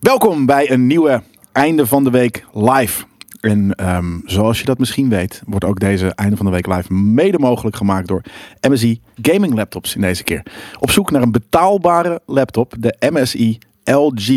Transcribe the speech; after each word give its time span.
Welkom 0.00 0.46
bij 0.46 0.70
een 0.70 0.86
nieuwe 0.86 1.22
einde 1.52 1.86
van 1.86 2.04
de 2.04 2.10
week 2.10 2.44
live. 2.52 3.04
En 3.40 3.74
ehm, 3.74 4.18
zoals 4.24 4.58
je 4.58 4.64
dat 4.64 4.78
misschien 4.78 5.08
weet, 5.08 5.42
wordt 5.46 5.64
ook 5.64 5.80
deze 5.80 6.06
einde 6.14 6.36
van 6.36 6.46
de 6.46 6.52
week 6.52 6.66
live 6.66 6.92
mede 6.92 7.38
mogelijk 7.38 7.76
gemaakt 7.76 8.08
door 8.08 8.22
MSI 8.68 9.00
Gaming 9.22 9.54
Laptops 9.54 9.94
in 9.94 10.00
deze 10.00 10.22
keer. 10.22 10.42
Op 10.78 10.90
zoek 10.90 11.10
naar 11.10 11.22
een 11.22 11.32
betaalbare 11.32 12.20
laptop, 12.26 12.74
de 12.78 12.96
MSI 13.10 13.58
LG, 13.84 14.28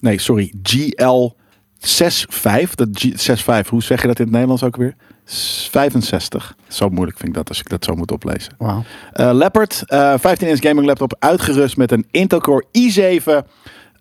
nee 0.00 0.18
sorry, 0.18 0.52
GL 0.62 1.30
65. 1.78 2.74
Dat 2.76 2.88
G, 2.98 3.02
65, 3.02 3.70
hoe 3.70 3.82
zeg 3.82 4.00
je 4.00 4.06
dat 4.06 4.18
in 4.18 4.24
het 4.24 4.32
Nederlands 4.32 4.62
ook 4.62 4.76
weer? 4.76 4.94
65. 5.24 6.56
Zo 6.68 6.88
moeilijk 6.88 7.16
vind 7.16 7.28
ik 7.28 7.34
dat 7.34 7.48
als 7.48 7.60
ik 7.60 7.68
dat 7.68 7.84
zo 7.84 7.94
moet 7.94 8.12
oplezen. 8.12 8.54
Wauw. 8.58 8.84
Uh, 9.14 9.30
Leopard, 9.32 9.82
uh, 9.86 10.14
15-inch 10.18 10.62
gaming 10.62 10.86
laptop, 10.86 11.16
uitgerust 11.18 11.76
met 11.76 11.92
een 11.92 12.06
Intel 12.10 12.40
Core 12.40 12.64
i7. 12.78 13.46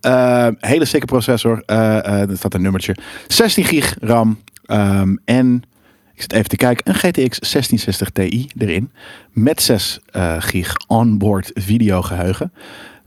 Uh, 0.02 0.48
hele 0.60 0.86
sikke 0.86 1.06
processor. 1.06 1.64
Uh, 1.66 2.30
er 2.30 2.38
staat 2.38 2.54
een 2.54 2.62
nummertje. 2.62 2.96
16 3.28 3.64
gig 3.64 3.96
RAM. 4.00 4.40
Um, 4.68 5.20
en 5.26 5.64
ik 6.14 6.22
zit 6.22 6.34
even 6.34 6.50
te 6.50 6.56
kijken. 6.56 6.88
Een 6.88 6.96
GTX 6.96 7.40
1660 7.40 8.10
Ti 8.10 8.50
erin. 8.58 8.92
Met 9.32 9.62
6 9.62 10.00
gig 10.40 10.76
onboard 10.88 11.52
videogeheugen. 11.54 12.52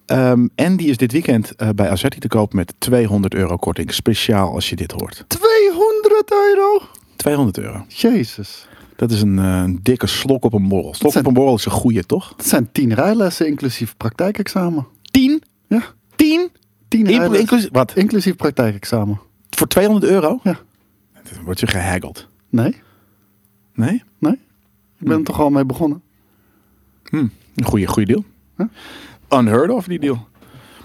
Um, 0.06 0.50
en 0.54 0.76
die 0.76 0.88
is 0.88 0.96
dit 0.96 1.12
weekend 1.12 1.52
uh, 1.56 1.68
bij 1.74 1.90
Azerti 1.90 2.18
te 2.18 2.28
koop 2.28 2.52
met 2.52 2.74
200 2.78 3.34
euro 3.34 3.56
korting. 3.56 3.92
Speciaal 3.92 4.52
als 4.54 4.68
je 4.68 4.76
dit 4.76 4.92
hoort. 4.92 5.24
200 5.26 6.30
euro? 6.30 6.82
200 7.16 7.58
euro. 7.58 7.84
Jezus. 7.88 8.66
Dat 8.96 9.10
is 9.10 9.22
een, 9.22 9.38
uh, 9.38 9.62
een 9.64 9.78
dikke 9.82 10.06
slok 10.06 10.44
op 10.44 10.52
een 10.52 10.68
borrel. 10.68 10.94
Slok 10.94 11.12
zijn, 11.12 11.24
op 11.24 11.30
een 11.30 11.36
borrel 11.36 11.54
is 11.54 11.64
een 11.64 11.72
goeie, 11.72 12.06
toch? 12.06 12.34
Dat 12.36 12.46
zijn 12.46 12.72
10 12.72 12.94
rijlessen 12.94 13.46
inclusief 13.46 13.96
praktijkexamen. 13.96 14.86
10? 15.10 15.42
Ja. 15.68 15.82
10? 16.16 16.50
10 16.92 17.06
Inclu 17.06 17.38
inclusief, 17.38 17.68
wat? 17.72 17.92
Inclusief 17.96 18.36
praktijkexamen. 18.36 19.20
Voor 19.50 19.66
200 19.66 20.12
euro? 20.12 20.40
Ja. 20.42 20.58
Dan 21.12 21.44
word 21.44 21.60
je 21.60 21.66
gehaggeld. 21.66 22.28
Nee. 22.48 22.74
Nee? 23.74 24.02
Nee. 24.18 24.32
Ik 24.98 25.08
ben 25.08 25.18
er 25.18 25.24
toch 25.24 25.40
al 25.40 25.50
mee 25.50 25.64
begonnen. 25.64 26.02
Hm. 27.04 27.26
Een 27.54 27.64
goede, 27.64 27.86
goede 27.86 28.12
deal. 28.12 28.24
Huh? 28.56 29.40
Unheard 29.40 29.70
of 29.70 29.86
die 29.86 29.98
deal. 29.98 30.26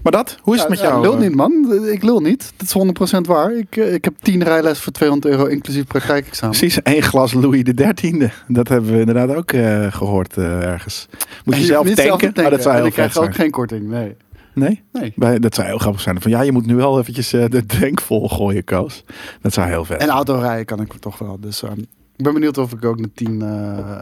Maar 0.04 0.12
dat, 0.12 0.38
hoe 0.42 0.56
is 0.56 0.62
het 0.64 0.70
ja, 0.70 0.76
met 0.76 0.84
jou? 0.84 1.04
Ik 1.04 1.10
lul 1.10 1.18
niet, 1.18 1.36
man. 1.36 1.84
Ik 1.92 2.04
lul 2.04 2.20
niet. 2.20 2.54
Dat 2.58 2.68
is 2.68 3.18
100% 3.18 3.22
waar. 3.22 3.54
Ik, 3.54 3.76
ik 3.76 4.04
heb 4.04 4.14
10 4.22 4.44
rijles 4.44 4.80
voor 4.80 4.92
200 4.94 5.34
euro 5.34 5.46
inclusief 5.46 5.88
praktijkexamen. 5.88 6.58
Precies, 6.58 6.82
één 6.82 7.04
glas 7.04 7.34
Louis 7.34 7.64
de 7.64 7.74
dertiende. 7.74 8.32
Dat 8.48 8.68
hebben 8.68 8.92
we 8.92 9.00
inderdaad 9.00 9.36
ook 9.36 9.52
uh, 9.52 9.92
gehoord 9.92 10.38
uh, 10.38 10.64
ergens. 10.64 11.08
Moet 11.44 11.56
je, 11.56 11.62
je 11.62 11.68
zelf, 11.68 11.86
tanken, 11.86 12.04
zelf 12.04 12.22
tanken, 12.22 12.42
maar 12.42 12.52
dat 12.52 12.62
zou 12.62 12.74
heel 12.74 12.84
en 12.84 12.88
ik 12.88 12.94
krijg 12.94 13.14
zijn. 13.14 13.26
ook 13.26 13.36
geen 13.36 13.52
korting, 13.52 13.88
nee. 13.88 14.16
Nee? 14.58 14.84
Nee. 14.92 15.14
Bij, 15.16 15.40
dat 15.40 15.56
zou 15.56 15.68
heel 15.68 15.78
grappig 15.78 16.02
zijn. 16.02 16.22
Van 16.22 16.32
ja, 16.32 16.42
je 16.42 16.52
moet 16.52 16.66
nu 16.66 16.76
wel 16.76 17.00
eventjes 17.00 17.34
uh, 17.34 17.46
de 17.50 17.66
tank 17.66 18.02
vol 18.02 18.30
gooien, 18.30 18.64
Koos. 18.64 19.04
Dat 19.42 19.54
zou 19.54 19.68
heel 19.68 19.86
vet 19.86 20.02
En 20.02 20.10
autorijden 20.10 20.66
kan 20.66 20.82
ik 20.82 20.94
toch 20.94 21.18
wel. 21.18 21.40
Dus 21.40 21.62
um, 21.62 21.80
ik 22.16 22.24
ben 22.24 22.34
benieuwd 22.34 22.58
of 22.58 22.74
ik 22.74 22.86
ook 22.86 22.98
een 22.98 23.12
10 23.14 23.44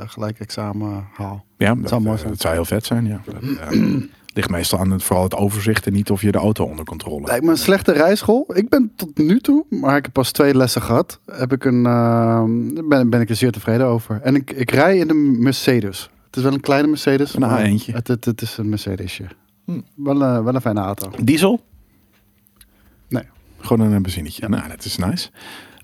gelijk 0.07 0.39
examen 0.39 1.07
haal. 1.13 1.45
Ja, 1.57 1.67
dat, 1.67 1.79
dat 1.79 1.89
zou 1.89 2.01
mooi 2.01 2.17
zijn. 2.17 2.29
Dat 2.29 2.41
zou 2.41 2.53
heel 2.53 2.65
vet 2.65 2.85
zijn, 2.85 3.05
ja. 3.05 3.21
Dat, 3.25 3.73
ligt 4.35 4.49
meestal 4.49 4.79
aan 4.79 4.91
het, 4.91 5.03
vooral 5.03 5.23
het 5.23 5.35
overzicht 5.35 5.85
en 5.87 5.93
niet 5.93 6.09
of 6.09 6.21
je 6.21 6.31
de 6.31 6.37
auto 6.37 6.65
onder 6.65 6.85
controle 6.85 7.25
Lijkt 7.25 7.43
me 7.43 7.51
een 7.51 7.57
slechte 7.57 7.91
rijschool. 7.91 8.45
Ik 8.53 8.69
ben 8.69 8.91
tot 8.95 9.17
nu 9.17 9.39
toe, 9.39 9.65
maar 9.69 9.97
ik 9.97 10.03
heb 10.03 10.13
pas 10.13 10.31
twee 10.31 10.55
lessen 10.55 10.81
gehad. 10.81 11.19
Heb 11.25 11.51
ik 11.51 11.65
een, 11.65 11.85
uh, 11.85 12.43
ben, 12.87 13.09
ben 13.09 13.21
ik 13.21 13.29
er 13.29 13.35
zeer 13.35 13.51
tevreden 13.51 13.85
over. 13.85 14.19
En 14.21 14.35
ik, 14.35 14.51
ik 14.51 14.71
rij 14.71 14.97
in 14.97 15.09
een 15.09 15.43
Mercedes. 15.43 16.09
Het 16.25 16.35
is 16.35 16.43
wel 16.43 16.53
een 16.53 16.59
kleine 16.59 16.87
Mercedes. 16.87 17.35
Een 17.35 17.79
A1'tje. 17.79 17.93
Het, 17.93 18.07
het, 18.07 18.25
het 18.25 18.41
is 18.41 18.57
een 18.57 18.69
Mercedesje. 18.69 19.25
Hm. 19.65 19.79
Wel, 19.95 20.21
uh, 20.21 20.43
wel 20.43 20.55
een 20.55 20.61
fijne 20.61 20.79
auto. 20.79 21.11
Diesel? 21.21 21.61
Nee. 23.07 23.23
Gewoon 23.59 23.91
een 23.91 24.01
benzinetje. 24.01 24.41
Ja. 24.41 24.47
Nou, 24.47 24.69
dat 24.69 24.85
is 24.85 24.97
nice. 24.97 25.29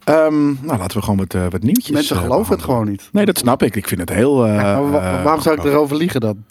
Um, 0.09 0.59
nou, 0.61 0.77
laten 0.77 0.97
we 0.97 1.03
gewoon 1.03 1.17
wat, 1.19 1.33
uh, 1.33 1.45
wat 1.49 1.63
nieuwtjes. 1.63 1.89
Mensen 1.89 2.15
geloven 2.15 2.53
het 2.55 2.63
gewoon 2.63 2.89
niet. 2.89 3.09
Nee, 3.11 3.25
dat 3.25 3.37
snap 3.37 3.63
ik. 3.63 3.75
Ik 3.75 3.87
vind 3.87 3.99
het 3.99 4.09
heel. 4.09 4.47
Uh, 4.47 4.55
ja, 4.55 4.81
wa 4.81 5.23
waarom 5.23 5.41
zou 5.41 5.57
ik 5.57 5.63
erover 5.63 5.97
liegen 5.97 6.21
dan? 6.21 6.43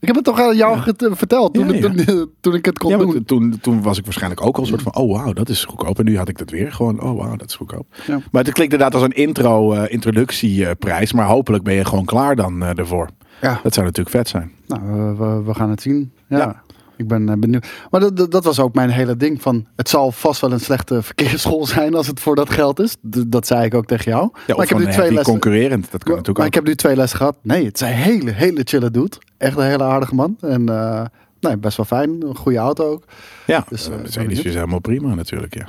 Ik 0.00 0.06
heb 0.06 0.16
het 0.16 0.24
toch 0.24 0.40
aan 0.40 0.56
jou 0.56 0.76
ja. 0.76 1.14
verteld 1.14 1.54
toen, 1.54 1.68
ja, 1.68 1.74
ja. 1.74 1.80
Toen, 1.80 2.30
toen, 2.40 2.54
ik 2.54 2.64
het 2.64 2.78
kon 2.78 2.90
ja, 2.90 2.96
doen. 2.96 3.24
Toen, 3.24 3.58
toen 3.60 3.82
was 3.82 3.98
ik 3.98 4.04
waarschijnlijk 4.04 4.46
ook 4.46 4.56
al 4.56 4.62
een 4.62 4.68
soort 4.68 4.82
van, 4.82 4.94
oh 4.94 5.16
wauw, 5.16 5.32
dat 5.32 5.48
is 5.48 5.64
goedkoop. 5.64 5.98
En 5.98 6.04
nu 6.04 6.16
had 6.16 6.28
ik 6.28 6.38
dat 6.38 6.50
weer 6.50 6.72
gewoon, 6.72 7.00
oh 7.00 7.18
wauw, 7.18 7.36
dat 7.36 7.48
is 7.48 7.54
goedkoop. 7.54 7.86
Maar 8.06 8.44
het 8.44 8.52
klinkt 8.52 8.72
inderdaad 8.72 8.94
als 8.94 9.02
een 9.02 9.16
intro, 9.16 9.74
uh, 9.74 9.82
introductieprijs. 9.88 11.12
Maar 11.12 11.26
hopelijk 11.26 11.64
ben 11.64 11.74
je 11.74 11.84
gewoon 11.84 12.04
klaar 12.04 12.36
dan 12.36 12.62
uh, 12.62 12.78
ervoor. 12.78 13.08
Ja. 13.40 13.60
Dat 13.62 13.74
zou 13.74 13.86
natuurlijk 13.86 14.16
vet 14.16 14.28
zijn. 14.28 14.52
Nou, 14.66 14.82
we, 15.16 15.42
we 15.44 15.54
gaan 15.54 15.70
het 15.70 15.82
zien. 15.82 16.12
ja. 16.28 16.64
Ik 16.96 17.08
ben 17.08 17.28
uh, 17.28 17.34
benieuwd. 17.34 17.66
Maar 17.90 18.00
dat, 18.00 18.30
dat 18.30 18.44
was 18.44 18.60
ook 18.60 18.74
mijn 18.74 18.90
hele 18.90 19.16
ding 19.16 19.42
van... 19.42 19.66
Het 19.76 19.88
zal 19.88 20.12
vast 20.12 20.40
wel 20.40 20.52
een 20.52 20.60
slechte 20.60 21.02
verkeersschool 21.12 21.66
zijn 21.66 21.94
als 21.94 22.06
het 22.06 22.20
voor 22.20 22.34
dat 22.34 22.50
geld 22.50 22.80
is. 22.80 22.96
Dat 23.26 23.46
zei 23.46 23.64
ik 23.64 23.74
ook 23.74 23.86
tegen 23.86 24.10
jou. 24.10 24.30
Ja, 24.46 24.54
maar 24.54 24.64
ik 24.64 24.68
heb 24.68 24.78
nu 24.78 24.84
twee 24.84 25.12
lessen. 25.12 25.32
concurrerend. 25.32 25.90
Dat 25.90 26.02
kan 26.02 26.12
maar, 26.12 26.16
natuurlijk 26.16 26.36
maar 26.36 26.46
ook. 26.46 26.52
ik 26.52 26.54
heb 26.54 26.64
nu 26.64 26.74
twee 26.74 26.96
lessen 26.96 27.18
gehad. 27.18 27.36
Nee, 27.42 27.64
het 27.64 27.78
zijn 27.78 27.94
hele, 27.94 28.30
hele 28.30 28.60
chille 28.64 28.90
dude. 28.90 29.16
Echt 29.38 29.56
een 29.56 29.64
hele 29.64 29.84
aardige 29.84 30.14
man. 30.14 30.36
En 30.40 30.70
uh, 30.70 31.04
nee, 31.40 31.56
best 31.56 31.76
wel 31.76 31.86
fijn. 31.86 32.22
Een 32.22 32.36
goede 32.36 32.58
auto 32.58 32.90
ook. 32.90 33.04
Ja, 33.46 33.64
dus, 33.68 33.88
uh, 33.88 33.96
dat 33.96 34.16
is 34.30 34.42
helemaal 34.42 34.80
prima 34.80 35.14
natuurlijk, 35.14 35.54
ja. 35.54 35.68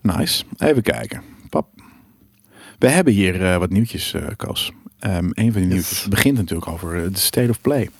Nice. 0.00 0.44
Even 0.58 0.82
kijken. 0.82 1.22
Pap. 1.48 1.68
We 2.78 2.88
hebben 2.88 3.12
hier 3.12 3.40
uh, 3.40 3.56
wat 3.56 3.70
nieuwtjes, 3.70 4.14
Koos. 4.36 4.72
Um, 5.00 5.30
een 5.34 5.52
van 5.52 5.60
die 5.62 5.70
yes. 5.70 5.70
nieuwtjes 5.70 6.08
begint 6.08 6.36
natuurlijk 6.36 6.68
over 6.70 7.12
de 7.12 7.18
State 7.18 7.50
of 7.50 7.60
Play. 7.60 7.90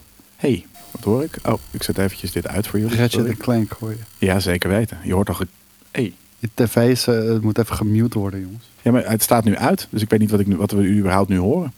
Hey, 0.45 0.67
wat 0.91 1.05
hoor 1.05 1.23
ik? 1.23 1.39
Oh, 1.45 1.59
ik 1.71 1.83
zet 1.83 1.99
eventjes 1.99 2.33
dit 2.33 2.49
uit 2.49 2.67
voor 2.67 2.79
jullie. 2.79 2.97
Ratchet 2.97 3.27
en 3.27 3.37
Clank 3.37 3.73
hoor 3.73 3.91
je. 3.91 4.27
Ja, 4.27 4.41
zeker 4.41 4.71
weten. 4.71 4.99
Je 5.03 5.13
hoort 5.13 5.27
toch... 5.27 5.45
Hey. 5.91 6.13
Je 6.39 6.49
tv 6.55 6.77
is, 6.77 7.09
uh, 7.09 7.15
het 7.15 7.43
moet 7.43 7.59
even 7.59 7.77
gemute 7.77 8.19
worden, 8.19 8.41
jongens. 8.41 8.71
Ja, 8.83 8.93
maar 8.93 9.11
het 9.11 9.23
staat 9.23 9.45
nu 9.45 9.57
uit. 9.57 9.89
Dus 9.91 10.03
ik 10.03 10.11
weet 10.11 10.21
niet 10.21 10.31
wat, 10.31 10.41
ik 10.41 10.47
nu, 10.47 10.57
wat 10.57 10.71
we 10.71 10.89
überhaupt 10.89 11.29
nu 11.29 11.39
horen. 11.39 11.73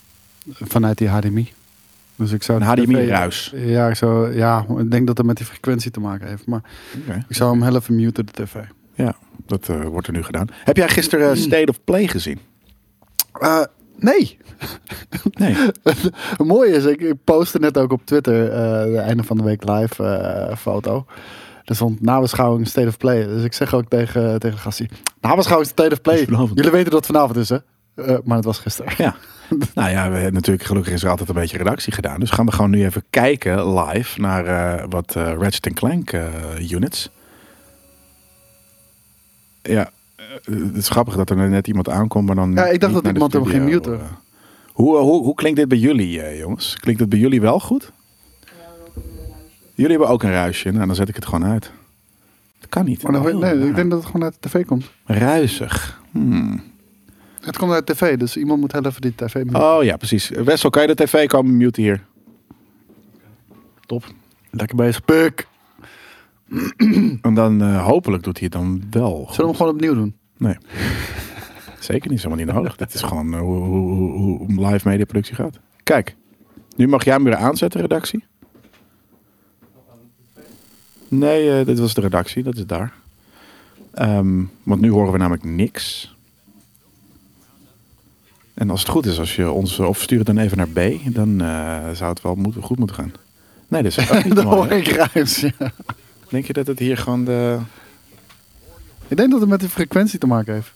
Vanuit 0.50 0.98
die 0.98 1.08
HDMI. 1.08 1.52
Dus 2.16 2.32
ik 2.32 2.42
zou 2.42 2.60
een 2.60 2.66
HDMI-ruis? 2.66 3.52
Ja, 3.54 3.88
ik 3.88 3.94
zou, 3.94 4.34
ja, 4.34 4.66
ik 4.78 4.90
denk 4.90 5.06
dat 5.06 5.16
het 5.16 5.26
met 5.26 5.36
die 5.36 5.46
frequentie 5.46 5.90
te 5.90 6.00
maken 6.00 6.28
heeft. 6.28 6.46
Maar 6.46 6.62
okay. 7.02 7.24
ik 7.28 7.36
zou 7.36 7.50
hem 7.50 7.62
heel 7.62 7.76
even 7.76 7.96
muten, 7.96 8.26
de 8.26 8.32
tv. 8.32 8.54
Ja, 8.94 9.16
dat 9.46 9.68
uh, 9.68 9.84
wordt 9.84 10.06
er 10.06 10.12
nu 10.12 10.22
gedaan. 10.22 10.46
Heb 10.64 10.76
jij 10.76 10.88
gisteren 10.88 11.36
uh, 11.36 11.42
State 11.42 11.70
of 11.70 11.84
Play 11.84 12.08
gezien? 12.08 12.38
Uh, 13.40 13.62
nee. 13.98 14.38
Nee. 15.30 15.54
Het 16.36 16.46
mooie 16.46 16.72
is, 16.72 16.84
ik, 16.84 17.00
ik 17.00 17.24
postte 17.24 17.58
net 17.58 17.78
ook 17.78 17.92
op 17.92 18.06
Twitter 18.06 18.44
uh, 18.44 18.92
de 18.92 18.98
einde 18.98 19.22
van 19.22 19.36
de 19.36 19.42
week 19.42 19.68
live 19.68 20.02
uh, 20.02 20.56
foto. 20.56 21.06
Er 21.64 21.74
stond 21.74 22.00
nabeschouwing 22.00 22.68
State 22.68 22.88
of 22.88 22.96
Play. 22.96 23.26
Dus 23.26 23.44
ik 23.44 23.52
zeg 23.52 23.74
ook 23.74 23.88
tegen, 23.88 24.38
tegen 24.38 24.56
de 24.56 24.62
gastie, 24.62 24.88
nabeschouwing 25.20 25.70
State 25.70 25.92
of 25.92 26.00
Play. 26.00 26.18
Jullie 26.54 26.70
weten 26.70 26.90
dat 26.90 26.92
het 26.92 27.06
vanavond 27.06 27.36
is, 27.36 27.48
hè? 27.48 27.58
Uh, 27.94 28.18
maar 28.24 28.36
het 28.36 28.44
was 28.44 28.58
gisteren. 28.58 28.92
Ja. 28.96 29.16
nou 29.74 29.90
ja, 29.90 30.08
we 30.08 30.14
hebben 30.14 30.32
natuurlijk 30.32 30.66
gelukkig 30.66 30.92
is 30.92 31.02
er 31.02 31.10
altijd 31.10 31.28
een 31.28 31.34
beetje 31.34 31.58
redactie 31.58 31.92
gedaan. 31.92 32.20
Dus 32.20 32.30
gaan 32.30 32.46
we 32.46 32.52
gewoon 32.52 32.70
nu 32.70 32.84
even 32.84 33.04
kijken 33.10 33.78
live 33.78 34.20
naar 34.20 34.88
wat 34.88 35.14
Ratchet 35.14 35.72
Clank 35.72 36.12
units. 36.70 37.10
Ja, 39.62 39.90
het 40.44 40.76
is 40.76 40.88
grappig 40.88 41.16
dat 41.16 41.30
er 41.30 41.48
net 41.48 41.66
iemand 41.66 41.88
aankomt, 41.88 42.26
maar 42.26 42.36
dan. 42.36 42.52
Ja, 42.52 42.66
ik 42.66 42.80
dacht 42.80 42.94
dat 42.94 43.06
iemand 43.06 43.32
hem 43.32 43.44
ging 43.44 43.64
muten. 43.64 44.00
Hoe, 44.72 44.96
hoe, 44.96 45.22
hoe 45.22 45.34
klinkt 45.34 45.58
dit 45.58 45.68
bij 45.68 45.78
jullie, 45.78 46.36
jongens? 46.36 46.76
Klinkt 46.76 47.00
het 47.00 47.08
bij 47.08 47.18
jullie 47.18 47.40
wel 47.40 47.60
goed? 47.60 47.92
Jullie 49.74 49.90
hebben 49.90 50.08
ook 50.08 50.22
een 50.22 50.30
ruisje. 50.30 50.70
Nou, 50.70 50.86
dan 50.86 50.94
zet 50.94 51.08
ik 51.08 51.14
het 51.14 51.24
gewoon 51.24 51.44
uit. 51.44 51.72
Dat 52.60 52.68
kan 52.68 52.84
niet. 52.84 53.02
Maar 53.02 53.12
dan, 53.12 53.26
oh, 53.26 53.40
nee, 53.40 53.68
ik 53.68 53.74
denk 53.74 53.90
dat 53.90 53.98
het 53.98 54.06
gewoon 54.06 54.22
uit 54.22 54.36
de 54.40 54.48
tv 54.48 54.64
komt. 54.64 54.90
Ruisig. 55.04 56.00
Hmm. 56.10 56.62
Het 57.40 57.56
komt 57.56 57.72
uit 57.72 57.86
de 57.86 57.92
tv, 57.92 58.16
dus 58.16 58.36
iemand 58.36 58.60
moet 58.60 58.72
heel 58.72 58.84
even 58.84 59.00
die 59.00 59.14
tv 59.14 59.34
muten. 59.34 59.76
Oh 59.76 59.84
ja, 59.84 59.96
precies. 59.96 60.28
Wessel, 60.28 60.70
kan 60.70 60.82
je 60.82 60.94
de 60.94 61.04
tv 61.04 61.26
komen 61.26 61.56
muten 61.56 61.82
hier? 61.82 62.04
Top. 63.86 64.04
Lekker 64.50 64.76
bezig, 64.76 65.04
puk. 65.04 65.46
en 67.22 67.34
dan 67.34 67.62
uh, 67.62 67.84
hopelijk 67.86 68.22
doet 68.22 68.38
hij 68.38 68.48
het 68.50 68.62
dan 68.62 68.82
wel. 68.90 69.16
Zullen 69.16 69.36
we 69.36 69.42
hem 69.42 69.54
gewoon 69.54 69.72
opnieuw 69.72 69.94
doen? 69.94 70.16
Nee. 70.36 70.56
Zeker 71.80 72.10
niet, 72.10 72.22
helemaal 72.22 72.44
niet 72.44 72.54
nodig. 72.54 72.76
Dit 72.76 72.94
is 72.94 73.02
gewoon 73.02 73.34
uh, 73.34 73.40
hoe, 73.40 73.58
hoe, 73.58 74.10
hoe, 74.12 74.38
hoe 74.38 74.66
live 74.66 74.88
mediaproductie 74.88 75.34
gaat. 75.34 75.58
Kijk, 75.82 76.16
nu 76.76 76.88
mag 76.88 77.04
jij 77.04 77.14
hem 77.14 77.24
weer 77.24 77.36
aanzetten, 77.36 77.80
redactie. 77.80 78.24
Nee, 81.08 81.60
uh, 81.60 81.66
dit 81.66 81.78
was 81.78 81.94
de 81.94 82.00
redactie, 82.00 82.42
dat 82.42 82.56
is 82.56 82.66
daar. 82.66 82.92
Um, 83.98 84.50
want 84.62 84.80
nu 84.80 84.90
horen 84.90 85.12
we 85.12 85.18
namelijk 85.18 85.44
niks. 85.44 86.14
En 88.54 88.70
als 88.70 88.80
het 88.80 88.88
goed 88.88 89.06
is, 89.06 89.18
als 89.18 89.36
je 89.36 89.50
ons, 89.50 89.78
of 89.78 90.02
stuur 90.02 90.18
het 90.18 90.26
dan 90.26 90.38
even 90.38 90.56
naar 90.56 90.68
B, 90.68 90.80
dan 91.14 91.42
uh, 91.42 91.90
zou 91.92 92.10
het 92.10 92.22
wel 92.22 92.34
moeten, 92.34 92.62
goed 92.62 92.78
moeten 92.78 92.96
gaan. 92.96 93.12
Nee, 93.68 93.82
dat 93.82 93.96
is 93.96 94.10
ook 94.10 94.24
niet 94.24 94.38
hoor 94.38 94.70
ik 94.70 94.88
ruis, 94.88 95.40
ja. 95.40 95.72
Denk 96.28 96.46
je 96.46 96.52
dat 96.52 96.66
het 96.66 96.78
hier 96.78 96.96
gewoon 96.96 97.24
de... 97.24 97.58
Ik 99.08 99.16
denk 99.16 99.30
dat 99.30 99.40
het 99.40 99.48
met 99.48 99.60
de 99.60 99.68
frequentie 99.68 100.18
te 100.18 100.26
maken 100.26 100.54
heeft. 100.54 100.72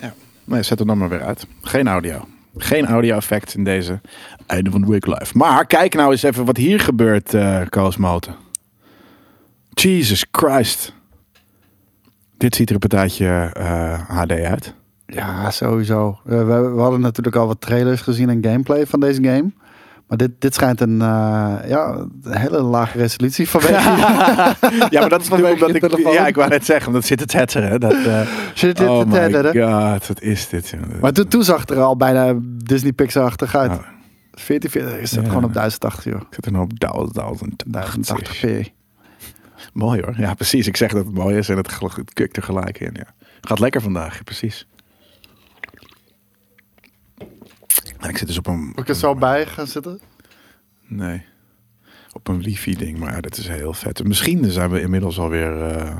Ja, 0.00 0.14
nee, 0.44 0.62
zet 0.62 0.78
hem 0.78 0.86
dan 0.88 0.98
maar 0.98 1.08
weer 1.08 1.22
uit. 1.22 1.46
Geen 1.62 1.88
audio. 1.88 2.24
Geen 2.56 2.86
audio-effect 2.86 3.54
in 3.54 3.64
deze 3.64 4.00
einde 4.46 4.70
van 4.70 4.80
de 4.80 4.86
week 4.86 5.06
live. 5.06 5.38
Maar 5.38 5.66
kijk 5.66 5.94
nou 5.94 6.10
eens 6.10 6.22
even 6.22 6.44
wat 6.44 6.56
hier 6.56 6.80
gebeurt, 6.80 7.34
uh, 7.34 7.62
Moten. 7.98 8.34
Jesus 9.74 10.26
Christ. 10.30 10.92
Dit 12.36 12.54
ziet 12.54 12.68
er 12.68 12.74
een 12.74 12.88
partijtje 12.88 13.50
eh, 13.52 14.08
HD 14.08 14.32
uit. 14.32 14.74
Ja, 15.06 15.50
sowieso. 15.50 16.18
Eh, 16.26 16.38
we, 16.38 16.72
we 16.74 16.80
hadden 16.80 17.00
natuurlijk 17.00 17.36
al 17.36 17.46
wat 17.46 17.60
trailers 17.60 18.00
gezien 18.00 18.28
en 18.28 18.44
gameplay 18.44 18.86
van 18.86 19.00
deze 19.00 19.22
game. 19.22 19.50
Maar 20.08 20.18
dit, 20.18 20.30
dit 20.38 20.54
schijnt 20.54 20.80
een, 20.80 21.00
eh, 21.02 21.56
ja, 21.66 22.06
een 22.22 22.36
hele 22.36 22.60
lage 22.62 22.98
resolutie 22.98 23.48
vanwege... 23.48 23.72
ja, 24.90 25.00
maar 25.00 25.08
dat 25.08 25.20
is 25.20 25.28
natuurlijk 25.28 25.54
omdat 25.60 25.74
ik... 25.74 25.88
telefoon. 25.88 26.12
Ja, 26.12 26.26
ik 26.26 26.34
wou 26.34 26.48
net 26.48 26.64
zeggen, 26.64 26.86
omdat 26.86 27.04
zit 27.04 27.20
het 27.20 27.28
tetteren. 27.28 27.80
Dat, 27.80 27.92
eh, 27.92 28.20
Zit 28.54 28.76
dit 28.76 28.88
oh 28.88 29.00
te 29.00 29.06
my 29.06 29.62
god, 29.62 30.06
wat 30.06 30.20
is 30.20 30.48
dit? 30.48 30.68
jongen. 30.68 30.98
Maar 31.00 31.12
toen, 31.12 31.28
toen 31.28 31.44
zag 31.44 31.60
het 31.60 31.70
er 31.70 31.80
al 31.80 31.96
bijna 31.96 32.34
Disney 32.42 32.92
Pixar-achtig 32.92 33.56
uit. 33.56 33.70
Oh, 33.70 33.78
1440 34.46 34.98
is 34.98 35.10
het 35.10 35.20
Ja. 35.20 35.28
gewoon 35.28 35.44
op 35.44 35.52
1080, 35.54 36.04
joh. 36.12 36.20
ik 36.20 36.26
zit 36.34 36.46
er 36.46 36.52
nou 36.52 36.64
op 36.64 36.80
1080. 36.80 38.44
1080p. 38.44 38.72
Mooi 39.72 40.00
hoor. 40.00 40.14
Ja, 40.16 40.34
precies. 40.34 40.66
Ik 40.66 40.76
zeg 40.76 40.92
dat 40.92 41.04
het 41.04 41.14
mooi 41.14 41.36
is 41.36 41.48
en 41.48 41.56
het, 41.56 41.78
het 41.80 42.12
kukt 42.12 42.36
er 42.36 42.42
gelijk 42.42 42.80
in. 42.80 42.90
Ja. 42.92 43.06
Gaat 43.40 43.58
lekker 43.58 43.80
vandaag, 43.80 44.24
precies. 44.24 44.66
Ja, 48.04 48.10
ik 48.10 48.18
zit 48.18 48.26
dus 48.28 48.38
op 48.38 48.46
een... 48.46 48.60
Moet 48.66 48.78
ik 48.78 48.88
er 48.88 48.94
zo 48.94 49.14
bij 49.14 49.46
gaan 49.46 49.66
zitten? 49.66 50.00
Nee. 50.86 51.22
Op 52.12 52.28
een 52.28 52.42
wifi-ding, 52.42 52.98
maar 52.98 53.14
ja, 53.14 53.20
dat 53.20 53.36
is 53.36 53.48
heel 53.48 53.72
vet. 53.72 54.04
Misschien 54.04 54.50
zijn 54.50 54.70
we 54.70 54.80
inmiddels 54.80 55.18
alweer... 55.18 55.62
eh 55.62 55.96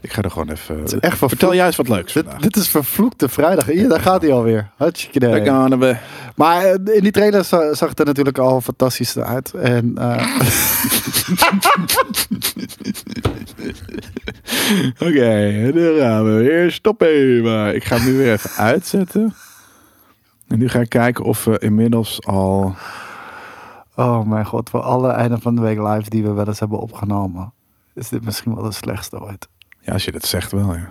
ik 0.00 0.12
ga 0.12 0.22
er 0.22 0.30
gewoon 0.30 0.50
even... 0.50 0.84
is 0.84 0.92
echt 0.92 1.00
Vertel 1.18 1.28
vervloekt. 1.28 1.54
juist 1.56 1.76
wat 1.76 1.88
leuks 1.88 2.12
Dit, 2.40 2.56
is 2.56 2.68
vervloekte 2.68 3.28
vrijdag. 3.28 3.66
Hier, 3.66 3.88
daar 3.88 4.00
gaat 4.00 4.22
hij 4.22 4.32
alweer. 4.32 4.70
Hartstikke 4.76 5.16
idee. 5.16 5.44
gaan. 5.44 5.98
Maar 6.36 6.64
eh, 6.64 6.94
in 6.96 7.02
die 7.02 7.10
trailer 7.10 7.44
za- 7.44 7.74
zag 7.74 7.88
het 7.88 7.98
er 7.98 8.04
natuurlijk 8.06 8.38
al 8.38 8.60
fantastisch 8.60 9.18
uit. 9.18 9.52
En 9.54 9.92
eh, 9.98 10.38
Oké, 14.98 15.70
daar 15.74 15.96
gaan 15.98 16.24
we 16.24 16.42
weer. 16.42 16.72
Stop 16.72 17.02
even. 17.02 17.74
Ik 17.74 17.84
ga 17.84 17.96
hem 17.96 18.04
nu 18.12 18.16
weer 18.18 18.32
even 18.32 18.50
uitzetten. 18.50 19.34
En 20.54 20.60
nu 20.60 20.68
ga 20.68 20.80
ik 20.80 20.88
kijken 20.88 21.24
of 21.24 21.44
we 21.44 21.58
inmiddels 21.58 22.26
al... 22.26 22.74
oh 23.96 24.26
mijn 24.26 24.46
god, 24.46 24.70
voor 24.70 24.80
alle 24.80 25.10
einde 25.10 25.38
van 25.40 25.54
de 25.54 25.60
week 25.60 25.78
live 25.78 26.10
die 26.10 26.22
we 26.22 26.32
wel 26.32 26.46
eens 26.46 26.60
hebben 26.60 26.78
opgenomen, 26.78 27.52
is 27.94 28.08
dit 28.08 28.24
misschien 28.24 28.54
wel 28.54 28.64
de 28.64 28.72
slechtste 28.72 29.20
ooit. 29.20 29.48
Ja, 29.80 29.92
als 29.92 30.04
je 30.04 30.12
dat 30.12 30.24
zegt 30.24 30.52
wel, 30.52 30.74
ja. 30.74 30.86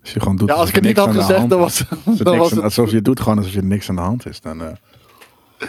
Als 0.00 0.12
je 0.12 0.20
gewoon 0.20 0.36
doet 0.36 0.48
Ja, 0.48 0.54
als 0.54 0.68
ik 0.68 0.74
het 0.74 0.84
niet 0.84 0.96
had 0.96 1.14
gezegd, 1.14 1.48
dan 1.48 1.58
was, 1.58 1.84
dan 2.18 2.38
was 2.38 2.50
het... 2.50 2.62
Alsof 2.62 2.90
je 2.90 2.96
het 2.96 3.04
doet 3.04 3.20
gewoon 3.20 3.38
alsof 3.38 3.54
er 3.54 3.64
niks 3.64 3.88
aan 3.88 3.94
de 3.94 4.00
hand 4.00 4.26
is. 4.26 4.40
Dan, 4.40 4.62
eh, 4.64 5.66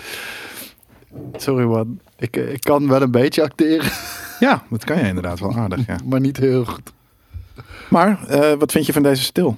Sorry 1.36 1.66
man, 1.66 2.00
ik, 2.18 2.38
eh, 2.38 2.54
ik 2.54 2.62
kan 2.62 2.88
wel 2.88 3.02
een 3.02 3.12
beetje 3.12 3.44
acteren, 3.44 3.92
Ja, 4.40 4.64
dat 4.70 4.84
kan 4.84 4.98
je 4.98 5.08
inderdaad 5.08 5.40
wel 5.40 5.56
aardig, 5.56 5.86
ja. 5.86 5.98
maar 6.10 6.20
niet 6.20 6.38
heel 6.38 6.66
goed. 6.66 6.94
Maar, 7.90 8.28
eh, 8.28 8.54
wat 8.54 8.72
vind 8.72 8.86
je 8.86 8.94
van 8.94 9.04
deze 9.04 9.24
stil? 9.24 9.58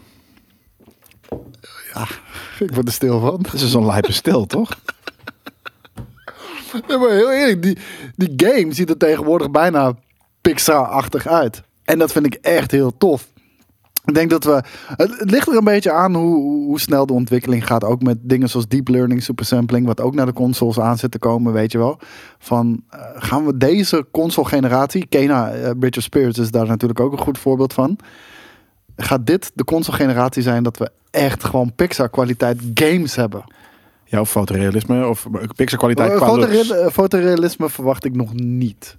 Ik 2.59 2.73
word 2.73 2.87
er 2.87 2.93
stil 2.93 3.19
van. 3.19 3.39
Het 3.51 3.61
is 3.61 3.71
zo'n 3.71 3.85
lijpe 3.85 4.11
stil, 4.11 4.45
toch? 4.45 4.69
Nee, 6.87 6.97
maar 6.97 7.09
heel 7.09 7.31
eerlijk, 7.31 7.61
die, 7.61 7.77
die 8.15 8.33
game 8.35 8.73
ziet 8.73 8.89
er 8.89 8.97
tegenwoordig 8.97 9.51
bijna 9.51 9.93
Pixar-achtig 10.41 11.27
uit. 11.27 11.61
En 11.83 11.99
dat 11.99 12.11
vind 12.11 12.25
ik 12.25 12.33
echt 12.33 12.71
heel 12.71 12.97
tof. 12.97 13.27
Ik 14.05 14.13
denk 14.13 14.29
dat 14.29 14.43
we. 14.43 14.63
Het, 14.95 15.19
het 15.19 15.31
ligt 15.31 15.47
er 15.47 15.57
een 15.57 15.63
beetje 15.63 15.91
aan 15.91 16.15
hoe, 16.15 16.65
hoe 16.65 16.79
snel 16.79 17.05
de 17.05 17.13
ontwikkeling 17.13 17.67
gaat. 17.67 17.83
Ook 17.83 18.01
met 18.01 18.17
dingen 18.21 18.49
zoals 18.49 18.67
deep 18.67 18.87
learning, 18.87 19.23
supersampling, 19.23 19.85
wat 19.85 20.01
ook 20.01 20.15
naar 20.15 20.25
de 20.25 20.33
consoles 20.33 20.79
aan 20.79 20.97
zit 20.97 21.11
te 21.11 21.19
komen, 21.19 21.53
weet 21.53 21.71
je 21.71 21.77
wel. 21.77 21.99
Van 22.39 22.83
eh, 22.89 22.99
gaan 23.13 23.45
we 23.45 23.57
deze 23.57 24.07
console-generatie, 24.11 25.05
Kena 25.07 25.51
eh, 25.51 25.71
Bridge 25.79 25.99
of 25.99 26.05
Spirits 26.05 26.39
is 26.39 26.51
daar 26.51 26.67
natuurlijk 26.67 26.99
ook 26.99 27.11
een 27.11 27.17
goed 27.17 27.37
voorbeeld 27.37 27.73
van. 27.73 27.97
Gaat 28.97 29.25
dit 29.25 29.51
de 29.55 29.63
console-generatie 29.63 30.41
zijn 30.43 30.63
dat 30.63 30.77
we 30.77 30.91
echt 31.11 31.43
gewoon 31.43 31.73
Pixar-kwaliteit 31.75 32.61
games 32.73 33.15
hebben? 33.15 33.43
Ja, 34.05 34.19
of 34.19 34.29
fotorealisme, 34.29 35.07
of 35.07 35.27
pixel 35.55 35.77
kwaliteit 35.77 36.11
Eh, 36.11 36.17
qua 36.17 36.47
eh, 36.47 36.87
fotorealisme 36.91 37.69
verwacht 37.69 38.05
ik 38.05 38.15
nog 38.15 38.33
niet. 38.33 38.97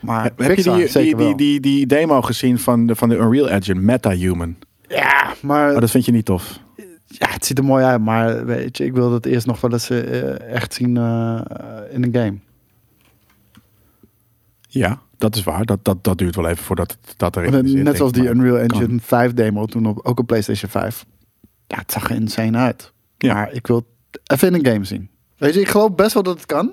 Maar 0.00 0.22
Heb 0.36 0.56
je 0.56 0.62
die, 0.62 0.88
die, 0.88 1.02
die, 1.02 1.16
wel. 1.16 1.36
die, 1.36 1.60
die 1.60 1.86
demo 1.86 2.22
gezien 2.22 2.58
van 2.58 2.86
de, 2.86 2.94
van 2.94 3.08
de 3.08 3.16
Unreal 3.16 3.48
Engine, 3.50 3.80
MetaHuman? 3.80 4.56
Ja, 4.88 5.32
maar 5.42 5.74
Oh, 5.74 5.80
dat 5.80 5.90
vind 5.90 6.04
je 6.04 6.12
niet 6.12 6.24
tof? 6.24 6.58
ja, 7.06 7.28
het 7.30 7.46
ziet 7.46 7.58
er 7.58 7.64
mooi 7.64 7.84
uit. 7.84 8.00
Maar 8.00 8.46
weet 8.46 8.76
je, 8.76 8.84
ik 8.84 8.92
wil 8.94 9.10
dat 9.10 9.26
eerst 9.26 9.46
nog 9.46 9.60
wel 9.60 9.72
eens 9.72 9.90
eh, 9.90 10.40
echt 10.40 10.74
zien 10.74 10.96
in 11.90 12.02
een 12.02 12.12
game. 12.12 12.34
Ja, 14.68 15.00
dat 15.24 15.36
is 15.36 15.42
waar. 15.42 15.64
Dat, 15.64 15.84
dat, 15.84 16.04
dat 16.04 16.18
duurt 16.18 16.36
wel 16.36 16.48
even 16.48 16.64
voordat 16.64 16.96
dat 17.16 17.36
erin 17.36 17.82
Net 17.82 17.96
zoals 17.96 18.12
die 18.12 18.28
Unreal 18.28 18.66
kan. 18.66 18.80
Engine 18.80 19.00
5 19.00 19.32
demo 19.32 19.66
toen 19.66 19.86
op, 19.86 20.00
ook 20.02 20.18
op 20.18 20.26
PlayStation 20.26 20.70
5. 20.70 21.04
Ja, 21.66 21.76
het 21.78 21.92
zag 21.92 22.10
er 22.10 22.16
insane 22.16 22.58
uit. 22.58 22.92
Ja. 23.18 23.34
Maar 23.34 23.52
ik 23.52 23.66
wil 23.66 23.86
even 24.26 24.48
in 24.48 24.54
een 24.54 24.72
game 24.72 24.84
zien. 24.84 25.08
Weet 25.36 25.54
je, 25.54 25.60
ik 25.60 25.68
geloof 25.68 25.94
best 25.94 26.14
wel 26.14 26.22
dat 26.22 26.36
het 26.36 26.46
kan. 26.46 26.72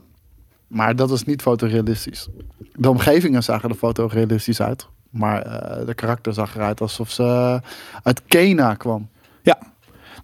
Maar 0.68 0.96
dat 0.96 1.12
is 1.12 1.24
niet 1.24 1.42
fotorealistisch. 1.42 2.28
De 2.74 2.90
omgevingen 2.90 3.44
zagen 3.44 3.70
er 3.70 3.76
fotorealistisch 3.76 4.62
uit. 4.62 4.88
Maar 5.10 5.42
eh, 5.42 5.86
de 5.86 5.94
karakter 5.94 6.34
zag 6.34 6.56
eruit 6.56 6.82
alsof 6.82 7.12
ze 7.12 7.60
uit 8.04 8.22
Kena 8.28 8.74
kwam. 8.74 9.10
Ja, 9.42 9.58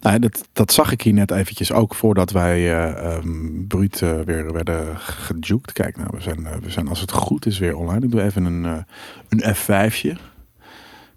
nou, 0.00 0.18
dat, 0.18 0.48
dat 0.52 0.72
zag 0.72 0.92
ik 0.92 1.02
hier 1.02 1.12
net 1.12 1.30
eventjes 1.30 1.72
ook 1.72 1.94
voordat 1.94 2.30
wij 2.30 2.76
ehm, 2.94 3.66
bruut 3.66 4.02
eh, 4.02 4.20
weer 4.20 4.52
werden 4.52 4.98
gejukt. 4.98 5.72
Kijk, 5.72 5.96
nou, 5.96 6.08
we 6.12 6.20
zijn, 6.20 6.46
eh, 6.46 6.56
we 6.56 6.70
zijn 6.70 6.88
als 6.88 7.00
het 7.00 7.12
goed 7.12 7.46
is 7.46 7.58
weer 7.58 7.76
online. 7.76 8.04
Ik 8.04 8.10
doe 8.10 8.22
even 8.22 8.44
een, 8.44 8.84
een 9.28 9.54
F5'tje. 9.54 10.16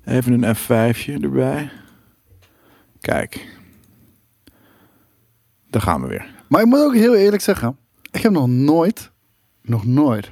Even 0.06 0.44
een 0.44 0.56
F5'tje 0.56 1.24
erbij. 1.24 1.69
Kijk. 3.01 3.60
Daar 5.69 5.81
gaan 5.81 6.01
we 6.01 6.07
weer. 6.07 6.25
Maar 6.48 6.62
ik 6.62 6.68
moet 6.68 6.80
ook 6.80 6.95
heel 6.95 7.16
eerlijk 7.16 7.42
zeggen. 7.42 7.77
Ik 8.12 8.22
heb 8.22 8.31
nog 8.31 8.48
nooit, 8.48 9.12
nog 9.62 9.86
nooit, 9.86 10.31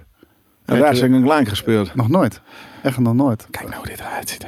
En 0.65 0.79
daar 0.79 0.91
is 0.91 1.01
een 1.01 1.23
klein 1.23 1.45
gespeeld. 1.45 1.95
nog 1.95 2.09
nooit, 2.09 2.41
echt 2.83 2.99
nog 2.99 3.13
nooit. 3.13 3.47
Kijk 3.49 3.65
nou 3.65 3.77
hoe 3.77 3.87
dit 3.87 3.99
eruit 3.99 4.29
ziet. 4.29 4.45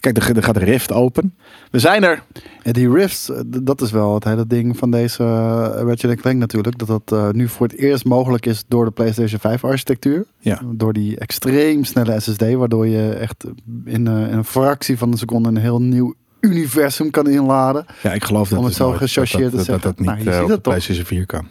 Kijk, 0.00 0.16
er, 0.16 0.36
er 0.36 0.42
gaat 0.42 0.56
rift 0.56 0.92
open. 0.92 1.34
We 1.70 1.78
zijn 1.78 2.04
er. 2.04 2.22
En 2.62 2.72
die 2.72 2.92
rifts, 2.92 3.30
eh, 3.30 3.40
dat 3.46 3.80
is 3.80 3.90
wel 3.90 4.14
het 4.14 4.24
hele 4.24 4.46
ding 4.46 4.78
van 4.78 4.90
deze 4.90 5.22
uh, 5.22 5.82
Ratchet 5.86 6.20
Clank 6.20 6.38
natuurlijk. 6.38 6.78
Dat 6.78 6.88
dat 6.88 7.12
eh, 7.12 7.30
nu 7.30 7.48
voor 7.48 7.66
het 7.66 7.76
eerst 7.76 8.04
mogelijk 8.04 8.46
is 8.46 8.64
door 8.68 8.84
de 8.84 8.90
PlayStation 8.90 9.40
5 9.40 9.64
architectuur. 9.64 10.24
Ja. 10.38 10.60
Door 10.64 10.92
die 10.92 11.18
extreem 11.18 11.84
snelle 11.84 12.20
SSD, 12.20 12.52
waardoor 12.52 12.86
je 12.86 13.12
echt 13.12 13.44
in, 13.84 14.06
eh, 14.06 14.30
in 14.30 14.36
een 14.36 14.44
fractie 14.44 14.98
van 14.98 15.12
een 15.12 15.18
seconde 15.18 15.48
een 15.48 15.56
heel 15.56 15.80
nieuw 15.82 16.14
universum 16.40 17.10
kan 17.10 17.28
inladen. 17.28 17.86
Ja, 18.02 18.12
ik 18.12 18.24
geloof 18.24 18.48
dat 18.48 18.58
Om 18.58 18.64
het 18.64 18.74
zo 18.74 18.92
gechargeerd 18.92 19.52
dat, 19.52 19.64
te 19.64 19.70
dat, 19.70 19.82
dat, 19.82 19.96
dat 19.96 20.06
zeggen. 20.06 20.16
niet 20.16 20.24
Nou, 20.24 20.24
je 20.24 20.30
eh, 20.30 20.36
ziet 20.36 20.56
op 20.56 20.64
de? 20.64 20.70
PlayStation 20.70 21.06
4 21.06 21.26
kan. 21.26 21.46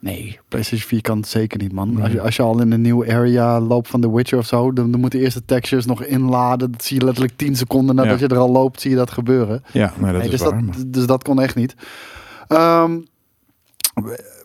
Nee, 0.00 0.38
PlayStation 0.48 0.88
4 0.88 1.00
kan 1.00 1.16
het 1.18 1.28
zeker 1.28 1.58
niet, 1.58 1.72
man. 1.72 1.92
Nee. 1.92 2.02
Als, 2.02 2.12
je, 2.12 2.20
als 2.20 2.36
je 2.36 2.42
al 2.42 2.60
in 2.60 2.72
een 2.72 2.80
nieuwe 2.80 3.12
area 3.12 3.60
loopt 3.60 3.88
van 3.88 4.00
The 4.00 4.14
Witcher 4.14 4.38
of 4.38 4.46
zo, 4.46 4.72
dan, 4.72 4.90
dan 4.90 5.00
moeten 5.00 5.20
eerst 5.20 5.36
de 5.36 5.44
textures 5.44 5.86
nog 5.86 6.02
inladen. 6.04 6.70
Dat 6.72 6.84
zie 6.84 6.98
je 6.98 7.04
letterlijk 7.04 7.36
10 7.36 7.56
seconden 7.56 7.94
nadat 7.96 8.18
Ja. 8.20 8.26
je 8.28 8.34
er 8.34 8.40
al 8.40 8.50
loopt, 8.50 8.80
zie 8.80 8.90
je 8.90 8.96
dat 8.96 9.10
gebeuren. 9.10 9.62
Ja, 9.72 9.92
nee, 9.98 10.12
dat 10.12 10.22
Nee, 10.22 10.30
is 10.30 10.30
dus, 10.30 10.40
waar. 10.40 10.50
dat, 10.66 10.76
maar- 10.76 10.84
dus 10.86 11.06
dat 11.06 11.22
kon 11.24 11.40
echt 11.40 11.54
niet. 11.54 11.74
Ehm, 12.48 12.98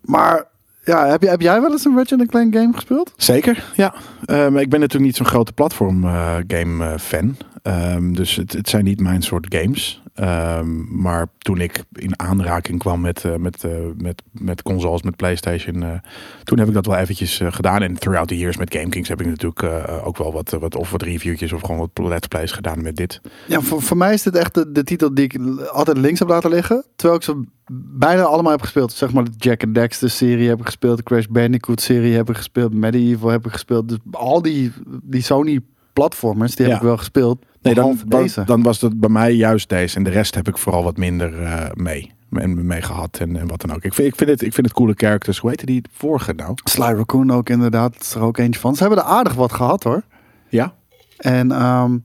maar 0.02 0.48
ja, 0.84 1.08
heb, 1.08 1.22
heb 1.22 1.42
jij 1.42 1.62
wel 1.62 1.72
eens 1.72 1.86
een 1.86 1.96
Ratchet 1.96 2.28
Clank 2.28 2.56
game 2.56 2.74
gespeeld? 2.74 3.14
Zeker, 3.18 3.72
ja. 3.76 3.94
Ehm, 4.26 4.58
ik 4.58 4.70
ben 4.70 4.80
natuurlijk 4.80 5.06
niet 5.06 5.16
zo'n 5.16 5.26
grote 5.26 5.54
platform 5.54 6.04
eh, 6.04 6.36
game 6.48 6.86
eh, 6.86 6.98
fan. 6.98 7.38
Ehm, 7.62 8.14
dus 8.14 8.36
het, 8.36 8.54
het 8.54 8.70
zijn 8.70 8.84
niet 8.84 9.00
mijn 9.00 9.22
soort 9.22 9.56
games. 9.56 10.02
Ehm, 10.14 11.02
maar 11.02 11.28
toen 11.38 11.62
ik 11.62 11.84
in 11.94 12.20
aanraking 12.20 12.80
kwam 12.80 13.02
met, 13.02 13.26
eh, 13.26 13.36
met, 13.36 13.66
met, 13.98 14.22
met 14.32 14.62
consoles, 14.62 15.02
met 15.02 15.16
PlayStation, 15.16 16.02
toen 16.44 16.60
heb 16.60 16.68
ik 16.68 16.74
dat 16.74 16.86
wel 16.86 16.98
eventjes 16.98 17.42
gedaan. 17.44 17.82
En 17.82 17.94
throughout 17.94 18.28
the 18.28 18.38
years 18.38 18.58
met 18.58 18.74
GameKings 18.74 19.10
heb 19.10 19.22
ik 19.22 19.28
natuurlijk 19.28 19.64
ook 20.04 20.18
wel 20.18 20.34
wat, 20.34 20.50
wat, 20.50 20.76
of 20.76 20.92
wat 20.92 21.02
reviewtjes 21.02 21.54
of 21.54 21.62
gewoon 21.62 21.78
wat 21.78 22.08
let's 22.08 22.28
plays 22.28 22.52
gedaan 22.52 22.82
met 22.82 22.96
dit. 22.96 23.22
Ja, 23.48 23.62
voor, 23.62 23.82
voor 23.82 23.98
mij 23.98 24.14
is 24.14 24.24
dit 24.24 24.36
echt 24.36 24.54
de, 24.54 24.72
de 24.72 24.84
titel 24.84 25.14
die 25.14 25.24
ik 25.24 25.62
altijd 25.68 25.98
links 25.98 26.20
heb 26.20 26.28
laten 26.28 26.50
liggen. 26.50 26.86
Terwijl 26.96 27.20
ik 27.20 27.26
ze 27.26 27.44
bijna 27.74 28.22
allemaal 28.22 28.52
heb 28.52 28.62
gespeeld. 28.62 28.92
Zeg 28.94 29.14
maar 29.14 29.24
de 29.24 29.32
Jack 29.38 29.64
and 29.64 29.76
Dexter 29.76 30.10
serie 30.10 30.50
heb 30.50 30.60
ik 30.60 30.66
gespeeld. 30.66 30.98
De 30.98 31.04
Crash 31.04 31.26
Bandicoot 31.26 31.82
serie 31.82 32.16
heb 32.16 32.30
ik 32.30 32.36
gespeeld. 32.36 32.74
Medieval 32.74 33.30
heb 33.30 33.46
ik 33.46 33.52
gespeeld. 33.52 33.90
Dus 33.90 33.98
al 34.12 34.42
die, 34.42 34.72
die 35.04 35.22
Sony 35.22 35.60
platformers, 35.94 36.56
die 36.56 36.66
heb 36.66 36.76
ik 36.76 36.82
wel 36.82 36.98
gespeeld. 36.98 37.46
Nee, 37.62 37.74
dan, 37.74 38.00
dan, 38.08 38.30
dan 38.46 38.64
was 38.64 38.82
het 38.82 39.00
bij 39.00 39.10
mij 39.10 39.34
juist 39.34 39.70
deze. 39.70 39.98
En 39.98 40.04
de 40.04 40.10
rest 40.10 40.36
heb 40.36 40.48
ik 40.48 40.58
vooral 40.58 40.84
wat 40.84 40.98
minder 40.98 41.44
eh, 41.44 41.66
mee. 41.74 42.12
En 42.32 42.66
mee 42.66 42.82
gehad 42.82 43.18
en, 43.20 43.36
en 43.36 43.48
wat 43.48 43.62
dan 43.62 43.76
ook. 43.76 43.84
Ik 43.84 43.94
vind, 43.94 44.08
ik, 44.08 44.16
vind 44.16 44.30
het, 44.30 44.42
ik 44.42 44.54
vind 44.54 44.68
het 44.68 44.76
coole 44.76 44.94
characters. 44.96 45.38
Hoe 45.38 45.50
heette 45.50 45.66
die 45.66 45.82
vorige 45.92 46.34
nou? 46.34 46.54
Sly 46.64 46.84
Raccoon 46.94 47.32
ook 47.32 47.50
inderdaad. 47.50 47.94
Dat 47.94 48.02
is 48.02 48.14
er 48.14 48.22
ook 48.22 48.38
eentje 48.38 48.60
van. 48.60 48.76
Ze 48.76 48.84
hebben 48.84 49.00
er 49.04 49.10
aardig 49.10 49.34
wat 49.34 49.52
gehad 49.52 49.84
hoor. 49.84 50.04
Ja? 50.50 50.74
En 51.18 51.52
ehm, 51.52 51.98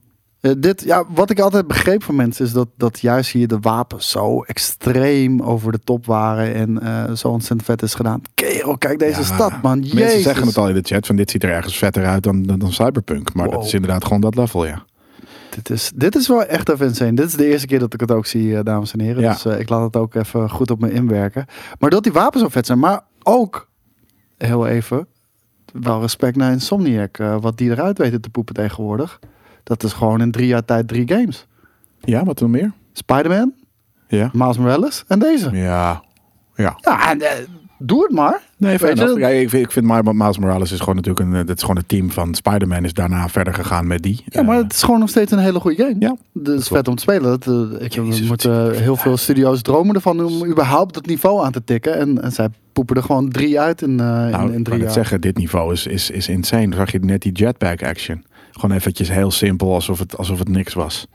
eh, 0.49 0.55
dit, 0.57 0.83
ja, 0.83 1.03
wat 1.09 1.29
ik 1.29 1.39
altijd 1.39 1.67
begreep 1.67 2.03
van 2.03 2.15
mensen 2.15 2.45
is 2.45 2.51
dat, 2.51 2.67
dat 2.77 2.99
juist 2.99 3.31
hier 3.31 3.47
de 3.47 3.59
wapens 3.59 4.09
zo 4.09 4.41
extreem 4.41 5.41
over 5.41 5.71
de 5.71 5.79
top 5.83 6.05
waren 6.05 6.53
en 6.53 6.81
eh, 6.81 7.15
zo 7.15 7.27
ontzettend 7.27 7.65
vet 7.67 7.81
is 7.81 7.93
gedaan. 7.93 8.21
Kerel, 8.33 8.77
kijk 8.77 8.99
deze 8.99 9.19
Ja, 9.19 9.25
stad 9.25 9.61
man. 9.61 9.79
Mensen 9.79 9.97
Jezus. 9.97 10.23
zeggen 10.23 10.47
het 10.47 10.57
al 10.57 10.67
in 10.69 10.73
de 10.73 10.81
chat. 10.83 11.05
Van 11.05 11.15
dit 11.15 11.31
ziet 11.31 11.43
er 11.43 11.49
ergens 11.49 11.77
vetter 11.77 12.05
uit 12.05 12.23
dan, 12.23 12.43
dan, 12.43 12.59
dan 12.59 12.73
Cyberpunk. 12.73 13.33
Maar 13.33 13.49
dat 13.49 13.65
is 13.65 13.73
inderdaad 13.73 14.03
gewoon 14.03 14.21
dat 14.21 14.35
level, 14.35 14.65
ja. 14.65 14.85
Dit 15.49 15.69
is, 15.69 15.91
dit 15.95 16.15
is 16.15 16.27
wel 16.27 16.45
echt 16.45 16.69
even 16.69 16.87
insane. 16.87 17.13
Dit 17.13 17.25
is 17.25 17.33
de 17.33 17.45
eerste 17.45 17.67
keer 17.67 17.79
dat 17.79 17.93
ik 17.93 17.99
het 17.99 18.11
ook 18.11 18.25
zie, 18.25 18.57
eh, 18.57 18.63
dames 18.63 18.93
en 18.93 18.99
heren. 18.99 19.21
Ja. 19.21 19.31
Dus 19.31 19.45
ik 19.45 19.69
laat 19.69 19.83
het 19.83 19.95
ook 19.95 20.15
even 20.15 20.49
goed 20.49 20.71
op 20.71 20.79
me 20.79 20.91
inwerken. 20.91 21.45
Maar 21.79 21.89
dat 21.89 22.03
die 22.03 22.11
wapens 22.11 22.43
zo 22.43 22.49
vet 22.49 22.65
zijn. 22.65 22.79
Maar 22.79 23.01
ook, 23.23 23.69
heel 24.37 24.67
even, 24.67 25.07
wel 25.73 26.01
respect 26.01 26.35
naar 26.35 26.51
Insomniac. 26.51 27.17
wat 27.17 27.57
die 27.57 27.69
eruit 27.69 27.97
weten 27.97 28.21
te 28.21 28.29
poepen 28.29 28.53
tegenwoordig. 28.53 29.19
Dat 29.67 29.83
is 29.83 29.93
gewoon 29.93 30.21
in 30.21 30.31
drie 30.31 30.47
jaar 30.47 30.65
tijd 30.65 30.87
drie 30.87 31.07
games. 31.07 31.45
Ja, 31.99 32.23
wat 32.23 32.37
dan 32.39 32.49
meer? 32.51 32.71
Spider-Man, 32.93 33.53
Ja. 34.07 34.29
Miles 34.33 34.57
Morales 34.57 35.03
en 35.07 35.19
deze. 35.19 35.49
Ja. 35.51 36.03
Ja. 36.55 36.77
Ja, 36.81 37.11
en, 37.11 37.21
eh, 37.21 37.31
doe 37.79 38.03
het 38.03 38.11
maar. 38.11 38.41
Nee, 38.57 38.77
fair 38.79 38.89
Weet 38.89 38.97
je, 38.97 39.03
enough. 39.03 39.21
Ja, 39.21 39.27
ik 39.27 39.49
vind, 39.49 39.63
ik 39.65 39.71
vind 39.71 39.85
Mi- 39.85 40.13
Miles 40.13 40.37
Morales 40.37 40.71
is 40.71 40.79
gewoon 40.79 40.95
natuurlijk 40.95 41.25
een, 41.25 41.45
dat 41.45 41.55
is 41.55 41.61
gewoon 41.61 41.77
het 41.77 41.87
team 41.87 42.11
van 42.11 42.35
Spider-Man 42.35 42.83
is 42.83 42.93
daarna 42.93 43.29
verder 43.29 43.53
gegaan 43.53 43.87
met 43.87 44.03
die. 44.03 44.23
Ja, 44.25 44.41
maar 44.41 44.57
Eh, 44.57 44.63
het 44.63 44.73
is 44.73 44.83
gewoon 44.83 44.99
nog 44.99 45.09
steeds 45.09 45.31
een 45.31 45.39
hele 45.39 45.59
goede 45.59 45.83
game. 45.83 45.95
Ja, 45.99 46.15
Het 46.33 46.47
is 46.47 46.67
vet 46.67 46.87
om 46.87 46.95
te 46.95 47.01
spelen. 47.01 47.39
Dat, 47.39 47.47
eh, 47.47 47.85
ik, 47.85 47.93
Jezus, 47.93 48.29
ik 48.29 48.41
er 48.43 48.71
heel 48.75 48.95
veel 48.95 49.17
studio's 49.17 49.61
dromen 49.61 49.95
ervan 49.95 50.23
om 50.25 50.45
überhaupt 50.45 50.93
dat 50.93 51.05
niveau 51.05 51.45
aan 51.45 51.51
te 51.51 51.63
tikken. 51.63 51.97
En, 51.97 52.21
en 52.21 52.31
zij 52.31 52.47
poepen 52.73 52.95
er 52.95 53.03
gewoon 53.03 53.29
drie 53.29 53.59
uit 53.59 53.81
in, 53.81 53.99
eh, 53.99 54.05
nou, 54.05 54.27
in, 54.27 54.33
in 54.33 54.43
ik 54.43 54.49
drie 54.51 54.63
kan 54.63 54.73
het 54.73 54.81
jaar. 54.81 54.91
zeggen, 54.93 55.21
dit 55.21 55.37
niveau 55.37 55.73
is, 55.73 55.87
is, 55.87 56.09
is 56.09 56.27
insane. 56.27 56.67
Dan 56.67 56.77
zag 56.79 56.91
je 56.91 56.99
net 56.99 57.21
die 57.21 57.31
jetpack 57.31 57.83
action. 57.83 58.23
Gewoon 58.57 58.75
eventjes 58.75 59.09
heel 59.09 59.31
simpel, 59.31 59.73
alsof 59.73 59.99
het, 59.99 60.17
alsof 60.17 60.39
het 60.39 60.49
niks 60.49 60.73
was. 60.73 61.07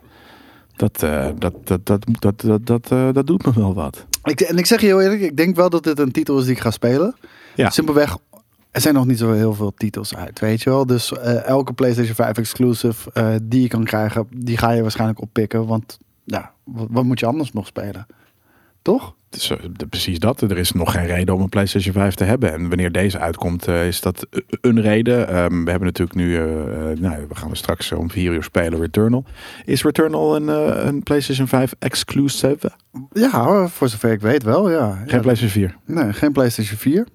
Dat, 0.77 1.03
eh, 1.03 1.29
dat, 1.39 1.55
dat, 1.65 1.87
dat, 1.87 2.05
dat, 2.21 2.41
dat, 2.41 2.67
dat, 2.67 2.91
eh, 2.93 3.13
dat 3.13 3.27
doet 3.27 3.45
me 3.45 3.53
wel 3.55 3.75
wat. 3.75 4.07
Ik, 4.25 4.41
en 4.41 4.59
ik 4.59 4.67
zeg 4.67 4.81
je 4.81 4.87
heel 4.87 5.01
eerlijk, 5.01 5.21
ik 5.21 5.37
denk 5.37 5.57
wel 5.57 5.71
dat 5.71 5.85
dit 5.85 5.99
een 5.99 6.13
titel 6.13 6.39
is 6.39 6.45
die 6.45 6.55
ik 6.55 6.61
ga 6.61 6.71
spelen. 6.71 7.15
Ja. 7.55 7.71
Simpelweg, 7.71 8.17
er 8.71 8.81
zijn 8.81 8.95
nog 8.95 9.07
niet 9.07 9.19
zo 9.19 9.33
heel 9.33 9.55
veel 9.55 9.75
titels 9.77 10.15
uit, 10.15 10.39
weet 10.41 10.63
je 10.63 10.71
wel. 10.71 10.87
Dus 10.87 11.13
eh, 11.13 11.45
elke 11.45 11.73
PlayStation 11.73 12.15
5 12.15 12.37
exclusive 12.37 13.11
die 13.43 13.63
je 13.63 13.69
kan 13.69 13.85
krijgen, 13.85 14.27
die 14.31 14.57
ga 14.57 14.71
je 14.71 14.83
waarschijnlijk 14.83 15.21
oppikken. 15.21 15.67
Want 15.67 15.99
ja, 16.25 16.53
wat, 16.65 16.87
wat 16.91 17.05
moet 17.05 17.21
je 17.21 17.27
anders 17.27 17.53
nog 17.53 17.67
spelen? 17.67 18.07
Toch? 18.83 19.15
Is, 19.37 19.53
precies 19.89 20.19
dat. 20.19 20.41
Er 20.41 20.59
is 20.59 20.73
nog 20.73 20.93
geen 20.93 21.07
reden 21.07 21.35
om 21.35 21.41
een 21.41 21.49
PlayStation 21.49 21.95
5 21.95 22.15
te 22.15 22.25
hebben. 22.25 22.53
En 22.53 22.69
wanneer 22.69 22.93
deze 22.93 23.19
uitkomt, 23.19 23.67
eh, 23.67 23.87
is 23.87 24.01
dat 24.01 24.27
een 24.61 24.81
reden. 24.81 25.29
Ehm, 25.29 25.65
we 25.65 25.71
hebben 25.71 25.89
natuurlijk 25.89 26.19
nu, 26.19 26.37
eh, 26.37 26.91
eh, 26.91 26.99
nou, 26.99 27.25
we 27.29 27.35
gaan 27.35 27.51
er 27.51 27.57
straks 27.57 27.93
om 27.93 28.11
vier 28.11 28.33
uur 28.33 28.43
spelen, 28.43 28.81
Returnal. 28.81 29.25
Is 29.65 29.83
Returnal 29.83 30.37
een, 30.37 30.49
een 30.87 31.03
PlayStation 31.03 31.49
5 31.49 31.75
exclusive? 31.79 32.71
Ja, 33.13 33.69
voor 33.69 33.89
zover 33.89 34.13
ik 34.13 34.21
weet 34.21 34.43
wel, 34.43 34.71
ja. 34.71 34.91
Geen 34.95 35.07
ja 35.07 35.21
PlayStation 35.21 35.51
4. 35.51 35.77
nee, 35.87 36.13
geen 36.13 36.33
PlayStation 36.33 36.79
4. 36.79 37.07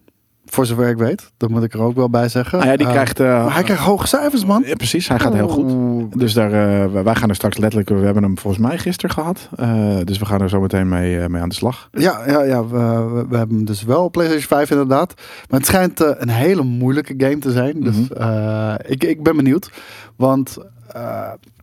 Voor 0.50 0.66
zover 0.66 0.88
ik 0.90 0.98
weet. 0.98 1.32
Dat 1.38 1.50
moet 1.50 1.64
ik 1.64 1.74
er 1.74 1.80
ook 1.82 1.96
wel 1.96 2.10
bij 2.10 2.30
zeggen. 2.30 2.60
Ah 2.60 2.66
ja, 2.66 2.76
die 2.78 2.86
Eh, 2.86 2.92
krijgt... 2.92 3.20
eh, 3.20 3.28
maar 3.44 3.54
hij 3.54 3.64
krijgt 3.64 3.84
hoge 3.84 4.08
cijfers, 4.08 4.46
man. 4.46 4.64
ja, 4.66 4.76
precies, 4.76 5.08
hij 5.08 5.20
gaat 5.20 5.34
heel 5.34 5.48
goed. 5.48 6.20
Dus 6.20 6.34
daar, 6.34 6.52
eh, 6.52 6.92
wij- 7.04 7.16
gaan 7.16 7.30
er 7.30 7.36
straks 7.36 7.58
letterlijk, 7.58 7.90
we 7.90 8.06
hebben 8.06 8.24
hem 8.24 8.38
volgens 8.38 8.64
mij 8.68 8.78
gisteren 8.78 9.16
gehad. 9.16 9.50
Eh, 9.56 9.98
dus 10.04 10.18
we 10.18 10.26
gaan 10.26 10.42
er 10.42 10.50
zo 10.50 10.62
meteen 10.62 10.90
mee, 10.90 11.30
mee 11.30 11.42
aan 11.42 11.50
de 11.50 11.56
slag. 11.56 11.88
Ja, 11.92 12.22
ja, 12.28 12.42
ja 12.44 12.68
we, 12.68 13.26
we, 13.30 13.38
hebben 13.38 13.56
hem 13.56 13.66
dus 13.66 13.84
wel 13.84 14.04
op 14.04 14.12
PlayStation 14.12 14.48
5 14.48 14.72
inderdaad. 14.72 15.14
Maar 15.50 15.60
het 15.60 15.68
schijnt 15.68 16.00
een 16.00 16.30
hele 16.30 16.64
moeilijke 16.64 17.14
game 17.18 17.38
te 17.38 17.52
zijn. 17.52 17.80
Dus 17.82 17.96
Mhm. 18.10 18.76
ik, 18.86 19.04
ik 19.04 19.24
ben 19.24 19.36
benieuwd. 19.36 19.72
Want 20.16 20.58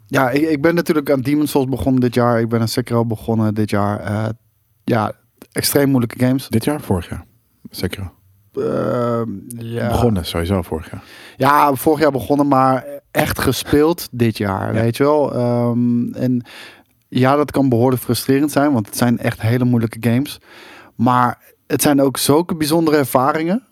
ja, 0.07 0.31
ik, 0.31 0.43
ik 0.51 0.63
ben 0.63 0.75
natuurlijk 0.75 1.11
aan 1.11 1.21
Demon's 1.21 1.51
Souls 1.51 1.69
begonnen 1.69 2.01
dit 2.01 2.15
jaar. 2.15 2.41
Ik 2.41 2.49
ben 2.49 2.61
aan 2.61 2.69
Sekiro 2.69 3.05
begonnen 3.05 3.55
dit 3.55 3.71
jaar. 3.71 4.33
Ja, 4.85 5.13
extreem 5.53 5.89
moeilijke 5.89 6.25
games. 6.27 6.49
Dit 6.49 6.65
jaar, 6.65 6.81
vorig 6.81 7.09
jaar. 7.09 7.25
Zeker. 7.71 8.11
Eh, 8.57 9.23
ja. 9.59 9.89
Begonnen, 9.89 10.25
sowieso 10.27 10.63
vorig 10.63 10.91
jaar. 10.91 11.03
Ja, 11.37 11.75
vorig 11.75 12.01
jaar 12.01 12.11
begonnen, 12.13 12.49
maar 12.49 12.85
echt 13.11 13.39
gespeeld 13.39 14.09
dit 14.11 14.39
jaar, 14.39 14.75
Ja. 14.75 14.81
weet 14.81 14.97
je 14.97 15.03
wel. 15.05 15.35
Ehm, 15.35 16.13
en 16.13 16.45
ja, 17.09 17.37
dat 17.37 17.51
kan 17.51 17.69
behoorlijk 17.69 18.03
frustrerend 18.03 18.53
zijn, 18.53 18.73
want 18.73 18.87
het 18.87 18.97
zijn 18.97 19.19
echt 19.19 19.41
hele 19.41 19.65
moeilijke 19.65 20.11
games. 20.11 20.41
Maar 20.95 21.39
het 21.67 21.83
zijn 21.83 22.01
ook 22.03 22.17
zulke 22.17 22.57
bijzondere 22.57 22.97
ervaringen, 22.97 23.63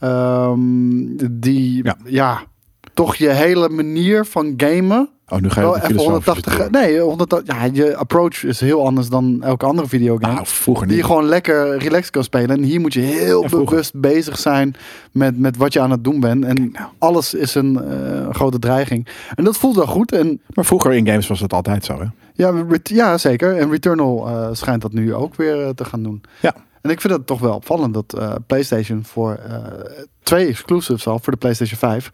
ehm, 0.00 0.60
die, 1.30 1.84
Ja. 1.84 1.96
ja. 2.04 2.42
Toch 2.94 3.16
je 3.16 3.28
hele 3.28 3.68
manier 3.68 4.24
van 4.24 4.54
gamen 4.56 5.08
Oh, 5.32 5.38
nu 5.40 5.50
ga 5.50 5.60
je 5.60 5.66
wel 5.66 5.76
even 5.76 5.88
filosofische 5.88 6.30
180... 6.30 6.54
tour. 6.54 6.70
Nee, 6.70 7.00
180, 7.00 7.56
ja, 7.56 7.68
je 7.72 7.96
approach 7.96 8.44
is 8.44 8.60
heel 8.60 8.86
anders 8.86 9.08
dan 9.08 9.42
elke 9.42 9.66
andere 9.66 9.88
videogame. 9.88 10.34
Nou, 10.34 10.46
vroeger 10.46 10.86
Die 10.86 10.96
je 10.96 11.02
niet. 11.02 11.10
gewoon 11.10 11.28
lekker 11.28 11.78
relaxed 11.78 12.10
kan 12.10 12.24
spelen. 12.24 12.56
En 12.56 12.62
hier 12.62 12.80
moet 12.80 12.92
je 12.94 13.00
heel 13.00 13.46
bewust 13.48 14.00
bezig 14.00 14.38
zijn 14.38 14.74
met, 15.12 15.38
met 15.38 15.56
wat 15.56 15.72
je 15.72 15.80
aan 15.80 15.90
het 15.90 16.04
doen 16.04 16.20
bent. 16.20 16.44
En 16.44 16.70
nou. 16.72 16.88
alles 16.98 17.34
is 17.34 17.54
een 17.54 17.84
eh, 17.84 18.30
grote 18.30 18.58
dreiging. 18.58 19.08
En 19.34 19.44
dat 19.44 19.56
voelt 19.56 19.76
wel 19.76 19.86
goed. 19.86 20.12
En 20.12 20.40
Maar 20.54 20.64
vroeger 20.64 20.92
in 20.92 21.06
games 21.06 21.26
was 21.26 21.40
dat 21.40 21.52
altijd 21.52 21.84
zo, 21.84 21.98
hè? 21.98 22.06
ja, 22.34 22.64
ja 22.82 23.18
zeker. 23.18 23.56
En 23.56 23.70
Returnal 23.70 24.28
eh, 24.28 24.48
schijnt 24.52 24.82
dat 24.82 24.92
nu 24.92 25.14
ook 25.14 25.34
weer 25.34 25.62
eh, 25.62 25.68
te 25.68 25.84
gaan 25.84 26.02
doen. 26.02 26.22
Ja. 26.40 26.54
En 26.80 26.90
ik 26.90 27.00
vind 27.00 27.12
het 27.12 27.26
toch 27.26 27.40
wel 27.40 27.54
opvallend 27.54 27.94
dat 27.94 28.20
PlayStation 28.46 29.04
voor 29.04 29.38
twee 30.22 30.46
exclusives 30.46 31.06
al 31.06 31.18
voor 31.18 31.32
de 31.32 31.38
PlayStation 31.38 31.78
5 31.78 32.10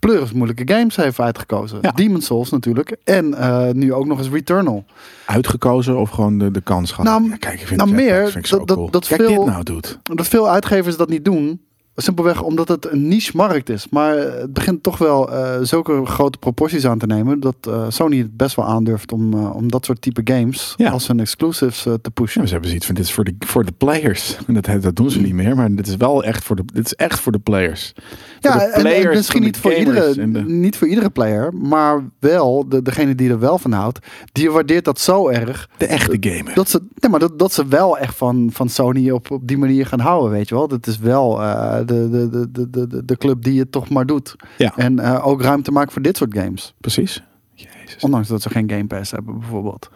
pleuris 0.00 0.32
moeilijke 0.32 0.74
games 0.74 0.96
heeft 0.96 1.20
uitgekozen. 1.20 1.78
Ja. 1.82 1.90
Demon's 1.90 2.26
Souls 2.26 2.50
natuurlijk. 2.50 2.96
En 3.04 3.34
eh, 3.34 3.70
nu 3.72 3.92
ook 3.92 4.06
nog 4.06 4.18
eens 4.18 4.28
Returnal. 4.28 4.84
Uitgekozen 5.26 5.98
of 5.98 6.10
gewoon 6.10 6.38
de, 6.38 6.50
de 6.50 6.60
kans 6.60 6.90
gehad? 6.90 7.04
Nou, 7.04 7.28
Ja, 7.30 7.36
kijk, 7.36 7.60
ik 7.60 7.66
vind 7.66 7.80
nou, 7.80 7.90
jetpacks 7.90 8.10
meer, 8.20 8.30
vind 8.30 8.44
ik 8.44 8.50
dat- 8.50 8.68
dat- 8.68 8.76
cool. 8.76 8.90
dat 8.90 9.06
Kijk 9.06 9.20
veel- 9.22 9.36
dit 9.44 9.52
nou 9.52 9.62
doet. 9.62 9.98
Dat 10.02 10.28
veel 10.28 10.48
uitgevers 10.48 10.96
dat 10.96 11.08
niet 11.08 11.24
doen. 11.24 11.60
Simpelweg 11.96 12.42
omdat 12.42 12.68
het 12.68 12.92
een 12.92 13.08
niche 13.08 13.36
markt 13.36 13.68
is. 13.68 13.86
Maar 13.90 14.16
het 14.16 14.52
begint 14.52 14.82
toch 14.82 14.98
wel 14.98 15.32
eh, 15.32 15.56
zulke 15.62 16.06
grote 16.06 16.38
proporties 16.38 16.86
aan 16.86 16.98
te 16.98 17.06
nemen. 17.06 17.40
Dat 17.40 17.54
eh, 17.68 17.84
Sony 17.88 18.18
het 18.18 18.36
best 18.36 18.56
wel 18.56 18.64
aandurft 18.64 19.12
om, 19.12 19.32
eh, 19.34 19.54
om 19.56 19.70
dat 19.70 19.84
soort 19.84 20.02
type 20.02 20.20
games 20.24 20.74
Ja. 20.76 20.90
als 20.90 21.06
hun 21.06 21.20
exclusives 21.20 21.86
eh, 21.86 21.92
te 21.92 21.98
Ja, 22.02 22.10
pushen. 22.14 22.38
maar 22.38 22.46
ze 22.46 22.52
hebben 22.52 22.68
zoiets 22.70 22.86
van, 22.86 22.94
dit 22.94 23.04
is 23.04 23.12
voor 23.12 23.24
de, 23.24 23.34
voor 23.38 23.64
de 23.64 23.72
players. 23.72 24.36
En 24.46 24.54
dat, 24.54 24.82
dat 24.82 24.96
doen 24.96 25.10
ze 25.10 25.20
niet 25.20 25.32
meer, 25.34 25.56
maar 25.56 25.74
dit 25.74 25.86
is 25.86 25.96
wel 25.96 26.24
echt 26.24 26.44
voor 26.44 26.56
de, 26.56 26.62
dit 26.72 26.84
is 26.84 26.94
echt 26.94 27.20
voor 27.20 27.32
de 27.32 27.38
players. 27.38 27.92
Voor 28.40 28.50
Ja, 28.50 28.60
en- 28.68 29.08
misschien 29.08 29.42
niet 29.42 29.56
voor, 29.56 29.72
iedere, 29.74 30.14
de- 30.14 30.42
niet 30.46 30.76
voor 30.76 30.88
iedere 30.88 31.10
player. 31.10 31.54
Maar 31.54 32.04
wel 32.18 32.68
de, 32.68 32.82
degene 32.82 33.14
die 33.14 33.30
er 33.30 33.38
wel 33.38 33.58
van 33.58 33.72
houdt. 33.72 33.98
Die 34.32 34.50
waardeert 34.50 34.84
dat 34.84 34.98
zo 35.00 35.28
erg. 35.28 35.68
De 35.76 35.86
echte 35.86 36.16
gamer. 36.20 36.54
Dat 36.54 36.68
ze, 36.68 36.80
nee, 36.94 37.10
maar 37.10 37.20
dat, 37.20 37.38
dat 37.38 37.52
ze 37.52 37.66
wel 37.66 37.98
echt 37.98 38.16
van, 38.16 38.48
van 38.52 38.68
Sony 38.68 39.10
op, 39.10 39.30
op 39.30 39.48
die 39.48 39.58
manier 39.58 39.86
gaan 39.86 40.00
houden, 40.00 40.30
weet 40.30 40.48
je 40.48 40.54
wel. 40.54 40.68
Dat 40.68 40.86
is 40.86 40.98
wel 40.98 41.42
eh, 41.42 41.79
de, 41.86 42.08
de, 42.30 42.50
de, 42.50 42.70
de, 42.88 43.04
de, 43.04 43.16
club 43.16 43.42
die 43.42 43.58
het 43.58 43.72
toch 43.72 43.88
maar 43.88 44.06
doet. 44.06 44.36
Ja. 44.58 44.72
En 44.76 44.98
eh, 44.98 45.26
ook 45.26 45.42
ruimte 45.42 45.70
maken 45.70 45.92
voor 45.92 46.02
dit 46.02 46.16
soort 46.16 46.34
games. 46.38 46.74
Precies. 46.80 47.22
Jezus, 47.54 48.02
Ondanks 48.02 48.28
dat 48.28 48.42
ze 48.42 48.50
geen 48.50 48.70
Game 48.70 48.86
Pass 48.86 49.10
hebben, 49.10 49.38
bijvoorbeeld. 49.38 49.90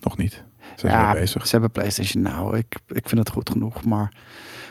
nog 0.00 0.16
niet. 0.16 0.32
Ze 0.32 0.70
zijn 0.80 0.92
ja, 0.92 1.12
weer 1.12 1.20
bezig. 1.20 1.44
ze 1.46 1.50
hebben 1.52 1.70
PlayStation 1.70 2.22
nou. 2.22 2.56
Ik, 2.56 2.76
ik 2.86 3.08
vind 3.08 3.20
het 3.20 3.30
goed 3.30 3.50
genoeg, 3.50 3.84
maar 3.84 4.12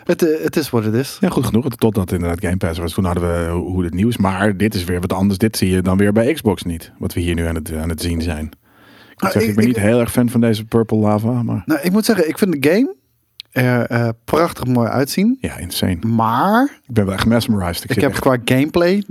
het, 0.04 0.24
eh, 0.28 0.44
het 0.44 0.56
is 0.56 0.70
wat 0.70 0.84
het 0.84 0.94
is. 0.94 1.18
Ja, 1.20 1.30
goed 1.30 1.46
genoeg. 1.46 1.68
Totdat 1.70 2.12
inderdaad 2.12 2.40
Game 2.40 2.58
Pass 2.58 2.80
was. 2.80 2.94
Toen 2.94 3.06
hadden 3.06 3.24
we 3.46 3.50
hoe 3.52 3.84
het 3.84 3.94
nieuws. 3.94 4.18
Maar 4.18 4.58
dit 4.58 4.76
is 4.76 4.84
weer 4.84 5.00
wat 5.02 5.14
anders. 5.14 5.38
Dit 5.38 5.58
zie 5.58 5.70
je 5.70 5.82
dan 5.82 5.98
weer 5.98 6.12
bij 6.14 6.34
Xbox 6.34 6.64
niet. 6.64 6.92
Wat 6.98 7.14
we 7.14 7.20
hier 7.20 7.36
nu 7.36 7.46
aan 7.46 7.56
het, 7.56 7.74
aan 7.76 7.90
het 7.90 8.02
zien 8.02 8.22
zijn. 8.22 8.46
Ik, 8.46 9.22
Nou, 9.22 9.32
zeggen, 9.34 9.42
ik- 9.42 9.50
ik 9.50 9.56
ben 9.56 9.64
ik- 9.68 9.76
niet 9.76 9.86
heel 9.86 10.00
erg 10.00 10.12
fan 10.12 10.30
van 10.30 10.42
deze 10.42 10.66
Purple 10.66 10.98
Lava. 10.98 11.44
Maar 11.44 11.62
Nou, 11.66 11.80
ik 11.82 11.92
moet 11.92 12.06
zeggen, 12.06 12.28
ik 12.30 12.38
vind 12.38 12.62
de 12.62 12.70
game 12.70 12.96
er 13.54 13.86
eh, 13.86 14.10
prachtig 14.26 14.66
mooi 14.66 14.88
uitzien. 14.90 15.38
ja, 15.42 15.58
insane. 15.58 15.98
Maar 16.08 16.64
Ik 16.88 16.94
ben 16.94 17.06
wel 17.06 17.14
echt 17.14 17.26
mesmerized. 17.26 17.84
Ik, 17.84 17.90
ik 17.96 18.02
heb 18.02 18.12
echt- 18.12 18.20
qua 18.20 18.38
gameplay 18.46 19.04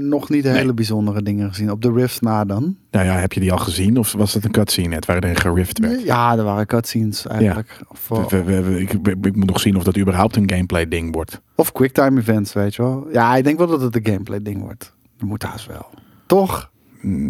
nog 0.00 0.28
niet 0.28 0.44
Nee. 0.44 0.52
hele 0.56 0.74
bijzondere 0.74 1.22
dingen 1.22 1.48
gezien. 1.48 1.70
Op 1.70 1.82
de 1.82 1.92
Rifts 1.92 2.20
na 2.20 2.44
dan. 2.44 2.76
Nou 2.90 3.06
ja, 3.06 3.12
heb 3.14 3.32
je 3.32 3.40
die 3.40 3.52
al 3.52 3.58
gezien? 3.58 3.96
Of 3.98 4.12
was 4.12 4.34
het 4.34 4.44
een 4.44 4.50
cutscene 4.50 4.88
net 4.88 5.06
waarin 5.06 5.36
gerift 5.36 5.78
werd? 5.78 6.02
Ja, 6.02 6.36
er 6.36 6.44
waren 6.44 6.66
cutscenes 6.66 7.26
eigenlijk. 7.26 7.80
Of, 7.88 8.08
We- 8.08 8.44
we- 8.44 8.62
we- 8.62 8.80
ik, 8.80 8.92
ik, 8.92 9.06
ik 9.26 9.36
moet 9.36 9.46
nog 9.46 9.60
zien 9.60 9.76
of 9.76 9.82
dat 9.82 9.98
überhaupt 9.98 10.36
een 10.36 10.50
gameplay 10.50 10.88
ding 10.88 11.14
wordt. 11.14 11.40
of 11.54 11.72
quicktime 11.72 12.20
events, 12.20 12.52
weet 12.52 12.74
je 12.74 12.82
wel. 12.82 13.06
Ja, 13.12 13.36
ik 13.36 13.44
denk 13.44 13.58
wel 13.58 13.66
dat 13.66 13.80
het 13.80 13.96
een 13.96 14.06
gameplay 14.06 14.42
ding 14.42 14.60
wordt. 14.60 14.92
Dat 15.18 15.28
moet 15.28 15.42
haast 15.42 15.66
wel. 15.66 15.86
Toch? 16.26 16.70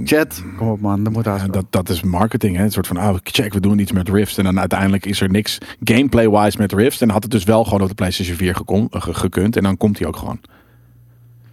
Chat, 0.04 0.42
kom 0.56 0.68
op 0.68 0.80
man, 0.80 1.02
dat 1.04 1.12
moet 1.12 1.24
Ja, 1.24 1.46
dat, 1.46 1.64
dat 1.70 1.88
is 1.88 2.02
marketing. 2.02 2.56
Hè? 2.56 2.62
Een 2.62 2.70
soort 2.72 2.86
van, 2.86 2.96
oh, 2.98 3.14
check, 3.22 3.52
we 3.52 3.60
doen 3.60 3.78
iets 3.78 3.92
met 3.92 4.08
Rift. 4.08 4.38
En 4.38 4.44
dan 4.44 4.58
uiteindelijk 4.58 5.06
is 5.06 5.20
er 5.20 5.30
niks 5.30 5.58
gameplay-wise 5.84 6.58
met 6.58 6.72
Rift. 6.72 7.02
En 7.02 7.10
had 7.10 7.22
het 7.22 7.32
dus 7.32 7.44
wel 7.44 7.64
gewoon 7.64 7.80
op 7.82 7.88
de 7.88 7.94
PlayStation 7.94 8.36
4 8.36 8.54
gekon, 8.54 8.88
eh, 8.90 9.02
ge- 9.02 9.14
gekund. 9.14 9.56
En 9.56 9.62
dan 9.62 9.76
komt 9.76 9.98
hij 9.98 10.08
ook 10.08 10.16
gewoon. 10.16 10.40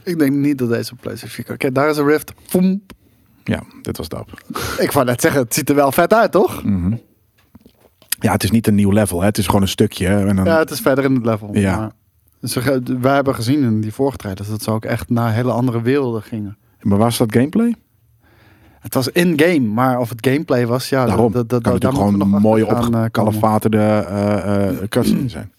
Ik 0.03 0.19
denk 0.19 0.31
niet 0.33 0.57
dat 0.57 0.69
deze 0.69 0.91
op 0.91 0.97
PlayStation 1.01 1.35
4 1.35 1.45
kan. 1.45 1.57
Kijk, 1.57 1.73
daar 1.75 1.89
is 1.89 1.97
een 1.97 2.05
Rift. 2.07 2.33
Foem. 2.45 2.81
Ja, 3.43 3.63
dit 3.81 3.97
was 3.97 4.07
dat. 4.09 4.27
Ik 4.79 4.91
wou 4.91 5.05
net 5.05 5.21
zeggen, 5.21 5.41
het 5.41 5.53
ziet 5.53 5.69
er 5.69 5.75
wel 5.75 5.91
vet 5.91 6.13
uit, 6.13 6.31
toch? 6.31 6.63
Mhm. 6.63 6.95
Ja, 8.19 8.31
het 8.31 8.43
is 8.43 8.51
niet 8.51 8.67
een 8.67 8.75
nieuw 8.75 8.91
level. 8.91 9.19
Hè? 9.19 9.25
Het 9.25 9.37
is 9.37 9.45
gewoon 9.45 9.61
een 9.61 9.67
stukje. 9.67 10.07
hè. 10.07 10.27
En 10.27 10.35
dan, 10.35 10.45
Ja, 10.45 10.57
het 10.59 10.69
is 10.71 10.79
verder 10.79 11.03
in 11.03 11.15
het 11.15 11.25
level. 11.25 11.49
Ja. 11.57 11.91
Maar 12.55 12.79
wij 13.01 13.13
hebben 13.13 13.35
gezien 13.35 13.63
in 13.63 13.81
die 13.81 13.93
vorige 13.93 14.17
trailers 14.17 14.49
dat 14.49 14.63
ze 14.63 14.71
ook 14.71 14.85
echt 14.85 15.09
naar 15.09 15.33
hele 15.33 15.51
andere 15.51 15.81
werelden 15.81 16.21
gingen. 16.23 16.57
Maar 16.81 16.97
was 16.97 17.17
dat 17.17 17.33
gameplay? 17.33 17.75
Het 18.85 18.93
was 18.93 19.07
in-game, 19.07 19.59
maar 19.59 19.99
of 19.99 20.09
het 20.09 20.27
gameplay 20.27 20.67
was, 20.67 20.89
ja, 20.89 21.05
Daarom. 21.05 21.31
dat, 21.31 21.49
dat, 21.49 21.61
kan 21.61 21.71
dat, 21.71 21.81
natuurlijk 21.81 22.13
gewoon 22.13 22.31
nog 22.31 22.41
mooie 22.41 22.65
opgekalefaterde 22.65 23.77
eh 23.79 24.87
cutscenes 24.89 25.31
zijn. 25.37 25.53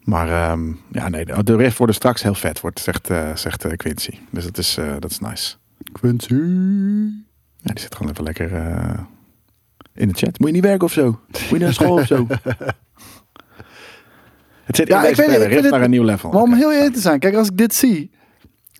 Maar 0.00 0.28
ehm, 0.28 0.72
ja, 0.92 1.08
nee, 1.08 1.24
de, 1.24 1.44
de 1.44 1.56
Rift 1.56 1.76
worden 1.78 1.96
straks 1.96 2.22
heel 2.22 2.34
vet, 2.34 2.60
wordt, 2.60 2.80
zegt, 2.80 3.10
eh, 3.10 3.34
zegt 3.36 3.64
eh, 3.64 3.76
Quincy. 3.76 4.18
Dus 4.30 4.44
dat 4.44 4.58
is, 4.58 4.76
eh, 4.76 4.92
dat 4.98 5.10
is 5.10 5.18
nice. 5.18 5.54
Quincy. 5.92 6.34
Ja, 7.60 7.72
die 7.72 7.80
zit 7.80 7.94
gewoon 7.94 8.12
even 8.12 8.24
lekker 8.24 8.50
in 9.94 10.08
de 10.08 10.14
chat. 10.14 10.38
Moet 10.38 10.48
je 10.48 10.54
niet 10.54 10.64
werken 10.64 10.84
of 10.86 10.92
zo? 10.92 11.04
Moet 11.30 11.48
je 11.48 11.58
naar 11.58 11.72
school 11.72 11.92
of 11.98 12.06
zo? 12.06 12.26
Het 14.64 14.76
zit 14.76 14.88
Ja, 14.88 15.04
ik 15.06 15.16
weet 15.16 15.28
ik 15.28 15.40
vind 15.42 15.62
het- 15.62 15.70
naar 15.70 15.82
een 15.82 15.90
nieuw 15.90 16.04
level. 16.04 16.30
Maar 16.30 16.42
om 16.42 16.52
heel 16.54 16.72
eerlijk 16.72 16.94
te 16.94 17.00
zijn, 17.00 17.18
kijk, 17.18 17.34
als 17.34 17.48
ik 17.48 17.56
dit 17.56 17.74
zie, 17.74 18.10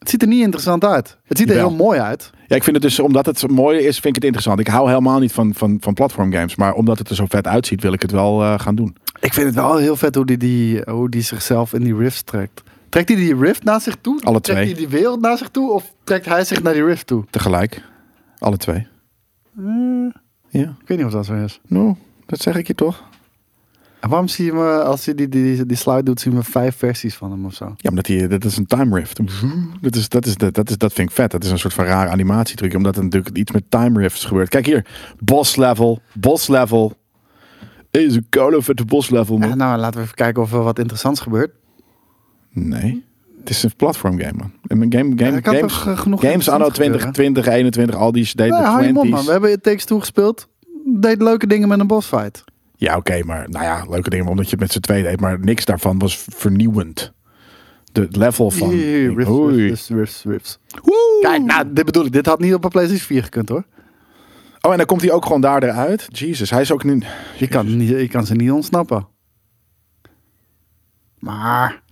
het 0.04 0.12
ziet 0.12 0.22
er 0.22 0.28
niet 0.28 0.42
interessant 0.42 0.84
uit. 0.84 1.16
Het 1.24 1.38
ziet 1.38 1.48
er 1.48 1.54
Jawel. 1.54 1.68
heel 1.70 1.78
mooi 1.84 2.00
uit. 2.00 2.30
Ja, 2.46 2.56
ik 2.56 2.62
vind 2.64 2.76
het 2.76 2.84
dus, 2.84 2.98
omdat 3.00 3.26
het 3.26 3.50
mooi 3.50 3.78
is, 3.78 3.92
vind 3.94 4.06
ik 4.06 4.14
het 4.14 4.24
interessant. 4.24 4.60
Ik 4.60 4.66
hou 4.66 4.88
helemaal 4.88 5.18
niet 5.18 5.32
van, 5.32 5.54
van, 5.54 5.76
van 5.80 5.94
platformgames. 5.94 6.56
Maar 6.56 6.72
omdat 6.74 6.98
het 6.98 7.08
er 7.08 7.14
zo 7.14 7.24
vet 7.28 7.46
uitziet, 7.46 7.82
wil 7.82 7.92
ik 7.92 8.02
het 8.02 8.10
wel 8.10 8.42
eh, 8.42 8.58
gaan 8.58 8.74
doen. 8.74 8.96
Ik 9.20 9.32
vind 9.34 9.46
het 9.46 9.54
wel 9.54 9.76
heel 9.76 9.96
vet 9.96 10.14
hoe 10.14 10.26
die, 10.26 10.36
die, 10.36 10.80
hoe 10.86 11.08
die 11.08 11.22
zichzelf 11.22 11.72
in 11.72 11.82
die 11.82 11.96
rifts 11.96 12.22
trekt. 12.22 12.62
Trekt 12.88 13.08
hij 13.08 13.16
die 13.18 13.36
rift 13.36 13.64
naar 13.64 13.80
zich 13.80 13.96
toe? 14.00 14.20
Alle 14.22 14.40
Trekt 14.40 14.58
twee. 14.60 14.72
hij 14.72 14.86
die 14.86 14.98
wereld 14.98 15.20
naar 15.20 15.38
zich 15.38 15.48
toe? 15.48 15.72
Of 15.72 15.92
trekt 16.04 16.26
hij 16.26 16.44
zich 16.44 16.62
naar 16.62 16.72
die 16.72 16.84
rift 16.84 17.06
toe? 17.06 17.24
Tegelijk. 17.30 17.82
Alle 18.38 18.56
twee. 18.56 18.86
Eh, 19.58 19.64
Ja, 20.48 20.76
ik 20.80 20.88
weet 20.88 20.96
niet 20.98 21.06
of 21.06 21.12
dat 21.12 21.26
zo 21.26 21.34
is. 21.34 21.60
nou, 21.66 21.94
dat 22.26 22.40
zeg 22.40 22.56
ik 22.56 22.66
je 22.66 22.74
toch? 22.74 23.02
Waarom 24.08 24.28
zie 24.28 24.44
je 24.44 24.52
me, 24.52 24.82
als 24.82 25.04
hij 25.04 25.14
die, 25.14 25.28
die, 25.28 25.66
die, 25.66 25.76
slide 25.76 26.02
doet, 26.02 26.20
zien 26.20 26.34
we 26.34 26.42
vijf 26.42 26.76
versies 26.76 27.14
van 27.14 27.30
hem 27.30 27.44
of 27.44 27.54
zo? 27.54 27.74
Ja, 27.76 27.90
omdat 27.90 28.04
die, 28.04 28.26
dat 28.26 28.44
is 28.44 28.56
een 28.56 28.66
time 28.66 28.98
rift. 28.98 29.16
Dat, 29.80 29.94
is, 29.96 30.08
dat, 30.08 30.26
is, 30.26 30.36
dat, 30.36 30.54
dat, 30.54 30.70
is, 30.70 30.78
dat 30.78 30.92
vind 30.92 31.08
ik 31.08 31.14
vet. 31.14 31.30
Dat 31.30 31.44
is 31.44 31.50
een 31.50 31.58
soort 31.58 31.74
van 31.74 31.84
rare 31.84 32.10
animatietruc. 32.10 32.74
Omdat 32.74 32.96
er 32.96 33.02
natuurlijk 33.02 33.36
iets 33.36 33.52
met 33.52 33.64
time 33.68 34.00
rifts 34.00 34.24
gebeurt. 34.24 34.48
Kijk 34.48 34.66
hier. 34.66 34.86
Boss 35.18 35.56
level. 35.56 36.00
Boss 36.12 36.48
level. 36.48 36.92
Is 37.90 38.14
een 38.14 38.26
koude 38.28 38.62
vette 38.62 38.84
boss 38.84 39.10
level, 39.10 39.38
man. 39.38 39.48
Ja, 39.48 39.54
nou, 39.54 39.78
laten 39.78 39.98
we 39.98 40.04
even 40.04 40.14
kijken 40.14 40.42
of 40.42 40.52
er 40.52 40.62
wat 40.62 40.78
interessants 40.78 41.20
gebeurt. 41.20 41.50
Nee. 42.50 43.04
Het 43.38 43.50
is 43.50 43.62
een 43.62 43.76
platform 43.76 44.20
game, 44.20 44.32
man. 44.36 44.52
En 44.66 44.78
mijn 44.78 44.92
game, 44.92 45.12
game, 45.16 45.40
kan 45.40 45.54
games, 45.54 45.86
eh, 45.86 45.98
genoeg 45.98 46.20
games 46.20 46.48
anno 46.48 46.66
interessants 46.66 46.74
20, 46.74 47.02
gebeuren? 47.02 47.12
20, 47.12 47.46
21, 47.46 47.96
al 47.96 48.12
die 48.12 48.30
je 48.34 48.92
mond, 48.92 49.06
20s. 49.06 49.10
man. 49.10 49.24
We 49.24 49.30
hebben 49.30 49.52
It 49.52 49.62
Takes 49.62 49.84
Two 49.84 49.98
gespeeld. 49.98 50.48
Deed 50.84 51.22
leuke 51.22 51.46
dingen 51.46 51.68
met 51.68 51.80
een 51.80 51.86
bossfight. 51.86 52.44
Ja, 52.76 52.96
oké, 52.96 53.22
maar 53.24 53.50
nou 53.50 53.64
ja, 53.64 53.84
leuke 53.88 54.10
dingen 54.10 54.26
omdat 54.26 54.44
je 54.44 54.50
het 54.50 54.60
met 54.60 54.72
z'n 54.72 54.80
tweeën 54.80 55.02
deed. 55.02 55.20
Maar 55.20 55.40
niks 55.40 55.64
daarvan 55.64 55.98
was 55.98 56.24
vernieuwend. 56.28 57.12
De 57.92 58.06
level 58.10 58.50
van... 58.50 58.68
Kijk, 61.20 61.42
nou, 61.42 61.72
dit 61.72 61.84
bedoel 61.84 62.04
ik. 62.04 62.12
Dit 62.12 62.26
had 62.26 62.38
niet 62.38 62.54
op 62.54 62.64
een 62.64 62.70
PlayStation 62.70 63.06
4 63.06 63.22
gekund, 63.22 63.48
hoor. 63.48 63.64
Oh, 64.60 64.70
en 64.70 64.76
dan 64.76 64.86
komt 64.86 65.00
hij 65.00 65.10
ook 65.10 65.24
gewoon 65.26 65.40
daar 65.40 65.62
eruit. 65.62 66.06
Jesus, 66.08 66.50
hij 66.50 66.60
is 66.60 66.72
ook 66.72 66.84
nu... 66.84 67.02
Je 67.38 67.48
kan, 67.48 67.76
niet, 67.76 67.88
je 67.88 68.08
kan 68.08 68.26
ze 68.26 68.34
niet 68.34 68.50
ontsnappen. 68.50 69.08
Maar, 71.18 71.82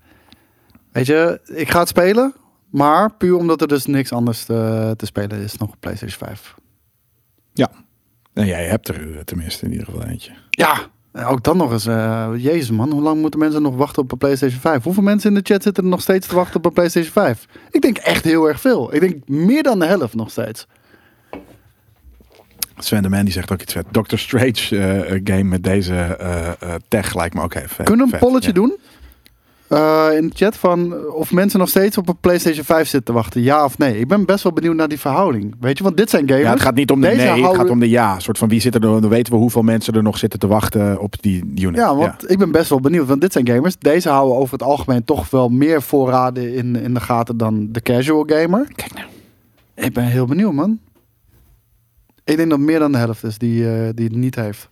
weet 0.92 1.06
je, 1.06 1.40
ik 1.44 1.70
ga 1.70 1.78
het 1.78 1.88
spelen. 1.88 2.34
Maar 2.70 3.14
puur 3.16 3.36
omdat 3.36 3.60
er 3.60 3.68
dus 3.68 3.86
niks 3.86 4.12
anders 4.12 4.44
te, 4.44 4.94
te 4.96 5.06
spelen 5.06 5.38
is 5.38 5.56
nog 5.56 5.68
op 5.68 5.76
PlayStation 5.80 6.28
5. 6.28 6.54
Ja. 7.52 7.70
En 8.34 8.46
jij 8.46 8.64
hebt 8.64 8.88
er 8.88 9.16
eh, 9.16 9.20
tenminste 9.24 9.64
in 9.64 9.70
ieder 9.70 9.86
geval 9.86 10.04
eentje. 10.04 10.32
Ja, 10.50 10.78
en 11.12 11.24
ook 11.24 11.42
dan 11.42 11.56
nog 11.56 11.72
eens. 11.72 11.86
eh, 11.86 12.30
jezus 12.36 12.70
man, 12.70 12.90
hoe 12.90 13.02
lang 13.02 13.20
moeten 13.20 13.40
mensen 13.40 13.62
nog 13.62 13.76
wachten 13.76 14.02
op 14.02 14.12
een 14.12 14.18
PlayStation 14.18 14.60
5? 14.60 14.82
Hoeveel 14.82 15.02
mensen 15.02 15.28
in 15.28 15.42
de 15.42 15.52
chat 15.52 15.62
zitten 15.62 15.82
er 15.84 15.90
nog 15.90 16.00
steeds 16.00 16.26
te 16.26 16.34
wachten 16.34 16.56
op 16.56 16.64
een 16.64 16.72
PlayStation 16.72 17.12
5? 17.12 17.46
Ik 17.70 17.80
denk 17.80 17.96
echt 17.96 18.24
heel 18.24 18.48
erg 18.48 18.60
veel. 18.60 18.94
Ik 18.94 19.00
denk 19.00 19.28
meer 19.28 19.62
dan 19.62 19.78
de 19.78 19.86
helft 19.86 20.14
nog 20.14 20.30
steeds. 20.30 20.66
Sven 22.84 23.02
de 23.02 23.08
Man 23.08 23.24
die 23.24 23.32
zegt 23.32 23.52
ook 23.52 23.62
iets 23.62 23.72
vet. 23.72 23.86
Doctor 23.90 24.18
Strange 24.18 24.68
eh, 24.70 25.20
game 25.24 25.42
met 25.42 25.64
deze 25.64 25.94
eh, 25.94 26.48
eh, 26.48 26.74
tech 26.88 27.14
lijkt 27.14 27.34
me 27.34 27.42
ook 27.42 27.54
even. 27.54 27.84
Kunnen 27.84 28.06
we 28.06 28.12
een 28.12 28.18
polletje 28.18 28.48
ja. 28.48 28.54
doen? 28.54 28.76
Eh, 29.72 30.16
in 30.16 30.28
de 30.28 30.34
chat 30.34 30.56
van 30.56 31.06
of 31.08 31.32
mensen 31.32 31.58
nog 31.58 31.68
steeds 31.68 31.98
op 31.98 32.08
een 32.08 32.16
PlayStation 32.20 32.64
5 32.64 32.88
zitten 32.88 33.04
te 33.04 33.12
wachten. 33.12 33.42
Ja 33.42 33.64
of 33.64 33.78
nee? 33.78 33.98
Ik 33.98 34.08
ben 34.08 34.24
best 34.24 34.42
wel 34.42 34.52
benieuwd 34.52 34.74
naar 34.74 34.88
die 34.88 35.00
verhouding. 35.00 35.54
Weet 35.60 35.78
je, 35.78 35.84
want 35.84 35.96
dit 35.96 36.10
zijn 36.10 36.28
gamers. 36.28 36.44
Ja, 36.44 36.52
het 36.52 36.60
gaat 36.60 36.74
niet 36.74 36.90
om 36.90 37.00
de 37.00 37.06
Deze 37.06 37.22
nee, 37.22 37.46
het 37.46 37.56
gaat 37.56 37.70
om 37.70 37.80
de 37.80 37.88
ja. 37.88 38.14
Een 38.14 38.20
soort 38.20 38.38
van 38.38 38.48
wie 38.48 38.60
zit 38.60 38.74
er 38.74 38.80
dan 38.80 39.08
weten 39.08 39.32
we 39.32 39.38
hoeveel 39.38 39.62
mensen 39.62 39.94
er 39.94 40.02
nog 40.02 40.18
zitten 40.18 40.38
te 40.38 40.46
wachten 40.46 41.00
op 41.00 41.14
die 41.20 41.44
unit. 41.56 41.76
Ja, 41.76 41.96
want 41.96 42.30
ik 42.30 42.38
ben 42.38 42.50
best 42.50 42.68
wel 42.68 42.80
benieuwd. 42.80 43.06
Want 43.06 43.20
dit 43.20 43.32
zijn 43.32 43.48
gamers. 43.48 43.78
Deze 43.78 44.08
houden 44.08 44.36
over 44.36 44.52
het 44.52 44.62
algemeen 44.62 45.04
toch 45.04 45.30
wel 45.30 45.48
meer 45.48 45.82
voorraden 45.82 46.54
in, 46.54 46.76
in 46.76 46.94
de 46.94 47.00
gaten 47.00 47.36
dan 47.36 47.68
de 47.70 47.80
casual 47.80 48.24
gamer. 48.26 48.66
Kijk 48.74 48.94
nou. 48.94 49.06
Ik 49.74 49.92
ben 49.92 50.04
heel 50.04 50.26
benieuwd, 50.26 50.52
man. 50.52 50.78
Ik 52.24 52.36
denk 52.36 52.50
dat 52.50 52.58
meer 52.58 52.78
dan 52.78 52.92
de 52.92 52.98
helft 52.98 53.24
is 53.24 53.38
die, 53.38 53.70
eh, 53.70 53.88
die 53.94 54.06
het 54.06 54.16
niet 54.16 54.34
heeft. 54.34 54.68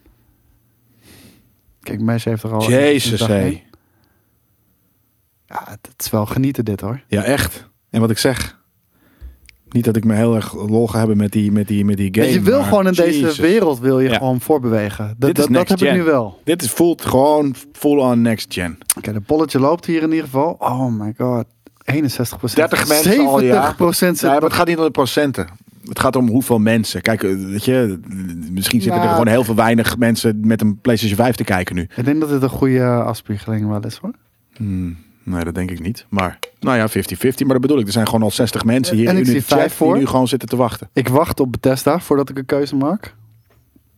Kijk, 1.80 2.00
Mesh 2.00 2.24
heeft 2.24 2.42
er 2.42 2.52
al... 2.52 2.70
Jezus, 2.70 3.26
hé. 3.26 3.62
Ja, 5.50 5.62
het, 5.68 5.88
is 5.98 6.10
wel 6.10 6.26
genieten 6.26 6.64
dit, 6.64 6.80
hoor. 6.80 7.00
Ja, 7.06 7.22
echt. 7.22 7.68
En 7.90 8.00
wat 8.00 8.10
ik 8.10 8.18
zeg. 8.18 8.58
Niet 9.70 9.84
dat 9.84 9.96
ik 9.96 10.04
me 10.04 10.14
heel 10.14 10.34
erg 10.34 10.54
lol 10.54 10.88
ga 10.88 10.98
hebben 10.98 11.16
met 11.16 11.32
die, 11.32 11.52
met 11.52 11.68
die, 11.68 11.84
met 11.84 11.96
die 11.96 12.08
game. 12.14 12.32
je 12.32 12.40
wil 12.40 12.58
maar 12.58 12.68
gewoon 12.68 12.86
in 12.86 12.92
deze 12.92 13.42
wereld 13.42 13.78
wil 13.78 14.00
je 14.00 14.08
Ja. 14.08 14.16
gewoon 14.16 14.40
voorbewegen. 14.40 15.06
Dat, 15.06 15.16
Dit 15.18 15.38
is 15.38 15.44
dat, 15.44 15.54
dat 15.54 15.68
heb 15.68 15.78
ik 15.80 15.86
gen. 15.86 15.96
nu 15.96 16.02
wel. 16.02 16.40
Dit 16.44 16.62
is 16.62 16.70
voelt 16.70 17.04
gewoon 17.04 17.54
full 17.72 17.98
on 17.98 18.22
next 18.22 18.54
gen. 18.54 18.78
Oké, 18.96 19.12
de 19.12 19.20
polletje 19.20 19.58
loopt 19.60 19.86
hier 19.86 20.02
in 20.02 20.08
ieder 20.10 20.24
geval. 20.24 20.56
Oh 20.58 20.86
my 20.86 21.14
god. 21.18 21.44
61% 21.44 22.54
30 22.54 22.88
mensen 22.88 23.26
al, 23.26 23.40
ja. 23.40 23.52
70 23.52 23.76
procent 23.76 24.20
Ja, 24.20 24.32
maar 24.32 24.42
het 24.42 24.52
gaat 24.52 24.66
niet 24.66 24.78
om 24.78 24.84
de 24.84 24.90
procenten. 24.90 25.48
Het 25.88 25.98
gaat 26.00 26.16
om 26.16 26.28
hoeveel 26.28 26.58
mensen. 26.58 27.00
Kijk, 27.02 27.22
eh, 27.22 27.34
weet 27.34 27.64
je, 27.64 28.00
misschien 28.50 28.80
zitten 28.80 29.02
er 29.02 29.08
gewoon 29.08 29.28
heel 29.28 29.44
veel 29.44 29.54
weinig 29.54 29.98
mensen 29.98 30.40
met 30.46 30.60
een 30.60 30.78
PlayStation 30.80 31.16
5 31.18 31.34
te 31.36 31.44
kijken 31.44 31.74
nu. 31.74 31.88
Ik 31.96 32.04
denk 32.04 32.20
dat 32.20 32.28
dit 32.28 32.42
een 32.42 32.48
goede 32.48 32.84
afspiegeling 32.84 33.68
wel 33.68 33.80
is, 33.80 33.96
hoor. 33.96 34.12
Hmm, 34.56 34.96
nee, 35.30 35.44
dat 35.44 35.54
denk 35.54 35.70
ik 35.70 35.80
niet. 35.80 36.06
Maar, 36.08 36.38
nou 36.60 36.76
ja, 36.76 36.88
50-50. 36.88 36.92
Maar 37.22 37.34
dat 37.52 37.60
bedoel 37.60 37.78
ik. 37.78 37.86
Er 37.86 37.92
zijn 37.92 38.06
gewoon 38.06 38.22
al 38.22 38.30
60 38.30 38.64
mensen 38.64 38.96
hier 38.96 39.08
En 39.08 39.16
in 39.16 39.24
de 39.24 39.32
chat 39.32 39.42
vijf 39.58 39.74
voor. 39.74 39.92
die 39.92 40.02
nu 40.02 40.06
gewoon 40.08 40.28
zitten 40.28 40.48
te 40.48 40.56
wachten. 40.56 40.88
Ik 40.92 41.08
wacht 41.08 41.40
op 41.40 41.52
Bethesda 41.52 42.00
voordat 42.00 42.28
ik 42.28 42.38
een 42.38 42.46
keuze 42.46 42.76
maak. 42.76 43.14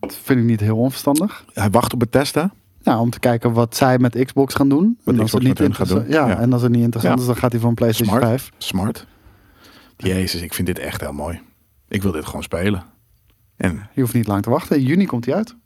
Dat 0.01 0.17
vind 0.23 0.39
ik 0.39 0.45
niet 0.45 0.61
heel 0.61 0.77
onverstandig. 0.77 1.45
Hij 1.53 1.71
wacht 1.71 1.93
op 1.93 1.99
Bethesda. 1.99 2.53
Nou, 2.83 3.01
om 3.01 3.11
te 3.11 3.19
kijken 3.19 3.53
wat 3.53 3.77
zij 3.77 3.99
met 3.99 4.25
Xbox 4.25 4.55
gaan 4.55 4.69
doen. 4.69 4.99
Wat 5.05 5.15
en 5.15 5.21
als 5.21 5.31
Xbox 5.31 5.47
het 5.49 5.59
niet 5.69 5.77
gaat 5.77 5.89
doen. 5.89 6.05
Ja, 6.09 6.29
Ja. 6.29 6.39
en 6.39 6.53
als 6.53 6.63
het 6.63 6.71
niet 6.73 6.83
interessant 6.83 7.15
Ja. 7.15 7.21
is, 7.21 7.27
dan 7.27 7.37
gaat 7.37 7.53
hij 7.53 7.61
van 7.61 7.75
PlayStation 7.75 8.17
Smart. 8.19 8.31
5. 8.31 8.51
Smart. 8.59 9.07
Jezus, 9.97 10.41
ik 10.43 10.55
vind 10.55 10.67
dit 10.67 10.79
echt 10.79 11.01
heel 11.01 11.13
mooi. 11.13 11.41
Ik 11.89 12.03
wil 12.03 12.13
dit 12.13 12.25
gewoon 12.25 12.43
spelen. 12.43 12.83
En 13.57 13.89
Je 13.95 14.01
hoeft 14.01 14.15
niet 14.15 14.27
lang 14.27 14.43
te 14.43 14.51
wachten. 14.51 14.77
In 14.77 14.83
juni 14.85 15.07
komt 15.07 15.25
hij 15.27 15.35
uit. 15.35 15.57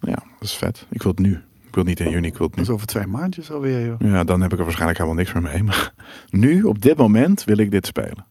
ja, 0.00 0.14
dat 0.14 0.24
is 0.48 0.54
vet. 0.54 0.86
Ik 0.90 1.02
wil 1.02 1.10
het 1.12 1.20
nu. 1.20 1.40
Ik 1.72 1.78
wil 1.78 1.86
niet 1.86 2.00
in 2.00 2.10
juni, 2.10 2.26
ik 2.26 2.36
wil 2.36 2.46
het 2.46 2.56
Dat 2.56 2.64
nu. 2.64 2.70
is 2.70 2.74
over 2.74 2.86
twee 2.86 3.06
maandjes 3.06 3.50
alweer, 3.50 3.86
joh. 3.86 3.96
Ja, 3.98 4.24
dan 4.24 4.40
heb 4.40 4.52
ik 4.52 4.58
er 4.58 4.64
waarschijnlijk 4.64 4.98
helemaal 4.98 5.22
niks 5.22 5.32
meer 5.32 5.42
mee. 5.42 5.62
Maar 5.62 5.92
nu, 6.30 6.62
op 6.62 6.82
dit 6.82 6.96
moment, 6.96 7.44
wil 7.44 7.58
ik 7.58 7.70
dit 7.70 7.86
spelen. 7.86 8.26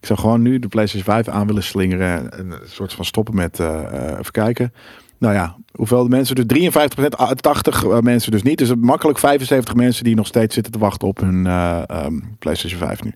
Ik 0.00 0.06
zou 0.06 0.18
gewoon 0.18 0.42
nu 0.42 0.58
de 0.58 0.68
PlayStation 0.68 1.14
5 1.14 1.28
aan 1.28 1.46
willen 1.46 1.62
slingeren. 1.62 2.32
En 2.32 2.50
een 2.50 2.60
soort 2.64 2.92
van 2.92 3.04
stoppen 3.04 3.34
met, 3.34 3.60
eh, 3.60 3.84
eh, 3.84 4.18
even 4.18 4.32
kijken. 4.32 4.72
Nou 5.18 5.34
ja, 5.34 5.56
hoeveel 5.72 6.08
mensen? 6.08 6.34
Dus 6.34 6.44
53%, 6.46 7.16
ah, 7.16 7.30
80 7.30 7.84
eh, 7.84 7.98
mensen 8.00 8.30
dus 8.30 8.42
niet. 8.42 8.58
Dus 8.58 8.74
makkelijk 8.74 9.18
75 9.18 9.74
mensen 9.74 10.04
die 10.04 10.14
nog 10.14 10.26
steeds 10.26 10.54
zitten 10.54 10.72
te 10.72 10.78
wachten 10.78 11.08
op 11.08 11.20
hun 11.20 11.46
eh, 11.46 11.82
ehm, 11.86 12.20
PlayStation 12.38 12.80
5 12.80 13.02
nu. 13.02 13.12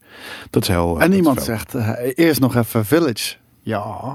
Dat 0.51 0.63
is 0.63 0.69
heel... 0.69 0.93
dat 0.95 1.03
En 1.03 1.13
iemand 1.13 1.43
zegt, 1.43 1.75
eerst 2.15 2.41
nog 2.41 2.57
even 2.57 2.85
Village. 2.85 3.37
Ja, 3.61 4.15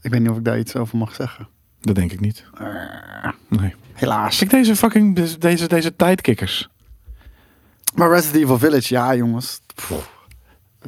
ik 0.00 0.10
weet 0.10 0.20
niet 0.20 0.30
of 0.30 0.36
ik 0.36 0.44
daar 0.44 0.58
iets 0.58 0.76
over 0.76 0.98
mag 0.98 1.14
zeggen. 1.14 1.48
Dat 1.80 1.94
denk 1.94 2.12
ik 2.12 2.20
niet. 2.20 2.44
Nee. 3.48 3.74
Helaas. 3.96 4.38
Kijk 4.38 4.50
deze 4.50 4.76
fucking, 4.76 5.16
deze, 5.16 5.38
deze, 5.38 5.68
deze 5.68 5.96
tijdkikkers. 5.96 6.68
Maar 7.94 8.10
Resident 8.10 8.42
Evil 8.42 8.58
Village, 8.58 8.94
ja 8.94 9.14
jongens. 9.14 9.60
Pff. 9.74 10.14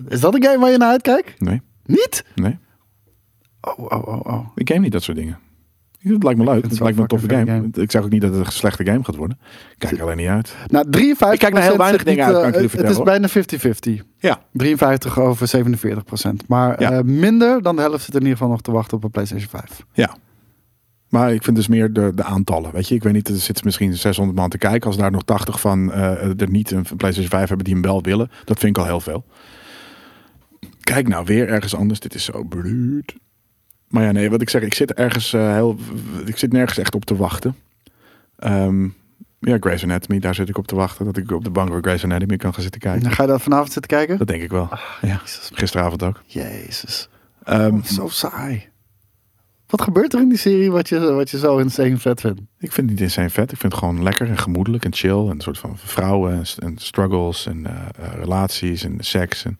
Is 0.08 0.20
dat 0.20 0.34
een 0.34 0.42
game 0.44 0.58
waar 0.58 0.70
je 0.70 0.76
naar 0.78 0.90
uitkijkt? 0.90 1.40
Nee, 1.40 1.62
Niet? 1.84 2.24
nee. 2.34 2.58
Oh, 3.60 3.78
oh, 3.78 4.08
oh, 4.08 4.20
oh. 4.24 4.46
Ik 4.54 4.68
game 4.68 4.80
niet 4.80 4.92
dat 4.92 5.02
soort 5.02 5.16
dingen. 5.16 5.38
Het 5.98 6.22
lijkt 6.22 6.38
me 6.38 6.44
leuk. 6.44 6.62
Het 6.62 6.70
het 6.70 6.80
lijkt 6.80 6.96
me 6.96 7.02
een 7.02 7.08
toffe 7.08 7.28
game. 7.28 7.68
Ik 7.72 7.90
zeg 7.90 8.02
ook 8.02 8.10
niet 8.10 8.20
dat 8.20 8.34
het 8.34 8.46
een 8.46 8.52
slechte 8.52 8.84
game 8.84 9.04
gaat 9.04 9.16
worden. 9.16 9.38
Ik 9.70 9.74
Kijk 9.78 9.92
er 9.92 10.02
alleen 10.02 10.16
niet 10.16 10.28
uit. 10.28 10.54
Nou, 10.66 10.90
53 10.90 11.32
Ik 11.32 11.38
kijk 11.38 11.52
naar 11.52 11.62
heel 11.62 11.76
weinig 11.76 12.04
dingen 12.04 12.24
uit, 12.24 12.34
kan 12.34 12.46
ik 12.48 12.54
jullie 12.54 12.70
Het 12.70 12.80
is 12.80 12.96
vertellen, 12.96 13.04
bijna 13.04 14.00
50-50. 14.02 14.04
Ja. 14.18 14.40
53 14.52 15.18
over 15.18 15.48
47 15.48 16.04
procent. 16.04 16.48
Maar 16.48 16.80
Ja. 16.80 16.92
eh, 16.92 17.02
minder 17.02 17.62
dan 17.62 17.76
de 17.76 17.82
helft 17.82 18.04
zit 18.04 18.14
in 18.14 18.20
ieder 18.20 18.36
geval 18.36 18.50
nog 18.50 18.60
te 18.60 18.70
wachten 18.72 18.96
op 18.96 19.04
een 19.04 19.10
PlayStation 19.10 19.48
5. 19.48 19.84
Ja. 19.92 20.16
Maar 21.08 21.32
ik 21.32 21.42
vind 21.42 21.56
dus 21.56 21.68
meer 21.68 21.92
de, 21.92 22.12
de 22.14 22.22
aantallen. 22.22 22.72
Weet 22.72 22.88
je, 22.88 22.94
ik 22.94 23.02
weet 23.02 23.12
niet, 23.12 23.28
er 23.28 23.36
zitten 23.36 23.64
misschien 23.64 23.94
600 23.94 24.38
man 24.38 24.50
te 24.50 24.58
kijken. 24.58 24.86
Als 24.86 24.96
daar 24.96 25.10
nog 25.10 25.24
80 25.24 25.60
van 25.60 25.92
eh, 25.92 26.40
er 26.40 26.50
niet 26.50 26.70
een 26.70 26.82
PlayStation 26.82 27.30
5 27.30 27.48
hebben 27.48 27.64
die 27.64 27.74
hem 27.74 27.82
wel 27.82 28.02
willen. 28.02 28.30
Dat 28.44 28.58
vind 28.58 28.76
ik 28.76 28.82
al 28.82 28.88
heel 28.88 29.00
veel. 29.00 29.24
Kijk 30.80 31.08
nou, 31.08 31.24
weer 31.24 31.48
ergens 31.48 31.74
anders. 31.74 32.00
Dit 32.00 32.14
is 32.14 32.24
zo 32.24 32.44
bruut. 32.44 33.14
Maar 33.88 34.02
ja, 34.02 34.10
nee, 34.10 34.30
wat 34.30 34.40
ik 34.40 34.50
zeg, 34.50 34.62
ik 34.62 34.74
zit 34.74 34.92
ergens 34.92 35.32
eh, 35.32 35.52
heel. 35.52 35.78
Ik 36.24 36.36
zit 36.36 36.52
nergens 36.52 36.78
echt 36.78 36.94
op 36.94 37.04
te 37.04 37.16
wachten. 37.16 37.56
Ehm, 38.36 38.84
ja, 39.40 39.56
Grey's 39.60 39.82
Anatomy, 39.82 40.20
daar 40.20 40.34
zit 40.34 40.48
ik 40.48 40.58
op 40.58 40.66
te 40.66 40.74
wachten. 40.74 41.04
Dat 41.04 41.16
ik 41.16 41.30
op 41.30 41.44
de 41.44 41.50
bank 41.50 41.68
voor 41.68 41.80
Grey's 41.80 42.04
Anatomy 42.04 42.36
kan 42.36 42.54
gaan 42.54 42.62
zitten 42.62 42.80
kijken. 42.80 43.02
Dan 43.02 43.12
ga 43.12 43.22
je 43.22 43.28
dat 43.28 43.42
vanavond 43.42 43.72
zitten 43.72 43.90
kijken? 43.90 44.18
Dat 44.18 44.26
denk 44.26 44.42
ik 44.42 44.50
wel. 44.50 44.68
Ja, 45.00 45.20
Jezus. 45.22 45.50
gisteravond 45.52 46.02
ook. 46.02 46.22
Jezus. 46.26 47.08
Oh, 47.44 47.82
zo 47.82 48.08
saai. 48.08 48.67
Wat 49.68 49.82
gebeurt 49.82 50.14
er 50.14 50.20
in 50.20 50.28
die 50.28 50.38
serie 50.38 50.70
wat 50.70 50.88
je, 50.88 50.98
wat 51.12 51.30
je 51.30 51.38
zo 51.38 51.58
insane 51.58 51.96
vet 51.96 52.20
vindt? 52.20 52.40
Ik 52.58 52.72
vind 52.72 52.76
het 52.76 52.86
niet 52.86 53.00
insane 53.00 53.30
vet. 53.30 53.52
Ik 53.52 53.58
vind 53.58 53.72
het 53.72 53.80
gewoon 53.82 54.02
lekker 54.02 54.28
en 54.28 54.38
gemoedelijk 54.38 54.84
en 54.84 54.94
chill. 54.94 55.10
En 55.24 55.30
een 55.30 55.40
soort 55.40 55.58
van 55.58 55.78
vrouwen 55.78 56.44
en, 56.58 56.76
struggles 56.78 57.46
en 57.46 57.66
eh, 57.66 57.72
eh, 58.06 58.12
relaties 58.14 58.84
en 58.84 58.94
seks. 58.98 59.44
En, 59.44 59.56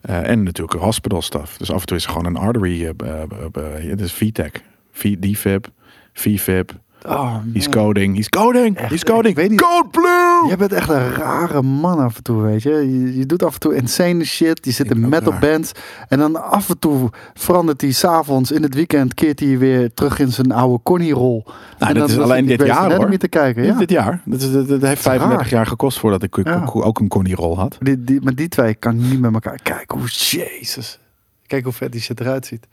eh, 0.00 0.28
en 0.30 0.42
natuurlijk 0.42 0.80
hospital 0.80 1.22
stuff. 1.22 1.56
Dus 1.56 1.70
af 1.70 1.80
en 1.80 1.86
toe 1.86 1.96
is 1.96 2.04
er 2.04 2.10
gewoon 2.10 2.26
een 2.26 2.36
artery. 2.36 2.84
eh, 2.84 3.22
eh, 3.22 3.88
Het 3.90 4.00
is 4.00 4.12
VTech. 4.12 4.50
V- 4.92 5.16
DFib. 5.18 5.66
VFib. 6.12 6.70
Oh, 7.08 7.36
He's 7.52 7.68
coding. 7.68 8.14
He's 8.16 8.28
coding. 8.28 8.76
Echt, 8.76 8.90
He's 8.90 9.04
coding. 9.04 9.34
weet 9.36 9.50
niet- 9.50 9.60
Code 9.60 9.88
blue! 9.90 10.48
Je 10.50 10.54
bent 10.58 10.72
echt 10.72 10.88
een 10.88 11.10
rare 11.14 11.62
man 11.62 11.98
af 11.98 12.16
en 12.16 12.22
toe, 12.22 12.42
weet 12.42 12.62
je. 12.62 12.70
Je, 12.70 13.18
je 13.18 13.26
doet 13.26 13.42
af 13.42 13.54
en 13.54 13.60
toe 13.60 13.74
insane 13.76 14.24
shit. 14.24 14.64
Je 14.64 14.70
zit 14.70 14.90
in 14.90 15.08
metal 15.08 15.34
bands. 15.40 15.72
En 16.08 16.18
dan 16.18 16.42
af 16.50 16.68
en 16.68 16.78
toe 16.78 17.10
verandert 17.34 17.80
hij 17.80 17.92
s'avonds 17.92 18.50
in 18.52 18.62
het 18.62 18.74
weekend. 18.74 19.14
Keert 19.14 19.40
hij 19.40 19.58
weer 19.58 19.94
terug 19.94 20.18
in 20.18 20.32
zijn 20.32 20.52
oude 20.52 20.82
Connie-rol. 20.82 21.42
Nou, 21.78 21.92
En 21.92 21.98
dat 22.00 22.08
is 22.08 22.18
alleen 22.18 22.46
dit 22.46 22.66
jaar 22.66 22.94
hoor. 22.96 23.16
te 23.16 23.28
kijken, 23.28 23.62
Dit- 23.62 23.72
ja. 23.72 23.78
Dit 23.78 23.90
jaar. 23.90 24.20
Dat, 24.24 24.40
is, 24.40 24.52
dat, 24.52 24.68
dat 24.68 24.82
heeft 24.82 25.04
raar. 25.04 25.14
35 25.18 25.50
jaar 25.50 25.66
gekost 25.66 25.98
voordat 25.98 26.22
ik 26.22 26.38
ook- 26.38 26.46
Ja. 26.46 26.64
ook 26.72 26.98
een 27.00 27.08
Connie-rol 27.08 27.58
had. 27.58 27.76
Die, 27.80 28.04
die, 28.04 28.20
maar 28.22 28.34
die 28.34 28.48
twee 28.48 28.74
kan 28.74 28.96
niet 29.08 29.20
met 29.20 29.32
elkaar. 29.34 29.58
Kijk 29.62 29.90
hoe, 29.90 30.06
jezus. 30.08 30.98
Kijk 31.46 31.64
hoe 31.64 31.72
vet 31.72 31.92
die 31.92 32.00
shit 32.00 32.20
eruit 32.20 32.46
ziet. 32.46 32.66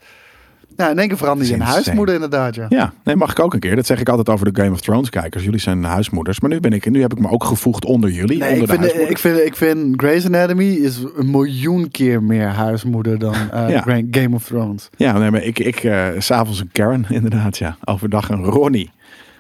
Ja, 0.78 0.90
in 0.90 1.00
één 1.00 1.08
keer 1.08 1.18
verander 1.18 1.48
je 1.48 1.54
is 1.54 1.60
huismoeder 1.60 2.16
inderdaad, 2.16 2.56
ja. 2.56 2.66
Ja, 2.70 2.94
nee, 3.04 3.16
mag 3.16 3.32
ik 3.32 3.40
ook 3.40 3.54
een 3.54 3.60
keer. 3.60 3.76
Dat 3.76 3.86
zeg 3.86 4.00
ik 4.00 4.10
altijd 4.10 4.30
over 4.30 4.54
de 4.54 4.62
Game 4.62 4.74
of 4.74 4.82
Thrones 4.82 5.10
kijkers. 5.10 5.44
Jullie 5.44 5.60
zijn 5.60 5.84
huismoeders. 5.84 6.40
Maar 6.40 6.50
nu, 6.50 6.60
ben 6.60 6.74
ik, 6.74 6.90
nu 6.90 7.02
heb 7.02 7.12
ik 7.12 7.20
me 7.20 7.30
ook 7.30 7.44
gevoegd 7.44 7.86
onder 7.86 8.10
jullie. 8.10 8.38
Nee, 8.38 8.54
onder 8.54 8.76
ik 8.76 8.82
de 8.82 8.90
vind, 8.90 9.10
ik, 9.10 9.18
vind, 9.18 9.40
ik 9.40 9.56
vind 9.56 10.02
Grey's 10.02 10.26
Anatomy 10.26 10.66
is 10.66 10.98
een 11.16 11.32
miljoen 11.32 11.92
keer 11.92 12.24
meer 12.24 12.48
huismoeder 12.48 13.20
dan 13.20 13.36
eh, 13.52 13.70
Ja. 13.70 13.84
Game 14.12 14.36
of 14.36 14.44
Thrones. 14.44 14.90
Ja, 14.98 15.18
nee, 15.18 15.32
maar 15.32 15.44
ik, 15.44 15.60
ik 15.60 15.84
eh, 15.84 16.08
s'avonds 16.18 16.60
een 16.60 16.70
Karen, 16.72 17.06
inderdaad, 17.20 17.58
ja. 17.58 17.78
Overdag 17.84 18.30
een 18.30 18.44
Ronnie. 18.44 18.92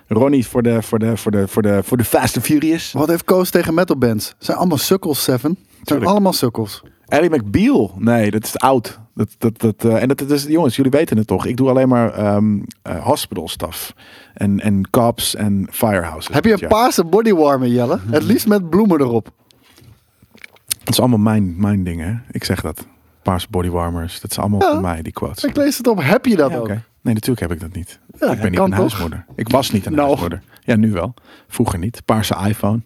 Ronnie 0.07 0.47
voor 0.47 0.63
de, 0.63 0.81
voor 0.81 0.99
de, 0.99 1.17
voor 1.17 1.31
de, 1.31 1.47
voor 1.47 1.61
de, 1.61 1.79
voor 1.83 1.97
de 1.97 2.03
Fast 2.03 2.35
and 2.35 2.45
Furious. 2.45 2.91
Wat 2.91 3.07
heeft 3.07 3.23
Koos 3.23 3.49
tegen 3.49 3.73
metal 3.73 3.97
bands? 3.97 4.27
Ze 4.27 4.33
zijn 4.39 4.57
allemaal 4.57 4.77
sukkels, 4.77 5.23
Seven. 5.23 5.57
Zijn 5.83 6.05
allemaal 6.05 6.33
sukkels. 6.33 6.83
Ellie 7.07 7.29
McBeal. 7.29 7.93
Nee, 7.97 8.31
dat 8.31 8.43
is 8.43 8.57
oud. 8.57 8.99
Dat, 9.21 9.35
dat, 9.37 9.59
dat, 9.59 9.91
eh, 9.91 10.01
en 10.01 10.07
dat, 10.07 10.17
dat 10.17 10.31
is, 10.31 10.43
jongens, 10.43 10.75
jullie 10.75 10.91
weten 10.91 11.17
het 11.17 11.27
toch. 11.27 11.45
Ik 11.45 11.57
doe 11.57 11.69
alleen 11.69 11.87
maar 11.87 12.13
eh, 12.13 12.37
hospital 13.03 13.47
stuff. 13.47 13.93
En, 14.33 14.59
en 14.59 14.89
cops 14.89 15.35
en 15.35 15.67
firehouses. 15.71 16.33
Heb 16.33 16.45
je 16.45 16.51
een 16.51 16.57
Ja. 16.59 16.67
paarse 16.67 17.05
bodywarmer, 17.05 17.67
Jelle? 17.67 17.99
Het 18.09 18.23
liefst 18.23 18.47
met 18.47 18.69
bloemen 18.69 18.99
erop. 18.99 19.31
Dat 20.83 20.89
is 20.93 20.99
allemaal 20.99 21.19
mijn, 21.19 21.53
mijn 21.57 21.83
ding, 21.83 22.01
hè. 22.01 22.13
Ik 22.31 22.43
zeg 22.43 22.61
dat. 22.61 22.85
Paarse 23.21 23.47
bodywarmers. 23.49 24.21
Dat 24.21 24.31
is 24.31 24.39
allemaal 24.39 24.59
Ja. 24.61 24.71
van 24.73 24.81
mij, 24.81 25.01
die 25.01 25.13
quotes. 25.13 25.43
Ik 25.43 25.55
lees 25.55 25.77
het 25.77 25.87
op. 25.87 26.01
Heb 26.03 26.25
je 26.25 26.35
dat 26.35 26.51
Ja, 26.51 26.57
ook? 26.57 26.67
Nee, 26.67 27.13
natuurlijk 27.13 27.39
heb 27.39 27.51
ik 27.51 27.59
dat 27.59 27.73
niet. 27.73 27.99
Ik 28.13 28.19
ben 28.19 28.29
niet 28.29 28.43
een 28.45 28.51
toch? 28.69 28.69
huismoeder. 28.77 29.25
Ik 29.35 29.49
was 29.49 29.71
niet 29.71 29.85
een 29.85 29.93
Nou. 29.93 30.05
huismoeder. 30.07 30.41
Ja, 30.63 30.75
nu 30.75 30.91
wel. 30.91 31.13
Vroeger 31.47 31.79
niet. 31.79 32.01
Paarse 32.05 32.35
iPhone. 32.47 32.81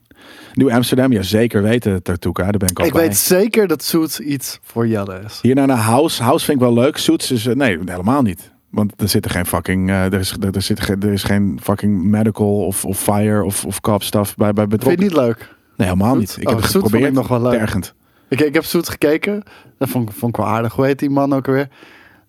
Nieuw 0.53 0.71
Amsterdam, 0.71 1.11
ja 1.11 1.21
zeker 1.21 1.61
weten 1.63 2.03
Tartuka. 2.03 2.43
Daar 2.43 2.57
ben 2.57 2.69
ik 2.69 2.79
al 2.79 2.85
Ik 2.85 2.93
bij. 2.93 3.01
weet 3.01 3.17
zeker 3.17 3.67
dat 3.67 3.83
Suits 3.83 4.19
iets 4.19 4.59
voor 4.61 4.88
Jelle 4.88 5.19
is. 5.25 5.39
Hierna 5.41 5.65
naar 5.65 5.77
House. 5.77 6.23
House 6.23 6.45
vind 6.45 6.57
ik 6.57 6.63
wel 6.63 6.73
leuk. 6.73 6.97
Suits 6.97 7.31
is... 7.31 7.45
eh, 7.47 7.55
nee, 7.55 7.79
helemaal 7.85 8.21
niet. 8.21 8.51
Want 8.69 8.93
er 8.97 9.09
zit 9.09 9.25
er 9.25 9.31
geen 9.31 9.45
fucking... 9.45 9.89
eh, 9.89 10.03
er, 10.05 10.13
is, 10.19 10.31
er, 10.31 10.55
er, 10.55 10.61
zit, 10.61 10.89
er 10.89 11.11
is 11.13 11.23
geen 11.23 11.59
fucking 11.63 12.03
medical 12.03 12.65
of, 12.65 12.85
of 12.85 12.99
fire 12.99 13.43
of, 13.43 13.65
of 13.65 13.81
cop 13.81 14.03
stuff 14.03 14.35
bij, 14.35 14.53
bij 14.53 14.65
Vind 14.67 14.71
je 14.71 14.77
betrokken. 14.77 15.03
niet 15.03 15.13
leuk? 15.15 15.55
Nee, 15.77 15.88
helemaal 15.88 16.15
niet. 16.15 16.38
Ik 16.39 16.47
Oh, 16.47 16.53
heb 16.53 16.61
het 16.63 16.71
vond 16.71 16.83
ik 16.83 16.89
geprobeerd. 16.91 17.13
nog 17.13 17.27
wel 17.27 17.41
leuk. 17.41 17.57
Tergend. 17.59 17.93
Ik, 18.29 18.41
ik 18.41 18.53
heb 18.53 18.63
Suits 18.63 18.89
gekeken. 18.89 19.43
Dat 19.77 19.89
vond, 19.89 20.09
ik- 20.09 20.15
vond 20.15 20.38
ik 20.38 20.43
wel 20.43 20.51
aardig. 20.51 20.73
Hoe 20.73 20.85
heet 20.85 20.99
die 20.99 21.09
man 21.09 21.33
ook 21.33 21.45
weer? 21.45 21.67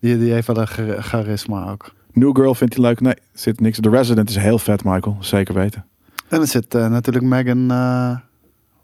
Die, 0.00 0.18
die 0.18 0.32
heeft 0.32 0.46
wel 0.46 0.56
een 0.58 0.66
char- 0.66 1.02
charisma 1.02 1.70
ook. 1.70 1.92
New 2.12 2.36
Girl 2.36 2.54
vindt 2.54 2.74
hij 2.74 2.82
leuk. 2.84 3.00
Nee, 3.00 3.14
zit 3.32 3.60
niks. 3.60 3.78
The 3.80 3.90
Resident 3.90 4.28
is 4.30 4.36
heel 4.36 4.58
vet, 4.58 4.84
Michael. 4.84 5.16
Zeker 5.20 5.54
weten. 5.54 5.84
En 6.28 6.40
er 6.40 6.46
zit 6.46 6.74
eh, 6.74 6.88
natuurlijk 6.88 7.24
Megan... 7.24 7.70
eh 7.70 8.16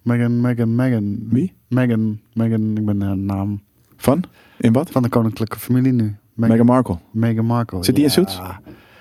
Megan, 0.03 0.41
Megan, 0.41 0.75
Megan. 0.75 1.19
Wie? 1.29 1.55
Megan, 1.69 2.21
Megan, 2.33 2.77
ik 2.77 2.85
ben 2.85 2.99
de 2.99 3.05
naam 3.05 3.61
Van? 3.97 4.23
In 4.59 4.73
wat? 4.73 4.91
van 4.91 5.03
de 5.03 5.09
koninklijke 5.09 5.59
familie 5.59 5.93
nu. 5.93 6.03
Megan, 6.35 6.49
Meghan 6.51 6.67
Markle. 6.67 6.99
Meghan 7.11 7.45
Markle. 7.45 7.85
Zit 7.85 7.95
die 7.95 8.05
in. 8.05 8.11
Suits? 8.11 8.41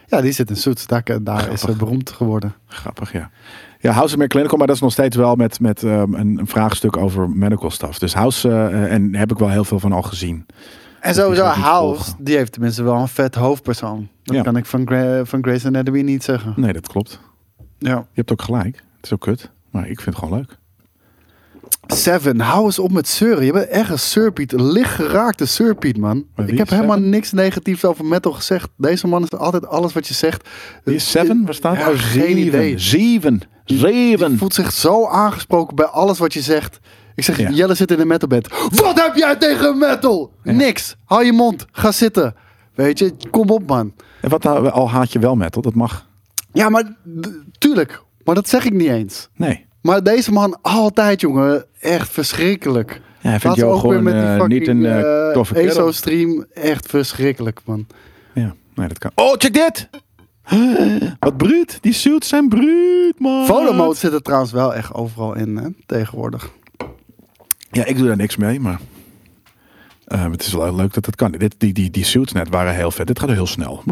Ja, 0.08 0.22
die 0.22 0.32
zit 0.32 0.50
in 0.50 0.56
Suits. 0.56 0.88
Daar, 0.88 1.04
daar 1.22 1.52
is 1.52 1.62
ze 1.62 1.76
beroemd 1.76 2.10
geworden. 2.10 2.54
Grappig, 2.68 3.12
ja. 3.12 3.30
Ja, 3.80 3.92
House 3.92 4.14
is 4.14 4.16
meer 4.20 4.28
clinical, 4.28 4.58
maar 4.58 4.68
dat 4.68 4.76
is 4.76 4.82
nog 4.82 4.92
steeds 4.92 5.16
wel 5.16 5.36
met, 5.36 5.60
met 5.60 5.84
ehm, 5.84 6.14
een, 6.14 6.40
een 6.40 6.48
vraagstuk 6.48 6.98
over 6.98 7.30
medical 7.30 7.70
stuff. 7.72 8.00
Dus 8.00 8.14
House, 8.14 8.50
eh, 8.50 8.94
en 8.94 9.16
heb 9.16 9.32
ik 9.32 9.38
wel 9.38 9.50
heel 9.50 9.64
veel 9.64 9.80
van 9.80 9.92
al 9.92 10.02
gezien. 10.02 10.46
En 11.00 11.14
sowieso 11.14 11.44
House, 11.44 12.14
die 12.20 12.36
heeft 12.36 12.52
tenminste 12.52 12.84
wel 12.84 12.96
een 12.96 13.08
vet 13.08 13.36
hoofdpersoon. 13.36 14.08
Dat 14.24 14.36
Ja. 14.36 14.42
kan 14.42 14.58
ik 14.58 14.66
van, 14.66 14.88
Gra 14.88 15.26
van 15.26 15.44
Grey's 15.44 15.66
Anatomy 15.66 16.02
niet 16.02 16.24
zeggen. 16.24 16.54
Nee, 16.56 16.74
dat 16.74 16.88
klopt. 16.88 17.20
Ja. 17.84 17.96
Je 17.96 18.06
hebt 18.14 18.32
ook 18.32 18.42
gelijk. 18.42 18.76
Het 18.96 19.06
is 19.06 19.14
ook 19.14 19.22
kut, 19.22 19.50
maar 19.72 19.90
ik 19.90 20.02
vind 20.02 20.16
het 20.16 20.24
gewoon 20.26 20.38
leuk. 20.38 20.58
Seven, 21.88 22.40
hou 22.40 22.66
eens 22.66 22.80
op 22.80 22.92
met 22.92 23.08
zeuren. 23.08 23.46
Je 23.46 23.52
bent 23.52 23.68
echt 23.68 23.90
een 23.90 24.00
surpiet. 24.00 24.54
Een 24.54 24.72
lichtgeraakte 24.72 25.46
surpiet, 25.46 25.98
man. 25.98 26.26
Ik 26.46 26.58
heb 26.58 26.70
helemaal 26.70 26.96
Seven? 26.96 27.10
niks 27.10 27.32
negatiefs 27.32 27.86
over 27.86 28.06
metal 28.06 28.32
gezegd. 28.32 28.70
Deze 28.78 29.08
man 29.08 29.24
is 29.24 29.32
altijd 29.32 29.68
alles 29.68 29.94
wat 29.94 30.08
je 30.08 30.14
zegt. 30.14 30.50
Die 30.84 30.96
is 30.96 31.12
Seven, 31.12 31.46
waar 31.46 31.54
staat 31.54 31.78
Ja, 31.78 31.90
Oh, 31.90 31.94
geen 31.98 32.38
idee. 32.38 32.78
Zeven. 32.80 33.42
Die 33.66 33.78
Zeven. 33.78 34.38
voelt 34.38 34.54
zich 34.54 34.72
zo 34.72 35.08
aangesproken 35.08 35.76
bij 35.76 35.86
alles 35.86 36.18
wat 36.20 36.34
je 36.34 36.42
zegt. 36.42 36.80
Ik 37.16 37.24
zeg, 37.24 37.38
Ja. 37.38 37.50
Jelle 37.50 37.74
zit 37.74 37.92
in 37.92 38.00
een 38.00 38.08
metalband. 38.08 38.48
Wat 38.70 39.02
heb 39.04 39.16
jij 39.16 39.36
tegen 39.36 39.78
metal? 39.78 40.32
Ja. 40.44 40.52
Niks. 40.52 40.96
Hou 41.06 41.26
je 41.26 41.32
mond. 41.34 41.66
Ga 41.72 41.92
zitten. 41.92 42.36
Weet 42.76 43.00
je, 43.00 43.14
kom 43.32 43.50
op 43.50 43.68
man. 43.68 43.94
En 44.22 44.30
wat 44.30 44.44
nou, 44.44 44.70
al 44.70 44.90
haat 44.90 45.12
je 45.12 45.20
wel 45.20 45.36
metal, 45.36 45.62
dat 45.62 45.74
mag. 45.74 46.10
Ja, 46.54 46.70
maar 46.70 46.96
tuurlijk. 47.58 48.02
Maar 48.24 48.36
dat 48.36 48.50
zeg 48.50 48.66
ik 48.66 48.74
niet 48.74 48.90
eens. 48.90 49.30
Nee. 49.36 49.66
Maar 49.82 50.04
deze 50.04 50.32
man 50.32 50.58
altijd, 50.62 51.22
jongen. 51.22 51.66
Echt 51.80 52.10
verschrikkelijk. 52.10 53.02
Ja, 53.22 53.30
hij 53.30 53.40
vindt 53.40 53.58
jou 53.58 53.74
ook 53.74 53.82
weer 53.82 53.92
gewoon 53.92 54.04
met 54.04 54.14
die 54.14 54.24
eh, 54.24 54.38
fucking, 54.38 54.60
niet 54.60 54.68
een 54.68 54.86
eh, 54.86 55.28
eh, 55.28 55.34
toffe 55.34 55.54
kerel. 55.54 55.70
ESO-stream. 55.70 56.46
Echt 56.54 56.88
verschrikkelijk, 56.88 57.62
man. 57.66 57.88
Ja, 58.34 58.56
nee, 58.76 58.88
dat 58.88 58.98
kan. 58.98 59.12
Oh, 59.16 59.34
check 59.38 59.54
dit! 59.54 59.90
Wat 61.20 61.38
bruut. 61.38 61.78
Die 61.82 61.94
suits 61.94 62.28
zijn 62.28 62.50
bruut, 62.50 63.20
man. 63.20 63.46
Fotomode 63.46 63.96
zit 63.96 64.14
er 64.14 64.22
trouwens 64.22 64.52
wel 64.52 64.76
echt 64.76 64.94
overal 64.94 65.36
in, 65.36 65.58
hè, 65.58 65.68
tegenwoordig. 65.86 66.52
Ja, 67.72 67.86
ik 67.86 67.98
doe 67.98 68.08
daar 68.08 68.18
niks 68.18 68.38
mee, 68.38 68.60
maar... 68.60 68.80
het 70.06 70.42
is 70.42 70.54
wel 70.54 70.76
leuk 70.76 70.94
dat 70.94 71.06
het 71.06 71.16
kan. 71.16 71.32
Dit, 71.32 71.56
die, 71.58 71.74
die, 71.74 71.90
die 71.90 72.06
suits 72.06 72.32
net 72.32 72.50
waren 72.50 72.76
heel 72.76 72.92
vet. 72.92 73.08
Dit 73.08 73.20
gaat 73.20 73.30
heel 73.30 73.48
snel. 73.48 73.84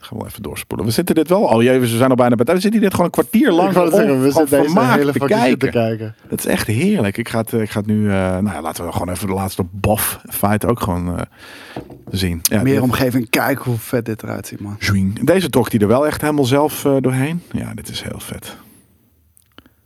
Gaan 0.00 0.08
we 0.10 0.16
wel 0.16 0.26
even 0.26 0.42
doorspoelen. 0.42 0.86
We 0.86 0.92
zitten 0.92 1.14
dit 1.14 1.28
wel 1.28 1.48
al. 1.50 1.62
Jezus, 1.62 1.90
we 1.90 1.96
zijn 1.96 2.10
al 2.10 2.16
bijna 2.16 2.34
bij. 2.34 2.54
We 2.54 2.60
zitten 2.60 2.80
dit 2.80 2.90
gewoon 2.90 3.04
een 3.06 3.12
kwartier 3.12 3.52
lang. 3.52 3.76
om- 3.76 3.90
zeggen, 3.90 4.22
we 4.22 4.30
zitten 4.30 4.62
deze 4.62 4.80
hele 4.80 5.12
te 5.12 5.18
shit 5.18 5.28
te 5.28 5.34
kijken. 5.34 5.70
kijken. 5.70 6.14
Dat 6.28 6.38
is 6.38 6.46
echt 6.46 6.66
heerlijk. 6.66 7.16
Ik 7.16 7.28
ga 7.28 7.38
het, 7.40 7.52
eh, 7.52 7.60
ik 7.60 7.70
ga 7.70 7.78
het 7.78 7.88
nu... 7.88 8.06
eh, 8.08 8.14
nou 8.14 8.50
ja, 8.50 8.60
laten 8.62 8.84
we 8.86 8.92
gewoon 8.92 9.08
even 9.10 9.26
de 9.26 9.32
laatste 9.32 9.64
bof 9.70 10.20
fight 10.30 10.64
ook 10.66 10.80
gewoon 10.80 11.18
eh, 11.18 11.22
zien. 12.10 12.40
Ja, 12.42 12.62
Meer 12.62 12.74
dit- 12.74 12.82
omgeving, 12.82 13.30
kijk 13.30 13.58
hoe 13.58 13.78
vet 13.78 14.04
dit 14.04 14.22
eruit 14.22 14.46
ziet, 14.46 14.60
man. 14.60 14.76
Deze 15.22 15.50
tocht 15.50 15.70
die 15.70 15.80
er 15.80 15.88
wel 15.88 16.06
echt 16.06 16.20
helemaal 16.20 16.44
zelf 16.44 16.82
doorheen. 17.00 17.42
Ja, 17.52 17.74
dit 17.74 17.88
is 17.88 18.02
heel 18.02 18.20
vet. 18.20 18.56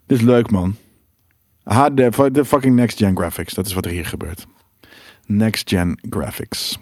Dit 0.07 0.18
is 0.18 0.25
leuk, 0.25 0.51
man. 0.51 0.77
De 2.33 2.44
fucking 2.44 2.75
next 2.77 2.98
gen 2.98 3.16
graphics. 3.16 3.55
Dat 3.55 3.66
is 3.66 3.72
wat 3.72 3.85
er 3.85 3.90
hier 3.90 4.07
gebeurt. 4.07 4.46
Next 5.27 5.68
gen 5.68 5.98
graphics. 6.11 6.79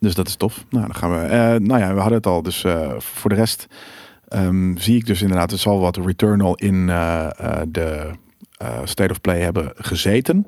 Dus 0.00 0.14
dat 0.14 0.28
is 0.28 0.36
tof. 0.36 0.64
Nou, 0.70 0.84
dan 0.86 0.94
gaan 0.94 1.10
we. 1.10 1.18
eh, 1.18 1.38
nou 1.60 1.80
ja, 1.80 1.92
we 1.94 1.98
hadden 2.00 2.16
het 2.18 2.26
al. 2.26 2.42
Dus 2.42 2.64
eh, 2.64 2.90
voor 2.98 3.30
de 3.30 3.36
rest 3.36 3.66
ehm, 4.28 4.76
zie 4.76 4.96
ik 4.96 5.06
dus 5.06 5.22
inderdaad. 5.22 5.52
Er 5.52 5.58
zal 5.58 5.78
wat 5.80 5.96
Returnal 5.96 6.54
in 6.54 6.88
eh, 6.88 7.26
eh, 7.38 7.62
de 7.68 8.10
eh, 8.56 8.78
State 8.84 9.10
of 9.12 9.20
Play 9.20 9.40
hebben 9.40 9.72
gezeten. 9.76 10.46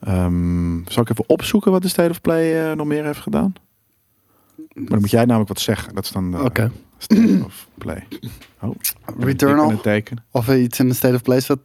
Ehm, 0.00 0.78
zal 0.88 1.02
ik 1.02 1.10
even 1.10 1.24
opzoeken 1.28 1.70
wat 1.72 1.82
de 1.82 1.88
State 1.88 2.10
of 2.10 2.20
Play 2.20 2.74
nog 2.74 2.86
meer 2.86 3.04
heeft 3.04 3.20
gedaan? 3.20 3.52
Maar 4.74 4.84
dan 4.86 5.00
moet 5.00 5.10
jij 5.10 5.24
namelijk 5.24 5.48
wat 5.48 5.60
zeggen. 5.60 5.94
Dat 5.94 6.04
is 6.04 6.10
dan. 6.10 6.34
State 6.98 7.40
of 7.44 7.68
Play. 7.78 8.06
Oh, 8.60 8.74
Returnal? 9.18 9.70
Het. 9.82 10.10
Of 10.30 10.48
er 10.48 10.58
iets 10.58 10.78
in 10.78 10.88
de 10.88 10.94
State 10.94 11.14
of 11.14 11.22
Play 11.22 11.40
zat. 11.40 11.58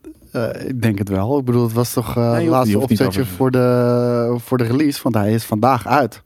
ik 0.68 0.82
denk 0.82 0.98
het 0.98 1.10
wel. 1.10 1.40
Ik 1.40 1.46
bedoel, 1.46 1.64
het 1.64 1.74
was 1.74 1.94
toch 1.94 2.18
eh 2.18 2.24
Nee, 2.32 2.40
hoeft- 2.40 2.50
laatste 2.50 2.80
opzetje 2.80 3.26
voor 3.26 3.52
de, 3.52 4.36
voor 4.40 4.58
de 4.58 4.64
release. 4.64 5.00
Want 5.04 5.16
hij 5.16 5.34
is 5.34 5.44
vandaag 5.44 5.88
uit. 5.88 6.24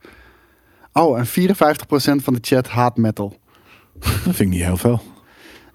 Oh, 0.94 1.20
en 1.20 1.28
54% 1.28 2.24
van 2.24 2.34
de 2.34 2.40
chat 2.42 2.68
haat 2.68 2.98
metal. 2.98 3.38
Dat 4.00 4.10
vind 4.22 4.40
ik 4.40 4.48
niet 4.48 4.64
heel 4.64 4.78
veel. 4.78 5.02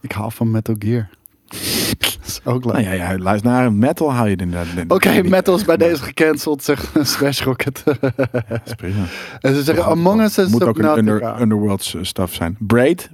Ik 0.01 0.13
hou 0.13 0.33
van 0.33 0.51
Metal 0.51 0.75
Gear. 0.79 1.09
Dat 1.99 2.19
is 2.25 2.41
ook 2.45 2.65
leuk. 2.65 2.75
Nou 2.75 2.85
ja, 2.87 2.93
ja, 2.93 3.19
luister 3.19 3.51
naar 3.51 3.73
metal 3.73 4.13
hou 4.13 4.29
je 4.29 4.37
inderdaad. 4.37 4.85
Oké, 4.89 5.23
metal 5.23 5.55
is 5.55 5.65
bij 5.65 5.77
deze 5.77 6.03
gecanceld, 6.03 6.63
zegt 6.63 6.89
Smash 7.09 7.43
Rocket. 7.43 7.83
Dat 7.85 8.61
is 8.65 8.75
prima. 8.75 9.05
en 9.41 9.55
ze 9.55 9.63
zeggen 9.63 9.85
Among 9.85 10.23
Us 10.23 10.39
is 10.39 10.49
Moet 10.49 10.63
ook 10.65 10.79
een 10.79 10.99
under, 10.99 11.41
underworld 11.41 11.95
stuff 12.03 12.35
zijn. 12.35 12.57
Braid. 12.59 13.11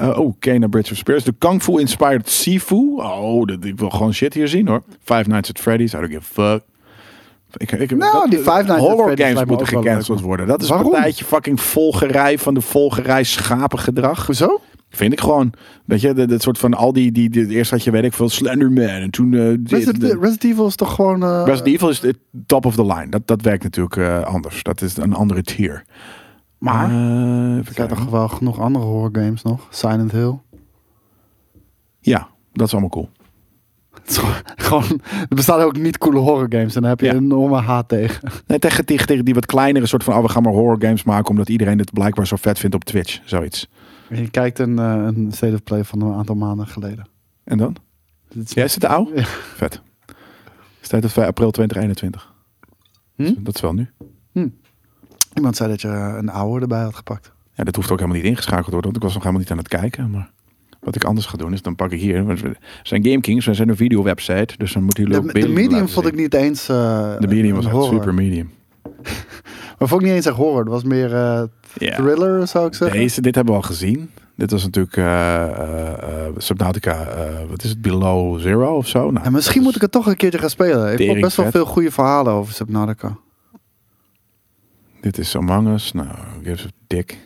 Uh, 0.00 0.18
oh, 0.18 0.34
Kena 0.38 0.66
Bridge 0.66 0.92
of 0.92 0.98
Spirits. 0.98 1.24
De 1.24 1.34
Kung 1.38 1.62
Fu 1.62 1.80
Inspired 1.80 2.28
Sifu. 2.28 2.94
Oh, 2.96 3.46
dat, 3.46 3.64
ik 3.64 3.78
wil 3.78 3.90
gewoon 3.90 4.14
shit 4.14 4.34
hier 4.34 4.48
zien 4.48 4.68
hoor. 4.68 4.82
Five 5.02 5.28
Nights 5.28 5.50
at 5.50 5.58
Freddy's. 5.58 5.92
I 5.92 5.96
don't 5.96 6.12
give 6.12 6.40
a 6.40 6.50
fuck. 6.50 6.62
Ik, 7.58 7.72
ik, 7.72 7.90
Nou, 7.96 8.12
dat- 8.12 8.30
die 8.30 8.38
Five 8.38 8.50
Nights 8.62 8.78
horror 8.86 9.18
games 9.18 9.44
moeten 9.44 9.66
gecanceld 9.66 10.20
worden. 10.20 10.46
Dat 10.46 10.62
is 10.62 10.68
Waarom? 10.68 10.86
een 10.86 10.92
partijtje 10.92 11.24
fucking 11.24 11.60
volgerij 11.60 12.38
van 12.38 12.54
de 12.54 12.60
volgerij 12.60 13.24
schapengedrag. 13.24 14.26
Hoezo? 14.26 14.60
Vind 14.90 15.12
ik 15.12 15.20
gewoon. 15.20 15.52
Weet 15.84 16.00
je, 16.00 16.14
dat 16.26 16.42
soort 16.42 16.58
van 16.58 16.74
al 16.74 16.92
die, 16.92 17.12
die, 17.12 17.30
die 17.30 17.46
eerst 17.48 17.70
had 17.70 17.84
je 17.84 17.90
weet 17.90 18.04
ik 18.04 18.12
veel 18.12 18.28
Slenderman 18.28 18.84
en 18.88 19.10
toen 19.10 19.34
eh, 19.34 19.40
Resident, 19.64 20.00
de- 20.00 20.06
Resident 20.20 20.44
Evil 20.44 20.66
is 20.66 20.76
toch 20.76 20.94
gewoon... 20.94 21.22
eh, 21.22 21.42
Resident 21.44 21.74
Evil 21.74 21.88
is 21.88 22.00
het 22.00 22.18
top 22.46 22.66
of 22.66 22.74
the 22.74 22.86
line. 22.86 23.08
Dat, 23.08 23.26
dat 23.26 23.42
werkt 23.42 23.62
natuurlijk 23.62 23.96
eh, 23.96 24.22
anders. 24.24 24.62
Dat 24.62 24.82
is 24.82 24.96
een 24.96 25.14
andere 25.14 25.42
tier. 25.42 25.84
Maar 26.58 26.90
er 26.90 27.64
zijn 27.74 27.88
toch 27.88 28.04
wel 28.04 28.28
genoeg 28.28 28.60
andere 28.60 28.84
horror 28.84 29.10
games 29.22 29.42
nog? 29.42 29.66
Silent 29.70 30.12
Hill. 30.12 30.38
Ja, 32.00 32.28
dat 32.52 32.66
is 32.66 32.72
allemaal 32.72 32.90
cool. 32.90 33.08
Gewoon, 34.56 35.00
er 35.28 35.34
bestaan 35.36 35.60
ook 35.60 35.76
niet 35.78 35.98
coole 35.98 36.18
horror 36.18 36.46
games 36.48 36.74
en 36.74 36.80
daar 36.80 36.90
heb 36.90 37.00
je 37.00 37.06
Ja. 37.06 37.12
een 37.12 37.22
enorme 37.22 37.60
haat 37.60 37.88
tegen. 37.88 38.30
Nee, 38.46 38.58
tegen, 38.58 38.84
tegen, 38.84 39.06
tegen 39.06 39.24
die 39.24 39.34
wat 39.34 39.46
kleinere 39.46 39.86
soort 39.86 40.04
van, 40.04 40.14
oh, 40.14 40.22
we 40.22 40.28
gaan 40.28 40.42
maar 40.42 40.52
horror 40.52 40.76
games 40.80 41.02
maken 41.02 41.30
omdat 41.30 41.48
iedereen 41.48 41.78
het 41.78 41.92
blijkbaar 41.92 42.26
zo 42.26 42.36
vet 42.36 42.58
vindt 42.58 42.74
op 42.74 42.84
Twitch. 42.84 43.20
Zoiets. 43.24 43.68
Je 44.08 44.30
kijkt 44.30 44.58
een, 44.58 44.78
eh, 44.78 44.84
een 45.06 45.28
State 45.32 45.54
of 45.54 45.62
Play 45.62 45.84
van 45.84 46.00
een 46.00 46.14
aantal 46.14 46.34
maanden 46.34 46.66
geleden. 46.66 47.06
En 47.44 47.58
dan? 47.58 47.76
Is- 48.44 48.52
Jij 48.52 48.68
de 48.78 48.88
oude? 48.88 49.10
Ja. 49.14 49.24
Vet. 49.54 49.80
Staat 50.80 51.02
het 51.02 51.12
5 51.12 51.26
april 51.26 51.50
2021. 51.50 52.32
Hm? 53.16 53.34
Dat 53.38 53.54
is 53.54 53.60
wel 53.60 53.74
nu. 53.74 53.90
Iemand 55.34 55.56
zei 55.56 55.68
dat 55.68 55.80
je 55.80 55.88
een 55.88 56.28
oude 56.28 56.60
erbij 56.60 56.82
had 56.82 56.94
gepakt. 56.94 57.32
Ja, 57.54 57.64
dat 57.64 57.74
hoeft 57.76 57.90
ook 57.90 57.98
helemaal 57.98 58.20
niet 58.20 58.30
ingeschakeld 58.30 58.64
te 58.64 58.70
worden, 58.72 58.90
want 58.92 58.96
ik 58.96 59.02
was 59.02 59.12
nog 59.14 59.22
helemaal 59.22 59.42
niet 59.42 59.50
aan 59.50 59.58
het 59.58 59.68
kijken. 59.68 60.10
Maar 60.10 60.30
wat 60.80 60.94
ik 60.96 61.04
anders 61.04 61.26
ga 61.26 61.36
doen 61.36 61.52
is, 61.52 61.62
dan 61.62 61.74
pak 61.74 61.90
ik 61.92 62.00
hier. 62.00 62.26
We 62.26 62.56
zijn 62.82 63.04
GameKings, 63.04 63.46
we 63.46 63.54
zijn 63.54 63.68
een 63.68 63.76
video 63.76 64.02
website, 64.02 64.54
dus 64.56 64.72
dan 64.72 64.82
moeten 64.82 65.02
jullie 65.02 65.18
De, 65.18 65.26
ook 65.26 65.32
de 65.34 65.40
beelden 65.40 65.62
medium 65.64 65.88
vond 65.88 66.06
ik 66.06 66.14
niet 66.14 66.34
eens. 66.34 66.68
eh, 66.68 67.18
De 67.18 67.26
medium 67.28 67.54
was 67.54 67.66
echt 67.66 67.84
super 67.84 68.14
medium. 68.14 68.50
Maar 69.78 69.88
vond 69.88 70.00
ik 70.00 70.06
niet 70.06 70.16
eens 70.16 70.26
echt 70.26 70.36
horror. 70.36 70.58
Het 70.60 70.68
was 70.68 70.82
meer 70.84 71.14
eh, 71.14 71.42
thriller, 71.74 72.46
zou 72.48 72.66
ik 72.66 72.74
zeggen. 72.74 72.98
Deze, 72.98 73.20
dit 73.20 73.34
hebben 73.34 73.54
we 73.54 73.60
al 73.60 73.66
gezien. 73.66 74.10
Dit 74.36 74.50
was 74.50 74.64
natuurlijk 74.64 74.96
eh, 74.96 76.26
Subnautica, 76.36 77.06
wat 77.48 77.62
is 77.64 77.70
het, 77.70 77.80
Below 77.80 78.40
Zero 78.40 78.76
of 78.76 78.88
zo? 78.88 79.10
Nou, 79.10 79.26
En 79.26 79.32
misschien 79.32 79.62
moet 79.62 79.74
ik 79.74 79.80
het 79.80 79.92
toch 79.92 80.06
een 80.06 80.16
keertje 80.16 80.38
gaan 80.38 80.50
spelen. 80.50 80.92
Ik 81.00 81.08
heb 81.10 81.20
best 81.20 81.36
wel 81.36 81.50
veel 81.50 81.64
goede 81.66 81.90
verhalen 81.90 82.32
over 82.32 82.52
Subnautica. 82.54 83.16
Dit 85.00 85.18
is 85.18 85.36
Among 85.36 85.68
Us. 85.68 85.92
Nou, 85.92 86.08
gives 86.42 86.64
a 86.64 86.68
dick. 86.86 87.18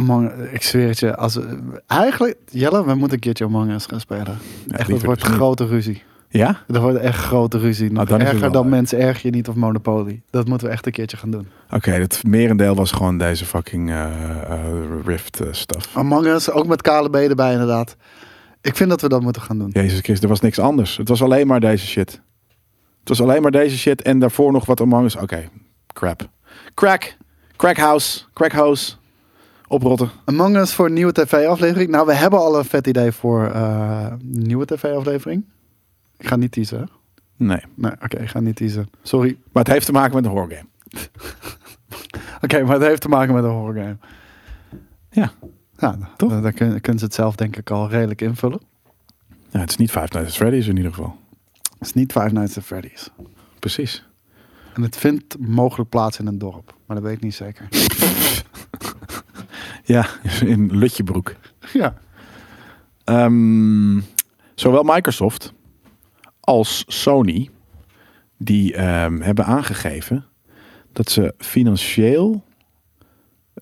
Among, 0.00 0.32
ik 0.52 0.62
zweer 0.62 0.88
het 0.88 0.98
je. 0.98 1.16
Als, 1.16 1.38
eigenlijk, 1.86 2.36
Jelle, 2.50 2.84
we 2.84 2.94
moeten 2.94 3.12
een 3.12 3.20
keertje 3.20 3.44
Among 3.44 3.70
Us 3.70 3.86
gaan 3.86 4.00
spelen. 4.00 4.38
Ja, 4.66 4.76
echt, 4.76 4.90
dat 4.90 5.02
wordt 5.02 5.22
grote 5.22 5.66
ruzie. 5.66 6.02
Ja? 6.28 6.62
Dat 6.66 6.82
wordt 6.82 6.98
echt 6.98 7.18
grote 7.18 7.58
ruzie. 7.58 7.84
Nog 7.84 7.92
Nou, 7.92 8.06
dan 8.06 8.20
erger 8.20 8.40
wel 8.40 8.50
dan 8.50 8.68
mensen 8.68 8.98
erg 8.98 9.22
je 9.22 9.30
niet 9.30 9.48
of 9.48 9.54
Monopoly. 9.54 10.22
Dat 10.30 10.48
moeten 10.48 10.66
we 10.66 10.72
echt 10.72 10.86
een 10.86 10.92
keertje 10.92 11.16
gaan 11.16 11.30
doen. 11.30 11.48
Oké, 11.70 11.90
het 11.90 12.22
merendeel 12.26 12.74
was 12.74 12.92
gewoon 12.92 13.18
deze 13.18 13.44
fucking 13.44 13.90
eh, 13.90 14.04
eh, 14.52 14.60
Rift 15.04 15.40
eh, 15.40 15.46
stuff. 15.50 15.96
Among 15.96 16.26
Us, 16.26 16.50
ook 16.50 16.66
met 16.66 16.82
KLB 16.82 17.14
erbij 17.14 17.52
inderdaad. 17.52 17.96
Ik 18.60 18.76
vind 18.76 18.90
dat 18.90 19.00
we 19.00 19.08
dat 19.08 19.22
moeten 19.22 19.42
gaan 19.42 19.58
doen. 19.58 19.70
Jezus 19.72 20.00
Christus, 20.00 20.20
er 20.20 20.28
was 20.28 20.40
niks 20.40 20.58
anders. 20.58 20.96
Het 20.96 21.08
was 21.08 21.22
alleen 21.22 21.46
maar 21.46 21.60
deze 21.60 21.86
shit. 21.86 22.20
Het 23.00 23.08
was 23.08 23.22
alleen 23.22 23.42
maar 23.42 23.50
deze 23.50 23.78
shit 23.78 24.02
en 24.02 24.18
daarvoor 24.18 24.52
nog 24.52 24.66
wat 24.66 24.80
Among 24.80 25.04
Us. 25.04 25.16
Oké, 25.16 25.48
crap. 25.86 26.28
Crack. 26.74 27.16
Crackhouse. 27.56 28.20
Crackhouse. 28.32 28.92
Oprotten. 29.70 30.10
Among 30.24 30.56
Us 30.56 30.74
voor 30.74 30.86
een 30.86 30.92
nieuwe 30.92 31.12
tv-aflevering. 31.12 31.90
Nou, 31.90 32.06
we 32.06 32.14
hebben 32.14 32.38
al 32.38 32.58
een 32.58 32.64
vet 32.64 32.86
idee 32.86 33.12
voor 33.12 33.44
een 33.54 34.18
nieuwe 34.22 34.64
tv-aflevering. 34.66 35.44
Ik 36.18 36.26
ga 36.26 36.36
niet 36.36 36.52
teasen. 36.52 36.90
Nee. 37.36 37.60
Nee, 37.74 37.92
oké, 38.02 38.18
ik 38.18 38.28
ga 38.28 38.40
niet 38.40 38.56
teasen. 38.56 38.90
Sorry. 39.02 39.36
Maar 39.52 39.62
het 39.64 39.72
heeft 39.72 39.86
te 39.86 39.92
maken 39.92 40.14
met 40.14 40.24
een 40.24 40.30
horror 40.30 40.50
game. 40.52 40.68
Oké, 42.44 42.62
maar 42.62 42.72
het 42.74 42.82
heeft 42.82 43.00
te 43.00 43.08
maken 43.08 43.34
met 43.34 43.44
een 43.44 43.50
horror 43.50 43.74
game. 43.74 43.96
Ja. 45.10 45.32
Ja, 45.78 45.98
Toch? 46.16 46.30
Dan, 46.30 46.42
dan 46.42 46.52
kun- 46.52 46.80
kunnen 46.80 46.98
ze 46.98 47.04
het 47.04 47.14
zelf 47.14 47.34
denk 47.34 47.56
ik 47.56 47.70
al 47.70 47.88
redelijk 47.88 48.20
invullen. 48.20 48.60
ja 49.50 49.60
het 49.60 49.70
is 49.70 49.76
niet 49.76 49.90
Five 49.90 50.06
Nights 50.10 50.26
at 50.26 50.36
Freddy's 50.36 50.66
in 50.66 50.76
ieder 50.76 50.92
geval. 50.94 51.16
Het 51.78 51.86
is 51.88 51.92
niet 51.92 52.12
Five 52.12 52.28
Nights 52.32 52.56
at 52.56 52.64
Freddy's. 52.64 53.10
Precies. 53.58 54.04
En 54.74 54.82
het 54.82 54.96
vindt 54.96 55.38
mogelijk 55.38 55.90
plaats 55.90 56.18
in 56.18 56.26
een 56.26 56.38
dorp. 56.38 56.74
Maar 56.86 56.96
dat 56.96 57.04
weet 57.04 57.16
ik 57.16 57.22
niet 57.22 57.34
zeker. 57.34 57.68
Ja, 59.90 60.06
in 60.54 60.76
Lutjebroek. 60.76 61.34
ja. 61.72 61.94
Ehm, 63.04 64.00
zowel 64.54 64.82
Microsoft 64.82 65.52
als 66.40 66.84
Sony 66.86 67.50
die 68.36 68.74
ehm, 68.74 69.20
hebben 69.20 69.44
aangegeven 69.44 70.24
dat 70.92 71.10
ze 71.10 71.34
financieel 71.38 72.44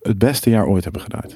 het 0.02 0.18
beste 0.18 0.50
jaar 0.50 0.66
ooit 0.66 0.84
hebben 0.84 1.02
gedaan. 1.02 1.30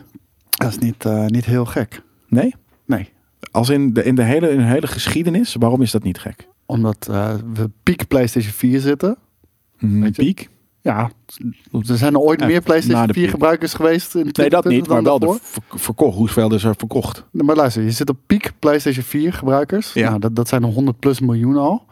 Dat 0.50 0.70
is 0.70 0.78
niet, 0.78 1.04
eh, 1.04 1.26
niet 1.26 1.44
heel 1.44 1.64
gek. 1.64 2.02
Nee? 2.28 2.54
Nee. 2.84 3.12
Als 3.50 3.68
in 3.68 3.92
de, 3.92 4.04
in 4.04 4.14
de 4.14 4.22
hele, 4.22 4.50
in 4.50 4.58
de 4.58 4.64
hele 4.64 4.86
geschiedenis, 4.86 5.54
waarom 5.58 5.82
is 5.82 5.90
dat 5.90 6.02
niet 6.02 6.18
gek? 6.18 6.48
Omdat 6.66 7.08
eh, 7.10 7.34
we 7.54 7.70
piek 7.82 8.08
PlayStation 8.08 8.52
4 8.52 8.80
zitten. 8.80 9.18
Je? 9.78 10.10
Piek? 10.10 10.48
Ja, 10.84 11.10
er 11.88 11.96
zijn 11.96 12.12
er 12.14 12.18
ooit 12.20 12.40
Ja, 12.40 12.46
meer 12.46 12.60
PlayStation 12.60 13.06
de 13.06 13.12
4 13.12 13.22
piek. 13.22 13.32
gebruikers 13.32 13.74
geweest. 13.74 14.14
In 14.14 14.20
Nee, 14.22 14.24
dat 14.24 14.34
2020 14.34 14.80
niet, 14.80 14.88
maar 14.88 15.02
wel 15.02 15.18
de 15.18 15.26
daarvoor. 15.26 15.78
verkocht. 15.80 16.16
Hoeveel 16.16 16.54
is 16.54 16.64
er 16.64 16.74
verkocht? 16.78 17.24
Maar 17.30 17.56
luister, 17.56 17.82
je 17.82 17.90
zit 17.90 18.08
op 18.10 18.16
piek 18.26 18.52
PlayStation 18.58 19.04
4 19.04 19.32
gebruikers. 19.32 19.92
Ja. 19.92 20.08
Nou, 20.08 20.20
dat, 20.20 20.36
dat 20.36 20.48
zijn 20.48 20.62
er 20.62 20.68
100 20.68 20.98
plus 20.98 21.20
miljoen 21.20 21.56
al. 21.56 21.84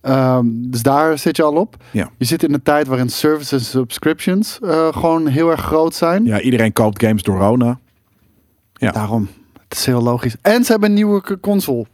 Ehm, 0.00 0.46
dus 0.52 0.82
daar 0.82 1.18
zit 1.18 1.36
je 1.36 1.42
al 1.42 1.54
op. 1.54 1.76
Ja. 1.90 2.10
Je 2.18 2.24
zit 2.24 2.42
in 2.42 2.54
een 2.54 2.62
tijd 2.62 2.86
waarin 2.86 3.08
services 3.10 3.52
en 3.62 3.64
subscriptions 3.64 4.58
eh, 4.60 4.88
gewoon 4.92 5.26
heel 5.26 5.50
erg 5.50 5.60
groot 5.60 5.94
zijn. 5.94 6.24
Ja, 6.24 6.40
iedereen 6.40 6.72
koopt 6.72 7.02
games 7.02 7.22
door 7.22 7.38
Rona. 7.38 7.78
Ja. 8.72 8.90
Daarom. 8.90 9.28
Het 9.68 9.78
is 9.78 9.86
heel 9.86 10.02
logisch. 10.02 10.36
En 10.42 10.64
ze 10.64 10.70
hebben 10.70 10.88
een 10.88 10.94
nieuwe 10.94 11.38
console. 11.40 11.86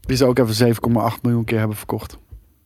Die 0.00 0.16
ze 0.16 0.24
ook 0.24 0.38
even 0.38 0.74
7,8 0.74 1.20
miljoen 1.22 1.44
keer 1.44 1.58
hebben 1.58 1.76
verkocht. 1.76 2.18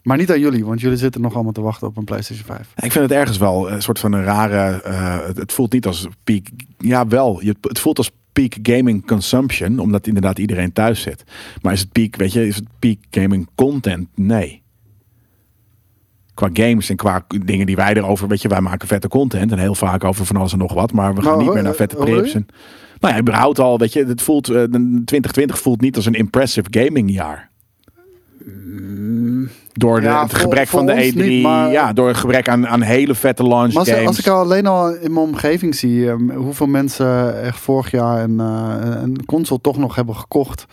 Maar 0.02 0.16
niet 0.16 0.30
aan 0.30 0.40
jullie, 0.40 0.64
want 0.64 0.80
jullie 0.80 0.96
zitten 0.96 1.20
nog 1.20 1.34
allemaal 1.34 1.52
te 1.52 1.60
wachten 1.60 1.86
op 1.86 1.96
een 1.96 2.04
PlayStation 2.04 2.46
5. 2.46 2.72
Ik 2.76 2.92
vind 2.92 3.08
het 3.08 3.18
ergens 3.18 3.38
wel 3.38 3.70
een 3.70 3.82
soort 3.82 3.98
van 3.98 4.12
een 4.12 4.24
rare. 4.24 4.82
eh, 4.82 5.26
het, 5.26 5.36
het 5.36 5.52
voelt 5.52 5.72
niet 5.72 5.86
als 5.86 6.06
peak. 6.24 6.46
Ja, 6.78 7.06
wel. 7.06 7.42
Je, 7.42 7.56
het 7.60 7.78
voelt 7.78 7.98
als 7.98 8.10
peak 8.32 8.54
gaming 8.62 9.06
consumption, 9.06 9.78
omdat 9.78 10.06
inderdaad 10.06 10.38
iedereen 10.38 10.72
thuis 10.72 11.00
zit. 11.00 11.24
Maar 11.60 11.72
is 11.72 11.80
het 11.80 11.92
peak, 11.92 12.16
weet 12.16 12.32
je, 12.32 12.46
is 12.46 12.56
het 12.56 12.64
peak 12.78 12.98
gaming 13.10 13.48
content? 13.54 14.08
Nee. 14.14 14.62
Qua 16.34 16.48
games 16.52 16.88
en 16.90 16.96
qua 16.96 17.26
dingen 17.44 17.66
die 17.66 17.76
wij 17.76 17.94
erover, 17.94 18.28
weet 18.28 18.42
je, 18.42 18.48
wij 18.48 18.60
maken 18.60 18.88
vette 18.88 19.08
content 19.08 19.52
en 19.52 19.58
heel 19.58 19.74
vaak 19.74 20.04
over 20.04 20.26
van 20.26 20.36
alles 20.36 20.52
en 20.52 20.58
nog 20.58 20.72
wat, 20.72 20.92
maar 20.92 21.14
we 21.14 21.22
gaan 21.22 21.30
Nou, 21.30 21.42
niet 21.42 21.48
meer 21.48 21.58
eh, 21.58 21.64
naar 21.64 21.74
vette 21.74 21.96
trips. 21.96 22.34
En, 22.34 22.46
nou 23.00 23.14
ja, 23.14 23.20
überhaupt 23.20 23.58
al, 23.58 23.78
weet 23.78 23.92
je, 23.92 24.04
het 24.04 24.22
voelt, 24.22 24.48
eh, 24.48 24.62
2020 24.62 25.58
voelt 25.58 25.80
niet 25.80 25.96
als 25.96 26.06
een 26.06 26.14
impressive 26.14 26.68
gaming 26.70 27.10
jaar. 27.10 27.50
Door 29.72 30.00
de, 30.00 30.08
het 30.08 30.30
voor- 30.30 30.38
gebrek 30.38 30.66
voor 30.68 30.78
van 30.78 30.86
de 30.86 30.92
ons 30.92 31.10
E3, 31.12 31.14
niet, 31.16 31.42
maar- 31.42 31.70
ja, 31.70 31.92
door 31.92 32.08
het 32.08 32.16
gebrek 32.16 32.48
aan, 32.48 32.66
aan 32.68 32.80
hele 32.82 33.14
vette 33.14 33.42
launch 33.42 33.68
Maar 33.72 33.78
als, 33.78 33.88
games. 33.90 34.06
als 34.06 34.18
ik 34.18 34.26
al 34.26 34.38
alleen 34.40 34.66
al 34.66 34.94
in 34.94 35.12
mijn 35.12 35.26
omgeving 35.26 35.74
zie 35.74 36.08
ehm, 36.10 36.30
hoeveel 36.30 36.66
mensen 36.66 37.42
echt 37.42 37.58
vorig 37.60 37.90
jaar 37.90 38.22
een, 38.22 38.40
eh, 38.40 39.00
een 39.02 39.24
console 39.26 39.60
toch 39.60 39.76
nog 39.78 39.94
hebben 39.94 40.16
gekocht. 40.16 40.64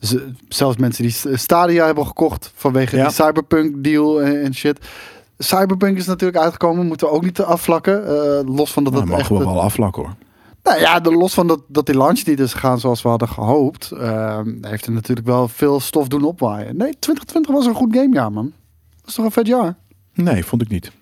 Z- 0.00 0.14
zelfs 0.48 0.76
mensen 0.76 1.02
die 1.02 1.12
St- 1.12 1.28
Stadia 1.32 1.86
hebben 1.86 2.06
gekocht 2.06 2.52
vanwege 2.54 2.96
Ja. 2.96 3.04
die 3.04 3.12
Cyberpunk 3.14 3.84
deal 3.84 4.22
en, 4.22 4.42
en 4.42 4.54
shit. 4.54 4.86
Cyberpunk 5.38 5.96
is 5.96 6.06
natuurlijk 6.06 6.38
uitgekomen, 6.38 6.86
moeten 6.86 7.06
we 7.06 7.12
ook 7.12 7.24
niet 7.24 7.40
afvlakken. 7.40 8.06
eh, 8.06 8.54
los 8.56 8.72
van 8.72 8.84
dat 8.84 8.92
Nou, 8.92 9.04
het 9.04 9.12
mogen 9.14 9.36
echt... 9.36 9.44
we 9.46 9.50
wel 9.52 9.62
afvlakken 9.62 10.02
hoor. 10.02 10.14
Nou 10.68 10.80
ja, 10.80 11.00
de, 11.00 11.12
los 11.12 11.34
van 11.34 11.46
dat, 11.46 11.60
dat 11.68 11.86
die 11.86 11.96
launch 11.96 12.26
niet 12.26 12.40
is 12.40 12.52
gegaan 12.52 12.80
zoals 12.80 13.02
we 13.02 13.08
hadden 13.08 13.28
gehoopt, 13.28 13.90
ehm, 13.90 14.54
heeft 14.60 14.86
er 14.86 14.92
natuurlijk 14.92 15.26
wel 15.26 15.48
veel 15.48 15.80
stof 15.80 16.08
doen 16.08 16.24
opwaaien. 16.24 16.76
Nee, 16.76 16.98
2020 16.98 17.54
was 17.54 17.66
een 17.66 17.74
goed 17.74 17.96
gamejaar, 17.96 18.32
man. 18.32 18.52
Dat 19.00 19.08
is 19.08 19.14
toch 19.14 19.24
een 19.24 19.30
vet 19.30 19.46
jaar? 19.46 19.76
Nee, 20.14 20.44
vond 20.44 20.62
ik 20.62 20.68
niet. 20.68 20.92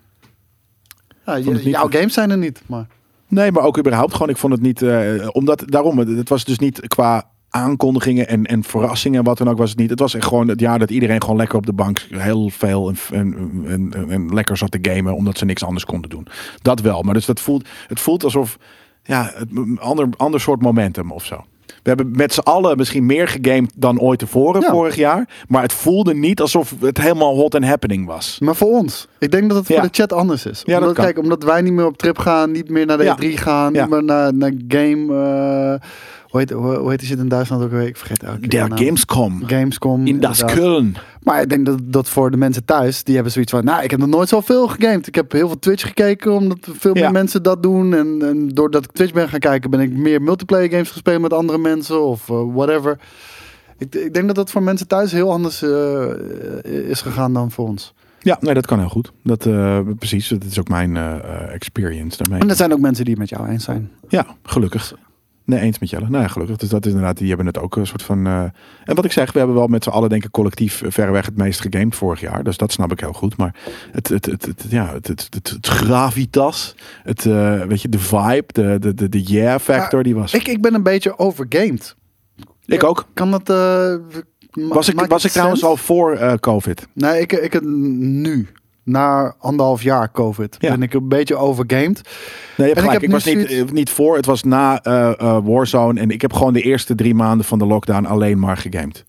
Ja, 1.27 1.35
het 1.35 1.45
je- 1.45 1.51
niet 1.51 1.63
jouw 1.63 1.89
games 1.91 2.13
zijn 2.15 2.31
er 2.31 2.39
niet, 2.39 2.63
maar... 2.67 2.87
Nee, 3.29 3.53
maar 3.53 3.63
ook 3.63 3.79
überhaupt 3.79 4.13
gewoon. 4.13 4.29
Ik 4.29 4.37
vond 4.37 4.53
het 4.53 4.63
niet. 4.63 4.83
eh, 4.83 5.29
omdat 5.33 5.63
daarom, 5.67 5.99
het, 5.99 6.29
was 6.29 6.45
dus 6.45 6.59
niet 6.59 6.81
qua 6.89 7.31
aankondigingen 7.49 8.29
en, 8.29 8.45
en 8.45 8.65
verrassingen 8.65 9.19
en 9.19 9.25
wat 9.25 9.39
dan 9.39 9.49
ook 9.49 9.59
was 9.59 9.71
het 9.71 9.79
niet. 9.79 9.91
Het 9.91 9.99
was 9.99 10.15
echt 10.15 10.27
gewoon 10.27 10.49
het 10.49 10.61
jaar 10.61 10.79
dat 10.79 10.91
iedereen 10.91 11.21
gewoon 11.23 11.37
lekker 11.37 11.57
op 11.59 11.67
de 11.67 11.73
bank 11.73 12.07
heel 12.11 12.49
veel 12.51 12.93
en, 13.13 13.35
en- 13.67 14.11
en 14.11 14.35
lekker 14.35 14.57
zat 14.57 14.71
te 14.71 14.79
gamen 14.83 15.15
omdat 15.15 15.39
ze 15.39 15.45
niks 15.45 15.65
anders 15.65 15.85
konden 15.85 16.11
doen. 16.11 16.27
Dat 16.63 16.81
wel. 16.81 17.03
Maar 17.03 17.15
dus 17.15 17.27
dat 17.27 17.41
voelt, 17.41 17.69
het 17.87 18.01
voelt 18.01 18.25
alsof 18.25 18.59
ja, 19.07 19.33
een 19.55 19.79
ander, 19.81 20.09
ander 20.17 20.41
soort 20.41 20.63
momentum 20.63 21.13
of 21.13 21.25
zo. 21.25 21.45
We 21.67 21.93
hebben 21.93 22.11
met 22.17 22.33
z'n 22.33 22.41
allen 22.41 22.77
misschien 22.77 23.07
meer 23.07 23.29
gegamed 23.29 23.73
dan 23.77 24.01
ooit 24.01 24.19
tevoren 24.19 24.61
Ja. 24.61 24.71
vorig 24.71 24.97
jaar. 24.97 25.29
Maar 25.49 25.63
het 25.63 25.73
voelde 25.73 26.15
niet 26.15 26.41
alsof 26.41 26.75
het 26.81 26.99
helemaal 26.99 27.35
hot 27.37 27.55
and 27.55 27.65
happening 27.65 28.07
was. 28.07 28.37
Maar 28.41 28.57
voor 28.57 28.69
ons. 28.73 29.09
Ik 29.19 29.31
denk 29.31 29.49
dat 29.49 29.57
het 29.59 29.67
voor 29.67 29.77
Ja. 29.77 29.83
de 29.83 29.89
chat 29.91 30.13
anders 30.13 30.47
is. 30.47 30.65
Omdat, 30.65 30.95
kijk, 30.95 31.19
omdat 31.19 31.43
wij 31.43 31.61
niet 31.61 31.73
meer 31.73 31.87
op 31.87 31.97
trip 31.97 32.19
gaan, 32.19 32.51
niet 32.51 32.69
meer 32.69 32.87
naar 32.87 32.99
de 32.99 33.05
Ja. 33.05 33.17
E3 33.17 33.37
gaan, 33.37 33.73
niet 33.73 33.89
meer 33.89 34.05
naar, 34.05 34.35
naar 34.35 34.53
game. 34.69 35.15
eh, 35.81 35.89
hoe 36.37 36.45
heet, 36.47 36.51
hoe, 36.51 36.77
hoe 36.77 36.91
heet 36.91 37.03
zit 37.03 37.19
in 37.19 37.29
Duitsland 37.29 37.63
ook 37.63 37.71
weer? 37.71 37.87
Ik 37.87 37.97
vergeet 37.97 38.21
Der 38.21 38.41
de 38.41 38.57
naam. 38.57 38.79
Gamescom. 38.79 39.43
Gamescom. 39.47 40.07
In 40.07 40.21
das. 40.21 40.43
Köln. 40.45 40.97
Maar 41.23 41.43
ik 41.43 41.49
denk 41.49 41.67
dat, 41.67 41.79
dat 41.83 42.09
voor 42.09 42.31
de 42.31 42.37
mensen 42.37 42.65
thuis, 42.65 43.03
die 43.05 43.15
hebben 43.15 43.33
zoiets 43.33 43.51
van, 43.53 43.65
nou, 43.65 43.83
ik 43.83 43.91
heb 43.91 44.01
nog 44.01 44.09
nooit 44.09 44.29
zoveel 44.29 44.69
gegamed. 44.69 45.07
Ik 45.07 45.15
heb 45.15 45.33
heel 45.33 45.47
veel 45.47 45.59
Twitch 45.59 45.87
gekeken, 45.87 46.33
omdat 46.33 46.59
veel 46.79 46.97
Ja. 46.97 47.03
meer 47.03 47.13
mensen 47.13 47.43
dat 47.43 47.63
doen. 47.63 47.95
En, 47.95 48.19
en 48.23 48.49
doordat 48.49 48.85
ik 48.85 48.93
Twitch 48.93 49.13
ben 49.13 49.29
gaan 49.29 49.39
kijken, 49.39 49.71
ben 49.71 49.81
ik 49.81 49.93
meer 49.93 50.23
multiplayer 50.23 50.71
games 50.71 50.91
gespeeld 50.91 51.21
met 51.21 51.33
andere 51.33 51.59
mensen 51.59 52.03
of 52.03 52.29
eh, 52.31 52.43
whatever. 52.55 52.99
Ik, 53.79 53.95
ik 53.95 54.15
denk 54.15 54.27
dat 54.27 54.37
dat 54.37 54.51
voor 54.51 54.63
mensen 54.63 54.87
thuis 54.87 55.13
heel 55.13 55.31
anders 55.33 55.63
eh, 55.63 56.89
is 56.89 57.01
gegaan 57.01 57.33
dan 57.33 57.51
voor 57.51 57.67
ons. 57.67 57.95
Ja, 58.21 58.37
nee, 58.41 58.55
dat 58.55 58.67
kan 58.67 58.79
heel 58.79 58.89
goed. 58.89 59.13
Dat, 59.23 59.47
eh, 59.47 59.79
precies, 59.99 60.29
dat 60.29 60.45
is 60.45 60.59
ook 60.59 60.69
mijn 60.69 60.97
experience 61.53 62.17
daarmee. 62.17 62.41
En 62.41 62.51
er 62.51 62.57
zijn 62.57 62.73
ook 62.73 62.81
mensen 62.81 63.05
die 63.05 63.13
het 63.13 63.31
met 63.31 63.39
jou 63.39 63.49
eens 63.51 63.65
zijn. 63.65 63.91
Ja, 64.09 64.27
gelukkig. 64.43 64.95
Nee, 65.47 65.61
eens 65.61 65.79
met 65.79 65.91
Jelle. 65.91 66.09
Nou 66.09 66.23
ja, 66.23 66.29
gelukkig. 66.29 66.57
Dus 66.57 66.69
dat 66.69 66.85
is 66.87 66.93
inderdaad, 66.93 67.17
die 67.19 67.29
hebben 67.29 67.47
het 67.47 67.59
ook 67.59 67.77
een 67.77 67.87
soort 67.87 68.03
van... 68.03 68.27
eh, 68.27 68.43
En 68.85 68.95
wat 68.95 69.05
ik 69.05 69.13
zeg, 69.13 69.33
we 69.33 69.39
hebben 69.39 69.57
wel 69.57 69.67
met 69.67 69.85
z'n 69.85 69.91
allen 69.91 70.09
denk 70.09 70.25
ik 70.25 70.31
collectief 70.31 70.83
eh, 70.83 70.91
verreweg 70.91 71.27
het 71.27 71.37
meest 71.37 71.61
gegamed 71.61 71.95
vorig 71.95 72.21
jaar. 72.21 72.45
Dus 72.45 72.57
dat 72.57 72.73
snap 72.73 72.93
ik 72.93 73.01
heel 73.01 73.13
goed. 73.13 73.37
Maar 73.37 73.55
het, 73.93 74.09
het, 74.09 74.27
het, 74.27 74.45
het, 74.47 74.65
ja, 74.69 74.93
het, 74.93 75.07
het, 75.07 75.27
het, 75.31 75.49
het 75.49 75.67
gravitas, 75.67 76.75
het, 77.03 77.27
eh, 77.27 77.63
weet 77.63 77.83
je, 77.83 77.89
de 77.89 77.99
vibe, 77.99 78.45
de, 78.47 78.77
de, 78.81 78.95
de, 78.95 79.09
de 79.09 79.23
yeah 79.23 79.61
factor, 79.61 80.03
die 80.03 80.15
was... 80.15 80.35
Ik, 80.35 80.49
ik 80.49 80.61
ben 80.63 80.75
een 80.75 80.83
beetje 80.83 81.19
overgamed. 81.19 81.97
ik 82.65 82.85
ook. 82.85 83.07
Kan 83.15 83.31
dat... 83.31 83.49
Was 84.51 84.89
ik, 84.89 85.01
was 85.01 85.25
ik 85.25 85.31
trouwens 85.31 85.65
al 85.65 85.77
voor 85.77 86.39
COVID? 86.41 86.87
Nee, 86.93 87.21
ik, 87.21 87.33
ik 87.33 87.63
nu. 87.63 88.49
Na 88.91 89.35
anderhalf 89.39 89.83
jaar 89.83 90.11
COVID 90.13 90.57
Ja. 90.59 90.71
ben 90.71 90.83
ik 90.83 90.95
een 90.95 91.09
beetje 91.09 91.37
overgamed. 91.37 92.01
Nee, 92.57 92.75
En 92.75 92.85
ik 92.85 92.91
heb 92.91 93.03
Ik, 93.03 93.11
was 93.11 93.25
niet, 93.25 93.49
zoiets- 93.51 93.73
niet 93.73 93.91
voor. 93.91 94.17
Het 94.17 94.27
was 94.27 94.43
na 94.43 94.83
eh, 94.83 95.21
eh, 95.21 95.39
Warzone. 95.45 96.01
En 96.01 96.11
ik 96.11 96.21
heb 96.23 96.33
gewoon 96.33 96.53
de 96.53 96.63
eerste 96.63 96.95
drie 96.95 97.15
maanden 97.15 97.47
van 97.47 97.59
de 97.59 97.67
lockdown 97.67 98.05
alleen 98.05 98.39
maar 98.39 98.57
gegamed. 98.57 99.05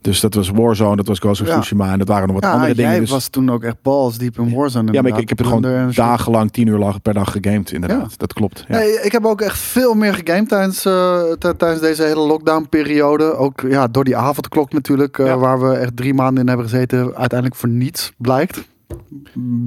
Dus 0.00 0.20
dat 0.20 0.34
was 0.34 0.48
Warzone, 0.50 0.96
dat 0.96 1.06
was 1.06 1.18
Ghost 1.18 1.40
of 1.40 1.46
Ja. 1.46 1.54
Tsushima. 1.54 1.92
En 1.92 1.98
dat 1.98 2.08
waren 2.08 2.26
nog 2.26 2.34
wat 2.34 2.44
Ja, 2.44 2.50
andere 2.52 2.74
jij 2.74 2.84
dingen. 2.84 3.00
Dus, 3.00 3.10
was 3.10 3.28
toen 3.28 3.50
ook 3.50 3.62
echt 3.62 3.76
balls 3.82 4.18
diep 4.18 4.38
in 4.38 4.54
Warzone. 4.54 4.92
ja, 4.92 5.02
maar 5.02 5.10
ik, 5.10 5.16
ik 5.18 5.28
heb 5.28 5.38
er 5.38 5.44
gewoon 5.44 5.90
dagenlang 5.94 6.52
tien 6.52 6.66
uur 6.66 6.78
lang 6.78 7.02
per 7.02 7.14
dag 7.14 7.30
gegamed, 7.32 7.72
inderdaad. 7.72 8.10
Ja. 8.10 8.16
Dat 8.16 8.32
klopt. 8.32 8.64
Ja. 8.68 8.76
Nee, 8.78 9.00
ik 9.02 9.12
heb 9.12 9.24
ook 9.26 9.40
echt 9.40 9.58
veel 9.58 9.94
meer 9.94 10.14
gegamed 10.14 10.48
tijdens, 10.48 10.84
eh, 10.84 11.22
tijdens 11.56 11.80
deze 11.80 12.02
hele 12.02 12.20
lockdown 12.26 12.66
periode. 12.70 13.36
Ook 13.36 13.60
ja, 13.68 13.86
door 13.88 14.04
die 14.04 14.16
avondklok 14.16 14.72
natuurlijk, 14.72 15.16
waar 15.16 15.60
we 15.60 15.74
echt 15.76 15.96
drie 15.96 16.14
maanden 16.14 16.42
in 16.42 16.48
hebben 16.48 16.68
gezeten. 16.68 16.98
Uiteindelijk 17.16 17.60
voor 17.60 17.68
niets 17.68 18.12
blijkt. 18.16 18.70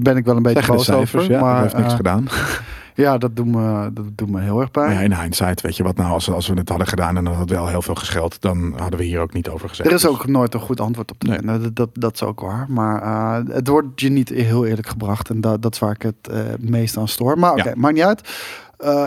Ben 0.02 0.18
ik 0.18 0.26
wel 0.26 0.36
een 0.36 0.44
beetje 0.44 0.72
boos 0.74 0.86
cijfers, 0.86 1.24
over. 1.24 1.34
ja. 1.34 1.42
maar 1.42 1.54
dat 1.54 1.62
heeft 1.64 1.76
niks 1.78 1.90
eh, 1.90 1.96
gedaan. 1.96 2.28
ja, 3.06 3.18
dat 3.18 3.36
doet, 3.36 3.46
me, 3.46 3.90
dat 3.94 4.06
doet 4.16 4.30
me 4.30 4.42
heel 4.42 4.60
erg 4.62 4.72
pijn. 4.72 4.92
Ja, 4.94 5.00
in 5.00 5.14
hindsight, 5.14 5.62
weet 5.62 5.78
je 5.78 5.84
wat 5.84 5.96
nou, 5.96 6.12
als, 6.12 6.32
als 6.32 6.48
we 6.48 6.54
het 6.54 6.70
hadden 6.70 6.88
gedaan 6.88 7.18
en 7.18 7.24
dan 7.24 7.34
had 7.34 7.50
wel 7.50 7.68
heel 7.68 7.82
veel 7.82 7.96
gescheld, 7.96 8.42
dan 8.42 8.74
hadden 8.78 9.00
we 9.00 9.06
hier 9.06 9.20
ook 9.20 9.34
niet 9.34 9.50
over 9.50 9.70
gezegd. 9.70 9.90
Er 9.90 9.96
is 9.96 10.02
Dus- 10.02 10.10
ook 10.12 10.28
nooit 10.28 10.54
een 10.54 10.60
goed 10.60 10.80
antwoord 10.80 11.12
op 11.12 11.20
te 11.20 11.28
Nee. 11.28 11.60
Dat, 11.60 11.76
dat, 11.76 11.90
dat 11.94 12.14
is 12.14 12.24
ook 12.24 12.40
waar. 12.40 12.66
Maar 12.70 13.02
eh, 13.02 13.56
het 13.56 13.68
wordt 13.68 14.02
je 14.02 14.10
niet 14.10 14.30
heel 14.30 14.66
eerlijk 14.66 14.88
gebracht. 14.88 15.30
En 15.30 15.42
dat, 15.42 15.62
dat 15.62 15.74
is 15.74 15.80
waar 15.80 15.92
ik 15.92 16.02
het 16.02 16.28
eh, 16.32 16.40
meest 16.60 16.98
aan 16.98 17.08
stoor. 17.08 17.40
Maar 17.40 17.52
oké, 17.52 17.70
Ja. 17.70 17.74
maakt 17.76 17.94
niet 17.96 18.04
uit. 18.04 18.22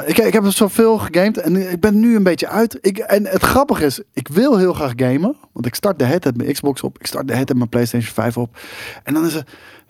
Ik, 0.07 0.19
ik 0.19 0.33
heb 0.33 0.45
er 0.45 0.53
zoveel 0.53 0.99
gegamed 0.99 1.39
en 1.39 1.71
ik 1.71 1.81
ben 1.81 2.01
nu 2.01 2.17
een 2.17 2.23
beetje 2.23 2.49
uit. 2.49 2.79
Ik, 2.81 2.99
en 2.99 3.27
het 3.27 3.43
grappige 3.43 3.85
is, 3.85 4.03
ik 4.13 4.29
wil 4.29 4.57
heel 4.59 4.73
graag 4.73 4.93
gamen. 4.97 5.37
Want 5.53 5.67
ik 5.67 5.75
start 5.75 5.99
de 5.99 6.19
tijd 6.19 6.37
mijn 6.37 6.53
Xbox 6.53 6.83
op. 6.83 6.99
Ik 6.99 7.07
start 7.07 7.27
de 7.29 7.33
tijd 7.33 7.55
mijn 7.55 7.69
PlayStation 7.69 8.13
5 8.13 8.37
op. 8.37 8.59
En 9.05 9.15
dan 9.15 9.27
is 9.27 9.35
het, 9.35 9.49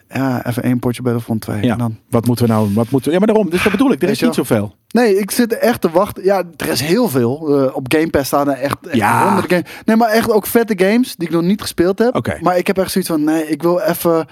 ja, 0.09 0.47
even 0.47 0.62
één 0.62 0.79
potje 0.79 1.03
Battlefront 1.03 1.40
2. 1.40 1.62
Ja, 1.62 1.73
En 1.73 1.79
dan, 1.79 1.97
wat 2.11 2.27
moeten 2.27 2.47
we 2.47 2.53
nou, 2.53 2.75
wat 2.75 2.90
moeten 2.90 3.09
we, 3.09 3.18
ja, 3.18 3.18
maar 3.25 3.35
daarom, 3.35 3.51
dus 3.51 3.62
dat 3.62 3.73
bedoel 3.73 3.92
ik, 3.92 4.03
er 4.03 4.09
is 4.09 4.21
niet 4.21 4.35
zoveel. 4.35 4.75
Nee, 4.88 5.18
ik 5.18 5.31
zit 5.31 5.59
echt 5.59 5.81
te 5.81 5.90
wachten. 5.90 6.25
Ja, 6.25 6.42
er 6.57 6.68
is 6.68 6.81
heel 6.81 7.09
veel. 7.09 7.59
Eh, 7.66 7.77
op 7.77 7.87
Game 7.94 8.11
Pass 8.11 8.27
staan 8.27 8.49
er 8.51 8.57
echt, 8.59 8.77
echt 8.87 8.97
Ja. 8.97 9.23
honderden 9.27 9.51
games. 9.51 9.81
Nee, 9.85 9.97
maar 9.97 10.09
echt 10.09 10.31
ook 10.31 10.47
vette 10.47 10.85
games 10.85 11.16
die 11.16 11.29
ik 11.29 11.35
nog 11.35 11.42
niet 11.42 11.61
gespeeld 11.61 11.99
heb. 11.99 12.14
Oké. 12.16 12.38
Maar 12.40 12.59
ik 12.59 12.66
heb 12.66 12.79
echt 12.79 12.90
zoiets 12.90 13.11
van, 13.11 13.25
nee, 13.25 13.49
ik 13.49 13.62
wil 13.62 13.81
even, 13.81 14.27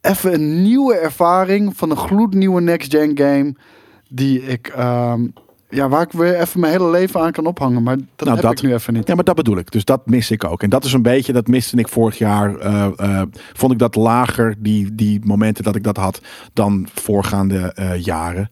even 0.00 0.32
een 0.34 0.62
nieuwe 0.62 0.94
ervaring 0.94 1.76
van 1.76 1.90
een 1.90 1.96
gloednieuwe 1.96 2.60
next-gen 2.60 3.18
game. 3.18 3.54
Die 4.08 4.42
ik, 4.42 4.66
ehm, 4.68 5.26
ja, 5.74 5.88
waar 5.88 6.02
ik 6.02 6.12
weer 6.12 6.34
even 6.40 6.60
mijn 6.60 6.72
hele 6.72 6.90
leven 6.90 7.20
aan 7.20 7.32
kan 7.32 7.46
ophangen. 7.46 7.82
Maar 7.82 7.96
dat 7.96 8.06
Nou, 8.16 8.30
heb 8.32 8.42
dat- 8.42 8.52
ik 8.52 8.62
nu 8.62 8.72
even 8.74 8.94
niet. 8.94 9.06
Ja, 9.08 9.14
maar 9.14 9.24
dat 9.24 9.34
bedoel 9.36 9.56
ik. 9.58 9.70
Dus 9.70 9.84
dat 9.84 10.06
mis 10.06 10.30
ik 10.30 10.44
ook. 10.44 10.62
En 10.62 10.70
dat 10.70 10.84
is 10.84 10.92
een 10.92 11.02
beetje, 11.02 11.32
dat 11.32 11.46
miste 11.46 11.76
ik 11.76 11.88
vorig 11.88 12.18
jaar. 12.18 12.56
eh, 12.56 12.86
eh, 12.96 13.22
vond 13.52 13.72
ik 13.72 13.78
dat 13.78 13.94
lager, 13.94 14.54
die, 14.58 14.94
die 14.94 15.20
momenten 15.24 15.64
dat 15.64 15.76
ik 15.76 15.82
dat 15.84 15.96
had, 15.96 16.20
dan 16.52 16.88
voorgaande 16.94 17.58
eh, 17.74 17.96
jaren. 18.00 18.48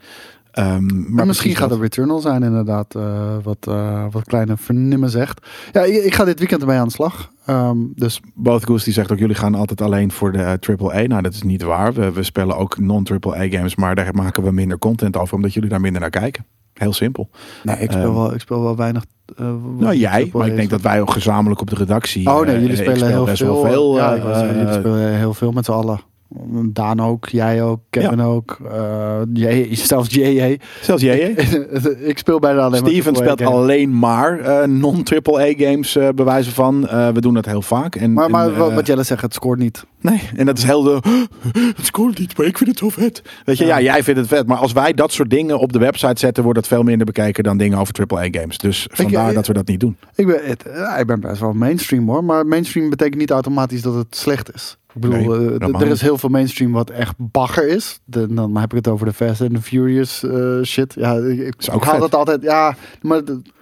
Ehm, 0.50 1.14
maar 1.14 1.26
misschien 1.26 1.50
gaat 1.56 1.60
dat. 1.60 1.70
het 1.70 1.80
Returnal 1.80 2.20
zijn 2.20 2.42
inderdaad, 2.42 2.94
wat, 3.42 3.64
wat 4.10 4.24
kleine 4.24 4.56
vernimmen 4.56 5.10
zegt. 5.10 5.46
Ja, 5.72 5.82
ik, 5.82 6.04
ik 6.04 6.14
ga 6.14 6.24
dit 6.24 6.38
weekend 6.38 6.60
ermee 6.60 6.78
aan 6.78 6.86
de 6.86 6.92
slag. 6.92 7.30
Ehm, 7.46 7.76
dus 7.94 8.20
Both 8.34 8.64
Goose 8.66 8.84
die 8.84 8.92
zegt 8.92 9.12
ook, 9.12 9.18
jullie 9.18 9.34
gaan 9.36 9.54
altijd 9.54 9.80
alleen 9.80 10.12
voor 10.12 10.32
de 10.32 10.58
AAA. 10.60 11.06
Nou, 11.06 11.22
dat 11.22 11.32
is 11.34 11.42
niet 11.42 11.62
waar. 11.62 11.92
We, 11.92 12.12
we 12.12 12.22
spelen 12.22 12.56
ook 12.56 12.78
non-AAA 12.78 13.48
games, 13.48 13.76
maar 13.76 13.94
daar 13.94 14.14
maken 14.14 14.42
we 14.42 14.50
minder 14.52 14.78
content 14.78 15.16
over, 15.16 15.34
omdat 15.34 15.54
jullie 15.54 15.68
daar 15.68 15.80
minder 15.80 16.00
naar 16.00 16.10
kijken. 16.10 16.46
Heel 16.80 16.92
simpel. 16.92 17.28
nee, 17.62 17.76
ik 17.78 17.90
speel, 17.90 18.02
Ehm, 18.04 18.14
wel, 18.14 18.34
ik 18.34 18.40
speel 18.40 18.62
wel 18.62 18.76
weinig. 18.76 19.04
eh, 19.36 19.46
Nou, 19.78 19.94
jij, 19.96 20.30
maar 20.32 20.46
ik 20.46 20.56
denk 20.56 20.70
dat 20.70 20.80
wij 20.80 21.00
ook 21.00 21.10
gezamenlijk 21.10 21.60
op 21.60 21.70
de 21.70 21.76
redactie. 21.76 22.28
Oh 22.30 22.40
nee, 22.46 22.54
eh, 22.54 22.60
jullie 22.60 22.76
ik 22.76 22.82
spelen 22.82 23.08
heel 23.08 23.26
veel. 23.26 23.96
ja, 23.96 24.14
eh, 24.14 24.16
ik 24.16 24.50
jullie 24.50 24.66
eh, 24.68 24.74
spelen 24.78 25.14
heel 25.16 25.34
veel 25.34 25.52
met 25.52 25.64
z'n 25.64 25.72
allen. 25.72 26.00
Daan 26.72 27.00
ook, 27.00 27.28
jij 27.28 27.62
ook, 27.62 27.80
Kevin 27.90 28.20
ook, 28.20 28.58
eh, 28.72 29.20
J- 29.32 29.74
zelfs 29.74 30.14
JJ. 30.14 30.58
Zelfs 30.80 31.02
hè? 31.02 31.12
ik 32.10 32.18
speel 32.18 32.38
bijna 32.38 32.58
alleen 32.60 32.82
maar 32.82 32.90
Steven 32.90 33.12
triple 33.12 33.30
A 33.32 33.34
speelt 33.34 33.50
alleen 33.52 33.98
maar 33.98 34.38
eh, 34.40 34.66
non-AAA 34.68 35.52
games 35.56 35.96
eh 35.96 36.08
bewijzen 36.14 36.52
van. 36.52 36.80
We 37.14 37.20
doen 37.20 37.34
dat 37.34 37.46
heel 37.46 37.62
vaak. 37.62 37.94
En, 37.96 38.12
Maar, 38.12 38.30
maar 38.30 38.52
en, 38.54 38.74
wat- 38.74 38.86
Jelle 38.86 39.02
zegt, 39.02 39.22
het 39.22 39.34
scoort 39.34 39.58
niet. 39.58 39.84
Nee, 40.00 40.20
en 40.36 40.46
dat 40.46 40.58
is 40.58 40.64
heel 40.64 40.82
de. 40.82 40.98
Het 41.76 41.86
scoort 41.86 42.18
niet, 42.18 42.36
maar 42.36 42.46
ik 42.46 42.58
vind 42.58 42.70
het 42.70 42.78
zo 42.78 42.88
vet. 42.88 43.22
Weet 43.44 43.58
je, 43.58 43.64
ja. 43.66 43.78
Ja. 43.78 43.84
jij 43.92 44.02
vindt 44.02 44.20
het 44.20 44.28
vet. 44.28 44.46
Maar 44.46 44.56
als 44.58 44.72
wij 44.72 44.92
dat 44.92 45.12
soort 45.12 45.30
dingen 45.30 45.58
op 45.58 45.72
de 45.72 45.78
website 45.78 46.18
zetten, 46.20 46.42
wordt 46.42 46.58
dat 46.58 46.68
veel 46.68 46.82
minder 46.82 47.06
bekeken 47.06 47.44
dan 47.44 47.56
dingen 47.56 47.78
over 47.78 47.94
AAA 48.08 48.28
games. 48.30 48.58
Dus 48.58 48.86
vandaar 48.92 49.34
dat 49.34 49.46
we 49.46 49.52
dat 49.52 49.66
niet 49.66 49.80
doen. 49.80 49.96
Ik 50.14 50.26
ben, 50.26 50.40
het, 50.44 50.64
ik 50.98 51.06
ben 51.06 51.20
best 51.20 51.40
wel 51.40 51.52
mainstream 51.52 52.08
hoor, 52.08 52.24
maar 52.24 52.46
mainstream 52.46 52.90
betekent 52.90 53.18
niet 53.20 53.30
automatisch 53.30 53.82
dat 53.82 53.94
het 53.94 54.16
slecht 54.16 54.54
is. 54.54 54.78
Ik 54.94 55.00
bedoel, 55.00 55.36
Nee, 55.38 55.58
eh, 55.58 55.80
er 55.80 55.86
is 55.86 56.00
heel 56.00 56.18
veel 56.18 56.28
mainstream 56.28 56.72
wat 56.72 56.90
echt 56.90 57.14
bagger 57.18 57.68
is. 57.68 58.00
De- 58.04 58.34
dan 58.34 58.56
heb 58.56 58.70
ik 58.70 58.76
het 58.76 58.88
over 58.88 59.06
de 59.06 59.12
Fast 59.12 59.40
and 59.40 59.54
the 59.54 59.62
Furious 59.62 60.22
eh, 60.24 60.62
shit. 60.62 60.94
Ja, 60.98 61.14
ik, 61.14 61.54
haal 61.80 61.98
dat 62.00 62.14
altijd, 62.14 62.42
ja, 62.42 62.74
maar 63.02 63.16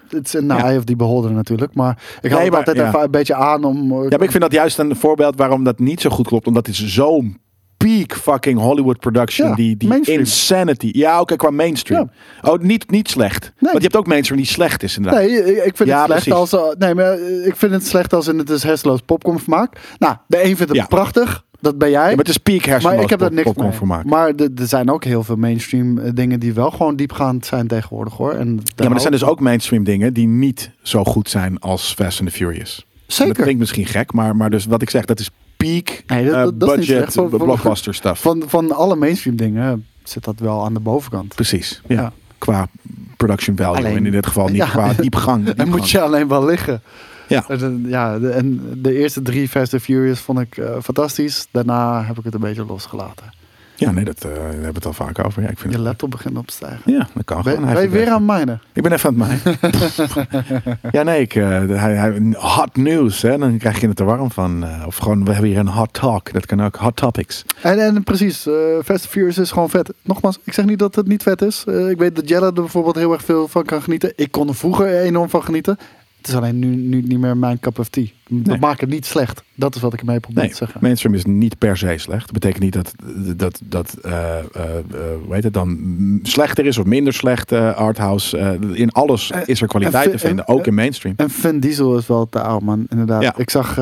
het 0.09 0.27
is 0.27 0.33
een 0.33 0.47
Ja. 0.47 0.63
eye 0.65 0.79
of 0.79 0.85
die 0.85 0.97
beholder 0.97 1.31
natuurlijk. 1.33 1.75
Maar 1.75 2.03
ik 2.21 2.31
haal 2.31 2.39
Nee, 2.41 2.41
het 2.41 2.49
maar- 2.51 2.59
altijd 2.59 2.77
ja. 2.77 2.87
even 2.89 3.03
een 3.03 3.11
beetje 3.11 3.35
aan 3.35 3.65
om... 3.65 3.77
eh, 3.93 4.03
Ja, 4.03 4.17
maar 4.17 4.23
ik 4.23 4.31
vind 4.31 4.43
dat 4.43 4.53
juist 4.53 4.79
een 4.79 4.97
voorbeeld 4.97 5.37
waarom 5.37 5.65
dat 5.65 5.79
niet 5.79 6.01
zo 6.01 6.11
goed 6.11 6.27
klopt. 6.27 6.47
Omdat 6.47 6.67
het 6.67 6.77
zo'n 6.77 7.39
peak 7.79 8.15
fucking 8.15 8.59
Hollywood 8.59 8.99
production. 8.99 9.49
Ja, 9.49 9.55
die 9.55 9.77
die 9.77 9.89
mainstream. 9.89 10.19
insanity. 10.21 10.91
Ja, 10.93 11.21
oké, 11.21 11.37
qua 11.37 11.51
mainstream. 11.51 12.11
Oh, 12.43 12.61
niet, 12.61 12.91
niet 12.91 13.09
slecht. 13.09 13.53
Want 13.59 13.75
je 13.77 13.83
hebt 13.83 13.97
ook 13.97 14.07
mainstream 14.07 14.41
die 14.41 14.51
slecht 14.51 14.83
is 14.83 14.97
inderdaad. 14.97 15.21
Nee, 15.21 15.65
ik, 15.65 15.77
vind 15.77 15.89
Ja, 15.89 15.97
het 15.99 16.07
slecht 16.07 16.25
precies. 16.25 16.53
als... 16.53 16.53
eh, 16.53 16.79
nee, 16.79 16.95
maar 16.95 17.13
eh, 17.13 17.47
ik 17.47 17.57
vind 17.57 17.73
het 17.73 17.87
slecht 17.87 18.13
als 18.13 18.29
in 18.29 18.39
het 18.39 18.51
is 18.51 18.63
hersenloos 18.63 19.01
popcornvermaak. 19.07 19.81
Nou, 19.99 20.17
de 20.27 20.45
een 20.45 20.57
vindt 20.57 20.77
het 20.77 20.89
prachtig. 20.89 21.47
Dat 21.61 21.79
ben 21.79 21.91
jij. 21.91 22.09
Maar 22.09 22.17
het 22.19 22.29
is 22.29 22.37
peak 22.39 22.65
hersenloos 22.65 22.95
maar 22.95 23.03
ik 23.05 23.11
heb 23.11 23.19
daar 23.19 23.33
niks 23.33 23.43
popcorn 23.43 23.69
mee. 23.69 23.77
vermaak. 23.77 24.05
Maar 24.05 24.29
er 24.35 24.67
zijn 24.67 24.91
ook 24.91 25.05
heel 25.05 25.23
veel 25.25 25.37
mainstream 25.37 25.99
eh, 25.99 26.11
dingen 26.15 26.41
die 26.41 26.53
wel 26.53 26.71
gewoon 26.71 26.97
diepgaand 26.97 27.47
zijn 27.47 27.67
tegenwoordig 27.67 28.15
hoor. 28.15 28.33
En 28.33 28.61
Ja, 28.77 28.85
maar 28.85 28.93
er 28.95 29.01
zijn 29.01 29.13
dus 29.13 29.25
ook 29.25 29.41
mainstream 29.41 29.85
dingen 29.85 30.13
die 30.13 30.27
niet 30.27 30.71
zo 30.83 31.05
goed 31.05 31.31
zijn 31.31 31.59
als 31.61 31.95
Fast 31.95 32.21
and 32.21 32.29
the 32.31 32.35
Furious. 32.37 32.77
En 32.79 32.85
Dat 33.07 33.17
Zeker. 33.17 33.43
klinkt 33.43 33.61
misschien 33.61 33.87
gek, 33.87 34.13
maar, 34.13 34.37
maar 34.37 34.51
dus 34.51 34.65
wat 34.67 34.83
ik 34.83 34.91
zeg, 34.91 35.05
dat 35.05 35.21
is 35.21 35.31
peak 35.59 36.03
Nee, 36.07 36.25
dat- 36.25 36.35
eh, 36.35 36.41
dat- 36.43 36.61
dat 36.61 36.69
is 36.71 36.77
niet 36.79 36.87
budget. 36.89 37.13
Voor- 37.13 37.31
voor- 37.31 37.39
blockbuster 37.39 37.95
stuff. 37.95 38.21
Van, 38.21 38.43
van 38.47 38.73
alle 38.73 38.97
mainstream 38.97 39.37
dingen 39.37 39.87
zit 40.03 40.25
dat 40.25 40.39
wel 40.39 40.65
aan 40.65 40.75
de 40.75 40.81
bovenkant. 40.81 41.35
Precies, 41.35 41.81
ja. 41.87 42.01
Ja. 42.01 42.13
Qua 42.39 42.67
production 43.17 43.57
value 43.57 43.77
Alleen- 43.77 43.97
en 43.97 44.07
in 44.07 44.13
dit 44.13 44.27
geval 44.27 44.47
niet 44.49 44.57
Ja. 44.57 44.67
qua 44.67 44.93
diepgang. 44.93 45.39
En 45.39 45.45
diepgang. 45.47 45.69
moet 45.71 45.91
je 45.91 46.01
alleen 46.01 46.29
wel 46.29 46.45
liggen. 46.45 46.83
Ja. 47.29 47.45
En, 47.49 47.83
eh, 47.85 47.91
ja, 47.91 48.19
de, 48.19 48.29
en 48.31 48.61
de 48.83 48.95
eerste 48.99 49.23
drie 49.23 49.49
Fast 49.49 49.73
and 49.75 49.83
Furious 49.83 50.21
vond 50.21 50.39
ik 50.41 50.57
eh, 50.57 50.77
fantastisch. 50.83 51.47
Daarna 51.51 52.05
heb 52.05 52.19
ik 52.19 52.25
het 52.25 52.35
een 52.35 52.41
beetje 52.41 52.65
losgelaten. 52.65 53.25
Ja, 53.79 53.91
nee, 53.91 54.05
dat 54.05 54.25
eh, 54.25 54.31
daar 54.35 54.43
hebben 54.43 54.61
we 54.61 54.67
het 54.67 54.87
al 54.87 54.93
vaak 54.93 55.25
over. 55.25 55.43
Ja, 55.43 55.49
ik 55.49 55.59
vind 55.59 55.73
Je 55.73 55.79
laptop 55.79 56.11
begint 56.11 56.39
op 56.39 56.47
te 56.47 56.53
stijgen. 56.53 56.81
ja 56.85 57.09
dat 57.15 57.25
kan 57.25 57.43
Ben 57.43 57.55
gewoon. 57.55 57.73
Ben 57.73 57.83
je 57.83 57.89
weer 57.89 58.11
aan 58.11 58.25
mijnen? 58.25 58.61
Ik 58.73 58.83
ben 58.83 58.93
even 58.93 59.09
aan 59.09 59.21
het 59.21 59.43
mij. 59.43 60.79
ja, 60.97 61.03
nee, 61.03 61.21
ik, 61.21 61.35
eh, 61.35 61.49
hij, 61.49 61.95
hij, 61.95 62.33
hot 62.33 62.77
news, 62.77 63.23
hè, 63.23 63.39
dan 63.39 63.59
krijg 63.59 63.81
je 63.81 63.89
het 63.89 64.01
er 64.01 64.07
warm 64.07 64.31
van. 64.31 64.65
eh, 64.65 64.87
of 64.87 64.97
gewoon, 64.97 65.25
we 65.25 65.33
hebben 65.33 65.51
hier 65.51 65.59
een 65.59 65.69
hot 65.69 65.93
talk, 65.93 66.33
dat 66.33 66.47
kan 66.47 66.63
ook, 66.63 66.77
hot 66.77 66.97
topics. 66.97 67.45
En, 67.63 67.79
en 67.79 68.03
precies, 68.05 68.47
Fast 68.85 69.07
Furious 69.07 69.39
is 69.39 69.51
gewoon 69.51 69.71
vet. 69.71 69.93
Nogmaals, 70.03 70.39
ik 70.45 70.53
zeg 70.53 70.65
niet 70.65 70.79
dat 70.79 70.95
het 70.95 71.07
niet 71.09 71.23
vet 71.23 71.43
is. 71.43 71.65
Ik 71.65 71.99
weet 71.99 72.17
dat 72.17 72.29
Jelle 72.29 72.47
er 72.47 72.53
bijvoorbeeld 72.53 72.97
heel 72.97 73.13
erg 73.13 73.25
veel 73.25 73.49
van 73.49 73.65
kan 73.65 73.83
genieten. 73.83 74.13
Ik 74.17 74.31
kon 74.31 74.49
er 74.49 74.55
vroeger 74.55 75.01
enorm 75.01 75.29
van 75.29 75.43
genieten. 75.43 75.79
Het 76.29 76.37
is 76.37 76.43
alleen 76.43 76.59
nu, 76.59 76.67
nu 76.77 77.03
niet 77.03 77.19
meer 77.19 77.37
mijn 77.37 77.61
cup 77.61 77.79
of 77.79 77.89
tea. 77.89 78.07
Nee. 78.29 78.59
maakt 78.59 78.81
het 78.81 78.91
niet 78.91 79.07
slecht. 79.07 79.43
Dat 79.55 79.75
is 79.75 79.81
wat 79.81 79.93
ik 79.93 79.99
ermee 80.01 80.21
probeer 80.21 80.43
Nee, 80.43 80.51
te 80.51 80.57
zeggen. 80.57 80.79
mainstream 80.83 81.15
is 81.15 81.25
niet 81.25 81.59
per 81.59 81.77
se 81.77 81.95
slecht. 81.99 82.25
Dat 82.25 82.33
betekent 82.33 82.63
niet 82.63 82.73
dat, 82.73 82.95
dat, 83.37 83.61
dat 83.65 83.97
hoe 85.25 85.35
heet 85.35 85.45
het 85.45 85.53
dan, 85.53 85.79
slechter 86.23 86.67
is 86.67 86.79
of 86.79 86.85
minder 86.85 87.13
slecht 87.13 87.53
eh, 87.53 87.75
arthouse. 87.77 88.59
In 88.73 88.93
alles 88.93 89.33
is 89.45 89.61
er 89.61 89.69
kwaliteit 89.69 90.11
te 90.11 90.19
vinden, 90.19 90.45
en- 90.47 90.55
ook 90.55 90.67
in 90.67 90.75
mainstream. 90.75 91.15
En 91.17 91.31
Vin 91.31 91.61
Diesel 91.61 91.97
is 91.99 92.07
wel 92.07 92.29
te 92.29 92.41
oud, 92.41 92.63
man. 92.63 92.87
Inderdaad. 92.89 93.23
Ja, 93.23 93.35
ik 93.37 93.51
zag, 93.51 93.79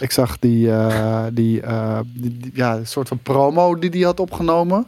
ik 0.00 0.10
zag 0.10 0.38
die, 0.38 0.70
die, 1.32 1.60
die, 2.14 2.38
die- 2.38 2.50
ja, 2.54 2.84
soort 2.84 3.08
van 3.08 3.18
promo 3.22 3.78
die 3.78 3.90
hij 3.90 4.00
had 4.00 4.20
opgenomen. 4.20 4.86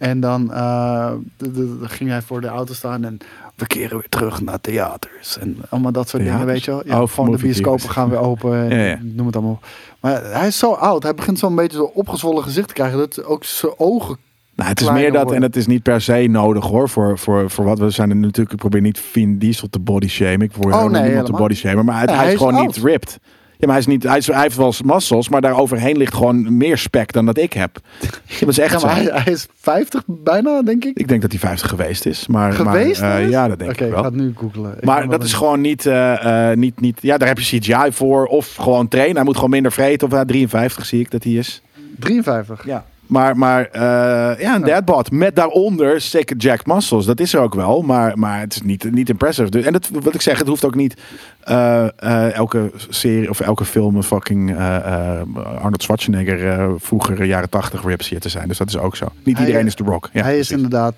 En 0.00 0.20
dan 0.20 0.52
eh, 0.52 1.12
d- 1.36 1.44
d- 1.44 1.82
d- 1.82 1.90
ging 1.92 2.10
hij 2.10 2.22
voor 2.22 2.40
de 2.40 2.46
auto 2.46 2.72
staan 2.74 3.04
en 3.04 3.18
we 3.54 3.66
keren 3.66 3.98
weer 3.98 4.08
terug 4.08 4.40
naar 4.42 4.60
theaters. 4.60 5.38
En 5.38 5.56
allemaal 5.68 5.92
dat 5.92 6.08
soort 6.08 6.22
dingen, 6.22 6.46
weet 6.46 6.64
je 6.64 6.70
wel. 6.70 6.82
Ja, 6.86 7.02
Oh, 7.02 7.08
gewoon 7.08 7.30
de 7.30 7.38
bioscopen 7.42 7.90
gaan 7.90 8.08
weer 8.10 8.18
open. 8.30 8.54
en 8.70 8.78
Ja, 8.78 8.84
ja. 8.84 8.98
Noem 9.02 9.26
het 9.26 9.36
allemaal. 9.36 9.60
Maar 10.00 10.24
hij 10.24 10.46
is 10.46 10.58
zo 10.58 10.72
oud. 10.72 11.02
Hij 11.02 11.14
begint 11.14 11.38
zo'n 11.38 11.54
beetje 11.54 11.76
zo'n 11.76 11.90
opgezwollen 11.94 12.42
gezicht 12.42 12.68
te 12.68 12.74
krijgen. 12.74 12.98
Dat 12.98 13.24
ook 13.24 13.44
zijn 13.44 13.72
ogen... 13.76 14.16
Nou, 14.54 14.68
het 14.72 14.80
is 14.80 14.90
meer 14.90 15.12
dat, 15.12 15.32
en 15.32 15.42
het 15.42 15.56
is 15.56 15.66
niet 15.66 15.82
per 15.82 16.00
se 16.00 16.26
nodig 16.30 16.64
hoor, 16.64 16.88
voor, 16.88 17.18
voor, 17.18 17.50
voor 17.50 17.64
wat 17.64 17.78
we 17.78 17.90
zijn 17.90 18.10
er 18.10 18.16
natuurlijk, 18.16 18.52
ik 18.52 18.58
probeer 18.58 18.80
niet 18.80 18.98
Vin 19.00 19.38
Diesel 19.38 19.68
te 19.70 19.78
body 19.78 20.08
shamen, 20.08 20.40
ik 20.40 20.50
probeer 20.50 20.72
Oh, 20.72 20.78
helemaal 20.78 21.02
niemand 21.02 21.26
te 21.26 21.32
body 21.32 21.54
shamen, 21.54 21.84
maar 21.84 22.00
het- 22.00 22.08
hij, 22.10 22.18
hij 22.18 22.26
is 22.26 22.32
is 22.32 22.38
gewoon 22.38 22.54
oud. 22.54 22.66
niet 22.66 22.76
ripped. 22.84 23.18
Ja, 23.60 23.66
maar 23.66 23.68
hij, 23.68 23.78
is 23.78 23.86
niet, 23.86 24.02
hij, 24.02 24.16
is, 24.18 24.26
hij 24.26 24.42
heeft 24.42 24.56
wel 24.56 24.74
muscles, 24.84 25.28
maar 25.28 25.40
daar 25.40 25.58
overheen 25.58 25.96
ligt 25.96 26.14
gewoon 26.14 26.56
meer 26.56 26.78
spek 26.78 27.12
dan 27.12 27.26
dat 27.26 27.38
ik 27.38 27.52
heb. 27.52 27.78
Dat 28.40 28.48
is 28.48 28.58
echt 28.58 28.80
Ja, 28.80 28.86
maar 28.86 28.96
zo. 28.96 29.10
hij, 29.10 29.22
hij 29.22 29.32
is 29.32 29.46
50 29.60 30.02
bijna, 30.06 30.62
denk 30.62 30.84
ik. 30.84 30.98
Ik 30.98 31.08
denk 31.08 31.20
dat 31.22 31.30
hij 31.30 31.40
50 31.40 31.68
geweest 31.68 32.06
is. 32.06 32.26
Maar, 32.26 32.52
Geweest? 32.52 33.00
Maar, 33.00 33.20
eh, 33.20 33.28
ja, 33.28 33.48
dat 33.48 33.58
denk 33.58 33.70
Oké, 33.70 33.80
ik 33.80 33.86
ik 33.86 33.92
wel. 33.94 34.02
ga 34.02 34.08
het 34.08 34.18
nu 34.18 34.32
googlen. 34.36 34.74
Ik 34.76 34.84
Maar 34.84 35.08
dat 35.08 35.24
is 35.24 35.32
gewoon 35.32 35.60
niet, 35.60 35.86
eh, 35.86 36.50
eh, 36.50 36.56
niet, 36.56 36.80
niet... 36.80 36.98
Ja, 37.02 37.18
daar 37.18 37.28
heb 37.28 37.38
je 37.38 37.58
CGI 37.58 37.92
voor. 37.92 38.24
Of 38.26 38.54
gewoon 38.54 38.88
trainen. 38.88 39.16
Hij 39.16 39.24
moet 39.24 39.34
gewoon 39.34 39.50
minder 39.50 39.72
vreten. 39.72 40.06
Of 40.06 40.12
ja, 40.12 40.24
53 40.24 40.86
zie 40.86 41.00
ik 41.00 41.10
dat 41.10 41.24
hij 41.24 41.32
is. 41.32 41.62
53. 41.98 42.66
Ja. 42.66 42.84
Maar, 43.10 43.36
maar 43.36 43.64
eh, 43.64 44.40
ja, 44.40 44.54
een 44.54 44.62
deadbot. 44.62 45.10
Met 45.10 45.36
daaronder 45.36 46.00
sick 46.00 46.34
Jack 46.42 46.66
Muscles. 46.66 47.04
Dat 47.04 47.20
is 47.20 47.34
er 47.34 47.40
ook 47.40 47.54
wel. 47.54 47.82
Maar, 47.82 48.18
maar 48.18 48.40
het 48.40 48.54
is 48.54 48.62
niet, 48.62 48.92
niet 48.92 49.08
impressive. 49.08 49.50
Dus- 49.50 49.64
En 49.64 49.72
dat, 49.72 49.88
wat 49.92 50.14
ik 50.14 50.20
zeg, 50.22 50.38
het 50.38 50.46
hoeft 50.48 50.64
ook 50.64 50.74
niet 50.74 50.96
eh, 51.40 51.84
eh, 51.96 52.34
elke 52.34 52.70
serie 52.88 53.30
of 53.30 53.40
elke 53.40 53.64
film 53.64 53.96
een 53.96 54.02
fucking 54.02 54.56
Arnold 54.58 55.82
Schwarzenegger 55.82 56.70
vroeger 56.80 57.24
jaren 57.24 57.48
80 57.48 57.84
rips 57.84 58.08
hier 58.08 58.20
te 58.20 58.28
zijn. 58.28 58.48
Dus 58.48 58.58
dat 58.58 58.68
is 58.68 58.78
ook 58.78 58.96
zo. 58.96 59.06
Niet 59.22 59.36
Hij- 59.36 59.46
iedereen 59.46 59.66
is 59.66 59.74
The 59.74 59.84
Rock. 59.84 60.08
Ja, 60.12 60.22
hij 60.22 60.38
is 60.38 60.50
inderdaad 60.50 60.94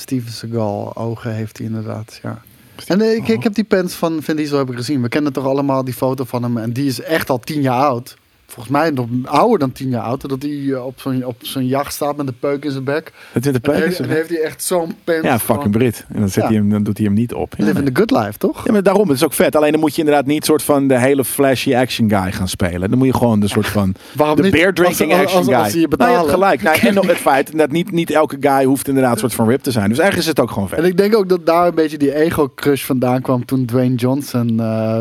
Steven 0.00 0.32
Seagal. 0.32 0.96
Ogen 0.96 1.32
heeft 1.34 1.58
hij 1.58 1.66
inderdaad, 1.66 2.20
ja. 2.22 2.38
En 2.86 3.00
ik, 3.16 3.28
ik 3.28 3.42
heb 3.42 3.54
die 3.54 3.64
pens 3.64 3.94
van 3.94 4.22
Vin 4.22 4.36
Diesel 4.36 4.58
heb 4.58 4.70
ik 4.70 4.76
gezien. 4.76 5.02
We 5.02 5.08
kennen 5.08 5.32
toch 5.32 5.46
allemaal 5.46 5.84
die 5.84 5.94
foto 5.94 6.24
van 6.24 6.42
hem. 6.42 6.56
En 6.56 6.72
die 6.72 6.86
is 6.86 7.00
echt 7.02 7.30
al 7.30 7.38
tien 7.40 7.60
jaar 7.60 7.82
oud. 7.86 8.16
Volgens 8.52 8.76
mij 8.76 8.90
nog 8.90 9.06
ouder 9.24 9.58
dan 9.58 9.72
tien 9.72 9.88
jaar 9.88 10.02
oud. 10.02 10.28
Dat 10.28 10.42
hij 10.42 10.72
eh, 10.72 10.86
op 10.86 11.00
zo'n 11.00 11.24
op 11.24 11.36
zo'n 11.38 11.66
jacht 11.66 11.92
staat 11.94 12.16
met 12.16 12.26
de 12.26 12.32
peuk 12.40 12.64
in 12.64 12.70
zijn 12.70 12.84
bek. 12.84 13.12
Zit 13.34 13.42
de 13.42 13.50
En 13.52 13.60
peuk 13.60 13.74
in 13.76 13.82
heeft, 13.82 14.04
heeft 14.06 14.28
hij 14.28 14.40
echt 14.40 14.64
zo'n 14.64 14.94
pens 15.04 15.24
Ja, 15.24 15.38
van 15.38 15.54
fucking 15.56 15.76
Brit. 15.76 16.04
En 16.12 16.18
dan, 16.20 16.28
zet 16.28 16.42
Ja. 16.42 16.48
hij 16.48 16.58
hem, 16.58 16.70
dan 16.70 16.82
doet 16.82 16.96
hij 16.96 17.06
hem 17.06 17.14
niet 17.14 17.34
op. 17.34 17.54
Ja, 17.56 17.64
Living 17.64 17.84
nee. 17.84 17.92
the 17.92 18.00
good 18.00 18.24
life, 18.24 18.38
toch? 18.38 18.64
Ja, 18.66 18.72
maar 18.72 18.82
daarom, 18.82 19.08
het 19.08 19.16
is 19.16 19.24
ook 19.24 19.32
vet. 19.32 19.56
Alleen 19.56 19.70
dan 19.72 19.80
moet 19.80 19.94
je 19.94 19.98
inderdaad 20.00 20.26
niet 20.26 20.44
soort 20.44 20.62
van 20.62 20.88
de 20.88 20.98
hele 20.98 21.24
flashy 21.24 21.76
action 21.76 22.10
guy 22.10 22.32
gaan 22.32 22.48
spelen. 22.48 22.88
Dan 22.90 22.98
moet 22.98 23.06
je 23.06 23.14
gewoon 23.14 23.40
de 23.40 23.48
soort 23.48 23.66
van 23.66 23.94
Waarom 24.16 24.36
de 24.36 24.42
niet? 24.42 24.52
beer 24.52 24.74
drinking 24.74 25.12
Als- 25.12 25.20
action 25.20 25.38
als- 25.38 25.46
guy. 25.46 25.56
als 25.56 25.72
je 25.72 25.78
Nou, 25.78 25.80
je 25.80 25.86
hebt 25.88 25.96
betalen. 25.96 26.30
gelijk. 26.30 26.62
Nou, 26.62 26.78
en 26.78 26.98
ook 27.02 27.08
het 27.08 27.16
feit 27.16 27.58
dat 27.58 27.70
niet, 27.70 27.90
niet 27.92 28.10
elke 28.10 28.36
guy 28.40 28.64
hoeft 28.64 28.88
inderdaad 28.88 29.12
een 29.12 29.18
soort 29.18 29.34
van 29.34 29.48
rip 29.48 29.62
te 29.62 29.70
zijn. 29.70 29.88
Dus 29.88 29.98
eigenlijk 29.98 30.28
is 30.30 30.34
het 30.36 30.40
ook 30.46 30.50
gewoon 30.54 30.68
vet. 30.68 30.78
En 30.78 30.84
ik 30.84 30.96
denk 30.96 31.16
ook 31.16 31.28
dat 31.28 31.46
daar 31.46 31.66
een 31.66 31.74
beetje 31.74 31.98
die 31.98 32.14
ego-crush 32.14 32.84
vandaan 32.84 33.22
kwam 33.22 33.44
toen 33.44 33.64
Dwayne 33.64 33.94
Johnson 33.94 34.60
eh 34.60 35.00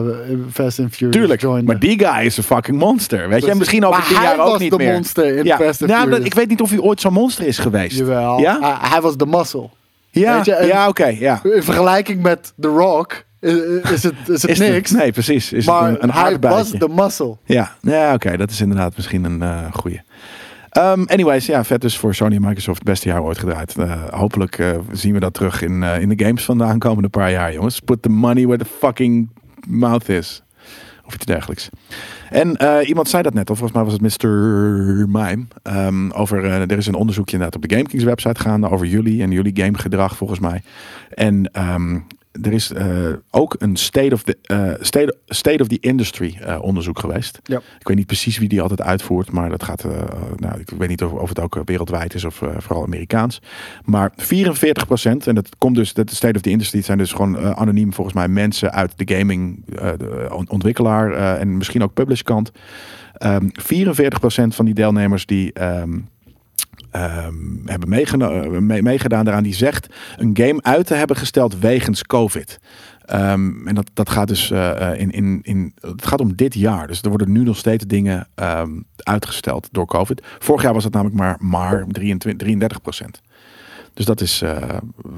Fast 0.51 0.79
and 0.79 0.91
Furious 0.91 1.15
Tuurlijk, 1.15 1.41
joinde. 1.41 1.65
maar 1.65 1.79
die 1.79 1.99
guy 1.99 2.25
is 2.25 2.37
een 2.37 2.43
fucking 2.43 2.77
monster. 2.77 3.29
Weet 3.37 3.45
je, 3.45 3.51
en 3.51 3.57
misschien 3.57 3.85
over 3.85 3.99
Maar 3.99 4.07
tien 4.07 4.17
hij 4.17 4.25
jaar 4.25 4.39
ook 4.39 4.59
was 4.59 4.69
de 4.69 4.91
monster 4.91 5.35
in 5.37 5.43
ja. 5.43 5.57
Fast 5.57 5.81
and 5.81 5.91
nou, 5.91 6.23
ik 6.23 6.33
weet 6.33 6.49
niet 6.49 6.61
of 6.61 6.69
hij 6.69 6.79
ooit 6.79 7.01
zo'n 7.01 7.13
monster 7.13 7.47
is 7.47 7.57
geweest. 7.57 7.97
Jawel. 7.97 8.39
Ja? 8.39 8.59
Hij, 8.59 8.89
hij 8.89 9.01
was 9.01 9.17
de 9.17 9.25
muscle. 9.25 9.69
Ja, 10.09 10.41
ja 10.45 10.87
oké. 10.87 11.05
ja. 11.05 11.39
In 11.43 11.63
vergelijking 11.63 12.21
met 12.21 12.53
The 12.59 12.67
Rock 12.67 13.25
is 13.39 13.51
het, 14.03 14.13
is 14.25 14.41
het 14.41 14.51
Is 14.51 14.59
het- 14.59 14.71
niks. 14.71 14.91
nee, 14.91 15.11
precies. 15.11 15.53
Is 15.53 15.65
maar 15.65 15.89
het 15.89 16.03
een, 16.03 16.03
een 16.03 16.15
hij 16.15 16.39
was 16.39 16.71
de 16.71 16.89
muscle. 16.89 17.37
Ja, 17.43 17.71
ja 17.81 18.13
oké, 18.13 18.37
dat 18.37 18.51
is 18.51 18.61
inderdaad 18.61 18.95
misschien 18.95 19.23
een 19.23 19.41
eh 19.41 19.65
goeie. 19.71 20.01
Ehm, 20.69 21.03
anyways, 21.05 21.45
ja, 21.45 21.63
vet 21.63 21.81
dus 21.81 21.97
voor 21.97 22.15
Sony 22.15 22.35
en 22.35 22.41
Microsoft. 22.41 22.77
Het 22.77 22.87
beste 22.87 23.09
jaar 23.09 23.23
ooit 23.23 23.37
gedraaid. 23.37 23.77
Eh, 23.77 24.03
hopelijk 24.09 24.59
eh, 24.59 24.69
zien 24.91 25.13
we 25.13 25.19
dat 25.19 25.33
terug 25.33 25.61
in, 25.61 25.83
eh, 25.83 26.01
in 26.01 26.09
de 26.09 26.25
games 26.25 26.45
van 26.45 26.57
de 26.57 26.63
aankomende 26.63 27.09
paar 27.09 27.31
jaar, 27.31 27.53
jongens. 27.53 27.79
Put 27.79 28.01
the 28.01 28.09
money 28.09 28.45
where 28.45 28.63
the 28.63 28.69
fucking 28.79 29.29
mouth 29.67 30.09
is. 30.09 30.43
Of 31.07 31.13
iets 31.13 31.25
dergelijks. 31.25 31.69
En 32.29 32.55
eh, 32.55 32.87
iemand 32.87 33.09
zei 33.09 33.23
dat 33.23 33.33
net, 33.33 33.49
of 33.49 33.57
volgens 33.57 33.77
mij 33.77 33.87
was 33.87 33.99
het 33.99 34.21
Mr. 34.21 34.29
Mime. 35.07 35.45
ehm, 35.63 36.09
over, 36.11 36.43
eh, 36.43 36.61
er 36.61 36.77
is 36.77 36.87
een 36.87 36.95
onderzoekje 36.95 37.33
inderdaad 37.33 37.63
op 37.63 37.69
de 37.69 37.75
GameKings 37.75 38.03
website 38.03 38.39
gaande 38.41 38.69
over 38.69 38.85
jullie 38.85 39.21
en 39.21 39.31
jullie 39.31 39.55
gamegedrag 39.55 40.17
volgens 40.17 40.39
mij. 40.39 40.61
En 41.09 41.49
ehm, 41.51 41.99
er 42.41 42.53
is 42.53 42.71
eh, 42.71 42.87
ook 43.31 43.55
een 43.59 43.75
state 43.75 44.13
of 44.13 44.23
the, 44.23 44.37
eh, 44.41 44.71
state, 44.79 45.17
state 45.25 45.61
of 45.61 45.67
the 45.67 45.79
industry 45.79 46.37
eh, 46.41 46.61
onderzoek 46.61 46.99
geweest. 46.99 47.39
Ja. 47.43 47.57
Ik 47.79 47.87
weet 47.87 47.97
niet 47.97 48.05
precies 48.05 48.37
wie 48.37 48.49
die 48.49 48.61
altijd 48.61 48.81
uitvoert, 48.81 49.31
maar 49.31 49.49
dat 49.49 49.63
gaat, 49.63 49.85
nou, 50.35 50.59
ik 50.59 50.69
weet 50.77 50.89
niet 50.89 51.03
of, 51.03 51.11
of 51.11 51.29
het 51.29 51.39
ook 51.39 51.61
wereldwijd 51.65 52.13
is 52.13 52.25
of 52.25 52.35
vooral 52.57 52.83
Amerikaans. 52.83 53.41
Maar 53.83 54.11
44% 54.15 55.27
en 55.27 55.35
dat 55.35 55.49
komt 55.57 55.75
dus, 55.75 55.93
dat 55.93 56.09
de 56.09 56.15
state 56.15 56.35
of 56.35 56.41
the 56.41 56.49
industry, 56.49 56.77
het 56.77 56.87
zijn 56.87 56.97
dus 56.97 57.11
gewoon 57.11 57.55
anoniem 57.55 57.93
volgens 57.93 58.15
mij 58.15 58.27
mensen 58.27 58.71
uit 58.71 58.93
de 58.95 59.15
gaming 59.15 59.65
de 59.65 60.27
ontwikkelaar 60.47 61.37
en 61.37 61.57
misschien 61.57 61.83
ook 61.83 61.93
publishkant. 61.93 62.51
Ehm 63.13 63.47
44% 63.53 64.55
van 64.55 64.65
die 64.65 64.73
deelnemers 64.73 65.25
die 65.25 65.53
ehm, 65.53 65.73
ehm, 65.73 65.99
hebben 67.65 67.89
meegeno- 67.89 68.41
eh, 68.41 68.49
mee- 68.49 68.81
meegedaan 68.81 69.25
daaraan, 69.25 69.43
die 69.43 69.55
zegt 69.55 69.87
een 70.17 70.31
game 70.33 70.61
uit 70.61 70.87
te 70.87 70.93
hebben 70.93 71.15
gesteld 71.15 71.59
wegens 71.59 72.03
COVID. 72.03 72.59
Ehm, 73.05 73.67
en 73.67 73.75
dat, 73.75 73.89
dat 73.93 74.09
gaat 74.09 74.27
dus 74.27 74.51
eh, 74.51 74.91
eh, 74.91 74.99
in, 74.99 75.11
in, 75.11 75.39
in. 75.41 75.73
Het 75.81 76.05
gaat 76.07 76.21
om 76.21 76.35
dit 76.35 76.53
jaar. 76.53 76.87
Dus 76.87 77.01
er 77.01 77.09
worden 77.09 77.31
nu 77.31 77.43
nog 77.43 77.57
steeds 77.57 77.85
dingen 77.85 78.27
ehm, 78.35 78.69
uitgesteld 78.95 79.67
door 79.71 79.85
COVID. 79.85 80.25
Vorig 80.39 80.61
jaar 80.61 80.73
was 80.73 80.83
het 80.83 80.93
namelijk 80.93 81.17
maar, 81.19 81.37
maar 81.39 81.85
23, 81.87 82.35
33 82.35 82.81
procent. 82.81 83.21
Dus 83.97 84.05
dat 84.05 84.21
is 84.21 84.41
eh 84.41 84.57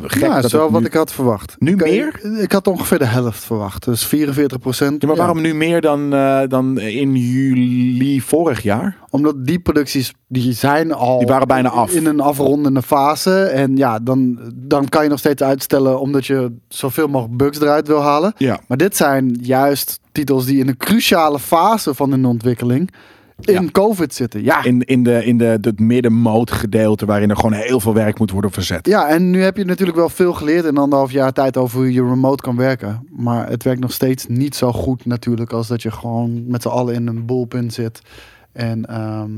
gek. 0.03 0.21
Ja, 0.21 0.35
dat 0.35 0.43
is 0.43 0.51
wel 0.51 0.71
wat 0.71 0.81
nu- 0.81 0.87
ik 0.87 0.93
had 0.93 1.11
verwacht. 1.11 1.55
Nu 1.59 1.71
Ik- 1.71 1.81
meer? 1.83 2.19
Ik 2.41 2.51
had 2.51 2.67
ongeveer 2.67 2.99
de 2.99 3.05
helft 3.05 3.43
verwacht. 3.43 3.85
Dus 3.85 4.05
44 4.05 4.59
procent. 4.59 5.01
Ja, 5.01 5.07
maar 5.07 5.17
waarom 5.17 5.41
nu 5.41 5.53
meer 5.53 5.81
dan, 5.81 6.13
eh, 6.13 6.41
dan 6.47 6.79
in 6.79 7.15
juli 7.15 8.21
vorig 8.21 8.61
jaar? 8.63 8.97
Omdat 9.09 9.45
die 9.45 9.59
producties, 9.59 10.13
die 10.27 10.53
zijn 10.53 10.93
al... 10.93 11.17
Die 11.17 11.27
waren 11.27 11.47
bijna 11.47 11.69
af. 11.69 11.91
In 11.93 12.05
een 12.05 12.19
afrondende 12.19 12.81
fase. 12.81 13.43
En 13.43 13.75
ja, 13.77 13.99
dan, 13.99 14.39
dan 14.55 14.89
kan 14.89 15.03
je 15.03 15.09
nog 15.09 15.19
steeds 15.19 15.43
uitstellen... 15.43 15.99
omdat 15.99 16.25
je 16.25 16.51
zoveel 16.67 17.07
mogelijk 17.07 17.37
bugs 17.37 17.59
eruit 17.59 17.87
wil 17.87 18.01
halen. 18.01 18.33
Ja. 18.37 18.59
Maar 18.67 18.77
dit 18.77 18.95
zijn 18.95 19.37
juist 19.41 19.99
titels 20.11 20.45
die 20.45 20.59
in 20.59 20.67
een 20.67 20.77
cruciale 20.77 21.39
fase 21.39 21.93
van 21.93 22.11
hun 22.11 22.25
ontwikkeling... 22.25 22.91
in 23.41 23.63
Ja. 23.63 23.69
COVID 23.71 24.13
zitten. 24.13 24.43
Ja. 24.43 24.63
In, 24.63 24.81
in, 24.81 25.03
de, 25.03 25.25
in 25.25 25.37
de, 25.37 25.57
het 25.61 25.79
middenmoot 25.79 26.51
gedeelte 26.51 27.05
waarin 27.05 27.29
er 27.29 27.35
gewoon 27.35 27.53
heel 27.53 27.79
veel 27.79 27.93
werk 27.93 28.19
moet 28.19 28.31
worden 28.31 28.51
verzet. 28.51 28.87
Ja, 28.87 29.07
en 29.07 29.29
nu 29.29 29.41
heb 29.41 29.57
je 29.57 29.65
natuurlijk 29.65 29.97
wel 29.97 30.09
veel 30.09 30.33
geleerd 30.33 30.65
in 30.65 30.77
anderhalf 30.77 31.11
jaar 31.11 31.33
tijd 31.33 31.57
over 31.57 31.77
hoe 31.77 31.93
je 31.93 32.03
remote 32.03 32.43
kan 32.43 32.55
werken. 32.55 33.07
Maar 33.15 33.49
het 33.49 33.63
werkt 33.63 33.81
nog 33.81 33.91
steeds 33.91 34.25
niet 34.27 34.55
zo 34.55 34.71
goed 34.73 35.05
natuurlijk 35.05 35.51
als 35.53 35.67
dat 35.67 35.81
je 35.81 35.91
gewoon 35.91 36.47
met 36.47 36.61
z'n 36.61 36.67
allen 36.67 36.93
in 36.93 37.07
een 37.07 37.25
bullpen 37.25 37.71
zit. 37.71 38.01
En, 38.51 38.85
ehm, 38.85 39.31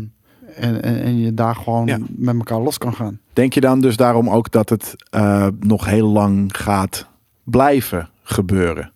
en, 0.55 0.81
en, 0.81 1.01
en 1.03 1.19
je 1.19 1.33
daar 1.33 1.55
gewoon 1.55 1.87
Ja. 1.87 1.97
met 2.09 2.35
elkaar 2.35 2.59
los 2.61 2.77
kan 2.77 2.93
gaan. 2.93 3.19
Denk 3.33 3.53
je 3.53 3.61
dan 3.61 3.81
dus 3.81 3.95
daarom 3.97 4.29
ook 4.29 4.51
dat 4.51 4.69
het 4.69 4.95
eh, 5.09 5.47
nog 5.59 5.85
heel 5.85 6.07
lang 6.07 6.57
gaat 6.57 7.07
blijven 7.43 8.09
gebeuren? 8.23 8.91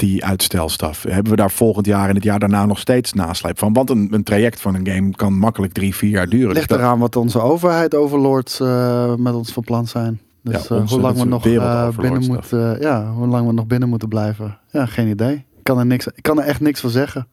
Die 0.00 0.24
uitstelstaf. 0.24 1.02
Hebben 1.02 1.30
we 1.30 1.36
daar 1.38 1.50
volgend 1.50 1.86
jaar 1.86 2.08
en 2.08 2.14
het 2.14 2.24
jaar 2.24 2.38
daarna 2.38 2.66
nog 2.66 2.78
steeds 2.78 3.12
nasleep 3.12 3.58
van? 3.58 3.72
Want 3.72 3.90
een, 3.90 4.08
een 4.10 4.22
traject 4.22 4.60
van 4.60 4.74
een 4.74 4.86
game 4.86 5.10
kan 5.10 5.32
makkelijk 5.38 5.72
drie, 5.72 5.94
vier 5.94 6.10
jaar 6.10 6.28
duren. 6.28 6.46
Ligt 6.46 6.58
Dus 6.58 6.66
dat- 6.66 6.78
eraan 6.78 6.98
wat 6.98 7.16
onze 7.16 7.40
overheid 7.40 7.94
overlords 7.94 8.60
eh, 8.60 9.14
met 9.14 9.34
ons 9.34 9.52
van 9.52 9.62
plan 9.62 9.86
zijn. 9.86 10.20
Dus 10.42 10.68
Ja, 10.68 10.74
eh, 10.74 10.80
onze- 10.80 10.94
hoe 10.94 11.02
lang 11.02 11.18
we 11.18 11.24
nog 11.24 11.44
wereldoverlords 11.44 12.18
binnen 12.18 12.32
moeten, 12.34 12.80
ja, 12.80 13.10
hoe 13.12 13.26
lang 13.26 13.46
we 13.46 13.52
nog 13.52 13.66
binnen 13.66 13.88
moeten 13.88 14.08
blijven. 14.08 14.58
Ja, 14.70 14.86
geen 14.86 15.08
idee. 15.08 15.34
Ik 15.34 15.62
kan 15.62 15.78
er, 15.78 15.86
niks, 15.86 16.06
ik 16.06 16.22
kan 16.22 16.38
er 16.40 16.44
echt 16.44 16.60
niks 16.60 16.80
van 16.80 16.90
zeggen. 16.90 17.26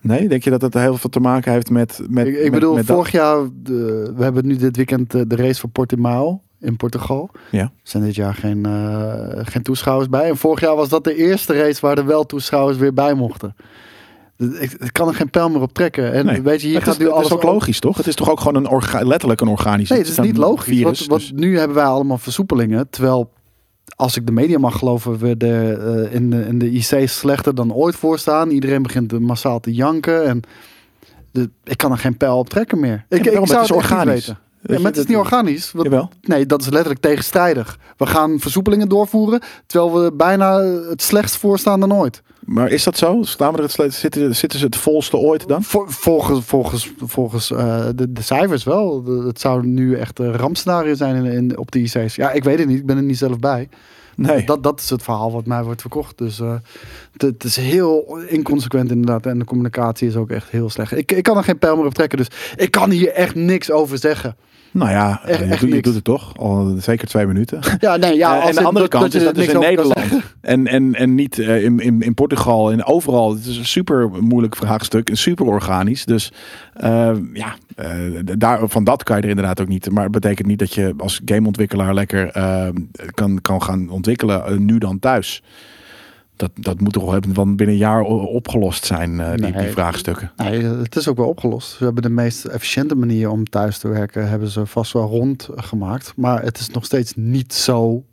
Nee, 0.00 0.28
denk 0.28 0.44
je 0.44 0.50
dat 0.50 0.62
het 0.62 0.74
heel 0.74 0.96
veel 0.96 1.10
te 1.10 1.20
maken 1.20 1.52
heeft 1.52 1.70
met. 1.70 2.00
met 2.08 2.26
ik 2.26 2.34
ik 2.34 2.42
met- 2.42 2.50
bedoel, 2.52 2.74
met 2.74 2.86
dat? 2.86 2.96
vorig 2.96 3.12
jaar, 3.12 3.38
we 3.64 4.12
hebben 4.18 4.46
nu 4.46 4.56
dit 4.56 4.76
weekend 4.76 5.10
de 5.10 5.36
race 5.36 5.60
voor 5.60 5.70
Portimao 5.70 6.40
in 6.64 6.76
Portugal. 6.76 7.30
Ja. 7.50 7.60
Er 7.62 7.70
zijn 7.82 8.02
dit 8.02 8.14
jaar 8.14 8.34
geen, 8.34 8.66
eh, 8.66 9.40
geen 9.44 9.62
toeschouwers 9.62 10.08
bij. 10.08 10.28
En 10.28 10.36
vorig 10.36 10.60
jaar 10.60 10.76
was 10.76 10.88
dat 10.88 11.04
de 11.04 11.14
eerste 11.14 11.52
race 11.52 11.80
waar 11.80 11.98
er 11.98 12.06
wel 12.06 12.26
toeschouwers 12.26 12.76
weer 12.78 12.94
bij 12.94 13.14
mochten. 13.14 13.56
Ik, 14.36 14.88
kan 14.92 15.08
er 15.08 15.14
geen 15.14 15.30
pijl 15.30 15.50
meer 15.50 15.60
op 15.60 15.72
trekken. 15.72 16.12
En 16.12 16.26
Nee. 16.26 16.42
weet 16.42 16.60
je, 16.60 16.68
hier 16.68 16.82
gaat 16.82 16.92
is, 16.94 16.98
nu 16.98 17.04
het 17.04 17.14
alles 17.14 17.26
is 17.26 17.32
ook 17.32 17.42
logisch, 17.42 17.80
toch? 17.80 17.96
Het 17.96 18.06
is 18.06 18.14
toch 18.14 18.30
ook 18.30 18.38
gewoon 18.40 18.54
een 18.54 18.68
orga- 18.68 19.06
letterlijk 19.06 19.40
een 19.40 19.48
organisch 19.48 19.88
Nee, 19.88 19.98
het 19.98 20.08
is 20.08 20.18
niet 20.18 20.36
logisch. 20.36 20.64
virus. 20.64 20.82
want, 20.84 21.06
want 21.06 21.20
dus- 21.20 21.32
nu 21.34 21.58
hebben 21.58 21.76
wij 21.76 21.84
allemaal 21.86 22.18
versoepelingen. 22.18 22.90
Terwijl 22.90 23.32
als 23.96 24.16
ik 24.16 24.26
de 24.26 24.32
media 24.32 24.58
mag 24.58 24.78
geloven, 24.78 25.18
we 25.18 25.36
de, 25.36 25.78
eh, 26.08 26.14
in, 26.14 26.30
de, 26.30 26.46
in 26.46 26.58
de 26.58 26.70
IC 26.70 27.08
slechter 27.08 27.54
dan 27.54 27.72
ooit 27.72 27.96
voor 27.96 28.18
staan. 28.18 28.50
Iedereen 28.50 28.82
begint 28.82 29.20
massaal 29.20 29.60
te 29.60 29.72
janken. 29.74 30.24
En 30.26 30.40
de, 31.30 31.50
ik 31.64 31.76
kan 31.76 31.90
er 31.90 31.98
geen 31.98 32.16
pijl 32.16 32.38
op 32.38 32.48
trekken 32.48 32.80
meer. 32.80 33.04
Ik, 33.08 33.24
daarom, 33.24 33.42
ik 33.42 33.48
zou 33.48 33.60
het 33.60 33.70
is 33.70 33.76
organisch. 33.76 34.26
weten. 34.26 34.38
Ja, 34.66 34.76
maar 34.78 34.90
het 34.90 34.96
is 35.00 35.06
niet 35.06 35.16
organisch. 35.16 35.72
Want- 35.72 35.84
Jawel. 35.84 36.10
Nee, 36.20 36.46
dat 36.46 36.60
is 36.60 36.68
letterlijk 36.68 37.00
tegenstrijdig. 37.00 37.78
We 37.96 38.06
gaan 38.06 38.38
versoepelingen 38.40 38.88
doorvoeren, 38.88 39.40
terwijl 39.66 40.02
we 40.02 40.12
bijna 40.12 40.60
het 40.62 41.02
slechtst 41.02 41.36
voorstaan 41.36 41.80
dan 41.80 41.94
ooit. 41.94 42.22
Maar 42.44 42.70
is 42.70 42.84
dat 42.84 42.96
zo? 42.98 43.22
Staan 43.22 43.50
we 43.50 43.56
er 43.56 43.62
het, 43.62 43.72
sle- 43.72 43.90
zitten, 43.90 44.36
zitten 44.36 44.58
ze 44.58 44.64
het 44.64 44.76
volste 44.76 45.16
ooit 45.16 45.48
dan? 45.48 45.62
Vol- 45.62 45.86
volgens 45.88 46.44
volgens, 46.44 46.92
volgens 46.98 47.50
eh, 47.50 47.84
de, 47.94 48.12
de 48.12 48.22
cijfers 48.22 48.64
wel. 48.64 49.02
De- 49.02 49.22
het 49.26 49.40
zou 49.40 49.66
nu 49.66 49.96
echt 49.96 50.18
een 50.18 50.36
rampscenario 50.36 50.94
zijn 50.94 51.24
in, 51.24 51.32
in, 51.32 51.58
op 51.58 51.70
de 51.70 51.78
IC's. 51.78 52.14
Ja, 52.14 52.30
ik 52.30 52.44
weet 52.44 52.58
het 52.58 52.68
niet. 52.68 52.78
Ik 52.78 52.86
ben 52.86 52.96
er 52.96 53.02
niet 53.02 53.18
zelf 53.18 53.38
bij. 53.38 53.68
Nee. 54.16 54.44
Dat, 54.46 54.62
dat 54.62 54.80
is 54.80 54.90
het 54.90 55.02
verhaal 55.02 55.32
wat 55.32 55.46
mij 55.46 55.62
wordt 55.64 55.80
verkocht. 55.80 56.18
Dus 56.18 56.40
eh, 56.40 56.54
het, 57.12 57.22
het 57.22 57.44
is 57.44 57.56
heel 57.56 58.18
inconsequent 58.28 58.90
inderdaad. 58.90 59.26
En 59.26 59.38
de 59.38 59.44
communicatie 59.44 60.08
is 60.08 60.16
ook 60.16 60.30
echt 60.30 60.50
heel 60.50 60.70
slecht. 60.70 60.92
Ik, 60.96 61.12
ik 61.12 61.22
kan 61.22 61.36
er 61.36 61.44
geen 61.44 61.58
pijl 61.58 61.76
meer 61.76 61.86
op 61.86 61.94
trekken. 61.94 62.18
Dus 62.18 62.28
ik 62.56 62.70
kan 62.70 62.90
hier 62.90 63.12
echt 63.12 63.34
niks 63.34 63.70
over 63.70 63.98
zeggen. 63.98 64.36
Nou 64.74 64.90
ja, 64.90 65.20
Echt- 65.24 65.38
je, 65.38 65.44
echt 65.44 65.60
doet, 65.60 65.72
je 65.72 65.82
doet 65.82 65.94
het 65.94 66.04
toch? 66.04 66.36
Al 66.38 66.74
zeker 66.78 67.08
twee 67.08 67.26
minuten. 67.26 67.60
Ja, 67.80 67.96
nee, 67.96 68.16
ja. 68.16 68.40
Eh, 68.40 68.48
en 68.48 68.54
de 68.54 68.62
andere 68.64 68.88
kant 68.88 69.14
is 69.14 69.24
dat 69.24 69.36
niks 69.36 69.48
in 69.48 69.56
over 69.56 69.68
Nederland. 69.70 70.22
En, 70.40 70.66
en, 70.66 70.94
en 70.94 71.14
niet 71.14 71.38
eh, 71.38 71.64
in, 71.64 71.78
in, 71.80 72.00
in 72.00 72.14
Portugal 72.14 72.72
en 72.72 72.84
overal. 72.84 73.34
Het 73.34 73.46
is 73.46 73.56
een 73.56 73.64
super 73.66 74.10
moeilijk 74.20 74.56
vraagstuk. 74.56 75.10
En 75.10 75.16
super 75.16 75.46
organisch. 75.46 76.04
Dus 76.04 76.32
eh, 76.74 77.10
ja, 77.32 77.54
eh, 77.76 77.90
daar, 78.38 78.68
van 78.68 78.84
dat 78.84 79.02
kan 79.02 79.16
je 79.16 79.22
er 79.22 79.28
inderdaad 79.28 79.60
ook 79.60 79.68
niet. 79.68 79.90
Maar 79.90 80.02
het 80.02 80.12
betekent 80.12 80.48
niet 80.48 80.58
dat 80.58 80.74
je 80.74 80.94
als 80.98 81.20
gameontwikkelaar 81.24 81.94
lekker 81.94 82.28
eh, 82.30 82.68
kan, 83.14 83.40
kan 83.42 83.62
gaan 83.62 83.88
ontwikkelen. 83.88 84.44
eh, 84.46 84.56
nu 84.56 84.78
dan 84.78 84.98
thuis. 84.98 85.42
Dat, 86.36 86.50
dat 86.54 86.80
moet 86.80 86.92
toch 86.92 87.10
wel 87.10 87.20
van 87.32 87.56
binnen 87.56 87.74
een 87.74 87.80
jaar 87.80 88.02
opgelost 88.02 88.84
zijn, 88.84 89.20
eh, 89.20 89.34
die, 89.34 89.52
die 89.52 89.68
vraagstukken. 89.68 90.32
Nee, 90.36 90.62
het 90.62 90.96
is 90.96 91.08
ook 91.08 91.16
wel 91.16 91.28
opgelost. 91.28 91.76
Ze 91.76 91.84
hebben 91.84 92.02
de 92.02 92.08
meest 92.08 92.44
efficiënte 92.44 92.94
manier 92.94 93.30
om 93.30 93.44
thuis 93.44 93.78
te 93.78 93.88
werken, 93.88 94.28
hebben 94.28 94.48
ze 94.48 94.66
vast 94.66 94.92
wel 94.92 95.08
rondgemaakt. 95.08 96.12
Maar 96.16 96.42
het 96.42 96.58
is 96.58 96.68
nog 96.68 96.84
steeds 96.84 97.12
niet 97.16 97.54
zo 97.54 98.04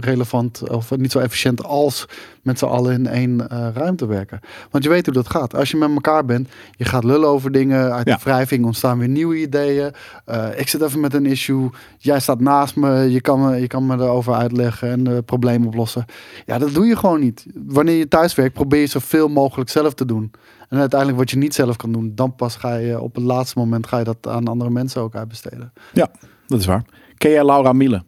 relevant 0.00 0.68
of 0.70 0.96
niet 0.96 1.12
zo 1.12 1.18
efficiënt 1.18 1.64
als 1.64 2.06
met 2.42 2.58
z'n 2.58 2.64
allen 2.64 2.92
in 2.92 3.06
één 3.06 3.48
eh, 3.48 3.68
ruimte 3.74 4.06
werken. 4.06 4.40
Want 4.70 4.84
je 4.84 4.90
weet 4.90 5.04
hoe 5.06 5.14
dat 5.14 5.28
gaat. 5.30 5.54
Als 5.54 5.70
je 5.70 5.76
met 5.76 5.90
elkaar 5.90 6.24
bent, 6.24 6.48
je 6.76 6.84
gaat 6.84 7.04
lullen 7.04 7.28
over 7.28 7.52
dingen. 7.52 7.92
Uit 7.92 8.06
Ja. 8.08 8.16
de 8.16 8.22
wrijving 8.24 8.64
ontstaan 8.64 8.98
weer 8.98 9.08
nieuwe 9.08 9.36
ideeën. 9.40 9.90
Eh, 10.24 10.46
ik 10.56 10.68
zit 10.68 10.80
even 10.82 11.00
met 11.00 11.14
een 11.14 11.26
issue. 11.26 11.70
Jij 11.98 12.20
staat 12.20 12.40
naast 12.40 12.76
me. 12.76 13.10
Je 13.10 13.20
kan 13.20 13.40
me, 13.40 13.60
je 13.60 13.66
kan 13.66 13.86
me 13.86 13.94
erover 13.94 14.34
uitleggen 14.34 14.90
en 14.90 15.06
het 15.06 15.24
probleem 15.24 15.66
oplossen. 15.66 16.04
Ja, 16.46 16.58
dat 16.58 16.74
doe 16.74 16.86
je 16.86 16.96
gewoon 16.96 17.20
niet. 17.20 17.46
Wanneer 17.66 17.96
je 17.96 18.08
thuis 18.08 18.34
werkt, 18.34 18.54
probeer 18.54 18.80
je 18.80 18.86
zoveel 18.86 19.28
mogelijk 19.28 19.70
zelf 19.70 19.94
te 19.94 20.04
doen. 20.04 20.30
En 20.68 20.78
uiteindelijk 20.78 21.18
wat 21.20 21.30
je 21.30 21.36
niet 21.36 21.54
zelf 21.54 21.76
kan 21.76 21.92
doen, 21.92 22.12
dan 22.14 22.34
pas 22.34 22.56
ga 22.56 22.74
je 22.74 23.00
op 23.00 23.14
het 23.14 23.24
laatste 23.24 23.58
moment 23.58 23.86
ga 23.86 23.98
je 23.98 24.04
dat 24.04 24.26
aan 24.28 24.48
andere 24.48 24.70
mensen 24.70 25.00
ook 25.02 25.14
uitbesteden. 25.14 25.72
Ja, 25.92 26.10
dat 26.46 26.58
is 26.60 26.66
waar. 26.66 26.84
Ken 27.18 27.30
jij 27.30 27.44
Laura 27.44 27.72
Miele? 27.72 28.02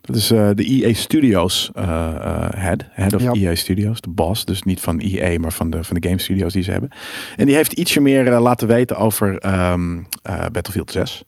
Dat 0.00 0.16
is 0.16 0.30
eh, 0.30 0.50
de 0.54 0.64
EA 0.64 0.94
Studios 0.94 1.70
eh, 1.74 1.84
eh, 1.84 2.48
head. 2.54 2.84
Head 2.90 3.14
of 3.14 3.22
Ja. 3.22 3.32
EA 3.32 3.54
Studios. 3.54 4.00
De 4.00 4.10
boss. 4.10 4.44
Dus 4.44 4.62
niet 4.62 4.80
van 4.80 4.98
EA, 4.98 5.38
maar 5.38 5.52
van 5.52 5.70
de, 5.70 5.84
van 5.84 5.96
de 6.00 6.08
game 6.08 6.20
studios 6.20 6.52
die 6.52 6.62
ze 6.62 6.70
hebben. 6.70 6.90
En 7.36 7.46
die 7.46 7.54
heeft 7.54 7.72
ietsje 7.72 8.00
meer 8.00 8.38
laten 8.38 8.68
weten 8.68 8.96
over 8.96 9.38
ehm, 9.38 9.98
eh, 10.22 10.46
Battlefield 10.52 10.90
6. 10.90 11.22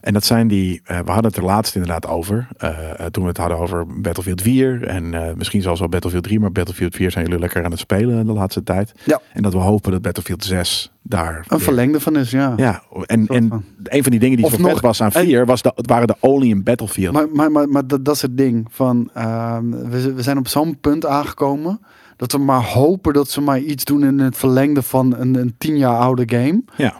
En 0.00 0.12
dat 0.12 0.24
zijn 0.24 0.48
die, 0.48 0.80
eh, 0.84 0.98
we 0.98 1.10
hadden 1.10 1.30
het 1.30 1.36
er 1.36 1.44
laatst 1.44 1.74
inderdaad 1.74 2.06
over. 2.06 2.48
eh, 2.56 2.68
eh, 3.00 3.06
toen 3.06 3.22
we 3.22 3.28
het 3.28 3.38
hadden 3.38 3.58
over 3.58 3.86
Battlefield 4.00 4.42
4. 4.42 4.82
En 4.86 5.34
misschien 5.36 5.62
zelfs 5.62 5.80
wel 5.80 5.88
Battlefield 5.88 6.24
3. 6.24 6.40
Maar 6.40 6.52
Battlefield 6.52 6.94
4 6.94 7.10
zijn 7.10 7.24
jullie 7.24 7.40
lekker 7.40 7.64
aan 7.64 7.70
het 7.70 7.80
spelen 7.80 8.26
de 8.26 8.32
laatste 8.32 8.62
tijd. 8.62 8.92
Ja. 9.04 9.20
En 9.32 9.42
dat 9.42 9.52
we 9.52 9.58
hopen 9.58 9.92
dat 9.92 10.02
Battlefield 10.02 10.44
6 10.44 10.92
daar... 11.02 11.44
Een 11.48 11.60
verlengde 11.60 12.00
van 12.00 12.16
is, 12.16 12.30
ja. 12.30 12.52
ja, 12.56 12.82
en, 13.06 13.26
en 13.26 13.48
van. 13.48 13.64
een 13.84 14.02
van 14.02 14.10
die 14.10 14.20
dingen 14.20 14.36
die 14.36 14.44
Of 14.46 14.50
zo 14.52 14.56
vet 14.56 14.66
nog- 14.66 14.80
was 14.80 15.02
aan 15.02 15.10
en- 15.12 15.24
4 15.24 15.46
was 15.46 15.62
de, 15.62 15.72
het 15.74 15.86
waren 15.86 16.06
de 16.06 16.16
Only 16.20 16.48
in 16.48 16.62
Battlefield. 16.62 17.12
Maar, 17.14 17.28
maar, 17.32 17.50
maar, 17.50 17.68
maar 17.68 17.86
dat, 17.86 18.04
dat 18.04 18.14
is 18.14 18.22
het 18.22 18.36
ding. 18.36 18.66
Van, 18.70 19.10
ehm, 19.14 19.70
we, 19.70 20.12
we 20.14 20.22
zijn 20.22 20.38
op 20.38 20.48
zo'n 20.48 20.78
punt 20.80 21.06
aangekomen 21.06 21.80
dat 22.16 22.32
we 22.32 22.38
maar 22.38 22.62
hopen 22.62 23.12
dat 23.12 23.28
ze 23.30 23.40
maar 23.40 23.58
iets 23.58 23.84
doen 23.84 24.04
in 24.04 24.18
het 24.18 24.36
verlengde 24.36 24.82
van 24.82 25.14
een, 25.18 25.34
een 25.34 25.54
tien 25.58 25.76
jaar 25.76 25.96
oude 25.98 26.22
game. 26.26 26.62
ja. 26.76 26.94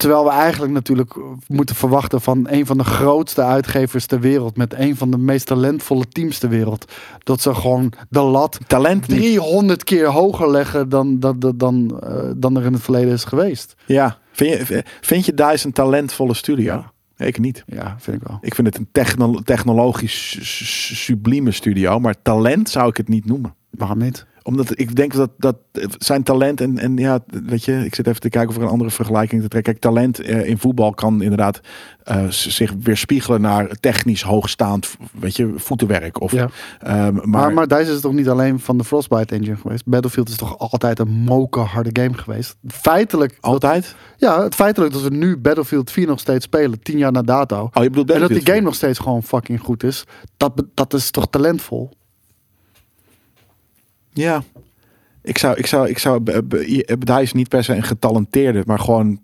Terwijl 0.00 0.24
we 0.24 0.30
eigenlijk 0.30 0.72
natuurlijk 0.72 1.14
moeten 1.46 1.76
verwachten 1.76 2.20
van 2.20 2.46
een 2.50 2.66
van 2.66 2.78
de 2.78 2.84
grootste 2.84 3.42
uitgevers 3.42 4.06
ter 4.06 4.20
wereld. 4.20 4.56
Met 4.56 4.74
een 4.74 4.96
van 4.96 5.10
de 5.10 5.18
meest 5.18 5.46
talentvolle 5.46 6.08
teams 6.08 6.38
ter 6.38 6.48
wereld. 6.48 6.92
Dat 7.18 7.40
ze 7.40 7.54
gewoon 7.54 7.92
de 8.08 8.20
lat 8.20 8.58
Talent 8.66 9.08
niet. 9.08 9.18
300 9.18 9.84
keer 9.84 10.06
hoger 10.06 10.50
leggen 10.50 10.88
dan, 10.88 11.18
dan, 11.20 11.38
dan, 11.38 11.56
dan, 11.56 12.00
eh, 12.02 12.30
dan 12.36 12.56
er 12.56 12.64
in 12.64 12.72
het 12.72 12.82
verleden 12.82 13.12
is 13.12 13.24
geweest. 13.24 13.74
Ja. 13.86 14.18
Vind 14.32 14.68
je, 14.68 14.84
vind 15.00 15.24
je 15.26 15.34
DICE 15.34 15.66
een 15.66 15.72
talentvolle 15.72 16.34
studio? 16.34 16.72
Ja. 17.16 17.26
Ik 17.26 17.38
niet. 17.38 17.64
Ja, 17.66 17.96
vind 17.98 18.16
ik 18.22 18.28
wel. 18.28 18.38
Ik 18.40 18.54
vind 18.54 18.66
het 18.66 18.78
een 18.78 18.88
techno- 18.92 19.40
technologisch 19.44 20.30
su- 20.30 20.44
su- 20.44 20.94
sublieme 20.94 21.50
studio. 21.50 21.98
Maar 22.00 22.14
talent 22.22 22.68
zou 22.68 22.88
ik 22.88 22.96
het 22.96 23.08
niet 23.08 23.24
noemen. 23.26 23.54
Waarom 23.70 23.98
niet? 23.98 24.26
Omdat 24.42 24.78
ik 24.78 24.96
denk 24.96 25.12
dat, 25.14 25.30
dat 25.38 25.56
zijn 25.98 26.22
talent 26.22 26.60
en, 26.60 26.78
en 26.78 26.96
ja, 26.96 27.18
weet 27.44 27.64
je, 27.64 27.84
ik 27.84 27.94
zit 27.94 28.06
even 28.06 28.20
te 28.20 28.28
kijken 28.28 28.50
of 28.50 28.56
er 28.56 28.62
een 28.62 28.68
andere 28.68 28.90
vergelijking 28.90 29.42
te 29.42 29.48
trekken. 29.48 29.72
Kijk, 29.72 29.84
talent 29.84 30.20
eh, 30.20 30.46
in 30.48 30.58
voetbal 30.58 30.94
kan 30.94 31.22
inderdaad 31.22 31.60
z- 32.28 32.46
zich 32.46 32.72
weerspiegelen 32.82 33.40
naar 33.40 33.68
technisch 33.80 34.22
hoogstaand, 34.22 34.96
weet 35.12 35.36
je, 35.36 35.52
voetenwerk. 35.56 36.20
Of, 36.20 36.32
Ja. 36.32 36.48
ehm, 36.80 37.14
maar, 37.14 37.26
Maar, 37.28 37.52
maar 37.52 37.68
DICE 37.68 37.92
is 37.92 38.00
toch 38.00 38.12
niet 38.12 38.28
alleen 38.28 38.60
van 38.60 38.78
de 38.78 38.84
Frostbite 38.84 39.34
engine 39.34 39.56
geweest? 39.56 39.84
Battlefield 39.86 40.28
is 40.28 40.36
toch 40.36 40.58
altijd 40.58 40.98
een 40.98 41.08
mokerharde 41.10 41.90
game 42.02 42.14
geweest? 42.18 42.56
Feitelijk, 42.66 43.30
dat- 43.40 43.50
altijd? 43.52 43.94
ja, 44.16 44.42
het 44.42 44.54
feitelijk 44.54 44.92
dat 44.92 45.02
we 45.02 45.10
nu 45.10 45.36
Battlefield 45.36 45.90
4 45.90 46.06
nog 46.06 46.20
steeds 46.20 46.44
spelen, 46.44 46.82
tien 46.82 46.98
jaar 46.98 47.12
na 47.12 47.22
dato. 47.22 47.70
Oh, 47.72 47.82
je 47.82 47.88
bedoelt 47.88 48.10
En 48.10 48.20
dat 48.20 48.28
die 48.28 48.40
game 48.40 48.52
4? 48.52 48.62
nog 48.62 48.74
steeds 48.74 48.98
gewoon 48.98 49.22
fucking 49.22 49.60
goed 49.60 49.82
is. 49.82 50.04
Dat, 50.36 50.62
dat 50.74 50.94
is 50.94 51.10
toch 51.10 51.26
talentvol? 51.30 51.90
Ja. 54.12 54.42
Ik 55.22 55.38
zou, 55.38 55.56
ik 55.56 55.66
zou, 55.66 55.88
ik 55.88 55.98
zou, 55.98 56.22
b- 56.22 56.42
b- 56.48 57.06
DICE 57.06 57.36
niet 57.36 57.48
per 57.48 57.64
se 57.64 57.74
een 57.74 57.82
getalenteerde, 57.82 58.62
maar 58.66 58.78
gewoon 58.78 59.20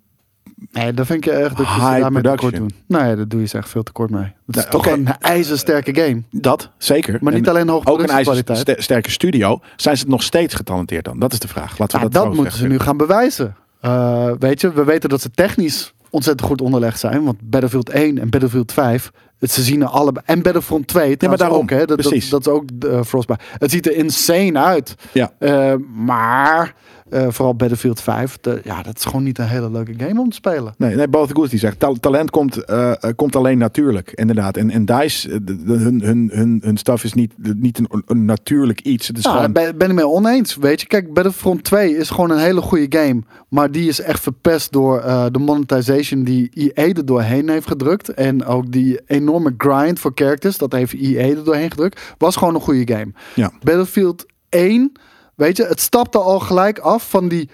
Nee, 0.73 0.93
dat 0.93 1.07
vind 1.07 1.27
ik 1.27 1.33
echt 1.33 1.57
dat 1.57 1.67
je 1.75 1.81
daarmee 1.81 2.23
tekort 2.23 2.57
doen. 2.57 2.71
Nee, 2.87 3.17
dat 3.17 3.31
doe 3.31 3.41
je 3.41 3.47
ze 3.47 3.57
echt 3.59 3.69
veel 3.69 3.83
te 3.83 3.93
kort 3.93 4.11
mee. 4.11 4.33
Het 4.47 4.57
is 4.57 4.63
Nee, 4.63 4.71
toch 4.71 4.87
een 4.87 5.07
ijzersterke 5.21 5.95
game. 5.95 6.23
dat, 6.31 6.71
zeker. 6.79 7.19
Maar 7.21 7.33
niet 7.33 7.47
En 7.47 7.51
alleen 7.53 7.69
hoge 7.69 7.87
ook 7.91 7.99
een 8.03 8.09
ijzersterke 8.09 9.11
studio. 9.11 9.61
Zijn 9.77 9.97
ze 9.97 10.05
nog 10.09 10.23
steeds 10.23 10.55
getalenteerd 10.55 11.05
dan? 11.05 11.19
Dat 11.19 11.33
is 11.33 11.39
de 11.39 11.49
vraag. 11.49 11.79
Laten 11.79 11.99
we 11.99 12.05
Nou, 12.05 12.13
dat 12.13 12.23
dat 12.25 12.35
moeten 12.35 12.59
ze 12.59 12.67
nu 12.67 12.79
gaan 12.79 12.97
bewijzen. 12.97 13.57
Eh, 13.81 14.31
weet 14.39 14.61
je, 14.61 14.73
we 14.73 14.85
weten 14.85 15.09
dat 15.09 15.21
ze 15.21 15.31
technisch 15.31 15.95
ontzettend 16.11 16.49
goed 16.49 16.61
onderlegd 16.61 16.99
zijn. 16.99 17.25
Want 17.25 17.37
Battlefield 17.51 17.91
1 17.91 18.19
en 18.19 18.31
Battlefield 18.31 18.73
5, 18.73 19.05
het, 19.05 19.13
ze 19.41 19.63
zien 19.63 19.83
er 19.83 19.89
allebei. 19.89 20.25
En 20.29 20.43
Battlefield 20.43 20.87
2, 20.87 21.07
maar 21.09 21.17
trouwens 21.17 21.43
daarom. 21.43 21.63
ook, 21.63 21.71
hè, 21.71 21.79
dat, 21.79 21.89
dat, 21.89 21.97
Precies. 21.97 22.29
dat 22.29 22.41
is 22.41 22.53
ook 22.53 22.65
uh, 22.85 23.03
Frostbite. 23.03 23.41
Het 23.59 23.71
ziet 23.71 23.87
er 23.87 23.97
insane 23.97 24.59
uit. 24.59 24.95
Ja. 25.13 25.33
Eh, 25.39 25.75
maar 25.95 26.75
eh, 27.11 27.27
vooral 27.29 27.55
Battlefield 27.55 28.01
5, 28.01 28.39
de, 28.41 28.61
ja, 28.65 28.83
dat 28.83 28.97
is 28.99 29.05
gewoon 29.05 29.23
niet 29.23 29.39
een 29.39 29.47
hele 29.49 29.71
leuke 29.71 29.95
game 29.97 30.21
om 30.21 30.29
te 30.31 30.37
spelen. 30.37 30.75
Nee, 30.79 30.95
nee 30.95 31.09
Both 31.09 31.31
Goose 31.33 31.51
die 31.51 31.59
zegt, 31.59 31.79
tal- 31.79 31.95
talent 32.01 32.31
komt, 32.31 32.65
eh, 32.65 32.91
eh, 32.91 33.11
komt 33.17 33.37
alleen 33.37 33.59
natuurlijk, 33.59 34.13
inderdaad. 34.15 34.57
En, 34.57 34.71
en 34.71 34.85
DICE, 34.85 35.29
de- 35.45 35.65
de- 35.65 35.73
hun, 35.73 36.01
hun, 36.03 36.31
hun, 36.33 36.61
hun 36.65 36.77
staf 36.77 37.05
is 37.05 37.13
niet, 37.13 37.33
niet 37.57 37.79
een, 37.79 38.03
een 38.07 38.25
natuurlijk 38.25 38.81
iets. 38.81 39.09
Het 39.09 39.19
is 39.19 39.25
Ja, 39.25 39.31
gewoon, 39.31 39.53
daar 39.53 39.65
ben, 39.65 39.79
ben 39.79 39.89
ik 39.89 39.95
mee 39.95 40.07
oneens. 40.09 40.57
Weet 40.57 40.81
je, 40.81 40.87
kijk, 40.87 41.13
Battlefront 41.15 41.65
2 41.65 41.97
is 41.97 42.11
gewoon 42.11 42.31
een 42.31 42.39
hele 42.39 42.61
goede 42.61 42.99
game. 42.99 43.23
Maar 43.49 43.71
die 43.71 43.89
is 43.89 44.01
echt 44.01 44.23
verpest 44.23 44.73
door 44.73 45.01
de 45.33 45.39
monetization 45.39 46.25
die 46.25 46.51
EA 46.55 46.85
er 46.89 47.07
doorheen 47.07 47.49
heeft 47.49 47.67
gedrukt. 47.67 48.15
En 48.15 48.45
ook 48.45 48.73
die 48.73 49.01
enorme 49.07 49.55
grind 49.59 49.99
voor 50.01 50.13
characters, 50.15 50.57
dat 50.59 50.73
heeft 50.73 50.95
EA 50.95 51.27
er 51.37 51.45
doorheen 51.45 51.71
gedrukt. 51.71 52.01
Was 52.19 52.37
gewoon 52.37 52.55
een 52.55 52.61
goede 52.61 52.93
game. 52.95 53.13
ja. 53.35 53.51
Battlefield 53.63 54.27
1, 54.49 54.93
weet 55.37 55.57
je, 55.57 55.65
het 55.67 55.81
stapte 55.81 56.19
al 56.19 56.41
gelijk 56.41 56.79
af 56.79 57.11
van 57.11 57.29
die 57.29 57.51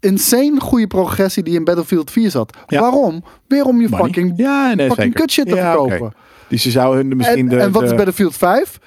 insane 0.00 0.60
goede 0.60 0.86
progressie 0.86 1.42
die 1.42 1.54
in 1.54 1.64
Battlefield 1.64 2.10
4 2.10 2.30
zat. 2.30 2.56
Ja. 2.66 2.80
Waarom? 2.80 3.24
Weer 3.48 3.64
om 3.64 3.80
je 3.80 3.88
Money. 3.88 4.04
fucking, 4.06 4.32
ja, 4.36 4.66
nee, 4.66 4.74
fucking 4.86 4.96
zeker. 4.96 5.20
kutshit 5.20 5.48
te 5.48 5.54
Ja, 5.54 5.70
verkopen. 5.70 6.00
oké. 6.00 6.12
Dus 6.48 6.62
je 6.62 6.70
zou 6.70 6.96
hun 6.96 7.16
misschien 7.16 7.38
En, 7.38 7.48
de... 7.48 7.56
en 7.60 7.72
wat 7.72 7.80
de- 7.82 7.86
is 7.88 7.94
Battlefield 7.94 8.36
5? 8.36 8.78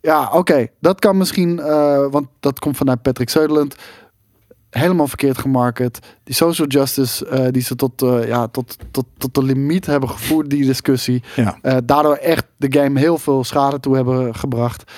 Ja, 0.00 0.30
oké. 0.32 0.66
Dat 0.80 0.98
kan 1.00 1.16
misschien, 1.16 1.58
eh, 1.60 2.06
want 2.10 2.26
dat 2.40 2.58
komt 2.58 2.76
vanuit 2.76 3.02
Patrick 3.02 3.28
Sutherland. 3.28 3.74
Helemaal 4.70 5.06
verkeerd 5.08 5.38
gemarket. 5.38 5.98
Die 6.24 6.34
social 6.34 6.66
justice, 6.68 7.26
eh, 7.26 7.46
die 7.50 7.62
ze 7.62 7.76
tot, 7.76 8.02
eh, 8.02 8.26
ja, 8.28 8.46
tot, 8.48 8.76
tot, 8.90 9.04
tot 9.18 9.34
de 9.34 9.42
limiet 9.42 9.86
hebben 9.86 10.08
gevoerd, 10.08 10.50
die 10.50 10.66
discussie. 10.66 11.22
Ja. 11.36 11.58
Daardoor 11.84 12.14
echt 12.14 12.44
de 12.56 12.80
game 12.80 12.98
heel 13.00 13.18
veel 13.18 13.44
schade 13.44 13.80
toe 13.80 13.94
hebben 13.96 14.34
gebracht. 14.34 14.92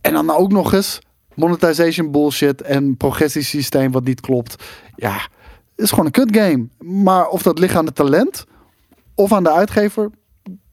En 0.00 0.12
dan 0.12 0.30
ook 0.30 0.52
nog 0.52 0.72
eens 0.72 0.98
monetization 1.40 2.10
bullshit 2.10 2.62
en 2.62 2.96
progressiesysteem 2.96 3.92
wat 3.92 4.04
niet 4.04 4.20
klopt. 4.20 4.64
Ja, 4.96 5.28
is 5.76 5.90
gewoon 5.90 6.04
een 6.04 6.10
kut 6.10 6.36
game. 6.36 6.68
Maar 6.78 7.28
of 7.28 7.42
dat 7.42 7.58
ligt 7.58 7.74
aan 7.74 7.86
het 7.86 7.94
talent 7.94 8.46
of 9.14 9.32
aan 9.32 9.42
de 9.42 9.52
uitgever, 9.52 10.10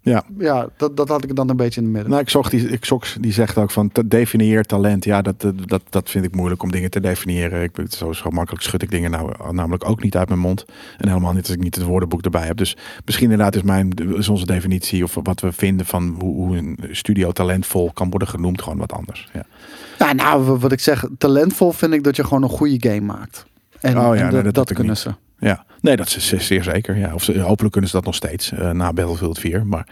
Ja. 0.07 0.23
ja, 0.37 0.67
dat, 0.77 0.97
dat 0.97 1.07
had 1.07 1.23
ik 1.23 1.35
dan 1.35 1.49
een 1.49 1.55
beetje 1.55 1.79
in 1.79 1.83
het 1.85 1.93
midden. 1.93 2.11
Nou, 2.11 2.23
ik 2.23 2.29
zocht 2.29 2.51
die, 2.51 2.69
ik 2.69 2.85
zocht, 2.85 3.21
die 3.23 3.33
zegt 3.33 3.57
ook 3.57 3.71
van 3.71 3.91
definieer 4.05 4.63
talent. 4.63 5.03
Ja, 5.05 5.21
dat, 5.21 5.45
dat, 5.65 5.81
dat, 5.89 6.09
vind 6.09 6.25
ik 6.25 6.35
moeilijk 6.35 6.63
om 6.63 6.71
dingen 6.71 6.89
te 6.89 6.99
definiëren. 6.99 7.63
Ik, 7.63 7.71
ben- 7.71 7.87
zo, 7.89 8.13
zo 8.13 8.29
makkelijk 8.29 8.63
schud 8.63 8.81
ik 8.81 8.89
dingen 8.91 9.11
nou 9.11 9.53
namelijk 9.53 9.89
ook 9.89 10.03
niet 10.03 10.15
uit 10.17 10.27
mijn 10.27 10.39
mond. 10.39 10.65
En 10.97 11.07
helemaal 11.07 11.33
niet 11.33 11.45
als 11.47 11.55
ik 11.55 11.63
niet 11.63 11.75
het 11.75 11.83
woordenboek 11.83 12.21
erbij 12.21 12.45
heb. 12.45 12.57
Dus 12.57 12.77
misschien 13.05 13.31
inderdaad 13.31 13.55
is, 13.55 13.61
mijn, 13.61 13.89
is 14.15 14.29
onze 14.29 14.45
definitie 14.45 15.03
of 15.03 15.17
wat 15.23 15.39
we 15.41 15.51
vinden 15.51 15.85
van 15.85 16.15
hoe, 16.19 16.35
hoe 16.35 16.57
een 16.57 16.77
studio 16.91 17.31
talentvol 17.31 17.91
kan 17.93 18.09
worden 18.09 18.27
genoemd 18.27 18.61
gewoon 18.61 18.77
wat 18.77 18.93
anders. 18.93 19.29
Ja. 19.33 20.13
Nou, 20.13 20.43
w- 20.43 20.61
wat 20.61 20.71
ik 20.71 20.79
zeg, 20.79 21.05
talentvol 21.17 21.71
vind 21.71 21.93
ik 21.93 22.03
dat 22.03 22.15
je 22.15 22.23
gewoon 22.23 22.43
een 22.43 22.49
goede 22.49 22.89
game 22.89 23.01
maakt. 23.01 23.45
En, 23.81 23.97
Oh 23.97 24.15
ja, 24.15 24.25
en 24.27 24.33
nee, 24.33 24.43
dat, 24.43 24.53
dat 24.53 24.67
kunnen 24.73 24.87
niet. 24.93 24.97
ze. 25.01 25.13
Ja, 25.39 25.65
nee, 25.81 25.95
dat 25.95 26.07
is 26.07 26.27
zeer, 26.27 26.63
zeker. 26.63 26.97
Ja. 26.97 27.13
Of 27.13 27.23
ze, 27.23 27.39
hopelijk 27.39 27.71
kunnen 27.71 27.89
ze 27.89 27.95
dat 27.95 28.05
nog 28.05 28.15
steeds 28.15 28.51
eh, 28.51 28.71
na 28.71 28.93
Battlefield 28.93 29.39
4. 29.39 29.65
Maar 29.65 29.87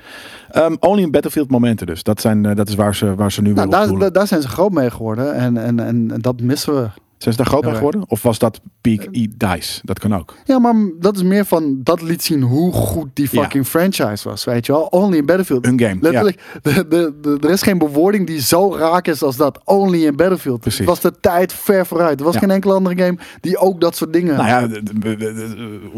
ehm, 0.51 0.75
only 0.79 1.01
in 1.01 1.11
Battlefield 1.11 1.49
momenten 1.49 1.87
dus. 1.87 2.03
Dat, 2.03 2.21
zijn, 2.21 2.45
eh, 2.45 2.55
dat 2.55 2.67
is 2.67 2.75
waar 2.75 2.95
ze, 2.95 3.15
waar 3.15 3.31
ze 3.31 3.41
nu 3.41 3.53
Nou, 3.53 3.69
daar, 3.69 4.11
daar 4.11 4.27
zijn 4.27 4.41
ze 4.41 4.47
groot 4.47 4.71
mee 4.71 4.91
geworden. 4.91 5.35
En, 5.35 5.57
en, 5.57 5.79
en 5.79 6.07
dat 6.07 6.41
missen 6.41 6.75
we. 6.75 6.89
Zijn 7.17 7.35
ze 7.35 7.43
daar 7.43 7.51
groot 7.51 7.63
Ja. 7.65 7.73
geworden? 7.73 8.03
Of 8.07 8.21
was 8.21 8.39
dat 8.39 8.59
Peak 8.81 9.07
E 9.11 9.27
Dice? 9.37 9.79
Dat 9.83 9.99
kan 9.99 10.15
ook. 10.15 10.35
Ja, 10.45 10.59
maar 10.59 10.73
dat 10.99 11.15
is 11.15 11.23
meer 11.23 11.45
van, 11.45 11.79
dat 11.83 12.01
liet 12.01 12.23
zien 12.23 12.41
hoe 12.41 12.73
goed 12.73 13.07
die 13.13 13.27
fucking 13.27 13.67
franchise 13.67 14.29
was, 14.29 14.43
weet 14.43 14.65
je 14.65 14.71
wel. 14.71 14.81
Only 14.85 15.17
in 15.17 15.25
Battlefield. 15.25 15.65
Een 15.65 15.79
game. 15.79 15.97
Letterlijk, 16.01 16.41
de, 16.61 16.87
de, 16.87 17.13
de- 17.21 17.37
er 17.41 17.49
is 17.49 17.61
geen 17.61 17.77
bewoording 17.77 18.27
die 18.27 18.41
zo 18.41 18.75
raak 18.75 19.07
is 19.07 19.23
als 19.23 19.35
dat. 19.37 19.59
Only 19.63 20.05
in 20.05 20.15
Battlefield. 20.15 20.59
Precies. 20.59 20.79
Het 20.79 20.87
was 20.87 20.99
de 20.99 21.13
tijd 21.19 21.53
ver 21.53 21.85
vooruit. 21.85 22.19
Er 22.19 22.25
was 22.25 22.33
Ja. 22.33 22.39
geen 22.39 22.51
enkele 22.51 22.73
andere 22.73 23.03
game 23.03 23.17
die 23.41 23.57
ook 23.57 23.81
dat 23.81 23.95
soort 23.95 24.13
dingen... 24.13 24.35
Nou 24.37 24.47
ja, 24.47 24.81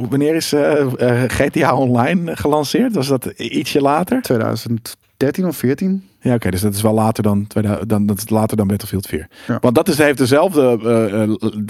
wanneer 0.09 0.35
is 0.35 0.53
eh, 0.53 0.79
eh, 0.79 1.29
GTA 1.29 1.75
Online 1.75 2.35
gelanceerd? 2.35 2.95
Was 2.95 3.07
dat 3.07 3.25
ietsje 3.25 3.81
later? 3.81 4.21
2013 4.21 5.45
of 5.47 5.57
14? 5.57 6.07
Ja, 6.27 6.35
oké, 6.35 6.49
dus 6.49 6.61
dat 6.61 6.73
is 6.73 6.81
wel 6.81 6.93
later 6.93 7.23
dan, 7.23 7.47
2000 7.47 7.89
dan, 7.89 8.05
dat 8.05 8.17
is 8.17 8.29
later 8.29 8.57
dan 8.57 8.67
Battlefield 8.67 9.07
4. 9.07 9.27
Ja. 9.47 9.57
Want 9.61 9.75
dat 9.75 9.87
is, 9.87 9.97
heeft 9.97 10.17
dezelfde 10.17 10.79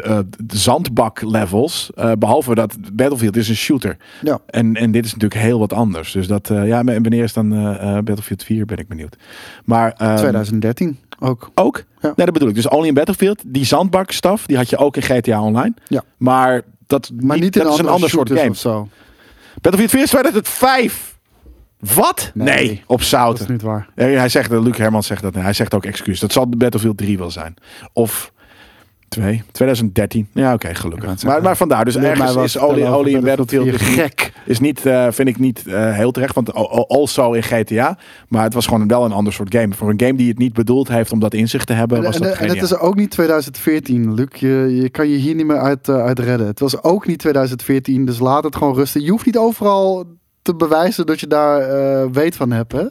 eh, 0.03 0.19
zandbak 0.47 1.21
levels, 1.21 1.89
eh, 1.95 2.11
behalve 2.19 2.55
dat 2.55 2.75
Battlefield 2.93 3.35
is 3.35 3.49
een 3.49 3.55
shooter. 3.55 3.97
Ja. 4.21 4.39
En, 4.45 4.75
en 4.75 4.91
dit 4.91 5.05
is 5.05 5.13
natuurlijk 5.13 5.41
heel 5.41 5.59
wat 5.59 5.73
anders. 5.73 6.11
Dus 6.11 6.27
dat, 6.27 6.47
ja, 6.47 6.79
en 6.79 6.85
wanneer 6.85 7.23
is 7.23 7.33
dan 7.33 7.49
Battlefield 8.03 8.43
4, 8.43 8.65
ben 8.65 8.77
ik 8.77 8.87
benieuwd. 8.87 9.15
Maar 9.65 9.91
ehm, 9.97 10.15
2013 10.15 10.97
ook. 11.19 11.51
ook? 11.55 11.83
Ja. 12.01 12.13
Nee, 12.15 12.25
dat 12.25 12.33
bedoel 12.33 12.49
ik. 12.49 12.55
Dus 12.55 12.67
Only 12.67 12.87
in 12.87 12.93
Battlefield, 12.93 13.43
die 13.45 13.65
zandbakstaf, 13.65 14.45
die 14.45 14.57
had 14.57 14.69
je 14.69 14.77
ook 14.77 14.95
in 14.95 15.01
GTA 15.01 15.41
Online. 15.41 15.73
Ja. 15.87 16.03
Maar 16.17 16.61
dat, 16.87 17.11
Maar 17.19 17.39
niet, 17.39 17.55
in 17.55 17.63
dat 17.63 17.73
is 17.73 17.79
een 17.79 17.87
ander 17.87 18.09
soort 18.09 18.31
game. 18.31 18.49
of 18.49 18.57
zo. 18.57 18.87
Battlefield 19.61 19.91
4 19.91 20.01
is 20.01 20.09
2005. 20.09 21.16
Wat? 21.95 22.31
Nee, 22.33 22.45
Nee. 22.55 22.81
op 22.81 22.87
Dat 22.87 22.99
is 22.99 23.09
zouten. 23.09 23.51
niet 23.51 23.61
waar. 23.61 23.89
Hij 23.95 24.29
zegt, 24.29 24.51
eh, 24.51 24.61
Luc 24.63 24.77
Hermans 24.77 25.07
zegt 25.07 25.21
dat. 25.21 25.33
Hij 25.35 25.53
zegt 25.53 25.73
ook 25.73 25.85
excuus. 25.85 26.19
Dat 26.19 26.31
zal 26.31 26.49
Battlefield 26.49 26.97
3 26.97 27.17
wel 27.17 27.31
zijn. 27.31 27.53
Of 27.93 28.31
2, 29.07 29.43
2013. 29.51 30.27
Ja, 30.33 30.53
oké, 30.53 30.75
gelukkig. 30.75 31.23
Maar, 31.23 31.41
maar 31.41 31.57
vandaar. 31.57 31.85
Dus 31.85 31.95
mij 31.95 32.09
ergens 32.09 32.35
is 32.35 32.51
vertellen 32.51 32.73
Oli, 32.75 32.83
over 32.83 32.95
Oli 32.97 33.13
in 33.15 33.23
Battlefield 33.23 33.65
Battlefield 33.65 33.81
is 33.81 33.95
4. 33.95 34.03
niet, 34.03 34.21
Gek. 34.21 34.33
is 34.45 34.59
niet 34.59 34.85
eh, 34.85 35.07
vind 35.11 35.27
ik 35.29 35.39
niet 35.39 35.67
eh, 35.67 35.93
heel 35.93 36.11
terecht. 36.11 36.35
Want 36.35 36.53
al- 36.53 36.71
al- 36.71 36.89
also 36.89 37.31
in 37.33 37.43
GTA. 37.43 37.97
Maar 38.27 38.43
het 38.43 38.53
was 38.53 38.65
gewoon 38.67 38.87
wel 38.87 39.05
een 39.05 39.11
ander 39.11 39.33
soort 39.33 39.55
game. 39.55 39.73
Voor 39.73 39.89
een 39.89 39.99
game 39.99 40.15
die 40.15 40.27
het 40.29 40.37
niet 40.37 40.53
bedoeld 40.53 40.87
heeft 40.87 41.11
om 41.11 41.19
dat 41.19 41.33
in 41.33 41.49
zich 41.49 41.65
te 41.65 41.73
hebben, 41.73 41.97
En, 41.97 42.03
was 42.03 42.15
en, 42.15 42.21
dat 42.21 42.37
en 42.37 42.47
het 42.49 42.61
is 42.61 42.77
ook 42.77 42.95
niet 42.95 43.11
2014, 43.11 44.13
Luc. 44.13 44.27
Je, 44.33 44.77
je 44.81 44.89
kan 44.89 45.09
je 45.09 45.17
hier 45.17 45.35
niet 45.35 45.45
meer 45.45 45.59
uit, 45.59 45.89
uit 45.89 46.19
redden. 46.19 46.47
Het 46.47 46.59
was 46.59 46.83
ook 46.83 47.07
niet 47.07 47.19
2014, 47.19 48.05
dus 48.05 48.19
laat 48.19 48.43
het 48.43 48.55
gewoon 48.55 48.75
rusten. 48.75 49.01
Je 49.03 49.11
hoeft 49.11 49.25
niet 49.25 49.37
overal 49.37 50.05
te 50.47 50.55
bewijzen 50.55 51.05
dat 51.05 51.19
je 51.19 51.27
daar 51.27 51.61
eh, 51.61 52.05
weet 52.11 52.35
van 52.35 52.51
hebt. 52.51 52.71
Hè? 52.71 52.83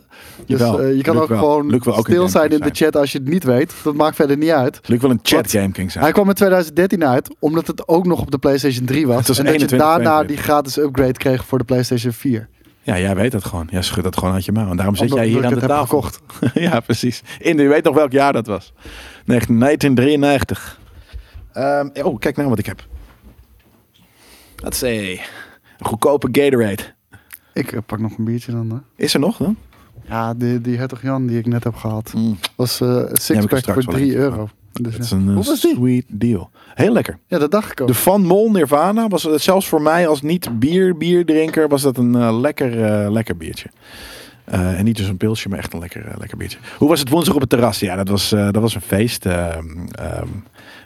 Dus 0.47 0.61
eh, 0.61 0.97
je 0.97 1.03
kan 1.03 1.19
ook 1.21 1.29
wel. 1.29 1.39
gewoon 1.39 1.75
ook 1.75 2.07
stil 2.07 2.29
zijn 2.29 2.51
in 2.51 2.61
de 2.61 2.71
chat 2.73 2.97
als 2.97 3.13
je 3.13 3.19
het 3.19 3.29
niet 3.29 3.45
weet. 3.45 3.75
Dat 3.83 3.95
maakt 3.95 4.17
verder 4.17 4.37
niet 4.37 4.51
uit. 4.51 4.81
Luc 4.89 5.01
wil 5.01 5.11
een 5.11 5.21
chat 5.23 5.51
game 5.51 5.73
king 5.73 5.93
zijn. 5.93 6.05
Hij 6.05 6.13
kwam 6.13 6.29
in 6.29 6.35
2013 6.35 7.05
uit, 7.05 7.35
omdat 7.39 7.67
het 7.67 7.89
ook 7.89 8.07
nog 8.07 8.21
op 8.21 8.31
de 8.31 8.39
PlayStation 8.39 8.87
3 8.87 9.07
was. 9.07 9.17
Het 9.17 9.29
was 9.29 9.39
en 9.39 9.45
dat 9.45 9.55
je 9.55 9.61
21, 9.61 9.89
daarna 9.89 10.11
22. 10.25 10.37
die 10.37 10.45
gratis 10.45 10.77
upgrade 10.77 11.13
kreeg 11.13 11.45
voor 11.45 11.59
de 11.59 11.65
PlayStation 11.65 12.13
4. 12.13 12.49
Ja, 12.83 12.99
jij 12.99 13.15
weet 13.15 13.33
dat 13.33 13.45
gewoon. 13.45 13.69
Jij 13.71 13.83
schudt 13.83 14.05
dat 14.05 14.19
gewoon 14.19 14.35
uit 14.35 14.45
je 14.45 14.53
mouw. 14.53 14.71
En 14.71 14.77
daarom 14.77 14.97
zit 14.97 15.11
Omdat- 15.11 15.19
jij 15.19 15.29
hier 15.29 15.47
aan 15.47 15.55
de 15.55 15.67
tafel. 15.67 16.03
gekocht. 16.03 16.21
ja, 16.69 16.81
precies. 16.81 17.23
In, 17.39 17.59
je 17.59 17.69
weet 17.69 17.85
nog 17.85 17.95
welk 17.95 18.13
jaar 18.13 18.33
dat 18.33 18.47
was. 18.47 18.73
1993. 19.25 20.81
Ehm, 21.53 21.89
oh, 22.03 22.19
kijk 22.19 22.37
nou 22.37 22.49
wat 22.49 22.59
ik 22.59 22.67
heb. 22.67 22.85
Let's 24.57 24.79
say. 24.79 25.21
Een 25.79 25.87
goedkope 25.87 26.29
Gatorade. 26.33 26.96
Ik 27.57 27.73
eh, 27.73 27.79
pak 27.87 27.99
nog 27.99 28.19
een 28.19 28.25
biertje 28.25 28.53
dan. 28.53 28.71
Hè? 28.71 29.05
Is 29.05 29.15
er 29.15 29.21
nog 29.21 29.37
dan? 29.37 29.57
Ja, 30.09 30.35
die, 30.35 30.61
die 30.61 30.77
Hertog 30.77 31.03
Jan 31.03 31.27
die 31.27 31.39
ik 31.39 31.47
net 31.47 31.65
heb 31.65 31.75
gehad. 31.75 32.13
Mm, 32.17 32.39
was 32.57 32.81
eh 32.81 32.89
het 32.95 33.11
er 33.11 33.21
sixpack 33.21 33.65
voor 33.65 33.75
wel 33.75 33.95
3 33.95 34.05
eentje 34.05 34.19
euro. 34.19 34.49
Dus, 34.83 34.93
dat 34.93 35.05
is 35.05 35.11
een 35.11 35.29
eh, 35.29 35.35
Hoe 35.35 35.45
was 35.45 35.61
die? 35.61 35.75
sweet 35.75 36.05
deal. 36.09 36.51
Heel 36.75 36.93
lekker. 36.93 37.19
Ja, 37.27 37.39
dat 37.39 37.51
dacht 37.51 37.71
ik 37.73 37.81
ook. 37.81 37.89
De 37.89 37.95
Van 37.95 38.25
Mol 38.25 38.51
Nirvana 38.51 39.09
was 39.09 39.23
het 39.23 39.43
zelfs 39.43 39.69
voor 39.69 39.83
mij 39.83 40.09
als 40.09 40.23
niet 40.23 40.59
bier 40.59 40.97
bierdrinker 40.97 41.69
was 41.69 41.83
dat 41.83 41.97
een 41.97 42.15
eh, 42.15 42.39
lekker, 42.41 42.85
eh, 42.85 43.11
lekker 43.11 43.37
biertje. 43.37 43.69
Eh, 44.47 44.79
en 44.79 44.85
niet 44.85 44.97
dus 44.97 45.09
een 45.09 45.17
pilsje, 45.17 45.49
maar 45.49 45.59
echt 45.59 45.73
een 45.73 45.79
lekker, 45.79 46.07
eh, 46.07 46.15
lekker 46.19 46.37
biertje. 46.37 46.59
Hoe 46.79 46.89
was 46.89 47.01
het 47.01 47.09
woensdag 47.09 47.35
op 47.35 47.41
het 47.41 47.51
terras? 47.51 47.81
Ja, 47.81 47.97
dat 47.97 48.09
was, 48.09 48.33
eh, 48.33 48.45
dat 48.45 48.63
was 48.63 48.75
een 48.75 48.81
feest. 48.81 49.27
ehm, 49.27 49.87
ehm, 49.89 50.29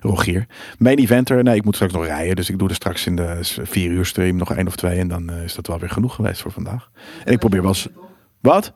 Rogier. 0.01 0.47
Main 0.79 0.99
eventer. 0.99 1.43
Nee, 1.43 1.57
ik 1.57 1.65
moet 1.65 1.75
straks 1.75 1.93
nog 1.93 2.05
rijden. 2.05 2.37
Dus 2.37 2.51
ik 2.51 2.59
doe 2.59 2.69
er 2.69 2.75
straks 2.75 3.07
in 3.07 3.17
de 3.17 3.39
vier 3.63 3.91
uur 3.91 4.07
stream 4.07 4.37
nog 4.37 4.55
één 4.55 4.67
of 4.67 4.77
twee. 4.77 4.99
En 4.99 5.09
dan 5.09 5.33
is 5.33 5.55
dat 5.55 5.67
wel 5.67 5.79
weer 5.79 5.91
genoeg 5.91 6.15
geweest 6.15 6.41
voor 6.41 6.53
vandaag. 6.53 6.91
En 7.25 7.33
ik 7.33 7.39
probeer 7.39 7.61
wel 7.61 7.71
eens... 7.71 7.89
Wat? 8.41 8.73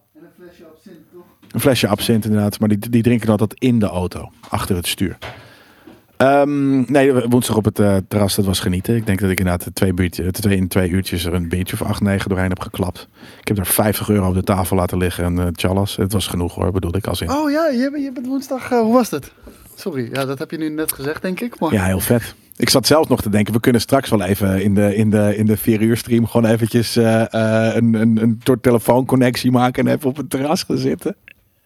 Een 1.51 1.61
flesje 1.61 1.89
absint 1.89 2.25
inderdaad. 2.25 2.59
Maar 2.59 2.69
die, 2.69 2.79
die 2.79 3.03
drinken 3.03 3.29
altijd 3.29 3.55
in 3.55 3.79
de 3.79 3.87
auto. 3.87 4.31
Achter 4.49 4.77
het 4.77 4.87
stuur. 4.87 5.19
Ehm, 6.17 6.93
nee, 6.93 7.13
woensdag 7.13 7.57
op 7.57 7.65
het 7.65 7.79
eh, 7.79 7.97
terras, 8.09 8.35
dat 8.35 8.45
was 8.45 8.61
genieten. 8.61 8.97
Ik 8.97 9.07
denk 9.07 9.21
dat 9.21 9.31
ik 9.31 9.39
inderdaad 9.39 9.75
twee, 9.75 9.95
biertje, 9.95 10.31
twee, 10.31 10.57
in 10.57 10.69
twee 10.69 10.89
uurtjes 10.89 11.25
er 11.25 11.35
een 11.35 11.49
biertje 11.49 11.75
of 11.81 11.83
acht, 11.83 12.01
negen 12.01 12.29
doorheen 12.29 12.49
heb 12.49 12.61
geklapt. 12.61 13.09
Ik 13.41 13.49
heb 13.49 13.59
er 13.59 13.67
50 13.67 14.09
euro 14.09 14.29
op 14.29 14.35
de 14.35 14.43
tafel 14.43 14.77
laten 14.77 14.99
liggen 14.99 15.25
en 15.25 15.37
uh, 15.37 15.47
challas. 15.53 15.97
Het 15.97 16.13
was 16.13 16.27
genoeg 16.27 16.55
hoor, 16.55 16.73
bedoel 16.73 16.97
ik 16.97 17.07
als 17.07 17.21
in. 17.21 17.31
Oh 17.31 17.51
ja, 17.51 17.67
je, 17.67 17.99
je 18.01 18.11
bent 18.13 18.27
woensdag... 18.27 18.71
eh, 18.71 18.81
hoe 18.81 18.93
was 18.93 19.11
het? 19.11 19.33
Sorry, 19.75 20.09
ja, 20.13 20.25
dat 20.25 20.39
heb 20.39 20.51
je 20.51 20.59
nu 20.59 20.69
net 20.69 20.93
gezegd, 20.93 21.23
denk 21.23 21.41
ik. 21.41 21.61
Maar... 21.61 21.73
Ja, 21.73 21.85
heel 21.85 22.01
vet. 22.01 22.35
Ik 22.57 22.71
zat 22.71 22.87
zelfs 22.87 23.09
nog 23.09 23.23
te 23.23 23.29
denken, 23.29 23.53
we 23.53 23.61
kunnen 23.61 23.81
straks 23.81 24.11
wel 24.11 24.23
even 24.23 24.63
in 24.63 24.75
de, 24.75 24.95
in 24.95 25.11
de, 25.11 25.37
in 25.37 25.47
de 25.47 25.57
vier 25.57 25.83
uur 25.83 25.97
stream 25.97 26.27
gewoon 26.27 26.51
eventjes 26.51 26.97
een, 26.97 27.95
een, 27.95 28.23
een 28.23 28.41
soort 28.45 28.63
telefoonconnectie 28.63 29.51
maken 29.51 29.87
en 29.87 29.95
even 29.95 30.09
op 30.09 30.17
het 30.17 30.31
terras 30.31 30.63
gaan 30.63 30.79
zitten. 30.79 31.17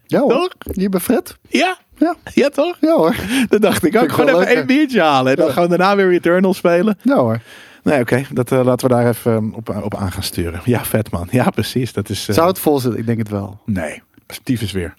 Ja 0.07 0.21
hoor, 0.21 0.53
je 0.59 0.89
bent 0.89 1.03
vet. 1.03 1.37
Ja, 1.49 1.79
Ja, 1.99 2.15
ja 2.35 2.49
toch? 2.49 2.77
ja 2.81 2.95
hoor. 2.97 3.15
Dan 3.49 3.61
dacht 3.61 3.85
ik 3.85 3.97
ook, 3.97 4.03
ik 4.03 4.11
gewoon 4.11 4.29
even 4.29 4.41
leuk, 4.41 4.49
één 4.57 4.67
biertje 4.67 5.01
halen. 5.01 5.31
En 5.31 5.37
dan 5.39 5.47
Ja. 5.47 5.53
gaan 5.53 5.63
we 5.63 5.69
daarna 5.69 5.97
weer 5.97 6.09
Returnal 6.11 6.55
spelen. 6.55 6.99
Ja 7.03 7.17
hoor. 7.17 7.41
Nee, 7.83 8.01
oké. 8.01 8.25
Dat 8.33 8.53
eh, 8.53 8.65
laten 8.65 8.89
we 8.89 8.95
daar 8.95 9.09
even 9.09 9.33
um, 9.33 9.55
op, 9.55 9.69
op 9.83 9.95
aan 9.97 10.13
gaan 10.13 10.23
sturen. 10.23 10.61
Ja, 10.65 10.85
vet 10.85 11.11
man. 11.11 11.29
Ja, 11.31 11.51
precies. 11.51 11.93
Dat 11.93 12.09
is. 12.09 12.29
eh, 12.29 12.35
Zou 12.35 12.49
het 12.49 12.59
vol 12.59 12.79
zitten? 12.79 13.01
Ik 13.01 13.07
denk 13.07 13.19
het 13.19 13.29
wel. 13.29 13.61
Nee, 13.65 14.03
stiefes 14.29 14.73
weer. 14.73 14.95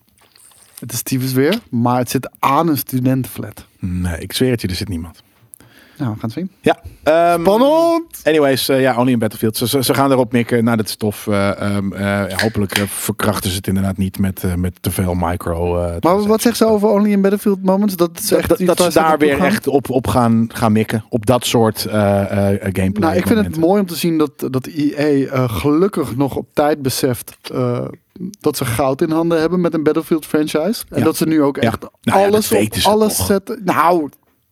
Het 0.80 0.92
is 0.94 1.02
tyfus 1.02 1.32
weer, 1.34 1.56
maar 1.70 1.98
het 1.98 2.10
zit 2.10 2.30
aan 2.40 2.68
een 2.68 2.78
studentenflat. 2.78 3.66
Nee, 3.80 4.20
ik 4.20 4.34
zweer 4.34 4.52
het 4.52 4.62
je, 4.62 4.68
er 4.68 4.76
zit 4.76 4.88
niemand. 4.90 5.24
Nou, 6.00 6.12
we 6.14 6.20
gaan 6.20 6.30
het 6.30 6.32
zien. 6.32 6.52
Ja. 6.62 6.80
ehm, 7.04 7.40
Spannend! 7.42 8.22
Anyways, 8.24 8.70
eh, 8.70 8.82
ja, 8.82 8.98
Only 8.98 9.12
in 9.12 9.20
Battlefield. 9.20 9.58
Ze, 9.58 9.68
ze, 9.68 9.84
ze 9.84 9.94
gaan 9.94 10.12
erop 10.12 10.32
mikken 10.32 10.58
stof. 10.90 11.28
eh, 11.28 11.62
ehm, 11.62 11.94
eh, 11.94 12.38
hopelijk 12.38 12.78
eh, 12.78 12.84
verkrachten 12.84 13.50
ze 13.50 13.56
het 13.56 13.68
inderdaad 13.68 13.98
niet 13.98 14.20
met, 14.20 14.44
eh, 14.44 14.54
met 14.54 14.82
te 14.82 14.92
veel 14.92 15.14
micro. 15.14 15.74
Maar 16.00 16.22
wat 16.28 16.42
zegt 16.42 16.58
ze 16.58 16.66
over 16.66 16.90
Only 16.90 17.12
in 17.12 17.22
Battlefield 17.22 17.64
Moments? 17.64 17.96
Dat, 17.96 18.20
ze 18.22 18.30
Dat, 18.30 18.40
echt 18.40 18.50
dat, 18.68 18.78
dat 18.78 18.94
ze 18.94 19.00
daar 19.00 19.18
weer 19.18 19.36
gaan? 19.36 19.46
echt 19.46 19.68
op, 19.68 19.90
op 19.90 20.08
gaan, 20.08 20.46
gaan 20.54 20.72
mikken. 20.72 21.04
Op 21.10 21.26
dat 21.26 21.46
soort 21.46 21.80
gameplay. 21.90 22.90
Nou, 22.92 23.16
ik 23.16 23.28
vind 23.28 23.46
het 23.46 23.58
mooi 23.58 23.80
om 23.82 23.88
te 23.88 23.96
zien 23.96 24.18
dat, 24.18 24.32
dat 24.50 24.66
EA 24.68 25.48
gelukkig 25.48 26.16
nog 26.16 26.36
op 26.36 26.48
tijd 26.54 26.82
beseft 26.82 27.38
dat 28.40 28.58
ze 28.58 28.66
goud 28.66 29.02
in 29.02 29.12
handen 29.12 29.40
hebben 29.40 29.62
met 29.62 29.74
een 29.74 29.84
Battlefield 29.84 30.26
franchise. 30.26 30.84
En 30.90 30.98
Ja. 31.00 31.04
dat 31.04 31.18
ze 31.18 31.26
nu 31.26 31.42
ook 31.44 31.56
Ja. 31.56 31.62
echt 31.62 31.86
Nou 32.02 32.26
alles 32.28 32.48
dat 32.50 32.60
op 32.86 32.92
alles 32.92 33.26
zetten. 33.26 33.62
Nou, 33.64 34.10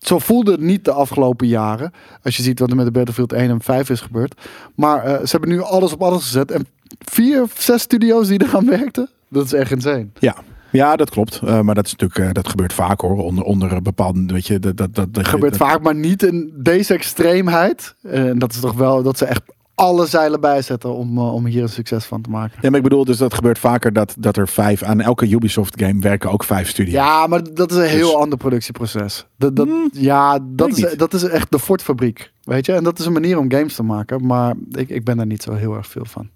zo 0.08 0.20
voelde 0.20 0.52
het 0.52 0.60
niet 0.62 0.86
de 0.86 0.92
afgelopen 0.92 1.48
jaren. 1.48 1.92
Als 2.24 2.38
je 2.38 2.44
ziet 2.44 2.60
wat 2.60 2.70
er 2.70 2.76
met 2.76 2.86
de 2.86 2.92
Battlefield 2.92 3.34
1 3.34 3.50
en 3.50 3.62
5 3.62 3.90
is 3.90 4.02
gebeurd. 4.02 4.42
Maar 4.76 5.04
eh, 5.04 5.14
ze 5.14 5.28
hebben 5.32 5.50
nu 5.50 5.62
alles 5.62 5.94
op 5.94 6.02
alles 6.04 6.24
gezet. 6.24 6.52
En 6.52 6.68
vier 7.00 7.42
of 7.42 7.54
zes 7.58 7.82
studio's 7.82 8.28
die 8.28 8.42
eraan 8.44 8.66
werkten. 8.66 9.10
Dat 9.30 9.46
is 9.46 9.54
echt 9.54 9.72
insane. 9.72 10.08
Ja. 10.20 10.36
Ja, 10.72 10.96
dat 10.96 11.10
klopt. 11.10 11.40
Eh, 11.44 11.62
maar 11.62 11.76
dat 11.76 11.86
is 11.86 11.92
natuurlijk, 11.96 12.20
eh, 12.20 12.34
dat 12.34 12.48
gebeurt 12.50 12.74
vaak 12.74 13.02
hoor. 13.02 13.18
Onder, 13.24 13.44
onder 13.44 13.72
een 13.72 13.84
bepaalde, 13.84 14.34
weet 14.34 14.48
je, 14.48 14.60
dat, 14.60 14.78
dat, 14.78 14.96
dat, 14.96 15.28
gebeurt 15.28 15.58
dat- 15.58 15.68
vaak, 15.68 15.82
maar 15.82 15.96
niet 15.96 16.24
in 16.24 16.52
deze 16.56 16.94
extreemheid. 16.94 17.96
En 18.04 18.40
dat 18.40 18.52
is 18.54 18.60
toch 18.60 18.74
wel 18.74 19.04
dat 19.04 19.18
ze 19.18 19.26
echt 19.26 19.42
alle 19.78 20.06
zeilen 20.06 20.42
bijzetten 20.42 20.94
om, 20.94 21.18
eh, 21.18 21.34
om 21.34 21.46
hier 21.46 21.62
een 21.62 21.70
succes 21.70 22.06
van 22.06 22.22
te 22.22 22.30
maken. 22.30 22.58
Ja, 22.62 22.70
maar 22.70 22.78
ik 22.78 22.84
bedoel, 22.84 23.06
dus 23.06 23.18
dat 23.18 23.34
gebeurt 23.34 23.60
vaker 23.60 23.94
dat, 23.94 24.16
dat 24.20 24.38
er 24.38 24.48
vijf, 24.48 24.84
aan 24.84 25.02
elke 25.02 25.30
Ubisoft 25.30 25.82
game 25.82 26.00
werken 26.02 26.32
ook 26.32 26.44
vijf 26.44 26.70
studio's. 26.70 26.94
Ja, 26.94 27.28
maar 27.28 27.54
dat 27.54 27.72
is 27.72 27.78
een 27.78 27.84
heel 27.84 28.12
Dus- 28.12 28.16
ander 28.16 28.38
productieproces. 28.38 29.26
Dat, 29.38 29.56
dat, 29.56 29.68
Hmm, 29.68 29.90
ja, 29.92 30.40
dat 30.42 30.78
is, 30.78 30.96
dat 30.98 31.14
is 31.14 31.24
echt 31.24 31.52
de 31.52 31.60
Ford-fabriek. 31.60 32.32
Weet 32.44 32.66
je, 32.66 32.74
en 32.74 32.84
dat 32.84 33.00
is 33.00 33.06
een 33.06 33.14
manier 33.14 33.38
om 33.38 33.52
games 33.52 33.76
te 33.76 33.84
maken. 33.84 34.26
Maar 34.26 34.56
ik, 34.72 34.90
ik 34.90 35.04
ben 35.04 35.18
daar 35.18 35.26
niet 35.26 35.44
zo 35.44 35.54
heel 35.54 35.76
erg 35.76 35.88
veel 35.88 36.06
van. 36.06 36.30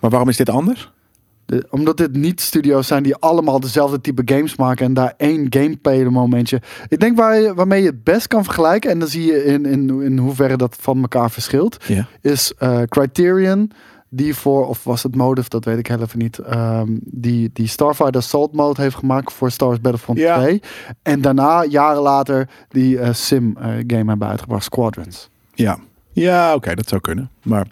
Maar 0.00 0.10
waarom 0.10 0.28
is 0.28 0.36
dit 0.36 0.50
anders? 0.50 0.92
De- 1.46 1.66
omdat 1.70 1.96
dit 1.96 2.12
niet 2.16 2.40
studio's 2.40 2.86
zijn 2.86 3.02
die 3.02 3.14
allemaal 3.16 3.60
dezelfde 3.60 4.00
type 4.00 4.22
games 4.34 4.56
maken 4.56 4.86
en 4.86 4.94
daar 4.94 5.14
één 5.16 5.46
gameplay 5.50 6.04
momentje. 6.04 6.60
Ik 6.88 7.00
denk 7.00 7.16
waar 7.16 7.40
je, 7.40 7.54
waarmee 7.54 7.80
je 7.82 7.88
het 7.88 8.04
best 8.04 8.26
kan 8.26 8.44
vergelijken, 8.44 8.90
en 8.90 8.98
dan 8.98 9.08
zie 9.08 9.24
je 9.26 9.44
in, 9.44 9.66
in, 9.66 10.00
in 10.02 10.18
hoeverre 10.18 10.56
dat 10.56 10.76
van 10.80 11.00
elkaar 11.00 11.30
verschilt, 11.30 11.84
Ja. 11.86 12.06
is 12.20 12.52
eh, 12.58 12.82
Criterion. 12.82 13.70
Die 14.08 14.34
voor, 14.34 14.66
of 14.68 14.84
was 14.84 15.02
het 15.02 15.14
Motive, 15.16 15.48
dat 15.48 15.64
weet 15.64 15.78
ik 15.78 15.86
heel 15.86 16.00
even 16.00 16.18
niet. 16.18 16.38
ehm, 16.38 16.88
die, 17.02 17.50
die 17.52 17.66
Starfighter 17.66 18.16
Assault 18.20 18.52
Mode 18.52 18.82
heeft 18.82 18.96
gemaakt 18.96 19.32
voor 19.32 19.50
Star 19.50 19.68
Wars 19.68 19.80
Battlefront 19.80 20.18
Ja. 20.18 20.38
2. 20.38 20.62
En 21.02 21.20
daarna, 21.20 21.64
jaren 21.64 22.02
later, 22.02 22.48
die 22.68 22.98
eh, 22.98 23.12
Sim 23.12 23.56
eh, 23.56 23.64
game 23.86 24.04
hebben 24.08 24.28
uitgebracht, 24.28 24.64
Squadrons. 24.64 25.28
Ja, 25.54 25.78
ja 26.12 26.54
oké, 26.54 26.74
dat 26.74 26.88
zou 26.88 27.00
kunnen. 27.00 27.30
Maar 27.42 27.66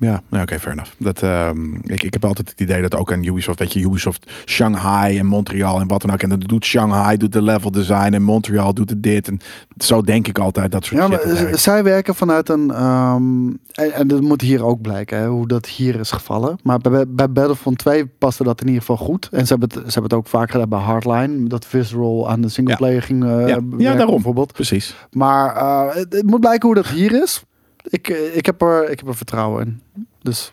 ja, 0.00 0.22
nou, 0.28 0.42
oké, 0.42 0.58
fair 0.60 0.72
enough. 0.72 0.90
Dat, 0.98 1.22
ehm, 1.22 1.74
ik, 1.74 2.02
ik 2.02 2.12
heb 2.12 2.24
altijd 2.24 2.48
het 2.50 2.60
idee 2.60 2.82
dat 2.82 2.94
ook 2.96 3.12
aan 3.12 3.24
Ubisoft, 3.24 3.58
weet 3.58 3.72
je, 3.72 3.80
Ubisoft 3.80 4.30
Shanghai 4.46 5.18
en 5.18 5.26
Montreal 5.26 5.80
en 5.80 5.86
wat 5.88 6.00
dan 6.02 6.12
ook. 6.12 6.22
En 6.22 6.28
dan 6.28 6.38
doet 6.40 6.64
Shanghai 6.64 7.16
doet 7.16 7.32
de 7.32 7.42
level 7.42 7.70
design 7.70 8.12
en 8.14 8.22
Montreal 8.22 8.74
doet 8.74 8.90
het 8.90 9.02
dit. 9.02 9.28
En 9.28 9.38
zo 9.78 10.02
denk 10.02 10.28
ik 10.28 10.38
altijd 10.38 10.72
dat 10.72 10.84
soort 10.84 11.00
Ja, 11.00 11.18
shit 11.18 11.40
maar 11.50 11.58
zij 11.58 11.82
werken 11.82 12.14
vanuit 12.14 12.48
een. 12.48 12.70
ehm, 12.70 13.48
en, 13.74 13.92
en 13.92 14.08
dat 14.08 14.20
moet 14.20 14.40
hier 14.40 14.64
ook 14.64 14.80
blijken, 14.80 15.18
hè, 15.18 15.26
hoe 15.28 15.48
dat 15.48 15.66
hier 15.66 16.00
is 16.00 16.10
gevallen. 16.10 16.58
Maar 16.62 16.78
bij, 16.78 17.04
bij 17.08 17.30
Battlefront 17.32 17.78
2 17.78 18.06
paste 18.06 18.44
dat 18.44 18.60
in 18.60 18.66
ieder 18.66 18.80
geval 18.82 18.96
goed. 19.06 19.28
En 19.32 19.46
ze 19.46 19.52
hebben 19.56 19.68
het, 19.68 19.78
ze 19.78 19.92
hebben 19.92 20.02
het 20.02 20.12
ook 20.12 20.26
vaak 20.26 20.50
gedaan 20.50 20.68
bij 20.68 20.78
Hardline. 20.78 21.46
Dat 21.48 21.66
Visceral 21.66 22.30
aan 22.30 22.40
de 22.40 22.48
singleplayer 22.48 23.02
ging. 23.02 23.24
eh, 23.24 23.48
Ja. 23.48 23.58
Daarom. 23.94 24.14
Bijvoorbeeld. 24.14 24.52
Precies. 24.52 24.94
Maar 25.12 25.56
eh, 25.56 25.94
het, 25.94 26.12
het 26.12 26.26
moet 26.26 26.40
blijken 26.40 26.66
hoe 26.66 26.74
dat 26.76 26.86
hier 26.88 27.22
is. 27.22 27.42
Ik, 27.82 28.08
eh, 28.08 28.36
ik, 28.36 28.46
heb, 28.46 28.62
er, 28.62 28.90
ik 28.90 28.98
heb 28.98 29.08
er 29.08 29.16
vertrouwen 29.16 29.66
in. 29.66 29.80
Dus. 30.22 30.52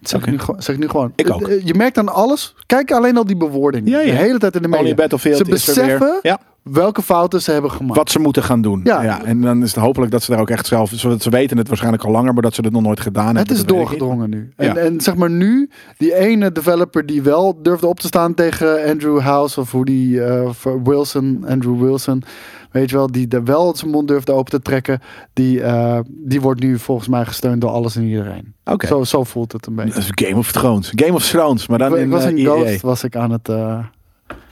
dat 0.00 0.08
Zeg, 0.08 0.20
ik 0.20 0.26
nu, 0.30 0.38
gewoon- 0.38 0.62
zeg 0.62 0.74
ik 0.74 0.80
nu 0.80 0.88
gewoon. 0.88 1.12
Ik 1.16 1.30
ook. 1.30 1.48
Eh, 1.48 1.66
Je 1.66 1.74
merkt 1.74 1.98
aan 1.98 2.08
alles. 2.08 2.54
Kijk 2.66 2.90
alleen 2.92 3.16
al 3.16 3.24
die 3.24 3.36
bewoording. 3.36 3.88
Ja, 3.88 4.00
ja. 4.00 4.04
De 4.12 4.18
hele 4.18 4.38
tijd 4.38 4.54
in 4.56 4.62
de 4.62 4.68
Only 4.68 4.78
media. 4.80 4.94
Battlefield 4.94 5.36
Ze 5.36 5.44
weer. 5.44 5.52
beseffen 5.52 6.18
Ja, 6.22 6.40
welke 6.72 7.02
fouten 7.02 7.42
ze 7.42 7.50
hebben 7.52 7.70
gemaakt. 7.70 7.96
wat 7.96 8.10
ze 8.10 8.18
moeten 8.18 8.42
gaan 8.42 8.60
doen. 8.62 8.80
Ja. 8.84 9.02
Ja. 9.02 9.24
en 9.24 9.40
dan 9.40 9.62
is 9.62 9.74
het 9.74 9.84
hopelijk 9.84 10.12
dat 10.12 10.22
ze 10.22 10.30
daar 10.30 10.40
ook 10.40 10.50
echt 10.50 10.66
zelf, 10.66 10.90
ze 11.18 11.30
weten 11.30 11.56
het 11.58 11.68
waarschijnlijk 11.68 12.04
al 12.04 12.10
langer, 12.10 12.32
maar 12.32 12.42
dat 12.42 12.54
ze 12.54 12.60
het 12.60 12.72
nog 12.72 12.82
nooit 12.82 13.00
gedaan 13.00 13.24
hebben. 13.36 13.42
Het 13.42 13.50
is 13.50 13.64
doorgedrongen 13.64 14.30
nu. 14.30 14.52
En, 14.56 14.66
Ja. 14.66 14.76
en 14.76 15.00
zeg 15.00 15.16
maar 15.16 15.30
nu, 15.30 15.70
die 15.96 16.14
ene 16.14 16.52
developer 16.52 17.06
die 17.06 17.22
wel 17.22 17.62
durfde 17.62 17.86
op 17.86 18.00
te 18.00 18.06
staan 18.06 18.34
tegen 18.34 18.84
Andrew 18.90 19.20
House 19.20 19.60
of 19.60 19.70
hoe 19.72 19.84
die 19.84 20.24
eh, 20.24 20.50
Wilson, 20.84 21.44
Andrew 21.48 21.80
Wilson, 21.80 22.22
weet 22.70 22.90
je 22.90 22.96
wel, 22.96 23.06
die 23.12 23.28
er 23.28 23.44
wel 23.44 23.76
zijn 23.76 23.90
mond 23.90 24.08
durfde 24.08 24.32
open 24.32 24.50
te 24.50 24.60
trekken, 24.62 25.00
die, 25.32 25.62
eh, 25.62 25.98
die 26.08 26.40
wordt 26.40 26.60
nu 26.60 26.78
volgens 26.78 27.08
mij 27.08 27.24
gesteund 27.24 27.60
door 27.60 27.70
alles 27.70 27.96
en 27.96 28.02
iedereen. 28.02 28.54
Oké. 28.64 28.86
Zo, 28.86 29.04
zo 29.04 29.24
voelt 29.24 29.52
het 29.52 29.66
een 29.66 29.74
beetje. 29.74 29.92
Dat 29.92 30.02
is 30.02 30.26
Game 30.26 30.36
of 30.38 30.52
Thrones. 30.52 30.92
Game 30.94 31.12
of 31.12 31.28
Thrones, 31.28 31.68
maar 31.68 31.78
dan 31.78 31.92
ik 31.94 31.98
in 31.98 32.10
was 32.10 32.24
eh, 32.24 32.30
in. 32.36 32.44
Ghost 32.44 32.80
was 32.80 33.04
ik 33.04 33.16
aan 33.16 33.30
het, 33.30 33.48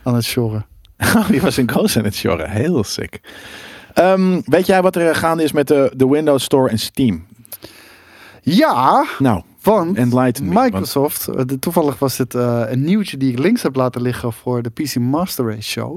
aan 0.02 0.14
het 0.14 0.24
shorren. 0.24 0.66
Die 1.30 1.40
was 1.40 1.58
in 1.58 1.70
Ghost 1.70 1.96
in 1.96 2.04
het. 2.04 2.50
Heel 2.50 2.84
sick. 2.84 3.20
Ehm, 3.94 4.40
weet 4.44 4.66
jij 4.66 4.82
wat 4.82 4.96
er 4.96 5.14
gaande 5.14 5.42
is 5.42 5.52
met 5.52 5.68
de, 5.68 5.92
de 5.96 6.08
Windows 6.08 6.44
Store 6.44 6.68
en 6.70 6.78
Steam? 6.78 7.26
Ja, 8.42 9.06
Nou, 9.18 9.42
want 9.74 9.98
Microsoft, 10.64 11.26
eh, 11.28 11.40
toevallig 11.42 11.98
was 11.98 12.16
dit 12.16 12.34
eh, 12.34 12.62
een 12.66 12.84
nieuwtje 12.84 13.16
die 13.16 13.32
ik 13.32 13.38
links 13.38 13.62
heb 13.62 13.74
laten 13.76 14.02
liggen 14.02 14.32
voor 14.32 14.62
de 14.62 14.70
PC 14.70 14.96
Master 14.98 15.44
Race 15.46 15.62
show. 15.70 15.96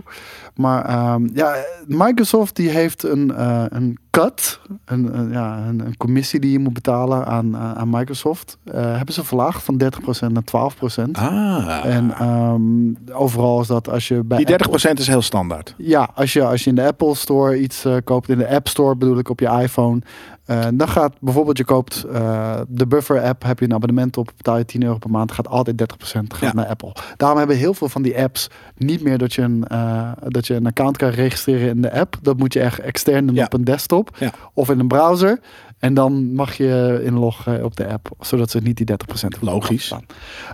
Maar 0.56 0.86
ehm, 0.86 1.28
ja, 1.34 1.56
Microsoft 1.88 2.56
die 2.56 2.70
heeft 2.70 3.04
een, 3.04 3.34
eh, 3.36 3.64
een 3.70 3.98
cut, 4.12 4.60
een, 4.86 5.18
een- 5.20 5.32
ja, 5.32 5.58
een, 5.68 5.80
een 5.80 5.98
commissie 5.98 6.40
die 6.40 6.52
je 6.52 6.60
moet 6.60 6.74
betalen 6.74 7.26
aan, 7.26 7.58
aan 7.58 7.90
Microsoft. 7.90 8.58
Hebben 8.72 9.14
ze 9.14 9.24
verlaagd 9.24 9.64
van 9.64 9.78
30% 9.78 10.32
naar 10.34 10.44
12%. 10.44 11.18
Ah, 11.18 11.82
En 11.86 12.12
ehm, 12.14 13.14
overal 13.14 13.62
is 13.62 13.68
dat 13.68 13.90
als 13.90 14.08
je 14.08 14.24
bij 14.24 14.38
die 14.38 14.54
Apple- 14.54 14.80
30% 14.94 15.00
is 15.00 15.08
heel 15.08 15.22
standaard. 15.22 15.74
ja, 15.78 16.10
als 16.16 16.34
je, 16.34 16.44
als 16.46 16.64
je 16.64 16.70
in 16.70 16.76
de 16.76 16.86
Apple 16.86 17.16
Store 17.16 17.60
iets 17.60 17.86
koopt, 18.04 18.30
in 18.30 18.38
de 18.38 18.50
App 18.50 18.68
Store 18.68 18.96
bedoel 18.96 19.18
ik 19.18 19.30
op 19.30 19.40
je 19.40 19.48
iPhone, 19.62 20.02
eh, 20.50 20.66
dan 20.74 20.88
gaat 20.90 21.14
bijvoorbeeld 21.20 21.58
je 21.58 21.64
koopt 21.66 22.04
eh, 22.04 22.60
de 22.68 22.88
Buffer 22.88 23.22
app, 23.22 23.44
heb 23.44 23.60
je 23.60 23.66
een 23.66 23.74
abonnement 23.74 24.18
op, 24.18 24.32
betaal 24.38 24.58
je 24.58 24.66
10 24.66 24.84
euro 24.84 24.98
per 24.98 25.10
maand, 25.10 25.32
gaat 25.32 25.48
altijd 25.48 25.78
30% 25.78 26.34
gaat 26.34 26.40
Ja. 26.40 26.54
naar 26.54 26.66
Apple. 26.68 26.92
Daarom 27.18 27.38
hebben 27.38 27.58
heel 27.58 27.74
veel 27.74 27.90
van 27.90 28.02
die 28.02 28.18
apps 28.22 28.50
niet 28.78 29.02
meer 29.04 29.18
dat 29.18 29.34
je 29.34 29.42
een, 29.42 29.68
eh, 29.68 30.12
dat 30.28 30.48
je 30.48 30.54
een 30.54 30.66
account 30.66 30.98
kan 30.98 31.10
registreren 31.10 31.68
in 31.70 31.82
de 31.82 31.92
app. 31.92 32.16
Dat 32.22 32.38
moet 32.38 32.54
je 32.54 32.60
echt 32.60 32.80
extern 32.80 33.26
doen 33.26 33.36
Ja. 33.36 33.46
op 33.46 33.54
een 33.54 33.64
desktop 33.64 34.16
Ja. 34.20 34.32
of 34.54 34.70
in 34.70 34.80
een 34.80 34.88
browser. 34.88 35.40
En 35.80 35.94
dan 35.94 36.34
mag 36.34 36.54
je 36.54 37.02
inloggen 37.04 37.64
op 37.64 37.76
de 37.76 37.88
app, 37.88 38.10
zodat 38.20 38.50
ze 38.52 38.60
niet 38.60 38.78
die 38.78 38.86
30% 38.86 38.96
hoeven 39.08 39.48
Logisch. 39.48 39.94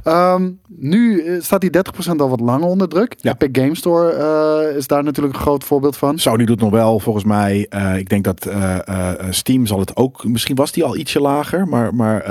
Ehm, 0.03 0.49
nu 0.67 1.19
eh, 1.26 1.41
staat 1.41 1.61
die 1.61 1.69
30% 1.69 2.21
al 2.21 2.30
wat 2.30 2.39
langer 2.39 2.67
onder 2.67 2.88
druk. 2.89 3.15
Ja. 3.17 3.32
Epic 3.38 3.61
Game 3.61 3.76
Store 3.76 4.09
eh, 4.11 4.76
is 4.78 4.88
daar 4.88 5.03
natuurlijk 5.03 5.36
een 5.36 5.41
groot 5.41 5.63
voorbeeld 5.63 5.97
van. 5.97 6.19
Sony 6.19 6.45
doet 6.45 6.59
nog 6.59 6.71
wel, 6.71 6.99
volgens 6.99 7.26
mij. 7.26 7.65
eh, 7.69 7.97
ik 7.97 8.09
denk 8.09 8.23
dat 8.23 8.49
Steam 9.30 9.65
zal 9.65 9.80
het 9.80 9.95
ook. 9.95 10.23
Misschien 10.28 10.55
was 10.55 10.71
die 10.71 10.84
al 10.84 10.97
ietsje 10.97 11.19
lager, 11.19 11.67
maar, 11.67 11.95
maar 11.95 12.23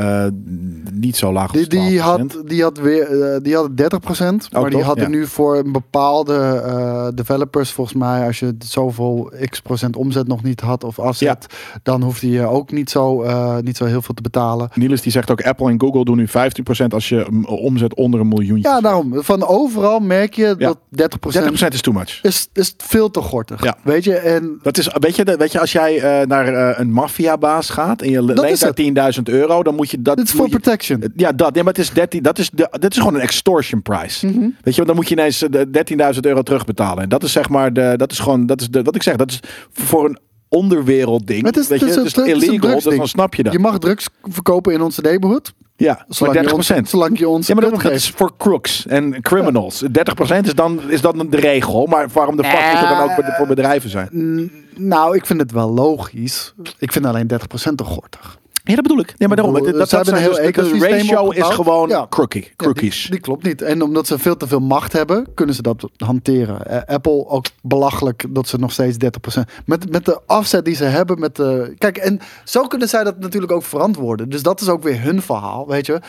niet 0.93 1.17
zo 1.17 1.33
laag 1.33 1.53
als 1.53 1.69
Die, 1.69 1.81
die, 1.81 1.99
12%. 1.99 2.03
had, 2.03 2.43
die 2.47 2.63
had 2.63 2.79
weer 2.79 3.39
die 3.43 3.55
had 3.55 3.71
30%, 3.77 4.49
maar 4.51 4.71
die 4.71 4.83
Ja. 4.95 5.09
nu 5.09 5.27
voor 5.27 5.57
een 5.57 5.73
bepaalde 5.73 7.13
developers, 7.15 7.71
volgens 7.71 7.97
mij, 7.97 8.27
als 8.27 8.39
je 8.39 8.55
zoveel 8.59 9.33
x 9.49 9.61
procent 9.61 9.97
omzet 9.97 10.27
nog 10.29 10.43
niet 10.43 10.61
had 10.61 10.85
of 10.85 10.99
afzet, 10.99 11.47
dan 11.83 12.03
hoefde 12.03 12.31
je 12.31 12.47
ook 12.47 12.73
niet 12.73 12.84
zo, 12.91 13.23
eh, 13.23 13.57
niet 13.61 13.77
zo 13.77 13.85
heel 13.85 14.03
veel 14.03 14.15
te 14.15 14.23
betalen. 14.23 14.69
Niels 14.75 15.01
die 15.01 15.13
zegt 15.13 15.31
ook 15.31 15.43
Apple 15.43 15.71
en 15.71 15.81
Google 15.81 16.05
doen 16.05 16.17
nu 16.17 16.29
15% 16.29 16.95
als 16.95 17.09
je 17.09 17.45
omzet 17.47 17.95
onder 17.95 18.21
een 18.21 18.29
miljoen. 18.29 18.59
Ja, 18.61 18.81
daarom. 18.81 19.23
Van 19.23 19.47
overal 19.47 19.99
merk 20.01 20.35
je 20.35 20.55
dat 20.59 20.79
30%, 20.89 21.45
30% 21.45 21.75
is 21.75 21.81
too 21.81 21.95
much. 21.95 22.19
is, 22.23 22.49
is 22.53 22.75
veel 22.77 23.11
te 23.11 23.21
gortig. 23.21 23.63
Ja. 23.65 23.77
Weet 23.83 24.05
je, 24.05 24.15
en 24.17 24.59
Dat 24.63 24.79
is, 24.79 24.89
weet 25.01 25.17
je, 25.17 25.25
dat- 25.25 25.39
weet 25.39 25.53
je 25.53 25.61
als 25.61 25.73
jij 25.73 26.01
eh, 26.01 26.27
naar 26.27 26.47
eh, 26.71 26.79
een 26.79 26.91
maffiabaas 26.93 27.71
gaat 27.71 28.03
en 28.03 28.11
je 28.11 28.23
leent 28.23 28.39
daar 28.39 28.69
het. 28.69 29.17
10.000 29.17 29.23
euro, 29.29 29.63
dan 29.63 29.75
moet 29.75 29.91
je 29.91 30.03
dat. 30.03 30.17
dit 30.17 30.27
is 30.27 30.33
voor 30.33 30.45
je- 30.45 30.51
protection. 30.51 31.13
Ja, 31.17 31.33
dat. 31.33 31.55
Ja, 31.55 31.63
maar 31.63 31.73
het 31.73 31.83
is 31.83 31.91
13. 31.91 32.23
Dat 32.23 32.39
is, 32.39 32.51
de, 32.51 32.69
dat 32.71 32.93
is 32.93 32.99
gewoon 32.99 33.15
een 33.15 33.21
extortion 33.21 33.83
price. 33.83 34.27
Mhm. 34.27 34.39
Weet 34.41 34.51
je, 34.63 34.73
want 34.75 34.87
dan 34.87 34.97
moet 34.97 35.09
je 35.09 35.15
ineens 35.15 35.43
eh, 35.43 35.51
de 35.51 35.71
13.000 36.15 36.21
euro 36.21 36.43
terugbetalen. 36.43 37.03
En 37.03 37.09
dat 37.09 37.23
is 37.23 37.33
zeg 37.33 37.49
maar 37.49 37.73
de. 37.73 37.95
Dat 37.97 38.13
is 38.13 38.19
gewoon. 38.19 38.47
Dat 38.47 38.61
is 38.61 38.69
de, 38.71 38.83
wat 38.83 38.95
ik 38.95 39.03
zeg. 39.03 39.17
Dat 39.17 39.31
is 39.31 39.41
voor 39.73 40.05
een 40.05 40.19
onderwereld 40.55 41.27
ding. 41.27 41.45
Het 41.47 41.57
is- 41.57 41.69
weet 41.69 41.81
je, 41.81 41.87
het 41.87 41.95
is 41.97 42.03
het 42.03 42.07
is 42.07 42.17
een- 42.17 42.29
het 42.29 42.37
is 42.43 42.49
een 42.49 42.55
illegal. 42.55 42.81
Dus 42.81 42.97
dan 42.97 43.09
snap 43.09 43.35
je 43.35 43.43
dat. 43.43 43.53
Je 43.53 43.59
mag 43.59 43.79
drugs 43.79 44.07
verkopen 44.23 44.73
in 44.73 44.81
onze 44.83 45.01
neighborhood. 45.01 45.53
ja, 45.77 46.05
Zolang, 46.09 46.35
maar 46.35 46.45
je 46.45 46.49
30%. 46.49 46.79
ons, 46.81 46.91
zolang 46.91 47.19
je 47.19 47.29
ons 47.29 47.47
Ja, 47.47 47.55
maar 47.55 47.71
dat, 47.71 47.81
geeft. 47.81 47.95
is 47.95 48.11
voor 48.11 48.33
crooks 48.39 48.87
en 48.87 49.23
criminals. 49.23 49.83
30% 49.93 50.47
is 50.47 50.55
dan, 50.55 50.81
is 50.91 51.01
dan 51.01 51.27
de 51.31 51.37
regel. 51.37 51.87
Maar 51.87 52.09
waarom 52.13 52.37
de 52.37 52.45
fuck 52.45 52.53
moet 52.73 52.83
er 52.83 52.89
dan 52.89 53.01
ook 53.11 53.17
be- 53.17 53.35
voor 53.37 53.47
bedrijven 53.47 53.91
zijn? 53.91 54.51
Nou, 54.77 55.17
ik 55.17 55.27
vind 55.27 55.41
het 55.41 55.53
wel 55.53 55.71
logisch. 55.71 56.55
Ik 56.79 56.93
vind 56.93 57.07
alleen 57.07 57.27
30% 57.27 57.77
te 57.77 57.85
gortig. 57.85 58.39
Ja, 58.67 58.75
dat 58.75 58.83
bedoel 58.83 58.99
ik. 58.99 59.15
Nee, 59.19 59.29
maar 59.29 59.37
daarom. 59.37 59.55
Dat, 59.55 59.91
dat, 59.91 60.07
een 60.07 60.15
heel 60.17 60.29
dus- 60.29 60.37
de 60.37 60.43
ecosysteem 60.43 60.91
ratio 60.91 61.31
is 61.31 61.45
gewoon 61.45 61.89
Ja. 61.89 62.07
crookie, 62.09 62.41
Ja, 62.41 62.47
die, 62.47 62.57
crookies. 62.57 63.07
die 63.11 63.21
klopt 63.21 63.45
niet. 63.45 63.63
En 63.63 63.83
omdat 63.83 64.07
ze 64.07 64.19
veel 64.19 64.37
te 64.37 64.47
veel 64.47 64.61
macht 64.61 64.93
hebben, 64.93 65.27
kunnen 65.35 65.55
ze 65.55 65.63
dat 65.63 65.89
hanteren. 65.97 66.67
Eh, 66.67 66.95
Apple 66.95 67.27
ook 67.29 67.47
belachelijk 67.63 68.25
dat 68.29 68.49
ze 68.49 68.59
nog 68.59 68.73
steeds 68.73 68.97
30%. 68.97 69.51
Met, 69.67 69.91
met 69.91 70.05
de 70.05 70.21
afzet 70.27 70.65
die 70.65 70.75
ze 70.75 70.85
hebben. 70.85 71.19
Met 71.21 71.37
de, 71.37 71.75
kijk, 71.79 71.97
en 71.97 72.21
zo 72.45 72.67
kunnen 72.67 72.89
zij 72.89 73.05
dat 73.05 73.19
natuurlijk 73.19 73.53
ook 73.53 73.63
verantwoorden. 73.63 74.29
Dus 74.29 74.43
dat 74.43 74.61
is 74.61 74.69
ook 74.69 74.83
weer 74.83 75.03
hun 75.03 75.23
verhaal, 75.23 75.67
weet 75.69 75.87
je. 75.87 76.01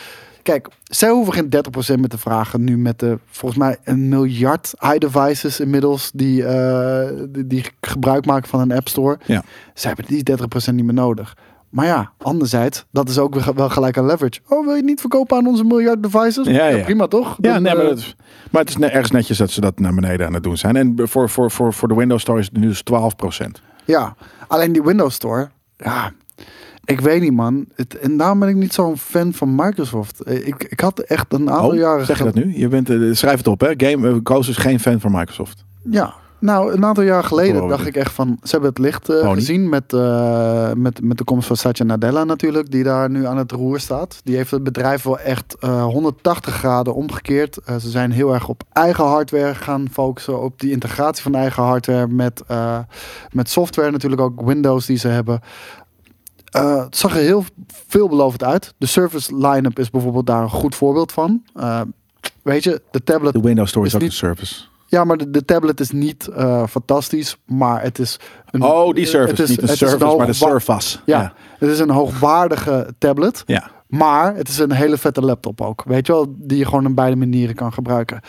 Kijk, 0.42 0.68
zij 0.82 1.10
hoeven 1.10 1.32
geen 1.32 1.48
30% 1.48 1.98
meer 1.98 2.08
te 2.08 2.18
vragen 2.18 2.64
nu 2.64 2.78
met 2.78 2.98
de 2.98 3.18
volgens 3.30 3.60
mij 3.60 3.76
een 3.84 4.08
miljard 4.08 4.72
iDevices 4.94 5.60
inmiddels 5.60 6.10
die, 6.14 6.44
eh, 6.44 7.10
die, 7.28 7.46
die 7.46 7.64
gebruik 7.80 8.26
maken 8.26 8.48
van 8.48 8.60
een 8.60 8.72
App 8.72 8.88
Store. 8.88 9.18
Ja. 9.24 9.42
Zij 9.74 9.92
hebben 9.96 10.14
die 10.14 10.22
30% 10.22 10.74
niet 10.76 10.84
meer 10.84 10.94
nodig. 10.94 11.36
Maar 11.76 11.86
ja, 11.86 12.10
anderzijds, 12.18 12.84
dat 12.90 13.08
is 13.08 13.18
ook 13.18 13.34
wel 13.34 13.68
gelijk 13.68 13.96
een 13.96 14.06
leverage. 14.06 14.40
Oh, 14.48 14.60
wil 14.64 14.70
je 14.70 14.76
het 14.76 14.86
niet 14.86 15.00
verkopen 15.00 15.36
aan 15.36 15.46
onze 15.46 15.64
miljard 15.64 16.02
devices? 16.02 16.46
Ja, 16.46 16.66
ja. 16.66 16.84
prima 16.84 17.06
toch? 17.06 17.36
Ja, 17.40 17.52
Dan, 17.52 17.62
nee, 17.62 17.74
maar, 17.74 17.82
eh, 17.82 17.88
dat 17.88 17.98
is- 17.98 18.16
maar 18.50 18.60
het 18.64 18.70
is 18.70 18.76
ergens 18.76 19.10
netjes 19.10 19.38
dat 19.38 19.50
ze 19.50 19.60
dat 19.60 19.78
naar 19.78 19.94
beneden 19.94 20.26
aan 20.26 20.34
het 20.34 20.42
doen 20.42 20.56
zijn. 20.56 20.76
En 20.76 20.94
voor, 21.02 21.28
voor, 21.30 21.50
voor, 21.50 21.72
voor 21.72 21.88
de 21.88 21.94
Windows 21.94 22.22
Store 22.22 22.38
is 22.38 22.44
het 22.46 22.56
nu 22.56 22.66
dus 22.68 22.82
12%. 22.82 23.60
Ja, 23.84 24.14
alleen 24.46 24.72
die 24.72 24.82
Windows 24.82 25.14
Store, 25.14 25.48
ja, 25.76 26.12
ik 26.84 27.00
weet 27.00 27.20
niet 27.20 27.32
man. 27.32 27.66
Het, 27.74 27.98
en 27.98 28.16
daarom 28.16 28.38
ben 28.38 28.48
ik 28.48 28.56
niet 28.56 28.72
zo'n 28.74 28.96
fan 28.98 29.32
van 29.32 29.54
Microsoft. 29.54 30.20
Eh, 30.20 30.46
Ik, 30.46 30.64
ik 30.64 30.80
had 30.80 30.98
echt 30.98 31.32
een 31.32 31.50
aantal 31.50 31.70
Oh, 31.70 31.76
jaren... 31.76 32.06
zeg 32.06 32.18
je 32.18 32.24
dat 32.24 32.34
nu? 32.34 32.58
Je 32.58 32.68
bent, 32.68 32.90
eh, 32.90 32.98
schrijf 33.12 33.36
het 33.38 33.46
op, 33.46 33.60
hè? 33.60 33.72
Game, 33.76 34.22
Koos 34.22 34.48
is 34.48 34.56
geen 34.56 34.80
fan 34.80 35.00
van 35.00 35.12
Microsoft. 35.12 35.64
Ja, 35.90 36.14
nou, 36.38 36.72
een 36.72 36.84
aantal 36.84 37.04
jaar 37.04 37.24
geleden 37.24 37.62
Oh, 37.62 37.68
dacht 37.68 37.86
ik 37.86 37.96
echt 37.96 38.12
van... 38.12 38.38
Ze 38.42 38.50
hebben 38.50 38.68
het 38.68 38.78
licht 38.78 39.08
eh, 39.08 39.20
Pony. 39.20 39.34
gezien 39.34 39.68
met, 39.68 39.92
eh, 39.92 40.72
met, 40.72 41.00
met 41.02 41.18
de 41.18 41.24
komst 41.24 41.46
van 41.46 41.56
Satya 41.56 41.84
Nadella 41.84 42.24
natuurlijk. 42.24 42.70
Die 42.70 42.82
daar 42.84 43.10
nu 43.10 43.26
aan 43.26 43.36
het 43.36 43.52
roer 43.52 43.80
staat. 43.80 44.20
Die 44.24 44.36
heeft 44.36 44.50
het 44.50 44.62
bedrijf 44.62 45.02
wel 45.02 45.18
echt 45.18 45.56
eh, 45.60 45.84
180 45.84 46.54
graden 46.54 46.94
omgekeerd. 46.94 47.56
Eh, 47.58 47.76
ze 47.76 47.90
zijn 47.90 48.10
heel 48.10 48.34
erg 48.34 48.48
op 48.48 48.62
eigen 48.72 49.04
hardware 49.04 49.54
gaan 49.54 49.86
focussen. 49.92 50.42
Op 50.42 50.60
die 50.60 50.70
integratie 50.70 51.22
van 51.22 51.34
eigen 51.34 51.62
hardware 51.62 52.06
met, 52.06 52.42
eh, 52.46 52.78
met 53.32 53.48
software. 53.50 53.90
Natuurlijk 53.90 54.22
ook 54.22 54.40
Windows 54.40 54.86
die 54.86 54.96
ze 54.98 55.08
hebben. 55.08 55.40
Eh, 56.50 56.84
het 56.84 56.96
zag 56.96 57.14
er 57.16 57.22
heel 57.22 57.44
veelbelovend 57.86 58.44
uit. 58.44 58.74
De 58.78 58.86
service 58.86 59.36
line-up 59.36 59.78
is 59.78 59.90
bijvoorbeeld 59.90 60.26
daar 60.26 60.42
een 60.42 60.50
goed 60.50 60.74
voorbeeld 60.74 61.12
van. 61.12 61.42
Eh, 61.54 61.80
weet 62.42 62.64
je, 62.64 62.82
de 62.90 63.02
tablet 63.04 63.32
De 63.32 63.40
Windows 63.40 63.68
Store 63.70 63.86
is, 63.86 63.90
Is 63.90 63.96
ook 63.96 64.02
niet- 64.02 64.10
een 64.10 64.16
service. 64.16 64.64
Ja, 64.96 65.04
maar 65.04 65.16
de, 65.16 65.30
de 65.30 65.44
tablet 65.44 65.80
is 65.80 65.90
niet 65.90 66.28
eh, 66.28 66.66
fantastisch, 66.66 67.36
maar 67.46 67.82
het 67.82 67.98
is... 67.98 68.18
Een, 68.50 68.62
Oh, 68.62 68.94
die 68.94 69.06
service. 69.06 69.30
het 69.30 69.38
is- 69.40 69.48
niet 69.48 69.60
de 69.60 69.66
het 69.66 69.74
is 69.74 69.80
een 69.80 69.88
service, 69.88 70.16
maar 70.16 70.26
de 70.26 70.32
Surface. 70.32 70.98
Ja, 71.04 71.32
het 71.58 71.68
is 71.70 71.78
een 71.78 71.90
hoogwaardige 71.90 72.94
tablet, 72.98 73.42
Ja. 73.46 73.70
maar 73.88 74.34
het 74.34 74.48
is 74.48 74.58
een 74.58 74.72
hele 74.72 74.98
vette 74.98 75.20
laptop 75.20 75.60
ook. 75.60 75.82
Weet 75.86 76.06
je 76.06 76.12
wel, 76.12 76.34
die 76.38 76.58
je 76.58 76.64
gewoon 76.64 76.86
op 76.86 76.96
beide 76.96 77.16
manieren 77.16 77.54
kan 77.54 77.72
gebruiken. 77.72 78.20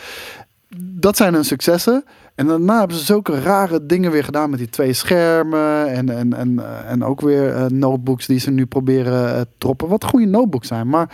Dat 0.80 1.16
zijn 1.16 1.34
hun 1.34 1.44
successen. 1.44 2.04
En 2.34 2.46
daarna 2.46 2.78
hebben 2.78 2.96
ze 2.96 3.04
zulke 3.04 3.40
rare 3.40 3.86
dingen 3.86 4.10
weer 4.10 4.24
gedaan 4.24 4.50
met 4.50 4.58
die 4.58 4.68
twee 4.70 4.92
schermen. 4.92 5.86
En, 5.88 6.08
en, 6.08 6.32
en, 6.32 6.58
eh, 6.58 6.90
en 6.90 7.04
ook 7.04 7.20
weer 7.20 7.54
eh, 7.54 7.66
notebooks 7.66 8.26
die 8.26 8.38
ze 8.38 8.50
nu 8.50 8.66
proberen 8.66 9.42
te 9.42 9.48
droppen. 9.58 9.88
Wat 9.88 10.04
goede 10.04 10.26
notebooks 10.26 10.68
zijn. 10.68 10.88
Maar 10.88 11.10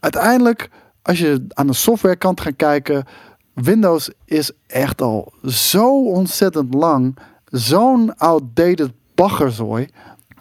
uiteindelijk, 0.00 0.70
als 1.02 1.18
je 1.18 1.46
aan 1.48 1.66
de 1.66 1.72
softwarekant 1.72 2.40
gaat 2.40 2.56
kijken. 2.56 3.04
Windows 3.54 4.10
is 4.24 4.50
echt 4.66 5.02
al 5.02 5.32
zo 5.44 6.04
ontzettend 6.04 6.74
lang. 6.74 7.16
Zo'n 7.46 8.16
outdated 8.16 8.90
baggerzooi. 9.14 9.88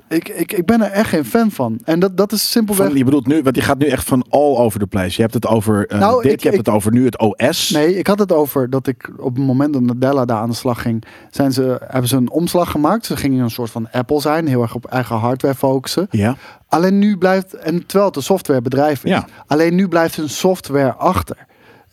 Ik, 0.08 0.30
ik, 0.30 0.52
ik 0.52 0.66
ben 0.66 0.82
er 0.82 0.92
echt 0.92 1.10
geen 1.10 1.26
fan 1.26 1.52
van. 1.52 1.80
En 1.84 2.00
dat, 2.00 2.18
dat 2.18 2.32
is 2.32 2.52
simpelweg... 2.52 2.88
Van, 2.88 2.98
je 2.98 3.04
bedoelt 3.04 3.28
nu, 3.28 3.42
want 3.42 3.56
je 3.56 3.62
gaat 3.62 3.78
nu 3.78 3.86
echt 3.88 4.06
van 4.08 4.26
all 4.30 4.56
over 4.58 4.80
the 4.80 4.88
place. 4.88 5.16
Je 5.16 5.22
hebt 5.22 5.34
het 5.34 5.48
over 5.48 5.86
Nou, 5.90 6.22
dit, 6.22 6.32
ik- 6.32 6.40
je 6.42 6.48
hebt 6.50 6.60
ik- 6.60 6.66
het 6.66 6.76
over 6.76 6.92
nu 6.92 7.06
het 7.06 7.20
OS. 7.20 7.70
Nee, 7.70 7.98
ik 7.98 8.08
had 8.08 8.20
het 8.20 8.32
over 8.32 8.70
dat 8.70 8.88
ik 8.88 9.12
op 9.18 9.36
het 9.36 9.46
moment 9.46 9.74
dat 9.74 9.82
Nadella 9.82 10.26
daar 10.26 10.38
aan 10.38 10.50
de 10.50 10.56
slag 10.56 10.82
ging, 10.82 11.04
zijn 11.32 11.52
ze, 11.52 11.78
hebben 11.88 12.10
ze 12.10 12.16
een 12.18 12.30
omslag 12.32 12.72
gemaakt. 12.72 13.06
Ze 13.06 13.18
gingen 13.18 13.44
een 13.44 13.50
soort 13.50 13.70
van 13.70 13.88
Apple 13.92 14.22
zijn, 14.22 14.48
heel 14.48 14.62
erg 14.62 14.76
op 14.76 14.86
eigen 14.86 15.16
hardware 15.16 15.56
focussen. 15.56 16.08
Ja, 16.10 16.36
Alleen 16.68 17.00
nu 17.00 17.18
blijft, 17.18 17.54
en 17.54 17.86
terwijl 17.86 18.06
het 18.08 18.16
een 18.16 18.24
softwarebedrijf 18.24 19.04
is, 19.04 19.10
Ja. 19.10 19.26
alleen 19.48 19.76
nu 19.76 19.88
blijft 19.88 20.16
hun 20.16 20.30
software 20.30 20.94
achter. 20.94 21.38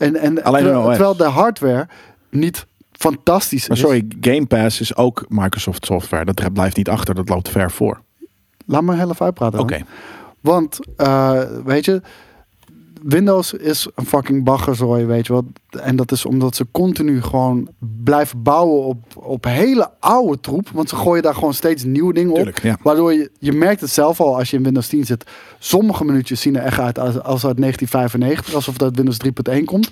En, 0.00 0.16
en 0.16 0.42
Alleen 0.42 0.64
terwijl, 0.64 1.16
de 1.16 1.24
hardware 1.24 1.88
niet 2.30 2.66
fantastisch 2.92 3.68
maar 3.68 3.76
is. 3.76 3.82
sorry, 3.82 4.06
Game 4.20 4.46
Pass 4.46 4.80
is 4.80 4.96
ook 4.96 5.24
Microsoft 5.28 5.84
software. 5.86 6.24
Dat 6.24 6.52
blijft 6.52 6.76
niet 6.76 6.88
achter, 6.88 7.14
dat 7.14 7.28
loopt 7.28 7.48
ver 7.48 7.70
voor. 7.70 8.00
Laat 8.66 8.82
me 8.82 8.96
heel 8.96 9.10
even 9.10 9.24
uitpraten. 9.24 9.58
Oké. 9.58 9.80
Want, 10.40 10.78
eh, 10.96 11.42
weet 11.64 11.84
je, 11.84 12.02
Windows 13.02 13.52
is 13.52 13.88
een 13.94 14.06
fucking 14.06 14.44
baggerzooi, 14.44 15.04
weet 15.04 15.26
je 15.26 15.32
wat. 15.32 15.44
En 15.70 15.96
dat 15.96 16.12
is 16.12 16.24
omdat 16.24 16.56
ze 16.56 16.66
continu 16.70 17.22
gewoon 17.22 17.68
blijven 18.04 18.42
bouwen 18.42 18.84
op, 18.84 19.16
op 19.16 19.44
hele 19.44 19.90
oude 20.00 20.40
troep. 20.40 20.68
Want 20.72 20.88
ze 20.88 20.96
gooien 20.96 21.22
daar 21.22 21.34
gewoon 21.34 21.54
steeds 21.54 21.84
nieuwe 21.84 22.12
dingen 22.12 22.30
op. 22.30 22.36
Tuurlijk, 22.36 22.62
ja. 22.62 22.78
Waardoor 22.82 23.12
je, 23.12 23.30
je 23.38 23.52
merkt 23.52 23.80
het 23.80 23.90
zelf 23.90 24.20
al 24.20 24.36
als 24.36 24.50
je 24.50 24.56
in 24.56 24.62
Windows 24.62 24.88
10 24.88 25.04
zit. 25.04 25.24
Sommige 25.58 26.04
minuutjes 26.04 26.40
zien 26.40 26.56
er 26.56 26.62
echt 26.62 26.78
uit 26.78 26.98
als, 26.98 27.14
als 27.22 27.46
uit 27.46 27.56
1995. 27.56 28.54
Alsof 28.54 28.76
dat 28.76 28.96
Windows 28.96 29.16
3.1 29.58 29.64
komt. 29.64 29.90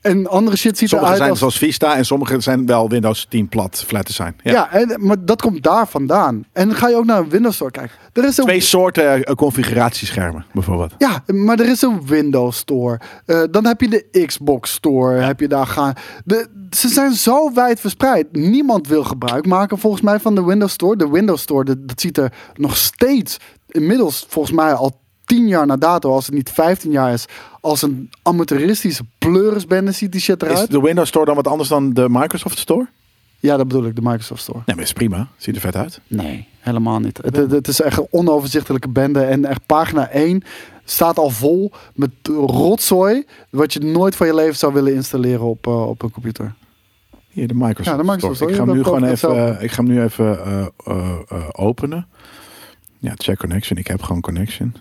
En 0.00 0.26
andere 0.26 0.56
shit 0.56 0.78
ziet 0.78 0.88
Sommige 0.88 1.12
eruit 1.12 1.18
zijn 1.18 1.30
als... 1.30 1.38
zoals 1.38 1.58
Vista 1.58 1.96
en 1.96 2.04
sommige 2.04 2.40
zijn 2.40 2.66
wel 2.66 2.88
Windows 2.88 3.26
10 3.28 3.48
plat, 3.48 3.84
flat 3.86 4.06
design. 4.06 4.34
Ja. 4.42 4.52
Ja, 4.52 4.72
en, 4.72 4.96
maar 5.06 5.24
dat 5.24 5.40
komt 5.40 5.62
daar 5.62 5.88
vandaan. 5.88 6.44
En 6.52 6.74
ga 6.74 6.88
je 6.88 6.96
ook 6.96 7.04
naar 7.04 7.18
een 7.18 7.28
Windows 7.28 7.54
Store 7.54 7.70
kijken. 7.70 7.96
Er 8.12 8.24
is 8.24 8.36
een 8.36 8.44
Twee 8.44 8.60
soorten 8.60 9.24
eh, 9.24 9.34
configuratieschermen, 9.34 10.44
bijvoorbeeld. 10.52 10.94
Ja, 10.98 11.22
maar 11.26 11.60
er 11.60 11.68
is 11.68 11.82
een 11.82 12.06
Windows 12.06 12.49
Store. 12.58 13.00
Eh, 13.26 13.42
dan 13.50 13.66
heb 13.66 13.80
je 13.80 13.88
de 13.88 14.24
Xbox 14.26 14.72
Store. 14.72 15.14
Heb 15.20 15.40
je 15.40 15.48
daar 15.48 15.66
gaan. 15.66 15.94
De, 16.24 16.48
ze 16.70 16.88
zijn 16.88 17.12
zo 17.12 17.52
wijd 17.52 17.80
verspreid. 17.80 18.32
Niemand 18.32 18.88
wil 18.88 19.04
gebruik 19.04 19.46
maken 19.46 19.78
volgens 19.78 20.02
mij 20.02 20.20
van 20.20 20.34
de 20.34 20.44
Windows 20.44 20.72
Store. 20.72 20.96
De 20.96 21.08
Windows 21.08 21.42
Store, 21.42 21.64
dat, 21.64 21.88
dat 21.88 22.00
ziet 22.00 22.18
er 22.18 22.32
nog 22.54 22.76
steeds 22.76 23.36
inmiddels 23.68 24.26
volgens 24.28 24.54
mij 24.54 24.72
al 24.72 25.00
10 25.24 25.48
jaar 25.48 25.66
na 25.66 25.76
dato, 25.76 26.12
als 26.12 26.26
het 26.26 26.34
niet 26.34 26.50
15 26.50 26.90
jaar 26.90 27.12
is, 27.12 27.24
als 27.60 27.82
een 27.82 28.10
amateuristische 28.22 29.02
pleurisbende 29.18 29.92
ziet 29.92 30.12
die 30.12 30.20
shit 30.20 30.42
Is 30.42 30.48
eruit. 30.48 30.70
de 30.70 30.80
Windows 30.80 31.08
Store 31.08 31.24
dan 31.24 31.34
wat 31.34 31.46
anders 31.46 31.68
dan 31.68 31.92
de 31.92 32.06
Microsoft 32.08 32.58
Store? 32.58 32.88
Ja, 33.38 33.56
dat 33.56 33.68
bedoel 33.68 33.86
ik, 33.86 33.96
de 33.96 34.02
Microsoft 34.02 34.42
Store. 34.42 34.62
Nee, 34.66 34.76
maar 34.76 34.84
is 34.84 34.92
prima. 34.92 35.28
Ziet 35.36 35.54
er 35.54 35.60
vet 35.60 35.76
uit. 35.76 36.00
Nee, 36.06 36.48
helemaal 36.58 36.98
niet. 36.98 37.18
Het, 37.22 37.36
het 37.50 37.68
is 37.68 37.80
echt 37.80 37.98
een 37.98 38.06
onoverzichtelijke 38.10 38.88
bende. 38.88 39.20
En 39.20 39.44
echt 39.44 39.66
pagina 39.66 40.08
1 40.08 40.42
staat 40.84 41.18
al 41.18 41.30
vol 41.30 41.72
met 41.94 42.10
rotzooi. 42.46 43.24
Wat 43.50 43.72
je 43.72 43.80
nooit 43.80 44.16
van 44.16 44.26
je 44.26 44.34
leven 44.34 44.56
zou 44.56 44.72
willen 44.72 44.94
installeren 44.94 45.46
op, 45.46 45.66
eh, 45.66 45.88
op 45.88 46.02
een 46.02 46.10
computer. 46.10 46.54
Hier, 47.28 47.48
de 47.48 47.54
Microsoft, 47.54 47.86
Ja, 47.86 47.96
de 47.96 48.02
Microsoft 48.10 48.36
Store. 48.36 48.50
Ik 48.50 48.56
ga 48.58 48.64
hem 48.64 48.74
nu 48.74 48.82
gewoon 48.82 49.04
even, 49.04 49.56
eh, 49.56 49.62
ik 49.62 49.70
ga 49.70 49.82
hem 49.82 49.92
nu 49.92 50.02
even 50.02 50.44
eh, 50.44 50.66
eh, 50.84 51.18
eh, 51.28 51.48
openen. 51.52 52.06
Ja, 52.98 53.12
check 53.16 53.38
connection. 53.38 53.78
Ik 53.78 53.86
heb 53.86 54.02
gewoon 54.02 54.20
connection. 54.20 54.74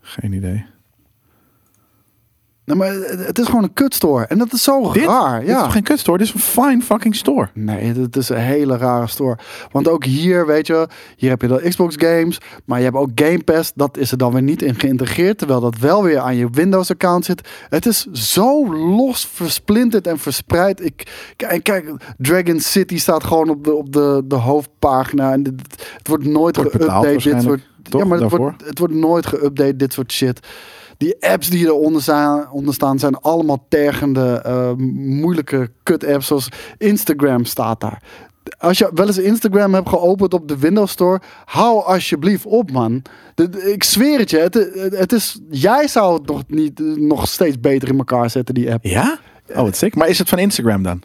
Geen 0.00 0.32
idee. 0.32 0.64
Nee, 2.70 2.78
maar 2.78 2.92
het, 3.10 3.26
het 3.26 3.38
is 3.38 3.46
gewoon 3.46 3.62
een 3.62 3.72
kutstore. 3.72 4.24
En 4.24 4.38
dat 4.38 4.52
is 4.52 4.62
zo 4.62 4.92
Dit? 4.92 5.04
raar. 5.04 5.40
Dit 5.40 5.48
is 5.48 5.54
Ja. 5.54 5.62
toch 5.62 5.72
geen 5.72 5.82
kutstore? 5.82 6.18
Dit 6.18 6.26
is 6.26 6.32
een 6.34 6.40
fine 6.40 6.82
fucking 6.82 7.16
store. 7.16 7.48
Nee, 7.54 7.92
het 7.92 8.16
is 8.16 8.28
een 8.28 8.36
hele 8.36 8.76
rare 8.76 9.06
store. 9.06 9.38
Want 9.72 9.88
ook 9.88 10.04
hier, 10.04 10.46
weet 10.46 10.66
je, 10.66 10.88
hier 11.16 11.30
heb 11.30 11.42
je 11.42 11.48
de 11.48 11.68
Xbox 11.68 11.94
games, 11.98 12.38
maar 12.64 12.78
je 12.78 12.84
hebt 12.84 12.96
ook 12.96 13.10
Game 13.14 13.42
Pass. 13.44 13.72
Dat 13.74 13.96
is 13.96 14.10
er 14.10 14.18
dan 14.18 14.32
weer 14.32 14.42
niet 14.42 14.62
in 14.62 14.74
geïntegreerd, 14.74 15.38
terwijl 15.38 15.60
dat 15.60 15.78
wel 15.78 16.02
weer 16.02 16.18
aan 16.18 16.36
je 16.36 16.48
Windows 16.52 16.90
account 16.90 17.24
zit. 17.24 17.48
Het 17.68 17.86
is 17.86 18.06
zo 18.12 18.74
los 18.74 19.28
versplinterd 19.32 20.06
en 20.06 20.18
verspreid. 20.18 20.84
Ik, 20.84 21.32
en 21.36 21.62
kijk, 21.62 21.90
Dragon 22.18 22.60
City 22.60 22.98
staat 22.98 23.24
gewoon 23.24 23.48
op 23.48 23.64
de, 23.64 23.72
op 23.74 23.92
de, 23.92 24.22
de 24.24 24.34
hoofdpagina. 24.36 25.32
En 25.32 25.42
dit- 25.42 25.88
het 25.96 26.08
wordt 26.08 26.24
nooit 26.24 26.58
geüpdate. 26.58 26.70
Dit 26.78 26.88
soort, 26.90 27.04
waarschijnlijk, 27.12 27.62
toch, 27.82 28.00
ja, 28.00 28.06
maar 28.06 28.18
het 28.20 28.30
wordt, 28.30 28.66
het 28.66 28.78
wordt 28.78 28.94
nooit 28.94 29.26
geüpdate, 29.34 29.76
dit 29.76 29.92
soort 29.92 30.12
shit. 30.12 30.40
Die 31.00 31.16
apps 31.20 31.50
die 31.50 31.66
eronder 31.66 32.02
staan, 32.02 32.50
onder 32.50 32.74
staan 32.74 32.98
zijn 32.98 33.16
allemaal 33.16 33.64
tergende, 33.68 34.40
eh, 34.44 34.72
moeilijke 34.96 35.70
kut-apps. 35.82 36.26
Zoals 36.26 36.48
Instagram 36.78 37.44
staat 37.44 37.80
daar. 37.80 38.02
Als 38.58 38.78
je 38.78 38.90
wel 38.94 39.06
eens 39.06 39.18
Instagram 39.18 39.74
hebt 39.74 39.88
geopend 39.88 40.34
op 40.34 40.48
de 40.48 40.58
Windows 40.58 40.92
Store, 40.92 41.20
hou 41.44 41.84
alsjeblieft 41.84 42.46
op, 42.46 42.70
man. 42.70 43.02
Ik 43.64 43.84
zweer 43.84 44.18
het 44.18 44.30
je, 44.30 44.38
het, 44.94 45.12
is, 45.12 45.40
jij 45.50 45.88
zou 45.88 46.14
het 46.14 46.26
nog, 46.26 46.42
niet, 46.46 46.78
nog 46.96 47.28
steeds 47.28 47.60
beter 47.60 47.88
in 47.88 47.98
elkaar 47.98 48.30
zetten, 48.30 48.54
die 48.54 48.72
app. 48.72 48.84
Ja? 48.84 49.18
Oh, 49.48 49.56
wat 49.56 49.76
sick. 49.76 49.96
Maar 49.96 50.08
is 50.08 50.18
het 50.18 50.28
van 50.28 50.38
Instagram 50.38 50.82
dan? 50.82 51.02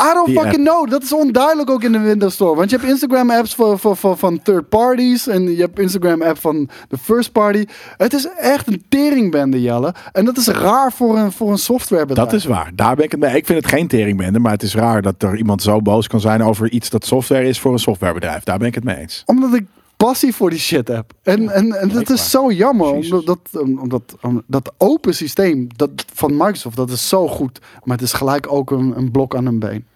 I 0.00 0.12
don't 0.14 0.26
Die 0.26 0.40
fucking 0.40 0.64
know. 0.64 0.90
Dat 0.90 1.02
is 1.02 1.12
onduidelijk 1.12 1.70
ook 1.70 1.82
in 1.82 1.92
de 1.92 1.98
Windows 1.98 2.34
Store. 2.34 2.56
Want 2.56 2.70
je 2.70 2.76
hebt 2.76 2.88
Instagram 2.88 3.30
apps 3.30 3.54
voor, 3.54 3.78
voor, 3.78 3.96
voor, 3.96 4.16
van 4.16 4.42
third 4.42 4.68
parties. 4.68 5.26
En 5.26 5.56
je 5.56 5.60
hebt 5.60 5.78
Instagram 5.78 6.22
app 6.22 6.38
van 6.38 6.68
de 6.88 6.98
first 6.98 7.32
party. 7.32 7.64
Het 7.96 8.12
is 8.12 8.28
echt 8.38 8.66
een 8.66 8.82
teringbende, 8.88 9.60
Jelle. 9.60 9.94
En 10.12 10.24
dat 10.24 10.36
is 10.36 10.46
raar 10.46 10.92
voor 10.92 11.18
een, 11.18 11.32
voor 11.32 11.50
een 11.50 11.58
softwarebedrijf. 11.58 12.30
Dat 12.30 12.38
is 12.38 12.44
waar. 12.46 12.70
Daar 12.74 12.96
ben 12.96 13.04
ik 13.04 13.10
het 13.10 13.20
mee. 13.20 13.36
Ik 13.36 13.46
vind 13.46 13.62
het 13.62 13.72
geen 13.72 13.88
teringbende, 13.88 14.38
maar 14.38 14.52
het 14.52 14.62
is 14.62 14.74
raar 14.74 15.02
dat 15.02 15.22
er 15.22 15.36
iemand 15.36 15.62
zo 15.62 15.80
boos 15.80 16.06
kan 16.06 16.20
zijn 16.20 16.42
over 16.42 16.70
iets 16.70 16.90
dat 16.90 17.06
software 17.06 17.48
is 17.48 17.60
voor 17.60 17.72
een 17.72 17.78
softwarebedrijf. 17.78 18.44
Daar 18.44 18.58
ben 18.58 18.68
ik 18.68 18.74
het 18.74 18.84
mee 18.84 18.96
eens. 18.96 19.22
Omdat 19.26 19.54
ik 19.54 19.64
passie 19.96 20.34
voor 20.34 20.50
die 20.50 20.58
shit 20.58 20.88
heb. 20.88 21.12
En, 21.22 21.48
en, 21.48 21.72
en 21.80 21.88
dat 21.88 22.10
is 22.10 22.30
zo 22.30 22.52
jammer. 22.52 22.86
Omdat 22.92 23.26
dat, 23.26 23.48
omdat, 23.78 24.16
om- 24.20 24.42
dat 24.46 24.72
open 24.78 25.14
systeem 25.14 25.66
dat, 25.76 25.90
van 26.14 26.30
Microsoft, 26.36 26.76
dat 26.76 26.90
is 26.90 27.08
zo 27.08 27.28
goed. 27.28 27.60
Maar 27.84 27.96
het 27.96 28.06
is 28.06 28.12
gelijk 28.12 28.52
ook 28.52 28.70
een, 28.70 28.96
een 28.98 29.10
blok 29.10 29.36
aan 29.36 29.46
een 29.46 29.58
been. 29.58 29.86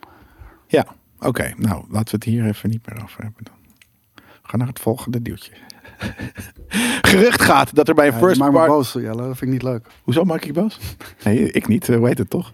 Ja, 0.67 0.87
oké. 1.21 1.53
Nou, 1.57 1.85
laten 1.91 2.05
we 2.11 2.11
het 2.11 2.25
hier 2.25 2.47
even 2.47 2.71
niet 2.71 2.87
meer 2.87 3.03
over 3.03 3.23
hebben 3.23 3.45
dan. 3.45 3.55
We 4.15 4.49
gaan 4.55 4.59
naar 4.59 4.69
het 4.69 4.81
volgende 4.81 5.21
nieuwtje. 5.23 5.53
Gerucht 7.03 7.43
gaat 7.43 7.75
dat 7.75 7.89
er 7.89 7.95
bij 7.95 8.07
een 8.07 8.13
Ja, 8.13 8.19
first 8.19 8.39
party... 8.41 8.67
boos, 8.69 8.93
Jelle. 8.93 9.17
Dat 9.17 9.25
vind 9.37 9.41
ik 9.41 9.49
niet 9.49 9.63
leuk. 9.63 9.87
Hoezo 10.03 10.25
maak 10.25 10.45
ik 10.45 10.53
boos? 10.53 10.79
Nee, 11.25 11.53
ik 11.53 11.69
niet. 11.69 11.89
eh, 11.89 11.97
Hoe 11.97 12.07
heet 12.07 12.19
het 12.19 12.31
toch? 12.31 12.53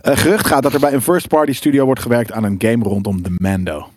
Eh, 0.00 0.16
gerucht 0.16 0.46
gaat 0.46 0.62
dat 0.62 0.72
er 0.74 0.80
bij 0.80 0.92
een 0.92 1.02
first 1.02 1.28
party 1.28 1.52
studio 1.52 1.84
wordt 1.84 2.00
gewerkt 2.00 2.32
aan 2.32 2.44
een 2.44 2.54
game 2.58 2.84
rondom 2.84 3.22
The 3.22 3.34
Mando. 3.38 3.88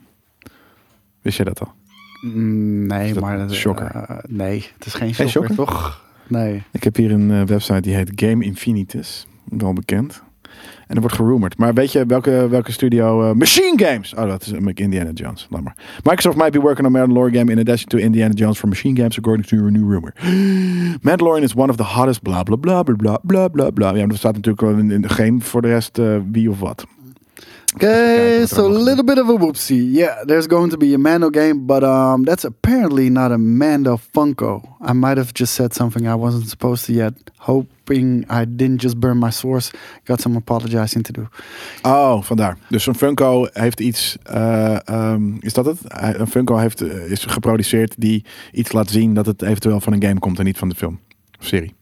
Wist 1.22 1.38
je 1.38 1.44
dat 1.44 1.60
al? 1.60 1.74
Mm, 2.22 2.86
nee, 2.88 3.14
maar... 3.20 3.50
Shocker? 3.50 3.92
Eh, 3.94 4.18
nee, 4.28 4.66
het 4.78 4.86
is 4.86 4.94
geen 4.94 5.14
shocker, 5.14 5.30
shocker, 5.30 5.56
toch? 5.56 6.02
Nee. 6.28 6.64
Ik 6.72 6.84
heb 6.84 6.96
hier 6.96 7.12
een 7.12 7.32
eh, 7.32 7.42
website 7.42 7.82
die 7.82 7.94
heet 7.94 8.12
Game 8.16 8.46
Infinitus. 8.46 9.28
Wel 9.50 9.74
bekend. 9.74 10.24
En 10.88 10.96
er 10.96 11.02
wordt 11.02 11.16
gerumored. 11.16 11.58
Maar 11.58 11.74
weet 11.74 11.92
je 11.92 12.06
welke, 12.06 12.48
welke 12.50 12.72
studio? 12.72 13.30
Eh, 13.30 13.36
Machine 13.36 13.86
Games! 13.86 14.14
Oh, 14.14 14.28
dat 14.28 14.42
is 14.42 14.52
Indiana 14.74 15.12
Jones. 15.12 15.48
Laat 15.50 15.64
maar. 15.64 15.76
Microsoft 16.04 16.38
might 16.38 16.52
be 16.52 16.60
working 16.60 16.86
on 16.88 16.92
Mandalorian 16.92 17.38
game 17.38 17.52
in 17.52 17.60
addition 17.60 17.88
to 17.88 17.98
Indiana 17.98 18.34
Jones 18.34 18.60
for 18.60 18.68
Machine 18.70 18.96
Games, 18.96 19.18
according 19.18 19.48
to 19.48 19.58
a 19.58 19.70
new 19.70 19.92
rumor. 19.92 20.14
Mandalorian 21.08 21.44
is 21.44 21.54
one 21.54 21.70
of 21.70 21.76
the 21.76 21.84
hottest 21.84 22.22
bla 22.22 22.44
bla 22.44 22.58
bla 22.58 22.84
bla 22.84 23.18
bla 23.24 23.48
bla 23.48 23.70
bla. 23.72 23.96
Ja, 23.96 24.08
er 24.08 24.18
staat 24.18 24.36
natuurlijk 24.36 24.92
in, 24.92 25.02
de 25.02 25.10
game 25.10 25.42
voor 25.42 25.62
de 25.62 25.68
rest 25.68 26.02
wie 26.32 26.50
of 26.50 26.60
wat. 26.60 26.86
Okay, 27.76 28.46
so 28.48 28.66
a 28.66 28.68
little 28.68 29.04
bit 29.04 29.18
of 29.18 29.30
a 29.30 29.34
whoopsie. 29.38 29.88
Yeah, 29.94 30.26
there's 30.26 30.46
going 30.46 30.72
to 30.72 30.78
be 30.78 30.94
a 30.94 30.98
Mando 30.98 31.30
game, 31.30 31.66
but 31.66 31.84
um, 31.84 32.24
that's 32.26 32.44
apparently 32.44 33.10
not 33.10 33.32
a 33.32 33.38
Mando 33.38 33.98
Funko. 34.14 34.62
I 34.82 34.92
might 34.94 35.18
have 35.18 35.34
just 35.34 35.54
said 35.54 35.74
something 35.74 36.06
I 36.06 36.16
wasn't 36.16 36.50
supposed 36.50 36.86
to 36.86 36.94
yet, 36.94 37.14
hoping 37.38 38.26
I 38.30 38.46
didn't 38.46 38.82
just 38.82 39.00
burn 39.00 39.18
my 39.20 39.32
source. 39.32 39.72
Got 40.04 40.20
some 40.20 40.36
apologizing 40.38 41.04
to 41.04 41.14
do. 41.14 41.28
Oh, 41.84 42.22
vandaar. 42.22 42.58
Dus 42.70 42.86
een 42.88 42.96
Funko 42.96 43.48
heeft 43.54 43.80
iets. 43.80 44.18
ehm, 44.24 45.36
is 45.40 45.54
dat 45.54 45.66
het? 45.66 45.80
Een 46.20 46.28
Funko 46.28 46.58
heeft, 46.58 46.82
eh, 46.82 47.12
is 47.12 47.26
geproduceerd 47.26 47.96
die 47.98 48.26
iets 48.52 48.72
laat 48.72 48.90
zien 48.90 49.14
dat 49.14 49.26
het 49.26 49.42
eventueel 49.42 49.80
van 49.80 49.94
een 49.94 50.04
game 50.04 50.20
komt 50.20 50.40
en 50.40 50.46
niet 50.46 50.58
van 50.58 50.70
de 50.70 50.76
film 50.76 51.00
of 51.40 51.46
serie. 51.46 51.74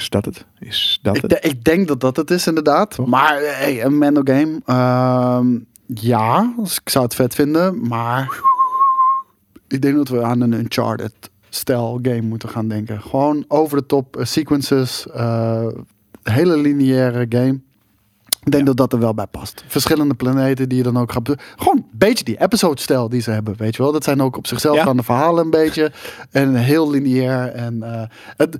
Is 0.00 0.08
dat 0.10 0.24
het? 0.24 0.44
Is 0.58 0.98
dat 1.02 1.16
Ik, 1.16 1.22
het? 1.22 1.38
ik 1.44 1.64
denk 1.64 1.88
dat 1.88 2.00
dat 2.00 2.16
het 2.16 2.30
is, 2.30 2.46
inderdaad. 2.46 2.98
Maar 3.06 3.38
hey, 3.40 3.84
een 3.84 3.98
Mando 3.98 4.20
game. 4.24 4.60
ehm, 4.64 5.58
ja, 5.86 6.54
dus 6.56 6.78
ik 6.78 6.88
zou 6.88 7.04
het 7.04 7.14
vet 7.14 7.34
vinden. 7.34 7.88
Maar 7.88 8.40
ik 9.68 9.82
denk 9.82 9.96
dat 9.96 10.08
we 10.08 10.22
aan 10.22 10.40
een 10.40 10.52
Uncharted-stijl 10.52 11.98
game 12.02 12.20
moeten 12.20 12.48
gaan 12.48 12.68
denken. 12.68 13.02
Gewoon 13.02 13.44
over 13.48 13.76
de 13.78 13.86
top 13.86 14.16
eh, 14.16 14.24
sequences. 14.24 15.06
eh, 15.06 15.66
hele 16.22 16.56
lineaire 16.56 17.26
game. 17.28 17.60
Ik 18.44 18.52
denk 18.52 18.66
dat 18.66 18.76
dat 18.76 18.92
er 18.92 18.98
wel 18.98 19.14
bij 19.14 19.26
past. 19.26 19.64
Verschillende 19.66 20.14
planeten 20.14 20.68
die 20.68 20.78
je 20.78 20.84
dan 20.84 20.98
ook 20.98 21.12
gaat... 21.12 21.34
Gewoon 21.56 21.76
een 21.76 21.86
beetje 21.92 22.24
die 22.24 22.40
episode-stijl 22.40 23.08
die 23.08 23.20
ze 23.20 23.30
hebben, 23.30 23.54
weet 23.56 23.76
je 23.76 23.82
wel. 23.82 23.92
Dat 23.92 24.04
zijn 24.04 24.22
ook 24.22 24.36
op 24.36 24.46
zichzelf 24.46 24.74
Ja. 24.76 24.82
staande 24.82 25.02
verhalen 25.02 25.44
een 25.44 25.50
beetje. 25.50 25.92
En 26.30 26.54
heel 26.54 26.90
lineair. 26.90 27.46
En 27.52 27.82
eh, 27.82 28.02
het, 28.36 28.56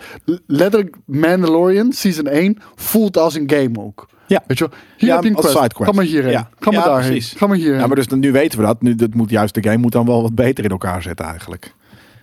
letterlijk 0.47 0.97
Mandalorian 1.05 1.93
Season 1.93 2.27
1 2.27 2.59
voelt 2.75 3.17
als 3.17 3.35
een 3.35 3.51
game 3.51 3.79
ook. 3.79 4.09
Ja. 4.27 4.43
Weet 4.47 4.59
je 4.59 4.69
wel, 4.69 4.79
hier 4.97 5.09
Ja, 5.09 5.15
heb 5.15 5.25
je 5.25 5.31
een 5.31 5.37
quest. 5.37 5.57
sidequest. 5.57 5.91
Ga 5.91 5.97
maar 5.97 6.05
hierheen. 6.05 6.33
Ja. 6.33 6.49
Ga 6.59 6.71
maar 6.71 6.81
Ja, 6.81 6.87
daarheen. 6.87 7.11
precies. 7.11 7.33
Ga 7.39 7.47
maar 7.47 7.57
hierheen. 7.57 7.81
Ja, 7.81 7.87
maar 7.87 7.97
dus 7.97 8.07
nu 8.07 8.33
weten 8.33 8.59
we 8.59 8.65
dat. 8.65 8.83
Nu, 8.83 8.95
dat 8.95 9.15
moet 9.15 9.31
juist, 9.31 9.55
de 9.55 9.63
game 9.63 9.77
moet 9.77 9.93
dan 9.93 10.07
wel 10.07 10.23
wat 10.23 10.35
beter 10.35 10.65
in 10.65 10.71
elkaar 10.71 11.03
zetten 11.03 11.27
eigenlijk. 11.27 11.75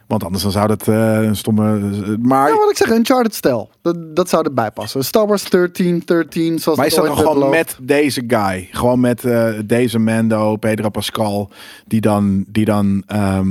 Want 0.07 0.23
anders 0.23 0.43
dan 0.43 0.51
zou 0.51 0.67
dat 0.67 0.87
eh, 0.87 1.21
een 1.21 1.35
stomme... 1.35 1.79
Maar, 2.21 2.49
Ja, 2.49 2.55
wat 2.57 2.69
ik 2.69 2.77
zeg, 2.77 2.89
Uncharted-stijl. 2.91 3.69
Dat, 3.81 4.15
dat 4.15 4.29
zou 4.29 4.45
erbij 4.45 4.71
passen. 4.71 5.05
Star 5.05 5.27
Wars 5.27 5.43
13, 5.49 6.01
13, 6.05 6.59
zoals 6.59 6.77
maar 6.77 6.87
is 6.87 6.93
dat 6.95 7.05
dan 7.05 7.17
gewoon 7.17 7.33
beloofd. 7.33 7.51
met 7.51 7.77
deze 7.81 8.23
guy? 8.27 8.67
Gewoon 8.71 8.99
met 8.99 9.23
eh, 9.25 9.49
deze 9.65 9.99
Mando, 9.99 10.55
Pedro 10.55 10.89
Pascal, 10.89 11.49
die 11.85 12.01
dan... 12.01 12.45
Die 12.47 12.65
dan 12.65 13.03
Ja, 13.07 13.43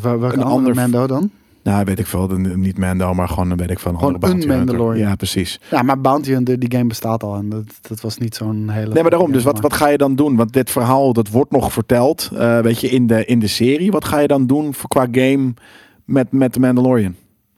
Welke 0.00 0.24
een 0.24 0.42
andere 0.42 0.44
ander- 0.44 0.74
Mando 0.74 1.06
dan? 1.06 1.30
Nou, 1.62 1.84
weet 1.84 1.98
ik 1.98 2.06
veel. 2.06 2.28
dan 2.28 2.60
Niet 2.60 2.78
Mando, 2.78 3.14
maar 3.14 3.28
gewoon, 3.28 3.56
weet 3.56 3.70
ik 3.70 3.78
van 3.78 3.98
Gewoon 3.98 4.16
een 4.20 4.46
Mandalorian. 4.46 5.08
Ja, 5.08 5.14
precies. 5.14 5.60
Ja, 5.70 5.82
maar 5.82 6.00
Bounty 6.00 6.32
Hunter, 6.32 6.58
die 6.58 6.72
game 6.72 6.86
bestaat 6.86 7.22
al. 7.22 7.36
En 7.36 7.48
dat, 7.48 7.64
dat 7.80 8.00
was 8.00 8.18
niet 8.18 8.34
zo'n 8.34 8.68
hele... 8.68 8.92
Nee, 8.92 9.02
maar 9.02 9.10
daarom. 9.10 9.32
Dus 9.32 9.44
wat, 9.44 9.60
wat 9.60 9.72
ga 9.72 9.88
je 9.88 9.98
dan 9.98 10.14
doen? 10.14 10.36
Want 10.36 10.52
dit 10.52 10.70
verhaal, 10.70 11.12
dat 11.12 11.28
wordt 11.28 11.50
nog 11.50 11.72
verteld, 11.72 12.30
eh, 12.34 12.58
weet 12.58 12.80
je, 12.80 12.88
in 12.88 13.06
de, 13.06 13.24
in 13.24 13.38
de 13.38 13.46
serie. 13.46 13.90
Wat 13.90 14.04
ga 14.04 14.18
je 14.18 14.26
dan 14.26 14.46
doen 14.46 14.74
voor, 14.74 14.88
qua 14.88 15.06
game 15.10 15.54
met, 16.04 16.32
met 16.32 16.52
The 16.52 16.60
Mandalorian? 16.60 17.14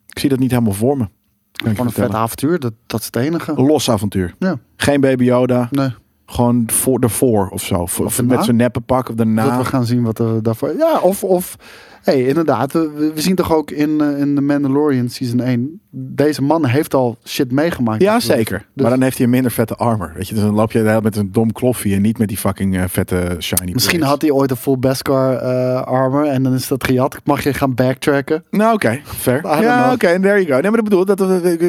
Ik 0.07 0.19
zie 0.19 0.29
dat 0.29 0.39
niet 0.39 0.51
helemaal 0.51 0.73
voor 0.73 0.97
me. 0.97 1.09
Gewoon 1.53 1.87
een 1.87 1.93
vet 1.93 2.15
avontuur, 2.15 2.59
dat, 2.59 2.73
dat 2.87 3.01
is 3.01 3.07
het 3.07 3.17
enige. 3.17 3.55
Los 3.55 3.91
avontuur. 3.91 4.35
Ja, 4.39 4.59
Geen 4.77 5.01
Baby 5.01 5.25
Yoda. 5.25 5.69
nee. 5.71 5.91
Gewoon 6.27 6.65
voor 6.67 6.99
ervoor 6.99 7.49
of 7.49 7.63
zo. 7.63 7.75
Of 7.75 8.23
met 8.23 8.45
zijn 8.45 8.57
neppenpak 8.57 9.09
of 9.09 9.15
daarna. 9.15 9.45
Dat 9.45 9.57
we 9.57 9.65
gaan 9.65 9.87
zien 9.87 10.03
wat 10.03 10.19
er 10.19 10.43
daarvoor... 10.43 10.77
Ja, 10.77 10.99
of... 10.99 11.25
of 11.25 11.57
hey, 12.03 12.27
inderdaad. 12.27 12.73
We, 12.73 13.13
zien 13.15 13.35
toch 13.35 13.55
ook 13.55 13.71
in, 13.71 14.01
eh, 14.01 14.19
in 14.19 14.35
The 14.35 14.41
Mandalorian 14.41 15.09
Season 15.09 15.41
1... 15.41 15.81
Deze 15.95 16.43
man 16.43 16.67
heeft 16.67 16.95
al 16.95 17.17
shit 17.25 17.51
meegemaakt. 17.53 18.03
Ja, 18.03 18.21
zeker. 18.21 18.59
dus- 18.59 18.83
Maar 18.83 18.91
dan 18.91 19.03
heeft 19.03 19.17
hij 19.17 19.27
een 19.27 19.33
minder 19.33 19.51
vette 19.51 19.75
armor. 19.75 20.13
Weet 20.15 20.29
je, 20.29 20.35
dus 20.35 20.43
dan 20.43 20.55
loop 20.55 20.73
je 20.73 21.01
met 21.03 21.17
een 21.17 21.33
dom 21.33 21.53
kloffie 21.53 21.95
en 21.95 22.03
niet 22.03 22.19
met 22.19 22.29
die 22.29 22.37
fucking 22.37 22.77
eh, 22.77 22.83
vette 22.89 23.37
shiny. 23.39 23.73
Misschien 23.73 24.03
had 24.03 24.23
hij 24.23 24.31
ooit 24.31 24.51
een 24.51 24.57
full 24.57 24.79
Beskar 24.79 25.37
eh, 25.37 25.83
armor 25.83 26.27
en 26.27 26.43
dan 26.43 26.55
is 26.55 26.69
dat 26.69 26.85
gejat. 26.85 27.17
Mag 27.25 27.43
je 27.43 27.55
gaan 27.55 27.75
backtracken? 27.75 28.45
Nou, 28.51 28.75
oké, 28.75 29.01
fair. 29.05 29.63
Ja, 29.63 29.93
oké, 29.93 30.21
there 30.21 30.45
you 30.45 30.47
go. 30.47 30.53
Nee, 30.53 30.71
maar 30.71 30.83
dat 30.83 30.85
bedoel, 30.85 31.05
dat, 31.05 31.21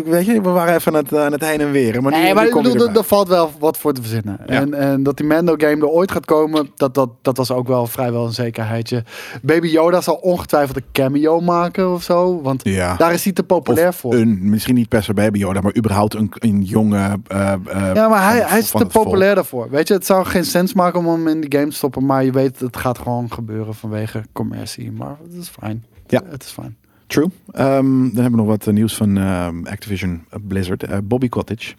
weet 0.06 0.26
je, 0.26 0.42
we 0.42 0.50
waren 0.50 0.76
even 0.76 0.96
aan 0.96 1.04
het, 1.04 1.16
aan 1.16 1.32
het 1.32 1.46
heen 1.46 1.60
en 1.60 1.72
weer. 1.72 2.02
Maar 2.02 2.12
nu, 2.12 2.18
Nee, 2.18 2.34
maar 2.34 2.50
bedoel, 2.50 2.88
er, 2.88 2.98
er 2.98 3.04
valt 3.04 3.28
wel 3.28 3.52
wat 3.60 3.78
voor 3.78 3.94
te 3.94 4.02
verzinnen. 4.02 4.48
En, 4.48 4.74
en 4.74 5.04
dat 5.04 5.18
die 5.18 5.26
Mando 5.26 5.54
game 5.58 5.82
er 5.82 5.88
ooit 5.88 6.12
gaat 6.12 6.26
komen, 6.26 6.70
dat, 6.76 6.94
dat, 6.94 7.10
dat 7.22 7.38
was 7.38 7.52
ook 7.52 7.68
wel 7.68 7.88
vrijwel 7.88 8.26
een 8.26 8.34
zekerheidje. 8.34 9.04
Baby 9.42 9.68
Yoda 9.68 10.02
zal 10.02 10.23
ongetwijfeld 10.24 10.78
een 10.78 10.84
cameo 10.92 11.40
maken 11.40 11.94
of 11.94 12.04
zo. 12.04 12.42
Want 12.42 12.64
Ja. 12.64 12.96
daar 12.96 13.14
is 13.14 13.24
hij 13.24 13.34
te 13.34 13.44
populair 13.44 13.88
Of 13.88 13.96
voor. 13.96 14.14
Een, 14.14 14.50
misschien 14.50 14.76
niet 14.76 14.90
per 14.90 15.04
se 15.04 15.14
Baby 15.14 15.38
Yoda, 15.40 15.62
maar 15.62 15.76
überhaupt 15.78 16.14
een, 16.14 16.32
een 16.34 16.62
jonge... 16.64 17.20
eh, 17.28 17.52
eh, 17.54 17.92
Ja, 17.94 18.08
maar 18.08 18.30
hij, 18.30 18.40
van- 18.40 18.50
hij 18.50 18.60
is 18.60 18.70
te 18.72 18.78
volk. 18.78 18.92
populair 18.92 19.36
daarvoor. 19.36 19.70
Weet 19.70 19.88
je, 19.88 19.94
het 19.94 20.06
zou 20.06 20.26
geen 20.26 20.46
sens 20.46 20.74
maken 20.74 21.00
om 21.00 21.08
hem 21.08 21.28
in 21.28 21.42
die 21.42 21.60
game 21.60 21.70
te 21.70 21.76
stoppen. 21.76 22.06
Maar 22.06 22.24
je 22.24 22.32
weet, 22.32 22.60
het 22.60 22.78
gaat 22.78 22.98
gewoon 23.00 23.32
gebeuren 23.34 23.74
vanwege 23.76 24.24
commercie. 24.32 24.92
Maar 24.92 25.16
het 25.24 25.42
is 25.42 25.50
fijn. 25.60 25.86
Ja. 26.08 26.22
Het 26.30 26.44
is 26.44 26.50
fijn. 26.50 26.76
True. 27.08 27.30
Ehm, 27.52 27.84
dan 28.02 28.12
hebben 28.14 28.32
we 28.32 28.38
nog 28.38 28.46
wat 28.48 28.68
eh, 28.68 28.74
nieuws 28.74 28.96
van 28.96 29.18
ehm, 29.18 29.66
Activision 29.66 30.26
Blizzard. 30.48 31.08
Bobby 31.08 31.30
Cottage. 31.30 31.74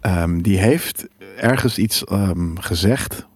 Ehm, 0.00 0.38
die 0.40 0.58
heeft 0.58 1.06
ergens 1.36 1.78
iets 1.78 2.04
gezegd. 2.60 3.26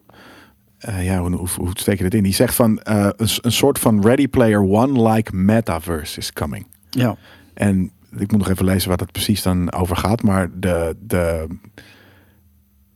Eh, 0.78 1.04
ja, 1.04 1.20
hoe, 1.20 1.34
hoe, 1.36 1.48
hoe 1.56 1.70
steek 1.72 1.96
je 1.96 2.02
dit 2.02 2.14
in? 2.14 2.22
Die 2.22 2.34
zegt 2.34 2.54
van 2.54 2.80
eh, 2.80 3.08
een, 3.16 3.28
een 3.40 3.52
soort 3.52 3.78
van 3.78 4.02
Ready 4.02 4.28
Player 4.28 4.62
One-like 4.62 5.36
metaverse 5.36 6.18
is 6.18 6.32
coming. 6.32 6.66
Ja. 6.90 7.16
En 7.54 7.90
ik 8.16 8.30
moet 8.30 8.40
nog 8.40 8.48
even 8.48 8.64
lezen 8.64 8.88
waar 8.88 8.96
dat 8.98 9.12
precies 9.12 9.42
dan 9.42 9.72
over 9.72 9.96
gaat. 9.96 10.22
Maar 10.22 10.50
de, 10.54 10.96
de, 11.00 11.46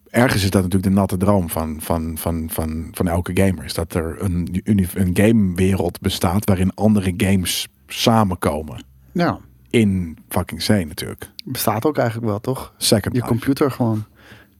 ergens 0.08 0.42
is 0.44 0.50
dat 0.50 0.62
natuurlijk 0.62 0.92
de 0.92 0.98
natte 1.00 1.16
droom 1.16 1.50
van, 1.50 1.76
van, 1.80 2.18
van, 2.18 2.46
van, 2.50 2.88
van 2.90 3.08
elke 3.08 3.30
gamer. 3.34 3.64
Is 3.64 3.74
dat 3.74 3.94
er 3.94 4.16
een, 4.22 4.60
een 4.94 5.10
gamewereld 5.14 6.00
bestaat 6.00 6.44
waarin 6.44 6.74
andere 6.74 7.14
games 7.16 7.68
samenkomen. 7.86 8.84
Ja. 9.12 9.38
In 9.70 10.18
fucking 10.28 10.64
C 10.64 10.68
natuurlijk. 10.68 11.30
Bestaat 11.44 11.86
ook 11.86 11.98
eigenlijk 11.98 12.28
wel, 12.28 12.40
toch? 12.40 12.74
Second 12.76 13.14
Je 13.14 13.20
Life. 13.20 13.32
computer 13.32 13.70
gewoon. 13.70 14.04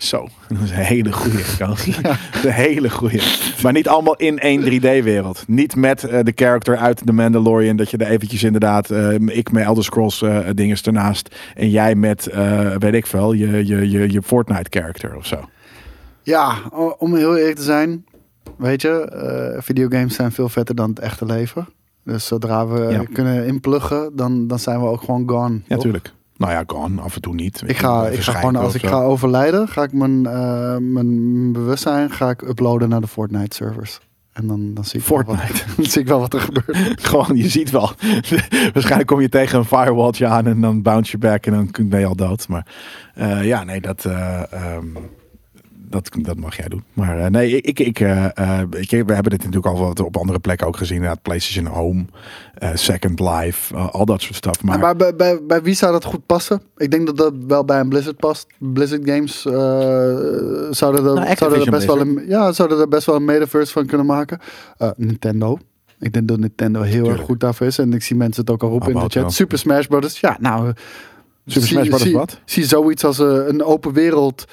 Zo, 0.02 0.28
dat 0.48 0.58
is 0.62 0.70
een 0.70 0.76
hele 0.76 1.12
goede 1.12 1.42
kans. 1.58 1.86
Een 2.44 2.50
hele 2.50 2.90
goede. 2.90 3.20
Maar 3.62 3.72
niet 3.72 3.88
allemaal 3.88 4.16
in 4.16 4.38
één 4.38 4.60
3D-wereld. 4.62 5.44
Niet 5.46 5.76
met 5.76 6.04
eh, 6.04 6.20
de 6.22 6.32
character 6.34 6.76
uit 6.76 7.02
The 7.06 7.12
Mandalorian. 7.12 7.76
Dat 7.76 7.90
je 7.90 7.96
er 7.96 8.06
eventjes 8.06 8.42
inderdaad, 8.42 8.90
eh, 8.90 9.12
ik 9.14 9.52
met 9.52 9.64
Elder 9.64 9.84
Scrolls 9.84 10.22
eh 10.22 10.38
dingen 10.54 10.76
ernaast. 10.82 11.34
En 11.54 11.70
jij 11.70 11.94
met, 11.94 12.28
weet 12.78 12.94
ik 12.94 13.06
veel, 13.06 13.32
je, 13.32 13.66
je, 13.66 13.90
je, 13.90 14.12
je 14.12 14.22
Fortnite-character 14.22 15.16
of 15.16 15.26
zo. 15.26 15.48
Ja, 16.22 16.54
om 16.98 17.14
heel 17.14 17.36
eerlijk 17.36 17.56
te 17.56 17.62
zijn, 17.62 18.04
weet 18.58 18.82
je, 18.82 19.56
videogames 19.58 20.14
zijn 20.14 20.32
veel 20.32 20.48
vetter 20.48 20.74
dan 20.74 20.90
het 20.90 20.98
echte 20.98 21.26
leven. 21.26 21.68
Dus 22.04 22.26
zodra 22.26 22.66
we 22.66 22.90
Ja. 22.92 23.04
kunnen 23.12 23.46
inpluggen, 23.46 24.10
dan, 24.16 24.46
dan 24.46 24.58
zijn 24.58 24.80
we 24.80 24.86
ook 24.86 25.00
gewoon 25.00 25.28
gone. 25.28 25.54
Ja, 25.54 25.74
natuurlijk. 25.76 26.12
Nou 26.42 26.54
ja, 26.54 26.64
gone, 26.66 27.00
af 27.00 27.14
en 27.14 27.20
toe 27.20 27.34
niet. 27.34 27.62
Ik 27.66 27.76
ga, 27.76 28.06
ik 28.06 28.20
ga 28.20 28.32
gewoon, 28.32 28.56
als 28.56 28.74
ik 28.74 28.86
ga 28.86 29.02
overlijden, 29.02 29.68
ga 29.68 29.82
ik 29.82 29.92
mijn, 29.92 30.26
eh, 30.26 30.76
mijn 30.76 31.52
bewustzijn 31.52 32.10
ga 32.10 32.30
ik 32.30 32.42
uploaden 32.42 32.88
naar 32.88 33.00
de 33.00 33.06
Fortnite 33.06 33.56
servers. 33.56 34.00
En 34.32 34.46
dan, 34.46 34.74
dan 34.74 34.84
zie 34.84 35.00
ik 35.00 35.06
Fortnite. 35.06 35.40
wat, 35.40 35.64
dan 35.76 35.84
zie 35.84 36.00
ik 36.00 36.08
wel 36.08 36.20
wat 36.20 36.34
er 36.34 36.40
gebeurt. 36.40 37.06
Gewoon, 37.08 37.36
je 37.36 37.48
ziet 37.48 37.70
wel. 37.70 37.90
Waarschijnlijk 38.72 39.06
kom 39.06 39.20
je 39.20 39.28
tegen 39.28 39.58
een 39.58 39.64
firewalltje 39.64 40.26
aan 40.26 40.46
en 40.46 40.60
dan 40.60 40.82
bounce 40.82 41.10
je 41.10 41.18
back 41.18 41.46
en 41.46 41.52
dan 41.52 41.88
ben 41.88 42.00
je 42.00 42.06
al 42.06 42.16
dood. 42.16 42.48
Maar 42.48 42.66
eh, 43.14 43.44
ja, 43.44 43.64
nee, 43.64 43.80
dat, 43.80 44.04
eh, 44.04 44.52
ehm, 44.52 44.86
dat, 45.92 46.10
dat 46.20 46.36
mag 46.36 46.56
jij 46.56 46.68
doen. 46.68 46.84
Maar 46.92 47.18
eh, 47.18 47.26
nee, 47.30 47.60
ik, 47.60 47.80
ik, 47.80 48.00
eh, 48.00 48.24
eh, 48.24 48.60
ik, 48.70 48.90
we 48.90 49.12
hebben 49.12 49.30
dit 49.30 49.44
natuurlijk 49.44 49.66
al 49.66 49.78
wat 49.78 50.00
op 50.00 50.16
andere 50.16 50.38
plekken 50.38 50.66
ook 50.66 50.76
gezien. 50.76 51.02
Ja, 51.02 51.14
PlayStation 51.14 51.74
Home, 51.74 52.04
eh, 52.54 52.70
Second 52.74 53.20
Life, 53.20 53.76
al 53.76 54.04
dat 54.04 54.22
soort 54.22 54.34
stuff. 54.34 54.62
Maar, 54.62 54.78
Maar 54.78 54.96
bij, 54.96 55.16
bij, 55.16 55.38
bij 55.42 55.62
wie 55.62 55.74
zou 55.74 55.92
dat 55.92 56.04
goed 56.04 56.26
passen? 56.26 56.62
Ik 56.76 56.90
denk 56.90 57.06
dat 57.06 57.16
dat 57.16 57.32
wel 57.46 57.64
bij 57.64 57.80
een 57.80 57.88
Blizzard 57.88 58.16
past. 58.16 58.46
Blizzard 58.58 59.02
Games 59.04 59.46
eh, 59.46 59.52
zouden, 60.70 61.04
er, 61.04 61.14
Nou, 61.14 61.36
zouden, 61.36 61.60
er 61.60 61.70
best 61.70 61.86
wel 61.86 62.00
een, 62.00 62.24
ja, 62.28 62.52
zouden 62.52 62.78
er 62.80 62.88
best 62.88 63.06
wel 63.06 63.16
een 63.16 63.24
metaverse 63.24 63.72
van 63.72 63.86
kunnen 63.86 64.06
maken. 64.06 64.38
Eh, 64.78 64.90
Nintendo. 64.96 65.58
Ik 65.98 66.12
denk 66.12 66.28
dat 66.28 66.38
Nintendo 66.38 66.80
heel 66.80 67.08
erg 67.08 67.20
goed 67.20 67.40
daarvoor 67.40 67.66
is. 67.66 67.78
En 67.78 67.92
ik 67.92 68.02
zie 68.02 68.16
mensen 68.16 68.42
het 68.42 68.50
ook 68.50 68.62
al 68.62 68.68
roepen 68.68 68.88
in 68.88 68.94
de 68.94 69.00
chat. 69.00 69.14
wel. 69.14 69.30
Super 69.30 69.58
Smash 69.58 69.86
Brothers. 69.86 70.20
Ja, 70.20 70.36
nou... 70.40 70.72
Super 71.46 71.68
Smash 71.68 71.86
Brothers 71.86 72.02
zie, 72.02 72.16
wat? 72.16 72.40
Zie 72.44 72.64
zoiets 72.64 73.04
als 73.04 73.18
een 73.18 73.64
open 73.64 73.92
wereld 73.92 74.44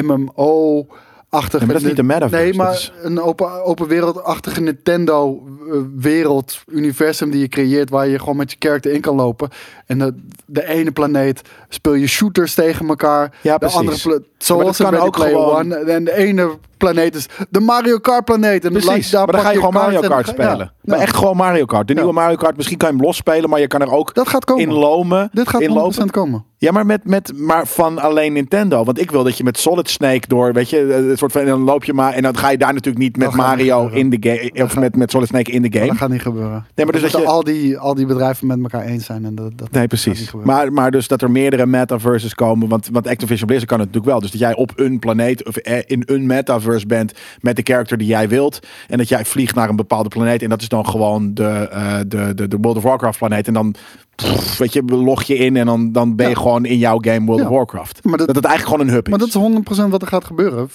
MMO-achtige... 0.00 1.56
Nee, 1.56 1.66
maar 1.66 1.74
dat 1.74 1.82
is 1.82 1.88
niet 1.88 1.96
de 1.96 2.02
metaverse, 2.02 2.44
Nee, 2.44 2.54
maar 2.54 2.72
is- 2.72 2.92
een 3.02 3.20
open, 3.20 3.64
open 3.64 3.86
wereld-achtige 3.86 4.60
Nintendo-wereld, 4.60 6.60
universum 6.66 7.30
die 7.30 7.40
je 7.40 7.48
creëert, 7.48 7.90
waar 7.90 8.08
je 8.08 8.18
gewoon 8.18 8.36
met 8.36 8.50
je 8.50 8.56
character 8.58 8.92
in 8.92 9.00
kan 9.00 9.14
lopen. 9.16 9.48
En 9.86 9.98
de, 9.98 10.14
de 10.46 10.66
ene 10.66 10.90
planeet 10.92 11.40
speel 11.68 11.94
je 11.94 12.06
shooters 12.06 12.54
tegen 12.54 12.88
elkaar. 12.88 13.38
Ja, 13.42 13.52
de 13.52 13.58
precies. 13.58 13.78
andere 13.78 14.22
zoals 14.44 14.76
kan 14.76 14.96
ook 14.96 15.16
gewoon- 15.16 15.56
One. 15.58 15.74
En 15.76 16.04
de 16.04 16.16
ene 16.16 16.50
planeet 16.76 17.14
is 17.14 17.26
de 17.50 17.60
Mario 17.60 17.98
Kart 17.98 18.24
planeet. 18.24 18.64
En 18.64 18.72
Precies, 18.72 19.12
maar 19.12 19.26
dan 19.26 19.40
ga 19.40 19.50
je 19.50 19.56
gewoon 19.56 19.72
Mario 19.72 20.00
Kart 20.00 20.26
ja, 20.26 20.32
spelen. 20.32 20.72
Maar 20.82 20.96
ja. 20.96 21.02
echt 21.02 21.16
gewoon 21.16 21.36
Mario 21.36 21.64
Kart. 21.64 21.86
De 21.86 21.92
Ja. 21.92 21.98
nieuwe 21.98 22.14
Mario 22.14 22.36
Kart, 22.36 22.56
misschien 22.56 22.78
kan 22.78 22.88
je 22.90 22.94
hem 22.96 23.04
los 23.04 23.16
spelen, 23.16 23.50
maar 23.50 23.60
je 23.60 23.66
kan 23.66 23.80
er 23.80 23.90
ook 23.92 24.14
Dat 24.14 24.28
gaat 24.28 24.44
komen. 24.44 24.62
in 24.62 24.72
lomen. 24.72 25.28
Dit 25.32 25.48
gaat 25.48 25.60
100% 25.62 25.62
inlopen. 25.62 26.10
komen. 26.10 26.44
Ja, 26.56 26.72
maar, 26.72 26.86
met, 26.86 27.04
met, 27.04 27.32
maar 27.36 27.66
van 27.66 27.98
alleen 27.98 28.32
Nintendo. 28.32 28.84
Want 28.84 29.00
ik 29.00 29.10
wil 29.10 29.24
dat 29.24 29.36
je 29.36 29.44
met 29.44 29.58
Solid 29.58 29.90
Snake 29.90 30.28
door, 30.28 30.52
weet 30.52 30.70
je, 30.70 30.78
eh, 30.92 31.08
een 31.08 31.18
soort 31.18 31.32
van, 31.32 31.40
en 31.40 31.46
dan 31.46 31.60
loop 31.62 31.84
je 31.84 31.92
maar, 31.92 32.12
en 32.12 32.22
dan 32.22 32.36
ga 32.36 32.50
je 32.50 32.58
daar 32.58 32.72
natuurlijk 32.72 33.02
niet 33.04 33.16
met 33.16 33.26
Dat 33.30 33.40
gaat 33.40 33.56
niet 33.56 33.66
Mario 33.68 33.88
in 33.88 34.10
de 34.10 34.16
game, 34.20 34.64
of 34.64 34.76
met, 34.78 34.96
met 34.96 35.10
Solid 35.10 35.28
Snake 35.28 35.50
in 35.50 35.62
de 35.62 35.72
game. 35.72 35.86
Dat 35.86 35.96
gaat 35.96 36.08
niet 36.10 36.22
gebeuren. 36.22 36.66
Nee, 36.74 36.86
maar 36.86 37.00
dus 37.00 37.12
dat 37.12 37.20
je- 37.20 37.26
al, 37.26 37.42
die, 37.44 37.78
al 37.78 37.94
die 37.94 38.06
bedrijven 38.06 38.46
met 38.46 38.58
elkaar 38.62 38.82
eens 38.84 39.04
zijn. 39.04 39.24
En 39.24 39.34
dat, 39.34 39.50
dat 39.58 39.70
Nee, 39.70 39.80
gaat 39.80 39.88
precies. 39.88 40.32
Maar, 40.44 40.72
maar 40.72 40.90
dus 40.90 41.08
dat 41.08 41.22
er 41.22 41.30
meerdere 41.30 41.66
metaverses 41.66 42.34
komen. 42.34 42.68
Want, 42.68 42.88
want 42.92 43.06
Activision 43.08 43.46
Blizzard 43.46 43.70
kan 43.70 43.78
het 43.80 43.86
natuurlijk 43.88 44.12
wel. 44.12 44.20
Dus 44.22 44.30
dat 44.32 44.40
jij 44.40 44.54
op 44.54 44.72
een 44.76 44.98
planeet 44.98 45.46
of 45.46 45.56
eh, 45.56 45.78
in 45.86 46.02
een 46.06 46.26
metaverse 46.26 46.86
bent 46.86 47.12
met 47.40 47.56
de 47.56 47.62
character 47.64 47.98
die 47.98 48.06
jij 48.06 48.28
wilt. 48.28 48.58
En 48.88 48.98
dat 48.98 49.08
jij 49.08 49.24
vliegt 49.24 49.54
naar 49.54 49.68
een 49.68 49.76
bepaalde 49.76 50.08
planeet. 50.08 50.42
En 50.42 50.48
dat 50.48 50.60
is 50.60 50.68
dan 50.68 50.86
gewoon 50.86 51.34
de, 51.34 51.44
eh, 51.70 51.98
de, 52.06 52.34
de, 52.34 52.48
de 52.48 52.56
World 52.60 52.76
of 52.76 52.82
Warcraft 52.82 53.18
planeet. 53.18 53.46
En 53.46 53.52
dan 53.54 53.74
pff, 54.16 54.58
weet 54.58 54.72
je, 54.72 54.82
log 54.84 55.22
je 55.22 55.36
in 55.36 55.56
en 55.56 55.66
dan, 55.66 55.92
dan 55.92 56.16
ben 56.16 56.28
je 56.28 56.34
Ja. 56.34 56.38
gewoon 56.40 56.64
in 56.64 56.78
jouw 56.78 56.98
game 57.00 57.26
World 57.26 57.40
Ja. 57.40 57.46
of 57.48 57.52
Warcraft. 57.52 58.04
Maar 58.04 58.18
dat- 58.18 58.26
dat, 58.26 58.36
het 58.36 58.44
eigenlijk 58.44 58.74
gewoon 58.74 58.88
een 58.92 58.94
hub 58.94 59.04
is. 59.04 59.10
Maar 59.10 59.18
dat 59.18 59.28
is 59.28 59.34
100% 59.34 59.90
wat 59.90 60.02
er 60.02 60.08
gaat 60.08 60.24
gebeuren. 60.24 60.68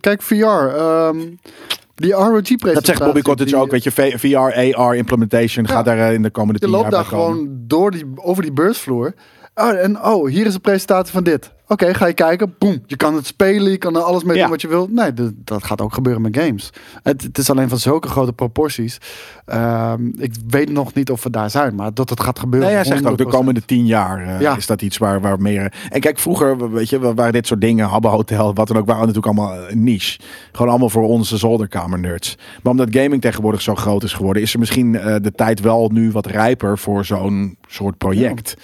Kijk, 0.00 0.22
VR. 0.22 0.34
ehm, 0.44 1.16
die 1.94 2.12
ROG-presentatie. 2.12 2.72
dat 2.74 2.86
zegt 2.86 2.98
Bobby 3.04 3.20
Cottage 3.20 3.56
ook. 3.56 3.70
Weet 3.70 3.82
je, 3.84 3.90
VR, 3.90 4.74
AR 4.76 4.96
implementation 4.96 5.64
Ja. 5.64 5.72
gaat 5.72 5.84
daar 5.84 6.12
in 6.12 6.22
de 6.22 6.30
komende 6.30 6.58
Je 6.60 6.66
tien 6.66 6.74
loopt 6.74 6.82
jaar 6.92 7.02
daar 7.02 7.10
bij 7.10 7.18
komen. 7.18 7.34
gewoon 7.36 7.58
door 7.66 7.90
die, 7.90 8.04
over 8.16 8.42
die 8.42 8.52
beursvloer. 8.52 9.14
Oh, 9.54 9.68
en 9.70 10.02
oh, 10.04 10.28
hier 10.28 10.46
is 10.46 10.54
een 10.54 10.60
presentatie 10.60 11.12
van 11.12 11.24
dit. 11.24 11.52
Oké, 11.68 11.94
ga 11.94 12.06
je 12.06 12.12
kijken. 12.12 12.54
Boom. 12.58 12.82
Je 12.86 12.96
kan 12.96 13.14
het 13.14 13.26
spelen, 13.26 13.70
je 13.70 13.76
kan 13.78 13.96
er 13.96 14.02
alles 14.02 14.24
mee 14.24 14.36
Ja. 14.36 14.42
doen 14.42 14.50
wat 14.50 14.60
je 14.60 14.68
wilt. 14.68 14.92
Nee, 14.92 15.12
dat, 15.14 15.32
dat 15.36 15.64
gaat 15.64 15.80
ook 15.80 15.94
gebeuren 15.94 16.22
met 16.22 16.36
games. 16.36 16.70
Het, 17.02 17.22
het 17.22 17.38
is 17.38 17.50
alleen 17.50 17.68
van 17.68 17.78
zulke 17.78 18.08
grote 18.08 18.32
proporties. 18.32 18.98
Ehm, 19.44 20.06
ik 20.18 20.32
weet 20.48 20.70
nog 20.70 20.94
niet 20.94 21.10
of 21.10 21.22
we 21.22 21.30
daar 21.30 21.50
zijn, 21.50 21.74
maar 21.74 21.94
dat 21.94 22.10
het 22.10 22.20
gaat 22.20 22.38
gebeuren. 22.38 22.68
Nee, 22.68 22.76
hij 22.78 22.86
zegt 22.86 23.06
ook 23.06 23.16
de 23.18 23.22
100%. 23.24 23.26
komende 23.36 23.64
tien 23.64 23.86
jaar 23.86 24.26
eh, 24.26 24.40
Ja. 24.40 24.56
is 24.56 24.66
dat 24.66 24.82
iets 24.82 24.98
waar, 24.98 25.20
waar 25.20 25.40
meer... 25.40 25.72
En 25.90 26.00
kijk, 26.00 26.18
vroeger, 26.18 26.70
weet 26.70 26.88
je, 26.88 27.14
waren 27.14 27.32
dit 27.32 27.46
soort 27.46 27.60
dingen, 27.60 27.86
Habbo 27.86 28.08
Hotel, 28.08 28.54
wat 28.54 28.68
dan 28.68 28.76
ook, 28.76 28.86
waren 28.86 29.06
natuurlijk 29.06 29.26
allemaal 29.38 29.68
een 29.70 29.82
niche. 29.84 30.18
Gewoon 30.52 30.70
allemaal 30.70 30.90
voor 30.90 31.02
onze 31.08 31.36
zolderkamer 31.36 31.98
nerds. 31.98 32.36
Maar 32.62 32.72
omdat 32.72 32.88
gaming 32.90 33.20
tegenwoordig 33.20 33.60
zo 33.62 33.74
groot 33.74 34.02
is 34.02 34.12
geworden, 34.12 34.42
is 34.42 34.52
er 34.52 34.58
misschien 34.58 34.94
eh, 34.94 35.16
de 35.22 35.32
tijd 35.32 35.60
wel 35.60 35.88
nu 35.92 36.10
wat 36.10 36.26
rijper 36.26 36.78
voor 36.78 37.04
zo'n 37.04 37.56
soort 37.68 37.98
project. 37.98 38.56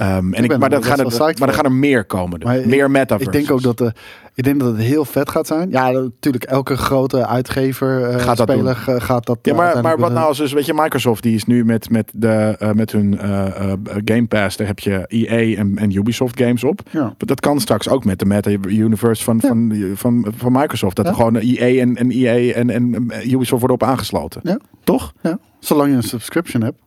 Ehm, 0.00 0.32
en 0.32 0.44
ik, 0.44 0.50
maar, 0.50 0.62
er 0.62 0.70
dat 0.70 0.84
gaan 0.84 0.98
er, 0.98 1.04
maar 1.04 1.34
voor. 1.36 1.52
gaan 1.52 1.64
er 1.64 1.72
meer 1.72 2.04
komen. 2.04 2.40
Maar 2.44 2.60
meer 2.66 2.84
ik- 2.84 2.90
metaverse. 2.90 3.30
Ik 3.30 3.36
denk 3.36 3.50
ook 3.50 3.62
dat, 3.62 3.78
de, 3.78 3.92
ik 4.34 4.44
denk 4.44 4.60
dat 4.60 4.68
het 4.72 4.80
heel 4.80 5.04
vet 5.04 5.30
gaat 5.30 5.46
zijn. 5.46 5.70
Ja, 5.70 5.90
natuurlijk, 5.90 6.44
elke 6.44 6.76
grote 6.76 7.26
uitgever, 7.26 8.04
eh, 8.04 8.20
Gaat 8.20 8.36
dat 8.36 8.50
speler 8.50 8.84
eh, 8.86 8.94
gaat 9.00 9.26
dat. 9.26 9.38
Ja, 9.42 9.52
eh, 9.52 9.58
maar, 9.58 9.82
maar 9.82 9.98
wat 9.98 10.12
nou 10.12 10.26
als 10.26 10.38
dus, 10.38 10.52
weet 10.52 10.66
je, 10.66 10.74
Microsoft 10.74 11.22
die 11.22 11.34
is 11.34 11.44
nu 11.44 11.64
met, 11.64 11.90
met, 11.90 12.12
de, 12.14 12.56
eh, 12.58 12.72
met 12.72 12.92
hun 12.92 13.18
eh, 13.18 13.46
eh, 13.72 13.78
Game 14.04 14.26
Pass, 14.26 14.56
daar 14.56 14.66
heb 14.66 14.78
je 14.78 15.04
EA 15.06 15.56
en, 15.58 15.78
en 15.78 15.96
Ubisoft 15.96 16.40
games 16.40 16.64
op. 16.64 16.80
Ja. 16.90 17.14
Dat 17.18 17.40
kan 17.40 17.60
straks 17.60 17.88
ook 17.88 18.04
met 18.04 18.18
de 18.18 18.24
Meta 18.26 18.50
Universe 18.50 19.24
van, 19.24 19.38
Ja. 19.42 19.48
van, 19.48 19.90
van, 19.94 20.32
van 20.36 20.52
Microsoft. 20.52 20.96
Dat 20.96 21.04
Ja. 21.04 21.10
er 21.10 21.16
gewoon 21.16 21.36
EA 21.36 21.80
en, 21.80 21.96
en 21.96 22.10
EA 22.10 22.52
en, 22.54 22.70
en 22.70 22.94
Ubisoft 23.24 23.50
worden 23.60 23.70
op 23.70 23.82
aangesloten. 23.82 24.40
Ja. 24.44 24.58
Toch? 24.84 25.12
Ja, 25.22 25.38
zolang 25.58 25.90
je 25.90 25.96
een 25.96 26.02
subscription 26.02 26.62
hebt. 26.62 26.78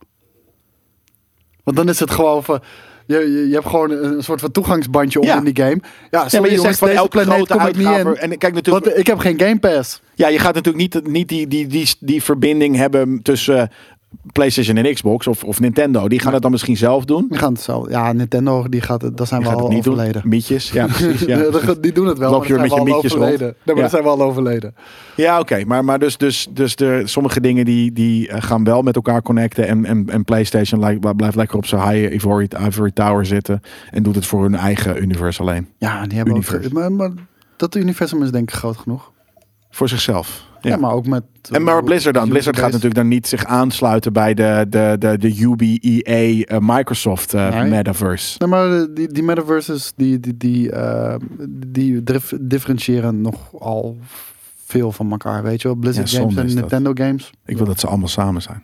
Want 1.64 1.78
dan 1.78 1.90
is 1.90 2.00
het 2.00 2.12
gewoon 2.12 2.44
van... 2.44 2.60
Je, 3.06 3.18
je, 3.18 3.48
je 3.48 3.54
hebt 3.54 3.68
gewoon 3.68 3.92
een 3.92 4.24
soort 4.24 4.40
van 4.42 4.52
toegangsbandje 4.52 5.20
om 5.20 5.28
in 5.28 5.44
die 5.44 5.64
game. 5.64 5.80
Ja, 6.12 6.28
maar 6.40 6.52
je 6.52 6.60
zegt 6.60 6.80
van 6.80 6.90
elke 6.90 7.10
planeet 7.10 7.34
grote 7.34 7.54
kom 7.54 7.68
ik 7.68 7.76
niet 7.76 7.88
uitgave. 7.88 8.16
in. 8.22 8.32
En 8.32 8.38
kijk 8.38 8.54
natuurlijk, 8.54 8.86
Want 8.86 8.98
ik 8.98 9.08
heb 9.08 9.18
geen 9.18 9.40
Game 9.40 9.60
Pass. 9.60 10.02
ja, 10.16 10.28
je 10.28 10.40
gaat 10.40 10.54
natuurlijk 10.54 10.94
niet, 10.94 11.08
niet 11.08 11.30
die, 11.30 11.48
die, 11.48 11.68
die, 11.68 11.96
die 12.00 12.24
verbinding 12.24 12.76
hebben 12.76 13.22
tussen 13.22 13.70
PlayStation 14.32 14.78
en 14.78 14.94
Xbox 14.94 15.28
of, 15.28 15.44
of 15.44 15.60
Nintendo. 15.60 16.08
Die 16.08 16.20
gaan 16.20 16.34
het 16.34 16.42
dan 16.42 16.52
misschien 16.52 16.78
zelf 16.78 17.06
doen. 17.06 17.26
Die 17.30 17.38
gaan 17.38 17.54
het 17.54 17.62
zo. 17.62 17.86
Ja, 17.90 18.12
Nintendo, 18.14 18.68
die 18.70 18.82
gaat 18.82 19.02
het, 19.02 19.18
dat 19.18 19.28
zijn 19.28 19.42
Die 19.42 19.50
we 19.50 19.56
al 19.56 19.68
niet 19.70 19.88
overleden. 19.88 20.22
doen. 20.22 20.30
Mietjes. 20.32 20.72
Ja, 20.72 20.86
precies. 20.98 21.20
Ja, 21.22 21.50
die- 21.82 21.92
doen 21.92 22.08
het 22.08 22.18
wel, 22.18 22.32
Loop 22.32 22.46
je 22.46 22.54
met 22.54 22.74
je 22.74 22.84
mietjes 22.84 23.14
overleden. 23.16 23.40
rond. 23.48 23.56
Nee, 23.66 23.76
maar 23.76 23.76
Ja. 23.76 23.82
dan 23.82 23.90
zijn 23.90 24.04
we 24.04 24.10
al 24.10 24.22
overleden. 24.22 24.76
Ja, 25.16 25.40
oké. 25.40 25.64
Maar, 25.66 25.86
maar 25.86 26.00
dus, 26.00 26.18
dus, 26.18 26.48
dus 26.54 26.76
de, 26.76 27.02
sommige 27.06 27.42
dingen 27.42 27.66
die, 27.66 27.92
die 27.92 28.28
eh, 28.28 28.42
gaan 28.42 28.64
wel 28.64 28.82
met 28.82 28.96
elkaar 28.96 29.22
connecten. 29.22 29.68
En, 29.68 29.86
en, 29.86 30.04
en 30.10 30.24
PlayStation 30.24 30.80
lijkt- 30.80 31.16
blijft 31.16 31.36
lekker 31.36 31.58
op 31.58 31.66
zijn 31.66 31.82
high 31.90 32.14
Ivory, 32.14 32.48
Ivory 32.68 32.92
Tower 32.92 33.26
zitten. 33.26 33.62
En 33.92 34.04
doet 34.04 34.16
het 34.16 34.26
voor 34.26 34.44
hun 34.44 34.56
eigen 34.56 35.02
universe 35.02 35.42
alleen. 35.42 35.68
Ja, 35.78 36.06
die 36.08 36.18
hebben 36.18 36.36
ook... 36.36 36.40
Universe. 36.44 36.74
Maar, 36.74 36.92
maar 36.92 37.12
dat 37.58 37.76
universum 37.76 38.24
is 38.24 38.32
denk 38.32 38.50
ik 38.50 38.56
groot 38.56 38.78
genoeg. 38.78 39.12
Voor 39.70 39.90
zichzelf. 39.90 40.52
Ja, 40.72 40.78
maar 40.78 40.92
ook 40.92 41.08
met... 41.08 41.24
En 41.52 41.64
maar 41.64 41.84
Blizzard 41.84 42.16
dan. 42.16 42.30
Blizzard 42.30 42.58
gaat 42.58 42.68
natuurlijk 42.68 42.96
dan 42.96 43.08
niet 43.08 43.28
zich 43.28 43.46
aansluiten 43.46 44.14
bij 44.14 44.34
de, 44.34 44.66
de, 44.70 44.96
de, 45.00 45.18
de 45.18 45.42
UB, 45.42 45.62
EA, 45.82 46.44
eh, 46.44 46.58
Microsoft 46.62 47.34
eh, 47.34 47.64
metaverse. 47.64 48.36
Nee, 48.40 48.50
maar 48.50 48.88
die, 48.94 49.08
die 49.08 49.24
metaverses, 49.24 49.94
die, 49.96 50.20
die, 50.20 50.38
die, 50.38 50.72
eh, 50.72 51.16
die 51.50 52.04
dif- 52.04 52.34
differentiëren 52.42 53.22
nogal 53.22 53.98
veel 54.66 54.92
van 54.92 55.12
elkaar, 55.12 55.44
weet 55.44 55.62
je 55.62 55.68
wel. 55.68 55.78
Blizzard 55.78 56.10
games 56.10 56.36
en. 56.36 56.46
Nintendo 56.56 56.92
games. 56.94 57.32
Ik 57.46 57.58
wil 57.58 57.66
dat 57.66 57.80
ze 57.80 57.88
allemaal 57.88 58.08
samen 58.08 58.42
zijn. 58.42 58.64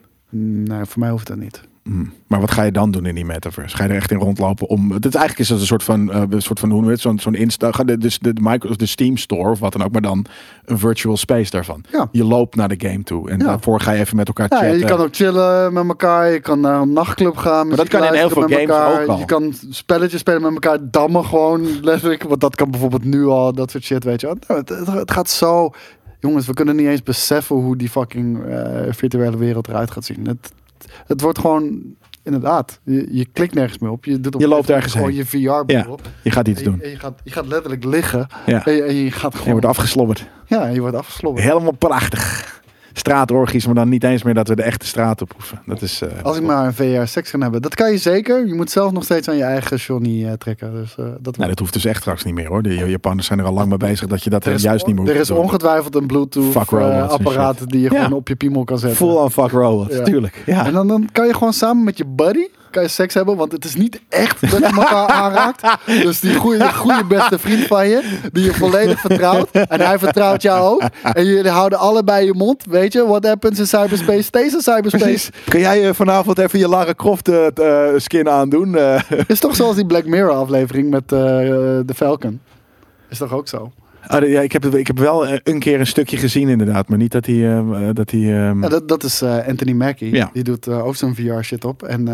Nee, 0.65 0.85
voor 0.85 0.99
mij 0.99 1.09
hoeft 1.09 1.27
dat 1.27 1.37
niet. 1.37 1.61
Mm. 1.83 2.11
Maar 2.27 2.39
wat 2.39 2.51
ga 2.51 2.63
je 2.63 2.71
dan 2.71 2.91
doen 2.91 3.05
in 3.05 3.15
die 3.15 3.25
metaverse? 3.25 3.75
Ga 3.75 3.83
je 3.83 3.89
er 3.89 3.95
echt 3.95 4.11
in 4.11 4.17
rondlopen 4.17 4.67
om... 4.67 4.91
Het 4.91 5.05
is 5.05 5.13
eigenlijk 5.13 5.39
is 5.39 5.49
het 5.49 5.59
een 5.59 5.65
soort 5.65 5.83
van, 5.83 6.11
eh, 6.11 6.23
een 6.29 6.41
soort 6.41 6.59
van 6.59 6.69
hoe 6.69 6.81
noem 6.81 6.89
het? 6.89 6.99
Zo'n 6.99 7.19
zo'n 7.19 7.35
Insta... 7.35 7.71
de- 7.71 7.97
Dus 7.97 8.19
de, 8.19 8.33
de, 8.33 8.41
micro, 8.43 8.73
de 8.75 8.85
Steam 8.85 9.17
Store 9.17 9.49
of 9.49 9.59
wat 9.59 9.71
dan 9.73 9.83
ook, 9.83 9.91
maar 9.91 10.01
dan 10.01 10.25
een 10.65 10.77
virtual 10.79 11.17
space 11.17 11.51
daarvan. 11.51 11.83
Ja. 11.91 12.07
Je 12.11 12.23
loopt 12.23 12.55
naar 12.55 12.67
de 12.77 12.87
game 12.89 13.03
toe 13.03 13.29
en 13.29 13.39
Ja. 13.39 13.45
daarvoor 13.45 13.79
ga 13.81 13.91
je 13.91 13.99
even 13.99 14.15
met 14.15 14.27
elkaar 14.27 14.47
Ja, 14.49 14.57
chatten. 14.57 14.77
je 14.79 14.85
kan 14.85 14.99
ook 14.99 15.15
chillen 15.15 15.73
met 15.73 15.87
elkaar. 15.87 16.31
Je 16.31 16.39
kan 16.39 16.59
naar 16.59 16.81
een 16.81 16.93
nachtclub 16.93 17.37
gaan. 17.37 17.67
Maar 17.67 17.77
dat 17.77 17.87
kan 17.87 18.03
in 18.03 18.13
heel 18.13 18.29
veel 18.29 18.41
games 18.41 18.57
elkaar. 18.57 19.01
ook 19.01 19.07
al. 19.07 19.17
Je 19.19 19.25
kan 19.25 19.53
spelletjes 19.69 20.19
spelen 20.19 20.41
met 20.41 20.51
elkaar. 20.53 20.77
Dammen 20.91 21.25
gewoon 21.25 21.67
letterlijk. 21.81 22.23
Want 22.23 22.41
dat 22.41 22.55
kan 22.55 22.71
bijvoorbeeld 22.71 23.03
nu 23.03 23.25
al. 23.25 23.53
Dat 23.53 23.71
soort 23.71 23.83
shit, 23.83 24.03
weet 24.03 24.21
je. 24.21 24.27
Nou, 24.47 24.59
het, 24.59 24.69
het, 24.69 24.87
het 24.87 25.11
gaat 25.11 25.29
zo... 25.29 25.69
Jongens, 26.19 26.45
we 26.47 26.53
kunnen 26.53 26.75
niet 26.75 26.87
eens 26.87 27.03
beseffen 27.03 27.55
hoe 27.55 27.77
die 27.77 27.89
fucking 27.89 28.43
eh, 28.45 28.81
virtuele 28.89 29.37
wereld 29.37 29.67
eruit 29.67 29.91
gaat 29.91 30.05
zien. 30.05 30.27
Het, 30.27 30.51
het 31.07 31.21
wordt 31.21 31.39
gewoon... 31.39 31.81
Inderdaad, 32.23 32.79
je, 32.83 33.07
je 33.11 33.25
klikt 33.25 33.53
nergens 33.53 33.77
meer 33.77 33.91
op. 33.91 34.05
Je, 34.05 34.19
doet 34.19 34.35
op 34.35 34.41
Je 34.41 34.47
loopt 34.47 34.69
ergens 34.69 34.93
gewoon 34.93 35.07
heen. 35.07 35.17
je 35.17 35.25
VR-bril 35.25 35.65
Ja, 35.77 35.87
op. 35.87 36.01
Je 36.23 36.31
gaat 36.31 36.47
iets 36.47 36.59
En 36.61 36.65
doen. 36.71 36.81
en 36.81 36.89
je, 36.89 36.99
gaat, 36.99 37.19
je 37.23 37.31
gaat 37.31 37.47
letterlijk 37.47 37.83
liggen. 37.83 38.27
Ja. 38.45 38.65
En 38.65 38.73
je, 38.73 38.81
en 38.83 38.95
je 38.95 39.11
gaat 39.11 39.31
Je 39.31 39.37
gewoon... 39.37 39.51
wordt 39.51 39.67
afgeslobberd. 39.67 40.27
ja, 40.47 40.65
je 40.67 40.79
wordt 40.79 40.95
afgesloten. 40.95 41.43
Helemaal 41.43 41.71
prachtig. 41.71 42.58
Straatorgies, 42.99 43.65
maar 43.65 43.75
dan 43.75 43.89
niet 43.89 44.03
eens 44.03 44.23
meer 44.23 44.33
dat 44.33 44.47
we 44.47 44.55
de 44.55 44.61
echte 44.63 44.85
straat 44.85 45.21
op 45.21 45.31
hoeven. 45.35 45.61
Dat 45.65 45.81
is... 45.81 46.01
eh, 46.01 46.09
Als 46.23 46.37
ik 46.37 46.43
maar 46.43 46.65
een 46.65 46.73
VR 46.73 47.05
seks 47.07 47.31
kan 47.31 47.41
hebben. 47.41 47.61
Dat 47.61 47.75
kan 47.75 47.91
je 47.91 47.97
zeker. 47.97 48.47
Je 48.47 48.53
moet 48.53 48.71
zelf 48.71 48.91
nog 48.91 49.03
steeds 49.03 49.27
aan 49.29 49.35
je 49.37 49.43
eigen 49.43 49.77
Johnny 49.77 50.25
eh, 50.25 50.31
trekken. 50.33 50.73
Dus, 50.73 50.95
eh, 50.97 51.05
dat 51.19 51.37
Nou, 51.37 51.49
dat 51.49 51.59
hoeft 51.59 51.73
dus 51.73 51.85
echt 51.85 51.99
straks 52.01 52.23
niet 52.23 52.33
meer 52.33 52.47
hoor. 52.47 52.61
De 52.61 52.73
Japanners 52.75 53.27
zijn 53.27 53.39
er 53.39 53.45
al 53.45 53.53
lang 53.53 53.69
mee 53.69 53.77
bezig 53.77 54.07
dat 54.07 54.23
je 54.23 54.29
dat 54.29 54.45
er 54.45 54.53
is, 54.53 54.61
juist 54.61 54.85
niet 54.85 54.95
meer 54.95 55.03
er 55.05 55.09
hoeft 55.09 55.21
is 55.21 55.27
te 55.27 55.33
doen. 55.33 55.43
ongetwijfeld 55.43 55.95
een 55.95 56.07
Bluetooth 56.07 56.51
Fuck 56.51 56.69
robots 56.69 56.91
en 56.93 57.09
apparaat 57.09 57.57
shit. 57.57 57.69
die 57.69 57.81
je 57.81 57.91
Ja. 57.91 58.03
gewoon 58.03 58.17
op 58.19 58.27
je 58.27 58.35
piemel 58.35 58.63
kan 58.63 58.77
zetten. 58.79 58.97
Full 58.97 59.15
on 59.15 59.31
fuck 59.31 59.51
robots, 59.51 59.95
Ja. 59.95 60.03
tuurlijk. 60.03 60.43
Ja. 60.45 60.65
En 60.65 60.73
dan, 60.73 60.87
dan 60.87 61.09
kan 61.11 61.27
je 61.27 61.33
gewoon 61.33 61.53
samen 61.53 61.83
met 61.83 61.97
je 61.97 62.05
buddy 62.05 62.47
kan 62.69 62.83
je 62.83 62.89
seks 62.89 63.13
hebben, 63.13 63.35
want 63.35 63.51
het 63.51 63.65
is 63.65 63.75
niet 63.75 64.01
echt 64.09 64.41
dat 64.51 64.59
je 64.59 64.65
elkaar 64.65 65.07
aanraakt. 65.23 65.61
Dus 65.85 66.19
die 66.19 66.35
goede, 66.35 66.73
goede 66.73 67.05
beste 67.05 67.39
vriend 67.39 67.67
van 67.67 67.87
je, 67.87 68.17
die 68.31 68.43
je 68.43 68.53
volledig 68.53 68.99
vertrouwt. 68.99 69.51
En 69.51 69.81
hij 69.81 69.99
vertrouwt 69.99 70.41
jou 70.41 70.61
ook. 70.61 70.89
En 71.13 71.25
jullie 71.25 71.51
houden 71.51 71.79
allebei 71.79 72.25
je 72.25 72.33
mond. 72.33 72.65
Weet 72.65 72.93
je, 72.93 73.07
what 73.07 73.25
happens 73.25 73.59
in 73.59 73.67
cyberspace 73.67 74.21
stays 74.21 74.53
in 74.53 74.61
cyberspace. 74.61 75.03
Precies. 75.03 75.29
Kun 75.47 75.59
jij 75.59 75.87
eh, 75.87 75.93
vanavond 75.93 76.37
even 76.37 76.59
je 76.59 76.67
Lara 76.67 76.93
Croft 76.93 77.27
eh, 77.27 77.45
skin 77.97 78.29
aandoen? 78.29 78.77
Is 79.27 79.39
toch 79.39 79.55
zoals 79.55 79.75
die 79.75 79.85
Black 79.85 80.05
Mirror 80.05 80.31
aflevering 80.33 80.89
met 80.89 81.09
de 81.09 81.93
Falcon. 81.95 82.41
Is 83.09 83.17
toch 83.17 83.33
ook 83.33 83.47
zo? 83.47 83.71
Ah, 84.09 84.29
ja, 84.29 84.41
ik, 84.41 84.51
heb, 84.51 84.65
ik 84.65 84.87
heb 84.87 84.97
wel 84.99 85.27
eh, 85.27 85.37
een 85.43 85.59
keer 85.59 85.79
een 85.79 85.87
stukje 85.87 86.17
gezien 86.17 86.49
inderdaad, 86.49 86.89
maar 86.89 86.97
niet 86.97 87.11
dat 87.11 87.25
hij... 87.25 87.35
eh, 87.35 87.57
eh, 87.89 87.95
dat 87.95 88.11
hij 88.11 88.19
ehm, 88.19 88.61
Ja, 88.63 88.69
dat, 88.69 88.87
dat 88.87 89.03
is 89.03 89.21
eh, 89.21 89.47
Anthony 89.47 89.71
Mackie. 89.73 90.13
Ja. 90.15 90.29
Die 90.33 90.43
doet 90.43 90.67
eh, 90.67 90.85
ook 90.85 90.95
zo'n 90.95 91.15
VR 91.15 91.41
shit 91.41 91.65
op. 91.65 91.83
En 91.83 92.07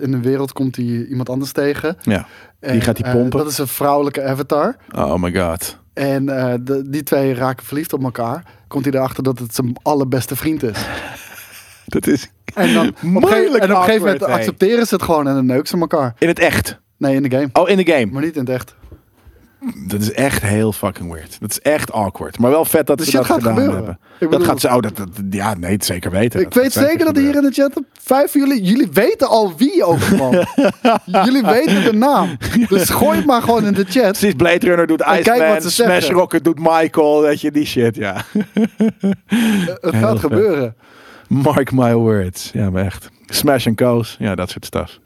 in 0.00 0.10
de 0.10 0.20
wereld 0.22 0.52
komt 0.52 0.76
hij 0.76 0.84
iemand 0.84 1.28
anders 1.28 1.52
tegen. 1.52 1.96
ja. 2.02 2.26
En, 2.60 2.80
gaat 2.82 2.98
hij 2.98 3.12
pompen? 3.12 3.38
dat 3.38 3.50
is 3.50 3.58
een 3.58 3.66
vrouwelijke 3.68 4.22
avatar. 4.24 4.76
Oh 4.94 5.14
my 5.14 5.32
god. 5.34 5.78
En 5.92 6.26
de- 6.64 6.82
die 6.86 7.02
twee 7.02 7.34
raken 7.34 7.66
verliefd 7.66 7.92
op 7.92 8.02
elkaar. 8.04 8.44
Komt 8.68 8.84
hij 8.84 8.94
erachter 8.94 9.22
dat 9.22 9.38
het 9.38 9.54
zijn 9.54 9.72
allerbeste 9.82 10.36
vriend 10.36 10.62
is. 10.62 10.78
Dat 11.86 12.06
is 12.06 12.30
En, 12.54 12.74
dan, 12.74 12.88
op, 12.88 13.02
Moeilijk 13.20 13.62
en 13.64 13.70
op 13.70 13.76
een 13.76 13.82
gegeven 13.82 14.04
moment 14.06 14.22
accepteren 14.24 14.86
ze 14.86 14.94
het 14.94 15.02
gewoon 15.02 15.28
en 15.28 15.34
dan 15.34 15.46
neuken 15.46 15.66
ze 15.68 15.78
elkaar. 15.78 16.14
in 16.18 16.28
het 16.28 16.38
echt. 16.38 16.80
Nee, 16.96 17.14
in 17.14 17.22
de 17.22 17.30
game. 17.30 17.48
Oh, 17.52 17.68
in 17.68 17.76
de 17.76 17.86
game. 17.92 18.06
Maar 18.06 18.22
niet 18.22 18.34
in 18.34 18.40
het 18.40 18.48
echt. 18.50 18.74
Dat 19.86 20.00
is 20.00 20.12
echt 20.12 20.42
heel 20.42 20.72
fucking 20.72 21.12
weird. 21.12 21.36
Dat 21.40 21.50
is 21.50 21.60
echt 21.60 21.92
awkward. 21.92 22.38
Maar 22.38 22.50
wel 22.50 22.64
vet 22.64 22.86
dat 22.86 22.98
De 22.98 23.04
ze 23.04 23.10
dat 23.10 23.24
gaat 23.26 23.38
gedaan 23.38 23.54
gebeuren. 23.56 23.98
hebben. 24.18 24.38
Dat 24.38 24.44
gaat 24.48 24.60
zo. 24.60 24.68
Oh, 24.68 24.80
dat, 24.80 24.96
dat, 24.96 25.08
ja, 25.30 25.54
nee, 25.54 25.72
het 25.72 25.84
zeker 25.84 26.10
weten. 26.10 26.40
Ik 26.40 26.54
weet 26.54 26.72
zeker 26.72 27.04
dat 27.04 27.16
hier 27.16 27.34
in 27.34 27.42
de 27.42 27.50
chat 27.50 27.80
vijf 28.02 28.32
van 28.32 28.40
jullie, 28.40 28.62
jullie 28.62 28.88
weten 28.92 29.28
al 29.28 29.56
wie 29.56 29.84
ook 29.84 29.98
jullie 31.24 31.42
weten 31.42 31.84
de 31.84 31.92
naam. 31.92 32.36
Dus 32.68 32.90
gooi 32.90 33.16
het 33.16 33.26
maar 33.26 33.42
gewoon 33.42 33.64
in 33.64 33.72
de 33.72 33.84
chat. 33.88 34.02
Precies, 34.18 34.34
Blade 34.34 34.66
Runner 34.66 34.86
doet 34.86 35.02
kijk 35.02 35.26
Iceman, 35.26 35.60
Smash 35.60 35.70
zeggen. 35.70 36.14
Rocket 36.14 36.44
doet 36.44 36.58
Michael, 36.58 37.20
weet 37.22 37.40
je, 37.40 37.50
die 37.50 37.66
shit, 37.66 37.96
ja. 37.96 38.24
Het 38.52 38.70
Heel 39.80 39.90
gaat 39.92 40.10
vet. 40.10 40.20
gebeuren. 40.20 40.74
Mark 41.28 41.72
my 41.72 41.94
words. 41.94 42.50
Ja, 42.52 42.70
maar 42.70 42.84
echt. 42.84 43.08
Smash 43.26 43.66
and 43.66 43.76
Co's, 43.76 44.16
ja, 44.18 44.34
dat 44.34 44.50
soort 44.50 44.64
stuff. 44.64 44.98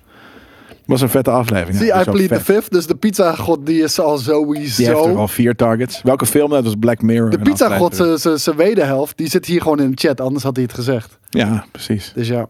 Was 0.87 1.01
een 1.01 1.09
vette 1.09 1.31
aflevering. 1.31 1.77
Zie, 1.77 1.87
ja, 1.87 2.01
I 2.01 2.05
plead 2.05 2.29
the 2.29 2.41
fifth. 2.41 2.71
Dus 2.71 2.87
de 2.87 2.95
pizza 2.95 3.35
god 3.35 3.67
die 3.67 3.83
is 3.83 4.01
al 4.01 4.19
sowieso... 4.19 4.77
Die 4.77 4.87
heeft 4.87 5.05
er 5.05 5.17
al 5.17 5.29
vier 5.29 5.55
targets. 5.55 6.03
Welke 6.03 6.27
film? 6.27 6.51
Dat 6.51 6.65
was 6.65 6.75
Black 6.79 7.03
Mirror. 7.03 7.31
De 7.31 7.39
pizza 7.39 7.77
god, 7.77 8.21
zijn 8.35 8.57
wederhelft, 8.57 9.17
die 9.17 9.29
zit 9.29 9.47
hier 9.47 9.63
gewoon 9.63 9.81
in 9.81 9.91
de 9.91 9.97
chat. 9.97 10.21
Anders 10.21 10.45
had 10.45 10.57
hij 10.57 10.65
het 10.65 10.75
gezegd. 10.75 11.19
Ja, 11.31 11.65
precies. 11.73 12.13
Dus 12.15 12.29
ja. 12.29 12.49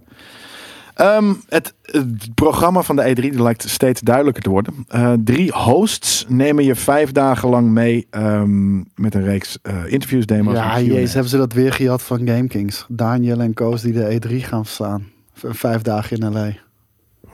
Ehm, 0.96 1.34
het, 1.48 1.74
het 1.82 2.34
programma 2.34 2.82
van 2.82 2.96
de 2.96 3.02
E3 3.02 3.20
die 3.20 3.42
lijkt 3.42 3.68
steeds 3.68 4.00
duidelijker 4.00 4.42
te 4.42 4.50
worden. 4.50 4.74
Eh, 4.88 5.12
drie 5.24 5.52
hosts 5.52 6.24
nemen 6.28 6.64
je 6.64 6.74
vijf 6.74 7.12
dagen 7.12 7.48
lang 7.48 7.70
mee 7.70 8.06
ehm, 8.10 8.76
met 8.76 9.14
een 9.14 9.24
reeks 9.24 9.58
eh, 9.62 9.74
interviews, 9.86 10.26
demo's. 10.26 10.54
Ja, 10.54 10.80
jezus, 10.80 11.12
hebben 11.12 11.30
ze 11.30 11.36
dat 11.36 11.52
weer 11.52 11.72
gehad 11.72 12.02
van 12.02 12.18
GameKings. 12.18 12.86
Daniel 12.88 13.40
en 13.40 13.54
Koos 13.54 13.82
die 13.82 13.92
de 13.92 14.20
E3 14.20 14.46
gaan 14.46 14.64
verstaan. 14.64 15.06
Vijf 15.34 15.82
dagen 15.82 16.18
in 16.18 16.32
L.A. 16.32 16.65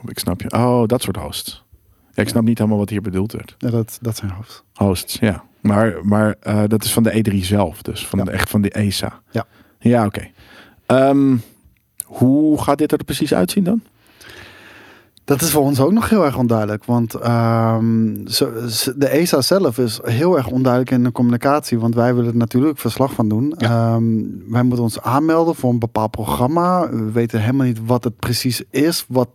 Ik 0.05 0.19
snap 0.19 0.41
je. 0.41 0.51
Oh, 0.51 0.87
dat 0.87 1.01
soort 1.01 1.15
hosts. 1.15 1.63
Ja, 2.13 2.21
ik 2.21 2.29
snap 2.29 2.43
niet 2.43 2.57
helemaal 2.57 2.79
wat 2.79 2.89
hier 2.89 3.01
bedoeld 3.01 3.31
werd. 3.31 3.55
Ja, 3.57 3.69
dat, 3.69 3.97
dat 4.01 4.17
zijn 4.17 4.31
hoofd. 4.31 4.63
Hosts, 4.73 5.17
ja. 5.19 5.43
Maar, 5.61 5.99
maar 6.01 6.35
eh, 6.39 6.63
dat 6.67 6.83
is 6.83 6.93
van 6.93 7.03
de 7.03 7.31
E3 7.31 7.37
zelf, 7.37 7.81
dus 7.81 8.07
van 8.07 8.25
de, 8.25 8.31
echt 8.31 8.49
van 8.49 8.61
de 8.61 8.69
ESA. 8.69 9.21
Ja. 9.31 9.45
Ja, 9.79 10.05
oké. 10.05 10.27
Ehm, 10.85 11.35
hoe 12.03 12.61
gaat 12.61 12.77
dit 12.77 12.91
er 12.91 13.03
precies 13.03 13.33
uitzien 13.33 13.63
dan? 13.63 13.81
Dat 15.25 15.41
is 15.41 15.51
voor 15.51 15.61
ons 15.61 15.79
ook 15.79 15.91
nog 15.91 16.09
heel 16.09 16.25
erg 16.25 16.37
onduidelijk. 16.37 16.85
Want 16.85 17.13
ehm, 17.13 18.13
de 18.95 19.07
ESA 19.07 19.41
zelf 19.41 19.77
is 19.77 19.99
heel 20.03 20.37
erg 20.37 20.47
onduidelijk 20.47 20.91
in 20.91 21.03
de 21.03 21.11
communicatie. 21.11 21.79
Want 21.79 21.95
wij 21.95 22.15
willen 22.15 22.31
er 22.31 22.37
natuurlijk 22.37 22.79
verslag 22.79 23.13
van 23.13 23.29
doen. 23.29 23.53
Ehm, 23.53 24.03
wij 24.47 24.63
moeten 24.63 24.83
ons 24.83 25.01
aanmelden 25.01 25.55
voor 25.55 25.69
een 25.69 25.79
bepaald 25.79 26.11
programma. 26.11 26.89
We 26.89 27.11
weten 27.11 27.39
helemaal 27.39 27.65
niet 27.65 27.85
wat 27.85 28.03
het 28.03 28.19
precies 28.19 28.63
is. 28.69 29.05
Wat, 29.07 29.29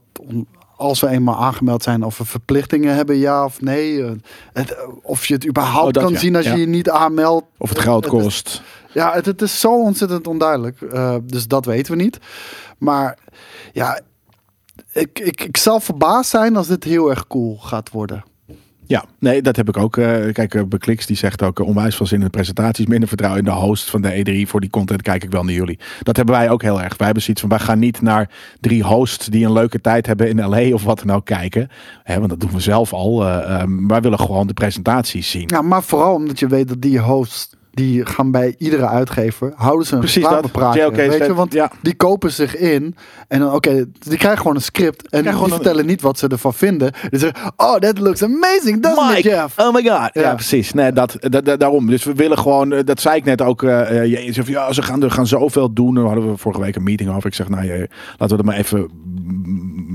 als 0.78 1.00
we 1.00 1.08
eenmaal 1.08 1.36
aangemeld 1.36 1.82
zijn, 1.82 2.02
of 2.02 2.18
we 2.18 2.24
verplichtingen 2.24 2.94
hebben, 2.94 3.16
ja 3.16 3.44
of 3.44 3.60
nee. 3.60 4.04
Eh, 4.04 4.10
het- 4.52 4.76
of 5.02 5.26
je 5.26 5.34
het 5.34 5.46
überhaupt 5.48 5.86
Oh, 5.86 5.92
dat 5.92 6.02
kan 6.02 6.12
ja, 6.12 6.18
zien 6.18 6.36
als 6.36 6.44
ja. 6.44 6.52
je 6.54 6.60
je 6.60 6.66
niet 6.66 6.90
aanmeldt. 6.90 7.46
Of 7.58 7.68
het 7.68 7.78
geld 7.78 8.04
Het 8.04 8.14
is- 8.14 8.22
kost? 8.22 8.62
Ja, 8.92 9.12
het, 9.12 9.26
het 9.26 9.42
is 9.42 9.60
zo 9.60 9.82
ontzettend 9.82 10.26
onduidelijk. 10.26 10.80
Eh, 10.82 11.16
dus 11.24 11.46
dat 11.46 11.64
weten 11.64 11.96
we 11.96 12.02
niet. 12.02 12.18
Maar 12.78 13.18
ja, 13.72 14.00
ik, 14.92 15.18
ik, 15.18 15.40
ik 15.44 15.56
zal 15.56 15.80
verbaasd 15.80 16.30
zijn 16.30 16.56
als 16.56 16.66
dit 16.66 16.84
heel 16.84 17.10
erg 17.10 17.26
cool 17.26 17.56
gaat 17.58 17.90
worden. 17.90 18.24
Ja, 18.88 19.04
nee, 19.18 19.42
dat 19.42 19.56
heb 19.56 19.68
ik 19.68 19.76
ook. 19.76 19.96
eh 19.96 20.32
kijk, 20.32 20.54
uh, 20.54 20.62
Bekliks 20.64 21.06
die 21.06 21.16
zegt 21.16 21.42
ook 21.42 21.60
eh, 21.60 21.66
onwijs 21.66 21.96
veel 21.96 22.06
zin 22.06 22.18
in 22.18 22.24
de 22.24 22.30
presentaties. 22.30 22.86
Minder 22.86 23.08
vertrouwen 23.08 23.40
in 23.44 23.50
de 23.50 23.56
host 23.56 23.90
van 23.90 24.00
de 24.02 24.42
E3. 24.44 24.48
Voor 24.48 24.60
die 24.60 24.70
content 24.70 25.02
kijk 25.02 25.24
ik 25.24 25.30
wel 25.30 25.44
naar 25.44 25.54
jullie. 25.54 25.78
Dat 26.02 26.16
hebben 26.16 26.34
wij 26.34 26.50
ook 26.50 26.62
heel 26.62 26.82
erg. 26.82 26.96
Wij 26.96 27.06
hebben 27.06 27.22
zoiets 27.22 27.42
van, 27.42 27.50
wij 27.50 27.58
gaan 27.58 27.78
niet 27.78 28.00
naar 28.02 28.30
drie 28.60 28.82
hosts 28.84 29.26
die 29.26 29.44
een 29.44 29.52
leuke 29.52 29.80
tijd 29.80 30.06
hebben 30.06 30.28
in 30.28 30.48
LA 30.48 30.74
of 30.74 30.84
wat 30.84 30.98
dan 31.04 31.16
ook 31.16 31.24
kijken. 31.24 31.68
Hè, 32.02 32.16
want 32.18 32.28
dat 32.30 32.40
doen 32.40 32.50
we 32.52 32.60
zelf 32.60 32.92
al. 32.92 33.24
eh, 33.26 33.60
ehm, 33.60 33.86
wij 33.86 34.00
willen 34.00 34.18
gewoon 34.20 34.46
de 34.46 34.52
presentaties 34.54 35.30
zien. 35.30 35.44
Ja, 35.46 35.62
maar 35.62 35.82
vooral 35.82 36.14
omdat 36.14 36.38
je 36.38 36.46
weet 36.46 36.68
dat 36.68 36.80
die 36.82 36.98
hosts, 36.98 37.50
die 37.78 38.06
gaan 38.06 38.30
bij 38.30 38.54
iedere 38.58 38.86
uitgever, 38.88 39.52
houden 39.56 39.86
ze 39.86 39.92
een 39.94 39.98
Precies 40.00 40.22
dat. 40.22 40.32
reclamepraatje. 40.32 40.90
Weet 40.90 41.12
je, 41.12 41.18
zet- 41.18 41.32
want 41.36 41.52
ja. 41.52 41.70
die 41.82 41.94
kopen 41.94 42.32
zich 42.32 42.56
in 42.56 42.94
en 43.28 43.40
dan, 43.40 43.54
oké, 43.54 43.84
die 43.98 44.18
krijgen 44.18 44.38
gewoon 44.40 44.56
een 44.56 44.62
script 44.62 45.08
en 45.08 45.22
die 45.22 45.32
een- 45.32 45.48
vertellen 45.48 45.86
niet 45.86 46.00
wat 46.00 46.18
ze 46.18 46.28
ervan 46.28 46.54
vinden. 46.54 46.92
Die 47.10 47.18
zeggen, 47.20 47.52
oh, 47.56 47.74
that 47.74 47.98
looks 47.98 48.22
amazing, 48.22 48.82
doesn't 48.82 49.10
it, 49.10 49.16
Mike, 49.16 49.28
Jeff? 49.28 49.58
oh 49.58 49.74
my 49.74 49.82
god. 49.82 50.10
Ja, 50.12 50.20
Ja. 50.22 50.34
precies. 50.34 50.72
Nee, 50.72 50.92
dat, 50.92 51.16
dat, 51.20 51.44
dat- 51.44 51.60
daarom. 51.60 51.86
Dus 51.86 52.04
we 52.04 52.14
willen 52.14 52.38
gewoon, 52.38 52.72
eh, 52.72 52.84
dat 52.84 53.00
zei 53.00 53.16
ik 53.16 53.24
net 53.24 53.42
ook. 53.42 53.62
eh, 53.62 54.04
je 54.06 54.24
je 54.24 54.34
van, 54.34 54.52
ja, 54.52 54.72
ze 54.72 54.82
gaan 54.82 55.02
er 55.02 55.10
gaan 55.10 55.26
zoveel 55.26 55.72
doen. 55.72 55.94
Daar 55.94 56.04
hadden 56.04 56.30
we 56.30 56.36
vorige 56.36 56.60
week 56.60 56.76
een 56.76 56.82
meeting 56.82 57.10
over. 57.10 57.26
Ik 57.26 57.34
zeg, 57.34 57.48
nou, 57.48 57.64
je, 57.64 57.88
laten 58.16 58.36
we 58.36 58.42
er 58.42 58.48
maar 58.48 58.56
even 58.58 58.88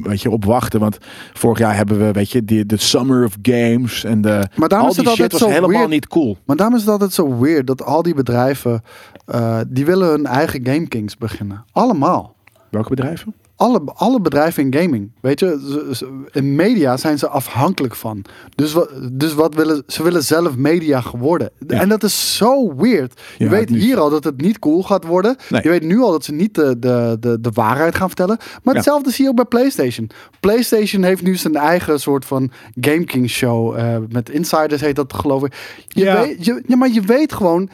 weet 0.04 0.22
je, 0.22 0.30
op 0.32 0.46
wachten. 0.46 0.80
Want 0.80 0.98
vorig 1.34 1.60
jaar 1.60 1.76
hebben 1.76 2.00
we, 2.06 2.12
weet 2.12 2.32
je, 2.32 2.46
die, 2.46 2.66
de 2.66 2.78
Summer 2.78 3.26
of 3.26 3.36
Games. 3.42 4.04
En 4.04 4.22
de, 4.22 4.48
Maar 4.56 4.70
daarom 4.70 4.88
al 4.88 4.94
is 4.94 4.98
het 5.00 5.08
altijd 5.08 5.32
was 5.32 5.42
zo 5.42 5.48
helemaal 5.48 5.70
weird. 5.70 5.90
niet 5.90 6.08
cool. 6.08 6.38
Maar 6.46 6.56
daarom 6.56 6.76
is 6.76 6.82
het 6.82 6.90
altijd 6.92 7.14
zo 7.14 7.38
weird 7.40 7.68
dat 7.68 7.84
al 7.84 8.02
die 8.02 8.14
bedrijven, 8.16 8.82
eh, 9.26 9.60
die 9.68 9.86
willen 9.86 10.10
hun 10.10 10.26
eigen 10.26 10.66
GameKings 10.66 11.18
beginnen. 11.18 11.66
Allemaal. 11.72 12.36
Welke 12.70 12.90
bedrijven? 12.90 13.34
Alle, 13.56 13.82
alle 13.94 14.22
bedrijven 14.22 14.64
in 14.72 14.82
gaming, 14.82 15.12
weet 15.22 15.40
je, 15.40 16.28
in 16.32 16.56
media 16.56 16.98
zijn 16.98 17.18
ze 17.20 17.28
afhankelijk 17.28 17.96
van. 17.96 18.26
Dus, 18.56 18.74
wat, 18.74 18.90
dus 19.12 19.34
wat 19.34 19.56
willen 19.56 19.84
ze 19.88 20.04
willen 20.04 20.24
zelf 20.24 20.56
media 20.56 21.02
geworden. 21.02 21.50
Ja. 21.68 21.80
En 21.80 21.90
dat 21.90 22.04
is 22.04 22.36
zo 22.38 22.76
weird. 22.76 23.22
Je 23.38 23.50
weet 23.50 23.70
hier 23.70 24.00
al 24.00 24.10
dat 24.10 24.24
het 24.24 24.42
niet 24.42 24.60
cool 24.60 24.84
gaat 24.84 25.06
worden. 25.06 25.36
Nee. 25.50 25.62
Je 25.64 25.70
weet 25.70 25.84
nu 25.84 26.00
al 26.00 26.12
dat 26.12 26.26
ze 26.26 26.34
niet 26.34 26.56
de, 26.56 26.80
de, 26.80 27.18
de, 27.20 27.42
de 27.42 27.50
waarheid 27.54 27.96
gaan 27.96 28.08
vertellen. 28.08 28.38
Maar 28.38 28.74
Ja. 28.74 28.80
hetzelfde 28.80 29.12
zie 29.12 29.24
je 29.24 29.30
ook 29.30 29.36
bij 29.36 29.46
PlayStation. 29.46 30.10
PlayStation 30.40 31.04
heeft 31.04 31.22
nu 31.22 31.36
zijn 31.36 31.56
eigen 31.56 32.00
soort 32.00 32.26
van 32.26 32.52
GameKing 32.82 33.30
show. 33.30 33.76
eh, 33.78 33.98
met 34.10 34.30
insiders 34.30 34.82
heet 34.82 34.96
dat 34.96 35.14
geloof 35.14 35.44
ik. 35.44 35.54
Je 35.88 36.04
Ja. 36.04 36.22
Weet, 36.22 36.46
je, 36.46 36.64
ja, 36.68 36.76
maar 36.76 36.90
je 36.92 37.02
weet 37.02 37.34
gewoon 37.34 37.70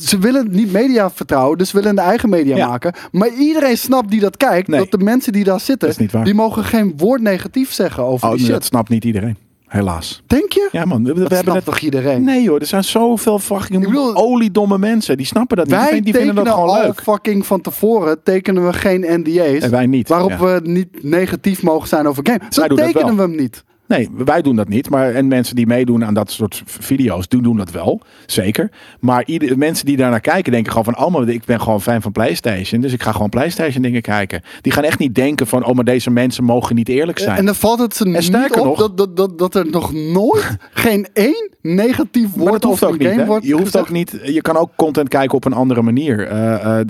ze 0.00 0.18
willen 0.18 0.46
niet 0.50 0.72
media 0.72 1.10
vertrouwen, 1.10 1.58
dus 1.58 1.68
ze 1.70 1.76
willen 1.76 1.96
hun 1.96 2.04
eigen 2.06 2.28
media 2.28 2.56
Ja. 2.56 2.66
maken. 2.68 2.92
Maar 3.12 3.28
iedereen 3.28 3.78
snapt 3.78 4.10
die 4.10 4.20
dat 4.20 4.36
kijkt, 4.36 4.68
Nee. 4.68 4.78
dat 4.80 4.90
de 4.90 5.04
mensen 5.04 5.32
die 5.32 5.44
daar 5.44 5.60
zitten, 5.60 5.88
Dat 5.88 5.98
niet 5.98 6.24
die 6.24 6.34
mogen 6.34 6.64
geen 6.64 6.92
woord 6.96 7.20
negatief 7.20 7.72
zeggen 7.72 8.02
over 8.04 8.26
Oh, 8.28 8.34
die 8.34 8.42
shit. 8.44 8.52
dat 8.52 8.64
snapt 8.64 8.88
niet 8.88 9.04
iedereen. 9.04 9.36
Helaas. 9.66 10.22
Denk 10.26 10.52
je? 10.52 10.68
Ja 10.72 10.84
man, 10.84 11.04
we, 11.04 11.12
we 11.12 11.20
dat 11.20 11.30
hebben 11.30 11.38
snapt 11.38 11.54
net... 11.54 11.64
toch 11.64 11.78
iedereen? 11.78 12.24
Nee 12.24 12.42
joh, 12.42 12.60
er 12.60 12.66
zijn 12.66 12.84
zoveel 12.84 13.38
fucking 13.38 13.84
bedoel- 13.84 14.16
oliedomme 14.16 14.78
mensen. 14.78 15.16
Die 15.16 15.26
snappen 15.26 15.56
dat 15.56 15.66
niet. 15.66 15.74
Wij 15.74 15.90
Die, 15.90 16.02
die 16.02 16.14
vinden 16.14 16.34
dat 16.34 16.48
gewoon 16.48 16.68
al 16.68 16.82
leuk. 16.82 17.00
fucking 17.02 17.46
van 17.46 17.60
tevoren 17.60 18.22
tekenen 18.22 18.66
we 18.66 18.72
geen 18.72 19.00
NDA's. 19.20 19.62
En 19.62 19.70
wij 19.70 19.86
niet. 19.86 20.08
Waarop 20.08 20.30
ja. 20.30 20.38
we 20.38 20.60
niet 20.62 21.02
negatief 21.02 21.62
mogen 21.62 21.88
zijn 21.88 22.06
over 22.08 22.26
game. 22.26 22.40
Zo 22.50 22.60
Wij 22.60 22.68
doen 22.68 22.76
dat 22.78 22.86
tekenen 22.92 23.16
we 23.16 23.22
hem 23.22 23.34
niet. 23.36 23.64
Nee, 23.96 24.08
wij 24.24 24.42
doen 24.42 24.56
dat 24.56 24.68
niet. 24.68 24.90
Maar, 24.90 25.14
en 25.14 25.28
mensen 25.28 25.56
die 25.56 25.66
meedoen 25.66 26.04
aan 26.04 26.14
dat 26.14 26.30
soort 26.30 26.62
video's, 26.64 27.28
doen, 27.28 27.42
doen 27.42 27.56
dat 27.56 27.70
wel. 27.70 28.00
Zeker. 28.26 28.70
Maar 29.00 29.22
ieder, 29.26 29.58
mensen 29.58 29.86
die 29.86 29.96
daarnaar 29.96 30.20
kijken, 30.20 30.52
denken 30.52 30.72
gewoon 30.72 30.94
van... 30.94 31.04
Oh, 31.04 31.12
maar 31.12 31.28
ik 31.28 31.44
ben 31.44 31.60
gewoon 31.60 31.80
fan 31.82 32.02
van 32.02 32.12
PlayStation. 32.12 32.80
Dus 32.80 32.92
ik 32.92 33.02
ga 33.02 33.12
gewoon 33.12 33.28
PlayStation 33.28 33.82
dingen 33.82 34.02
kijken. 34.02 34.42
Die 34.60 34.72
gaan 34.72 34.84
echt 34.84 34.98
niet 34.98 35.14
denken 35.14 35.46
van... 35.46 35.64
Oh, 35.64 35.74
maar 35.74 35.84
deze 35.84 36.10
mensen 36.10 36.44
mogen 36.44 36.74
niet 36.74 36.88
eerlijk 36.88 37.18
zijn. 37.18 37.36
En 37.36 37.44
dan 37.44 37.54
valt 37.54 37.78
het 37.78 37.96
ze 37.96 38.08
niet 38.08 38.50
op 38.58 38.64
nog- 38.64 38.78
dat, 38.78 38.96
dat, 38.96 39.16
dat, 39.16 39.38
dat 39.38 39.54
er 39.54 39.70
nog 39.70 39.92
nooit 39.92 40.56
geen 40.72 41.06
één 41.12 41.50
negatief 41.62 42.28
woord 42.34 42.64
ook 42.64 42.80
een 42.80 42.98
niet. 42.98 43.08
game 43.08 43.24
wordt 43.24 43.44
Je 43.46 43.52
hoeft 43.52 43.64
gezegd. 43.64 43.84
ook 43.84 43.90
niet. 43.90 44.20
Je 44.24 44.40
kan 44.40 44.56
ook 44.56 44.70
content 44.76 45.08
kijken 45.08 45.36
op 45.36 45.44
een 45.44 45.52
andere 45.52 45.82
manier. 45.82 46.26
Eh, 46.26 46.80
eh, 46.80 46.86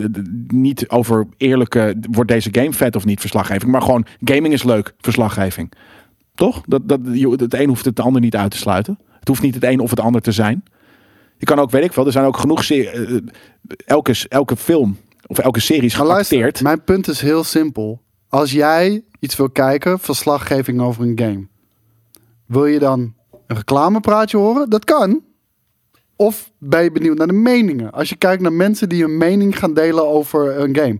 niet 0.48 0.88
over 0.88 1.26
eerlijke. 1.36 1.94
Wordt 2.10 2.30
deze 2.30 2.48
game 2.52 2.72
vet 2.72 2.96
of 2.96 3.04
niet 3.04 3.20
verslaggeving. 3.20 3.70
Maar 3.72 3.82
gewoon 3.82 4.06
gaming 4.24 4.52
is 4.54 4.62
leuk. 4.62 4.92
Verslaggeving. 5.00 5.72
Toch? 6.34 6.62
Dat, 6.66 6.88
dat, 6.88 7.00
het 7.40 7.54
een 7.54 7.68
hoeft 7.68 7.84
het 7.84 8.00
ander 8.00 8.20
niet 8.20 8.36
uit 8.36 8.50
te 8.50 8.56
sluiten. 8.56 8.98
Het 9.18 9.28
hoeft 9.28 9.42
niet 9.42 9.54
het 9.54 9.64
een 9.64 9.80
of 9.80 9.90
het 9.90 10.00
ander 10.00 10.20
te 10.20 10.32
zijn. 10.32 10.64
Je 11.36 11.46
kan 11.46 11.58
ook, 11.58 11.70
weet 11.70 11.84
ik 11.84 11.92
wel, 11.92 12.06
er 12.06 12.12
zijn 12.12 12.24
ook 12.24 12.36
genoeg. 12.36 12.64
se- 12.64 12.90
eh, 12.90 13.16
elke, 13.84 14.14
elke 14.28 14.56
film 14.56 14.96
of 15.26 15.38
elke 15.38 15.60
serie 15.60 15.82
is 15.84 15.94
geacteerd. 15.94 16.62
mijn 16.62 16.84
punt 16.84 17.08
is 17.08 17.20
heel 17.20 17.44
simpel. 17.44 18.02
Als 18.28 18.52
jij 18.52 19.04
iets 19.18 19.36
wil 19.36 19.50
kijken, 19.50 19.98
verslaggeving 19.98 20.80
over 20.80 21.02
een 21.02 21.18
game. 21.18 21.46
Wil 22.46 22.66
je 22.66 22.78
dan 22.78 23.14
een 23.46 23.56
reclamepraatje 23.56 24.36
horen? 24.36 24.70
Dat 24.70 24.84
kan. 24.84 25.22
Of 26.16 26.52
ben 26.58 26.82
je 26.82 26.92
benieuwd 26.92 27.18
naar 27.18 27.26
de 27.26 27.32
meningen? 27.32 27.90
Als 27.92 28.08
je 28.08 28.16
kijkt 28.16 28.42
naar 28.42 28.52
mensen 28.52 28.88
die 28.88 29.04
een 29.04 29.16
mening 29.18 29.58
gaan 29.58 29.74
delen 29.74 30.06
over 30.08 30.60
een 30.60 30.76
game. 30.76 30.98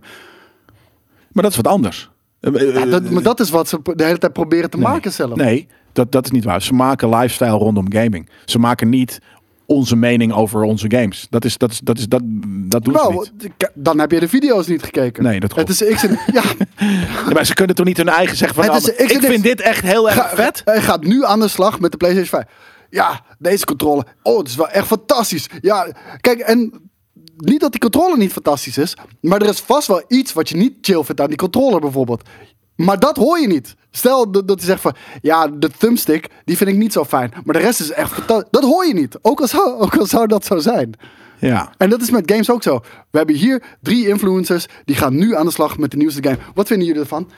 Maar 1.31 1.43
dat 1.43 1.51
is 1.51 1.57
wat 1.57 1.67
anders. 1.67 2.11
Eh, 2.43 2.61
eh, 2.67 2.73
Ja, 2.75 2.85
dat, 2.85 3.09
maar 3.09 3.23
dat 3.23 3.39
is 3.39 3.49
wat 3.49 3.67
ze 3.67 3.79
de 3.95 4.03
hele 4.03 4.17
tijd 4.17 4.33
proberen 4.33 4.69
te 4.69 4.77
Nee. 4.77 4.85
maken 4.87 5.11
zelf. 5.11 5.35
Nee, 5.35 5.67
dat, 5.93 6.11
dat 6.11 6.25
is 6.25 6.31
niet 6.31 6.43
waar. 6.43 6.61
Ze 6.61 6.73
maken 6.73 7.09
lifestyle 7.09 7.49
rondom 7.57 7.93
gaming. 7.93 8.29
Ze 8.45 8.59
maken 8.59 8.89
niet 8.89 9.19
onze 9.65 9.95
mening 9.95 10.33
over 10.33 10.61
onze 10.63 10.85
games. 10.91 11.27
Dat 11.29 11.45
is, 11.45 11.57
dat 11.57 11.71
is, 11.71 11.79
dat 11.79 11.97
is, 11.97 12.07
dat, 12.07 12.21
dat 12.45 12.83
doen 12.83 12.93
ze 12.93 12.99
Wel, 12.99 13.25
niet. 13.37 13.51
dan 13.73 13.99
heb 13.99 14.11
je 14.11 14.19
de 14.19 14.27
video's 14.27 14.67
niet 14.67 14.83
gekeken. 14.83 15.23
Nee, 15.23 15.39
dat 15.39 15.55
Het 15.55 15.65
klopt. 15.65 15.81
is 15.81 15.95
X 15.95 16.03
en, 16.03 16.19
ja, 16.33 16.43
Ja, 17.25 17.31
maar 17.33 17.45
ze 17.45 17.53
kunnen 17.53 17.75
toch 17.75 17.85
niet 17.85 17.97
hun 17.97 18.09
eigen 18.09 18.37
zeggen 18.37 18.63
van... 18.63 18.73
Het 18.73 18.83
nou, 18.83 18.95
is- 18.97 19.03
ik 19.05 19.11
ik 19.21 19.21
vind 19.29 19.43
dit 19.43 19.61
echt 19.61 19.81
heel 19.83 20.09
erg 20.09 20.15
Ga- 20.19 20.35
vet. 20.35 20.61
Hij 20.65 20.81
gaat 20.81 21.03
nu 21.03 21.25
aan 21.25 21.39
de 21.39 21.47
slag 21.47 21.79
met 21.79 21.91
de 21.91 21.97
PlayStation 21.97 22.41
5. 22.41 22.57
Ja, 22.89 23.21
deze 23.39 23.65
controle. 23.65 24.05
Oh, 24.23 24.37
het 24.37 24.47
is 24.47 24.55
wel 24.55 24.69
echt 24.69 24.87
fantastisch. 24.87 25.49
Ja, 25.61 25.87
kijk, 26.21 26.39
en 26.39 26.73
niet 27.37 27.59
dat 27.59 27.71
die 27.71 27.81
controller 27.81 28.17
niet 28.17 28.31
fantastisch 28.31 28.77
is, 28.77 28.97
maar 29.21 29.41
er 29.41 29.49
is 29.49 29.59
vast 29.59 29.87
wel 29.87 30.03
iets 30.07 30.33
wat 30.33 30.49
je 30.49 30.55
niet 30.55 30.73
chill 30.81 31.03
vindt 31.03 31.21
aan 31.21 31.27
die 31.27 31.37
controller 31.37 31.79
bijvoorbeeld. 31.79 32.29
Maar 32.75 32.99
dat 32.99 33.17
hoor 33.17 33.39
je 33.39 33.47
niet. 33.47 33.75
Stel 33.91 34.31
dat, 34.31 34.43
hij 34.47 34.57
zegt 34.65 34.81
van, 34.81 34.95
ja, 35.21 35.47
de 35.47 35.69
thumbstick, 35.69 36.29
die 36.45 36.57
vind 36.57 36.69
ik 36.69 36.75
niet 36.75 36.93
zo 36.93 37.05
fijn. 37.05 37.33
Maar 37.43 37.55
de 37.55 37.61
rest 37.61 37.79
is 37.79 37.91
echt 37.91 38.11
fantastisch. 38.11 38.51
Dat 38.51 38.63
hoor 38.63 38.85
je 38.85 38.93
niet. 38.93 39.17
Ook 39.21 39.41
al 39.41 39.47
zou, 39.47 39.73
ook 39.83 39.95
al 39.97 40.05
zou 40.05 40.27
dat 40.27 40.45
zo 40.45 40.57
zijn. 40.57 40.93
Ja. 41.39 41.73
En 41.77 41.89
dat 41.89 42.01
is 42.01 42.11
met 42.11 42.31
games 42.31 42.49
ook 42.49 42.63
zo. 42.63 42.79
We 43.09 43.17
hebben 43.17 43.35
hier 43.35 43.63
drie 43.81 44.07
influencers, 44.07 44.65
die 44.85 44.95
gaan 44.95 45.15
nu 45.15 45.35
aan 45.35 45.45
de 45.45 45.51
slag 45.51 45.77
met 45.77 45.91
de 45.91 45.97
nieuwste 45.97 46.23
game. 46.23 46.37
Wat 46.53 46.67
vinden 46.67 46.87
jullie 46.87 47.01
ervan? 47.01 47.29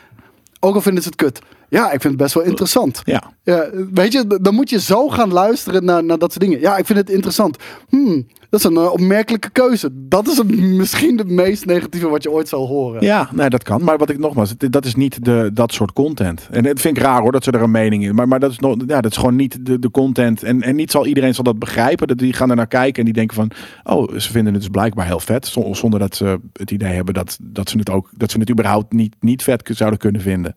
Ook 0.59 0.75
al 0.75 0.81
vinden 0.81 1.03
ze 1.03 1.09
het 1.09 1.17
kut. 1.17 1.39
Ja, 1.69 1.85
ik 1.85 2.01
vind 2.01 2.03
het 2.03 2.17
best 2.17 2.33
wel 2.33 2.43
interessant. 2.43 3.01
Ja. 3.05 3.23
Ja, 3.43 3.69
weet 3.93 4.11
je, 4.11 4.39
dan 4.41 4.53
moet 4.55 4.69
je 4.69 4.79
zo 4.79 5.09
gaan 5.09 5.31
luisteren 5.33 5.85
naar, 5.85 6.03
naar 6.03 6.17
dat 6.17 6.31
soort 6.31 6.43
dingen. 6.43 6.59
Ja, 6.59 6.77
ik 6.77 6.85
vind 6.85 6.99
het 6.99 7.09
interessant. 7.09 7.57
Hmm, 7.89 8.27
dat 8.49 8.59
is 8.59 8.65
een 8.65 8.75
eh, 8.75 8.91
opmerkelijke 8.91 9.49
keuze. 9.49 9.89
Dat 9.93 10.27
is 10.27 10.41
misschien 10.53 11.17
het 11.17 11.29
meest 11.29 11.65
negatieve 11.65 12.07
wat 12.07 12.23
je 12.23 12.31
ooit 12.31 12.47
zal 12.47 12.67
horen. 12.67 13.03
Ja, 13.03 13.29
nee, 13.33 13.49
dat 13.49 13.63
kan. 13.63 13.83
Maar 13.83 13.97
wat 13.97 14.09
ik 14.09 14.19
nogmaals, 14.19 14.53
dat 14.57 14.85
is 14.85 14.95
niet 14.95 15.25
de, 15.25 15.49
dat 15.53 15.73
soort 15.73 15.93
content. 15.93 16.47
En 16.51 16.63
dat 16.63 16.79
vind 16.79 16.97
ik 16.97 17.03
raar 17.03 17.21
hoor, 17.21 17.31
dat 17.31 17.43
ze 17.43 17.51
er 17.51 17.61
een 17.61 17.71
mening 17.71 18.03
in. 18.03 18.15
Maar, 18.15 18.27
maar 18.27 18.39
dat, 18.39 18.51
is 18.51 18.59
nog, 18.59 18.75
ja, 18.87 19.01
dat 19.01 19.11
is 19.11 19.17
gewoon 19.17 19.35
niet 19.35 19.65
de, 19.65 19.79
de 19.79 19.91
content. 19.91 20.43
En, 20.43 20.61
en 20.61 20.75
niet 20.75 20.91
zal 20.91 21.05
iedereen 21.05 21.33
zal 21.35 21.43
dat 21.43 21.59
begrijpen. 21.59 22.07
Dat 22.07 22.17
die 22.17 22.33
gaan 22.33 22.49
er 22.49 22.55
naar 22.55 22.67
kijken 22.67 22.99
en 22.99 23.05
die 23.05 23.13
denken 23.13 23.35
van, 23.35 23.51
oh, 23.83 24.17
ze 24.17 24.31
vinden 24.31 24.53
het 24.53 24.61
dus 24.61 24.71
blijkbaar 24.71 25.05
heel 25.05 25.19
vet. 25.19 25.47
zo- 25.47 25.73
Zonder 25.73 25.99
dat 25.99 26.15
ze 26.15 26.39
het 26.53 26.71
idee 26.71 26.93
hebben 26.93 27.13
dat, 27.13 27.37
dat 27.41 27.69
ze 27.69 27.77
het 27.77 27.89
ook, 27.89 28.09
dat 28.17 28.31
ze 28.31 28.39
het 28.39 28.49
überhaupt 28.49 28.93
niet, 28.93 29.15
niet 29.19 29.43
vet 29.43 29.69
zouden 29.73 29.99
kunnen 29.99 30.21
vinden. 30.21 30.55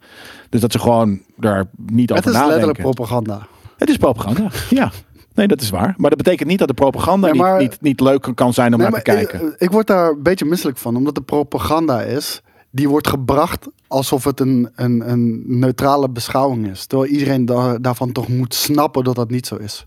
Dus 0.48 0.60
dat 0.60 0.72
ze 0.72 0.78
gewoon 0.78 0.98
daar 1.37 1.65
niet 1.87 2.09
het 2.09 2.19
over 2.19 2.31
is 2.31 2.37
nadenken. 2.37 2.49
letterlijk 2.49 2.79
propaganda. 2.81 3.47
Het 3.77 3.89
is 3.89 3.97
propaganda, 3.97 4.51
ja. 4.70 4.91
Nee, 5.35 5.47
dat 5.49 5.61
is 5.61 5.70
waar. 5.70 5.95
Maar 5.97 6.11
dat 6.11 6.19
betekent 6.19 6.49
niet 6.49 6.59
dat 6.59 6.69
de 6.69 6.75
propaganda 6.75 7.27
Nee, 7.31 7.37
maar- 7.41 7.59
niet, 7.61 7.70
niet, 7.70 7.81
niet 7.81 8.01
leuk 8.01 8.31
kan 8.35 8.53
zijn 8.53 8.73
om 8.75 8.81
Nee, 8.81 8.91
naar 8.91 9.03
te 9.03 9.11
kijken. 9.11 9.47
Ik, 9.47 9.55
ik 9.59 9.70
word 9.70 9.87
daar 9.87 10.11
een 10.11 10.23
beetje 10.23 10.45
misselijk 10.45 10.79
van, 10.79 10.97
omdat 10.97 11.15
de 11.15 11.20
propaganda 11.20 12.03
is. 12.03 12.43
Die 12.70 12.89
wordt 12.89 13.09
gebracht 13.09 13.66
alsof 13.87 14.25
het 14.25 14.41
een, 14.41 14.69
een, 14.75 15.11
een 15.11 15.43
neutrale 15.47 16.09
beschouwing 16.09 16.66
is. 16.70 16.87
Terwijl 16.87 17.11
iedereen 17.11 17.45
da- 17.45 17.79
daarvan 17.79 18.12
toch 18.12 18.29
moet 18.29 18.55
snappen 18.55 19.05
dat 19.05 19.15
dat 19.15 19.31
niet 19.31 19.47
zo 19.47 19.57
is. 19.57 19.87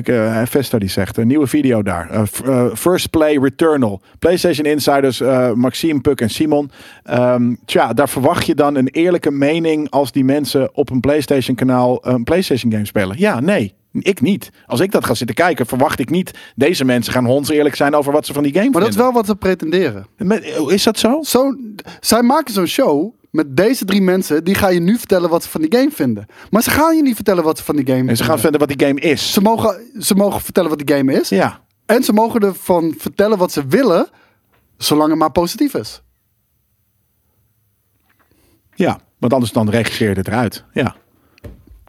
Kijk, 0.00 0.08
eh 0.08 0.42
Vesta 0.46 0.78
die 0.78 0.88
zegt, 0.88 1.16
een 1.16 1.26
nieuwe 1.26 1.46
video 1.46 1.82
daar. 1.82 2.10
Eh, 2.10 2.22
eh, 2.44 2.74
First 2.74 3.10
Play 3.10 3.38
Returnal. 3.38 4.00
PlayStation 4.18 4.66
Insiders, 4.66 5.20
Maxime, 5.54 6.00
Puk 6.00 6.20
en 6.20 6.30
Simon. 6.30 6.70
Ehm, 7.02 7.54
tja, 7.64 7.92
daar 7.92 8.08
verwacht 8.08 8.46
je 8.46 8.54
dan 8.54 8.74
een 8.74 8.88
eerlijke 8.88 9.30
mening 9.30 9.90
als 9.90 10.12
die 10.12 10.24
mensen 10.24 10.74
op 10.76 10.90
een 10.90 11.00
PlayStation 11.00 11.56
kanaal 11.56 12.06
een 12.06 12.24
PlayStation 12.24 12.72
game 12.72 12.84
spelen. 12.86 13.18
Ja, 13.18 13.40
nee. 13.40 13.74
Ik 13.92 14.20
niet. 14.20 14.50
Als 14.66 14.80
ik 14.80 14.92
dat 14.92 15.04
ga 15.04 15.14
zitten 15.14 15.36
kijken, 15.36 15.66
verwacht 15.66 16.00
ik 16.00 16.10
niet. 16.10 16.30
Deze 16.54 16.84
mensen 16.84 17.12
gaan 17.12 17.24
honds 17.26 17.50
eerlijk 17.50 17.74
zijn 17.74 17.94
over 17.94 18.12
wat 18.12 18.26
ze 18.26 18.32
van 18.32 18.42
die 18.42 18.52
game 18.52 18.70
Maar 18.70 18.80
dat 18.80 18.88
is 18.90 18.94
vinden. 18.96 19.12
wel 19.12 19.20
wat 19.22 19.30
ze 19.30 19.36
pretenderen. 19.36 20.06
Met- 20.16 20.44
Is 20.68 20.82
dat 20.82 20.98
zo? 20.98 21.18
Zo, 21.22 21.56
zij 22.00 22.22
maken 22.22 22.54
zo'n 22.54 22.66
show 22.66 23.14
met 23.32 23.56
deze 23.56 23.84
drie 23.84 24.02
mensen. 24.02 24.44
Die 24.44 24.54
ga 24.54 24.68
je 24.68 24.80
nu 24.80 24.98
vertellen 24.98 25.30
wat 25.30 25.42
ze 25.42 25.48
van 25.48 25.60
die 25.60 25.78
game 25.78 25.90
vinden. 25.90 26.26
Maar 26.50 26.62
ze 26.62 26.70
gaan 26.70 26.96
je 26.96 27.02
niet 27.02 27.14
vertellen 27.14 27.44
wat 27.44 27.58
ze 27.58 27.64
van 27.64 27.76
die 27.76 27.86
game 27.86 28.10
En 28.10 28.16
ze 28.16 28.24
gaan 28.24 28.38
vinden. 28.38 28.40
vinden 28.40 28.60
wat 28.60 28.78
die 28.78 28.86
game 28.86 29.00
is. 29.00 29.32
Ze 29.32 29.40
mogen, 29.40 29.90
ze 30.00 30.14
mogen 30.14 30.40
vertellen 30.40 30.70
wat 30.70 30.78
die 30.86 30.96
game 30.96 31.12
is. 31.20 31.28
Ja. 31.28 31.60
En 31.86 32.02
ze 32.04 32.12
mogen 32.12 32.40
ervan 32.40 32.94
vertellen 32.98 33.38
wat 33.38 33.52
ze 33.52 33.66
willen. 33.66 34.08
Zolang 34.76 35.10
het 35.10 35.18
maar 35.18 35.32
positief 35.32 35.74
is. 35.74 36.02
Ja, 38.74 39.00
want 39.18 39.32
anders 39.32 39.52
dan 39.52 39.70
regisseer 39.70 40.08
je 40.08 40.14
het 40.14 40.26
eruit. 40.28 40.64
Ja. 40.72 40.96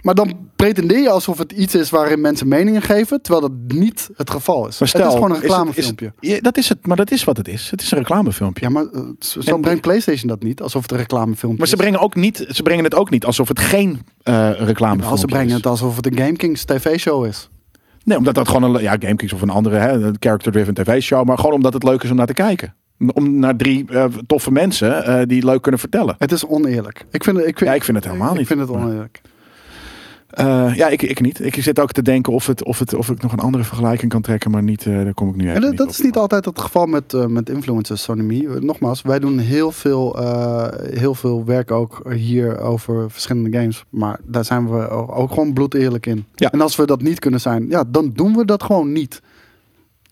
Maar 0.04 0.16
dan 0.16 0.34
pretendeer 0.56 1.00
je 1.02 1.10
alsof 1.10 1.38
het 1.38 1.52
iets 1.52 1.76
is 1.76 1.90
waarin 1.90 2.22
mensen 2.22 2.48
meningen 2.48 2.82
geven, 2.82 3.22
terwijl 3.22 3.48
dat 3.50 3.78
niet 3.78 4.10
het 4.16 4.30
geval 4.30 4.68
is. 4.68 4.80
Maar 4.80 4.88
stel, 4.88 5.02
het 5.02 5.10
is 5.10 5.16
gewoon 5.16 5.30
een 5.30 5.36
is 5.36 5.42
het- 5.42 5.52
is- 5.52 5.58
reclamefilmpje. 5.58 6.14
ja, 6.20 6.40
dat 6.42 6.58
is 6.58 6.70
het, 6.70 6.88
maar 6.88 6.98
dat 6.98 7.12
is 7.12 7.24
wat 7.24 7.38
het 7.38 7.48
is. 7.48 7.70
Het 7.72 7.82
is 7.82 7.92
een 7.92 7.98
reclamefilmpje. 7.98 8.64
Ja, 8.66 8.70
maar 8.72 8.84
eh, 8.94 9.02
zo 9.20 9.42
zo 9.42 9.56
En- 9.56 9.62
brengt 9.62 9.82
PlayStation 9.82 10.28
dat 10.28 10.44
niet, 10.44 10.62
alsof 10.62 10.82
het 10.82 10.92
een 10.92 10.98
reclamefilmpje 10.98 11.58
Maar 11.60 11.68
ze 11.68 11.74
is. 11.76 11.80
brengen, 11.80 12.00
ook 12.00 12.16
niet, 12.16 12.46
ze 12.50 12.64
brengen 12.64 12.84
het 12.84 12.96
ook 12.96 13.10
niet 13.10 13.26
alsof 13.26 13.48
het 13.48 13.60
geen 13.60 14.02
eh 14.24 14.50
reclamefilmpje 14.52 15.10
Ja, 15.10 15.16
ze 15.18 15.26
brengen 15.26 15.48
is. 15.48 15.54
het 15.54 15.66
alsof 15.66 15.96
het 15.96 16.06
een 16.06 16.18
GameKings 16.18 16.64
tv-show 16.66 17.26
is. 17.26 17.50
Nee, 18.04 18.18
omdat 18.18 18.36
dat 18.36 18.48
gewoon 18.48 18.76
een 18.76 18.82
ja, 18.82 18.92
GameKings 19.00 19.34
of 19.34 19.42
een 19.42 19.50
andere 19.50 19.76
hè, 19.78 20.12
character-driven 20.20 20.74
tv-show, 20.74 21.26
maar 21.28 21.38
gewoon 21.38 21.54
omdat 21.54 21.74
het 21.74 21.84
leuk 21.84 22.04
is 22.04 22.10
om 22.10 22.16
naar 22.16 22.28
te 22.28 22.34
kijken. 22.34 22.76
Om 23.14 23.40
naar 23.40 23.56
drie 23.56 23.86
eh, 23.90 24.06
toffe 24.28 24.52
mensen 24.52 25.06
eh, 25.06 25.22
die 25.28 25.46
leuk 25.46 25.62
kunnen 25.62 25.80
vertellen. 25.80 26.16
Het 26.18 26.32
is 26.32 26.46
oneerlijk. 26.46 27.06
Ik 27.12 27.24
vind, 27.24 27.38
ik 27.38 27.44
vind, 27.58 27.60
Ja, 27.70 27.74
ik 27.74 27.84
vind 27.84 27.98
het 27.98 28.06
helemaal 28.06 28.32
ik 28.32 28.38
niet. 28.38 28.48
vind 28.48 28.60
het 28.60 28.70
Maar- 28.70 29.10
Eh, 30.34 30.76
ja, 30.76 30.88
ik, 30.88 31.02
ik 31.02 31.22
niet. 31.22 31.40
Ik 31.40 31.56
zit 31.56 31.80
ook 31.80 31.92
te 31.92 32.02
denken 32.02 32.34
of, 32.34 32.48
het, 32.48 32.64
of, 32.64 32.80
het, 32.80 32.94
of 32.94 33.10
ik 33.10 33.22
nog 33.22 33.32
een 33.32 33.40
andere 33.40 33.64
vergelijking 33.64 34.12
kan 34.12 34.22
trekken, 34.22 34.52
maar 34.52 34.64
niet, 34.64 34.86
eh, 34.86 35.04
daar 35.04 35.14
kom 35.14 35.30
ik 35.30 35.36
nu 35.36 35.44
even 35.44 35.56
En 35.56 35.62
dat, 35.62 35.70
niet 35.70 35.80
dat 35.80 35.88
op. 35.88 35.94
is 35.94 36.02
niet 36.02 36.16
altijd 36.16 36.46
het 36.46 36.60
geval 36.60 36.86
met, 36.86 37.14
eh, 37.14 37.26
met 37.26 37.50
influencers, 37.50 38.04
Sonny 38.04 38.24
Me. 38.24 38.60
Nogmaals, 38.60 39.02
wij 39.02 39.20
doen 39.20 39.38
heel 39.40 39.72
veel, 39.72 40.18
heel 40.94 41.16
veel 41.16 41.46
werk 41.46 41.72
ook 41.72 42.14
hier 42.14 42.60
over 42.60 43.12
verschillende 43.12 43.58
games. 43.58 43.86
Maar 43.90 44.20
daar 44.24 44.46
zijn 44.46 44.70
we 44.70 44.90
ook 44.90 45.30
gewoon 45.30 45.54
bloedeerlijk 45.54 46.06
in. 46.06 46.26
Ja. 46.36 46.52
En 46.52 46.62
als 46.62 46.76
we 46.76 46.86
dat 46.86 47.02
niet 47.02 47.20
kunnen 47.20 47.42
zijn, 47.42 47.66
ja, 47.70 47.84
dan 47.88 48.12
doen 48.14 48.36
we 48.36 48.46
dat 48.46 48.64
gewoon 48.64 48.92
niet. 48.92 49.22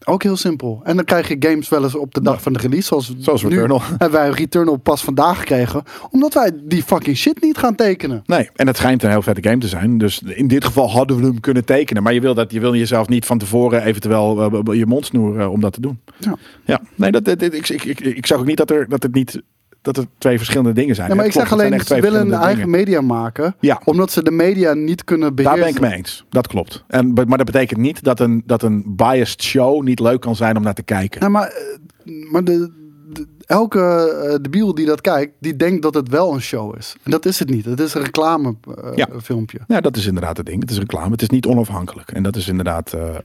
Ook 0.05 0.23
heel 0.23 0.37
simpel. 0.37 0.81
En 0.83 0.95
dan 0.95 1.05
krijg 1.05 1.27
je 1.27 1.35
games 1.39 1.69
wel 1.69 1.83
eens 1.83 1.95
op 1.95 2.13
de 2.13 2.21
dag 2.21 2.33
Ja. 2.35 2.39
van 2.39 2.53
de 2.53 2.59
release. 2.59 2.87
Zoals, 2.87 3.13
Zoals 3.17 3.43
nu 3.43 3.49
Returnal. 3.49 3.81
hebben 3.97 4.11
wij 4.11 4.29
Returnal 4.29 4.77
pas 4.77 5.03
vandaag 5.03 5.39
gekregen. 5.39 5.83
Omdat 6.11 6.33
wij 6.33 6.51
die 6.63 6.83
fucking 6.83 7.17
shit 7.17 7.41
niet 7.41 7.57
gaan 7.57 7.75
tekenen. 7.75 8.21
Nee, 8.25 8.49
en 8.55 8.67
het 8.67 8.77
schijnt 8.77 9.03
een 9.03 9.09
heel 9.09 9.21
vette 9.21 9.43
game 9.49 9.57
te 9.57 9.67
zijn. 9.67 9.97
Dus 9.97 10.21
in 10.21 10.47
dit 10.47 10.65
geval 10.65 10.91
hadden 10.91 11.17
we 11.17 11.23
hem 11.23 11.39
kunnen 11.39 11.65
tekenen. 11.65 12.03
Maar 12.03 12.13
je 12.13 12.21
wil, 12.21 12.33
dat, 12.33 12.51
je 12.51 12.59
wil 12.59 12.75
jezelf 12.75 13.07
niet 13.07 13.25
van 13.25 13.37
tevoren 13.37 13.83
eventueel 13.83 14.51
eh, 14.69 14.77
je 14.77 14.85
mond 14.85 15.05
snoeren 15.05 15.51
om 15.51 15.59
dat 15.59 15.73
te 15.73 15.81
doen. 15.81 15.99
Ja. 16.17 16.35
Ja, 16.65 16.81
nee, 16.95 17.11
dat, 17.11 17.25
dat, 17.25 17.41
ik, 17.41 17.69
ik, 17.69 17.83
ik, 17.83 17.99
ik 17.99 18.25
zag 18.25 18.39
ook 18.39 18.45
niet 18.45 18.57
dat, 18.57 18.71
er, 18.71 18.89
dat 18.89 19.03
het 19.03 19.13
niet 19.13 19.41
dat 19.81 19.95
het 19.95 20.07
twee 20.17 20.37
verschillende 20.37 20.73
dingen 20.73 20.95
zijn. 20.95 21.09
Ja, 21.09 21.15
maar 21.15 21.25
ik 21.25 21.31
zeg 21.31 21.47
klopt, 21.47 21.61
alleen, 21.61 21.79
zijn 21.79 22.01
ze 22.03 22.09
willen 22.09 22.27
een 22.33 22.39
eigen 22.41 22.69
media 22.69 23.01
maken. 23.01 23.55
Ja. 23.59 23.81
Omdat 23.85 24.11
ze 24.11 24.23
de 24.23 24.31
media 24.31 24.73
niet 24.73 25.03
kunnen 25.03 25.35
beheersen. 25.35 25.59
Daar 25.61 25.71
ben 25.73 25.75
ik 25.83 25.89
mee 25.89 25.97
eens. 25.97 26.25
Dat 26.29 26.47
klopt. 26.47 26.83
En, 26.87 27.13
maar 27.13 27.37
dat 27.37 27.45
betekent 27.45 27.79
niet 27.79 28.03
dat 28.03 28.19
een, 28.19 28.43
dat 28.45 28.61
een 28.63 28.83
biased 28.95 29.43
show 29.43 29.83
niet 29.83 29.99
leuk 29.99 30.21
kan 30.21 30.35
zijn 30.35 30.57
om 30.57 30.63
naar 30.63 30.73
te 30.73 30.83
kijken. 30.83 31.21
Ja, 31.21 31.29
maar, 31.29 31.47
eh, 31.47 32.31
maar 32.31 32.43
de, 32.43 32.71
de- 33.13 33.27
elke 33.45 33.79
eh, 33.81 34.35
debiel 34.41 34.75
die 34.75 34.85
dat 34.85 35.01
kijkt, 35.01 35.33
die 35.39 35.55
denkt 35.55 35.81
dat 35.81 35.93
het 35.93 36.09
wel 36.09 36.33
een 36.33 36.41
show 36.41 36.75
is. 36.77 36.95
En 37.03 37.11
dat 37.11 37.25
is 37.25 37.39
het 37.39 37.49
niet. 37.49 37.65
Het 37.65 37.79
is 37.79 37.93
een 37.93 38.03
reclamefilmpje. 38.03 38.91
Ja. 38.95 39.07
filmpje. 39.21 39.59
Ja, 39.67 39.81
dat 39.81 39.95
is 39.97 40.05
inderdaad 40.05 40.37
het 40.37 40.45
ding. 40.45 40.61
Het 40.61 40.71
is 40.71 40.77
reclame. 40.77 41.11
Het 41.11 41.21
is 41.21 41.29
niet 41.29 41.45
onafhankelijk. 41.45 42.11
En 42.11 42.23
dat 42.23 42.35
is 42.35 42.47
inderdaad 42.47 42.93
eh, 42.93 43.15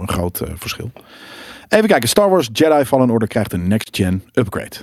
een 0.00 0.08
groot 0.08 0.42
verschil. 0.54 0.90
Even 1.68 1.88
kijken. 1.88 2.08
Star 2.08 2.30
Wars 2.30 2.48
Jedi 2.52 2.84
Fallen 2.84 3.10
Order 3.10 3.28
krijgt 3.28 3.52
een 3.52 3.68
next-gen 3.68 4.22
upgrade. 4.32 4.76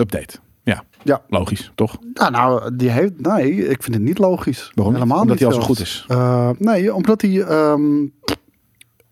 Update. 0.00 0.38
Ja, 0.62 0.84
Ja. 1.02 1.22
logisch, 1.28 1.72
toch? 1.74 1.96
Nou, 2.14 2.30
nou, 2.30 2.76
die 2.76 2.90
heeft, 2.90 3.12
nee, 3.20 3.68
ik 3.68 3.82
vind 3.82 3.94
het 3.96 4.04
niet 4.04 4.18
logisch. 4.18 4.70
Waarom? 4.74 4.94
Helemaal 4.94 5.20
Omdat 5.20 5.38
niet 5.38 5.44
hij 5.46 5.54
al 5.56 5.60
zo 5.60 5.66
goed 5.66 5.80
is. 5.80 6.04
Eh, 6.08 6.50
nee, 6.58 6.94
omdat 6.94 7.20
hij 7.22 7.40
ehm, 7.42 8.00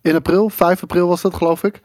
in 0.03 0.15
april, 0.15 0.51
5 0.51 0.83
april 0.83 1.09
was 1.09 1.23
dat 1.23 1.35
geloof 1.35 1.63
ik, 1.65 1.81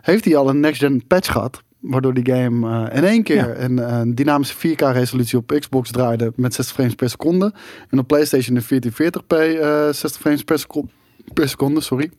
heeft 0.00 0.24
hij 0.24 0.36
al 0.36 0.48
een 0.48 0.60
next-gen 0.60 1.06
patch 1.06 1.32
gehad. 1.32 1.62
Waardoor 1.80 2.14
die 2.14 2.34
game 2.34 2.88
eh, 2.88 2.96
in 2.96 3.04
één 3.04 3.22
keer 3.22 3.36
Ja. 3.48 3.54
een, 3.64 3.94
een 3.94 4.14
dynamische 4.14 4.56
4K 4.68 4.80
resolutie 4.92 5.38
op 5.38 5.56
Xbox 5.58 5.90
draaide 5.90 6.32
met 6.36 6.54
60 6.54 6.74
frames 6.74 6.94
per 6.94 7.10
seconde. 7.10 7.52
En 7.90 7.98
op 7.98 8.06
PlayStation 8.06 8.56
een 8.56 8.82
1440p 8.82 9.36
eh 9.60 9.84
60 9.90 10.20
frames 10.20 10.42
per 10.42 10.58
seconde, 10.58 10.88
per 11.34 11.48
seconde 11.48 11.80
sorry. 11.80 12.10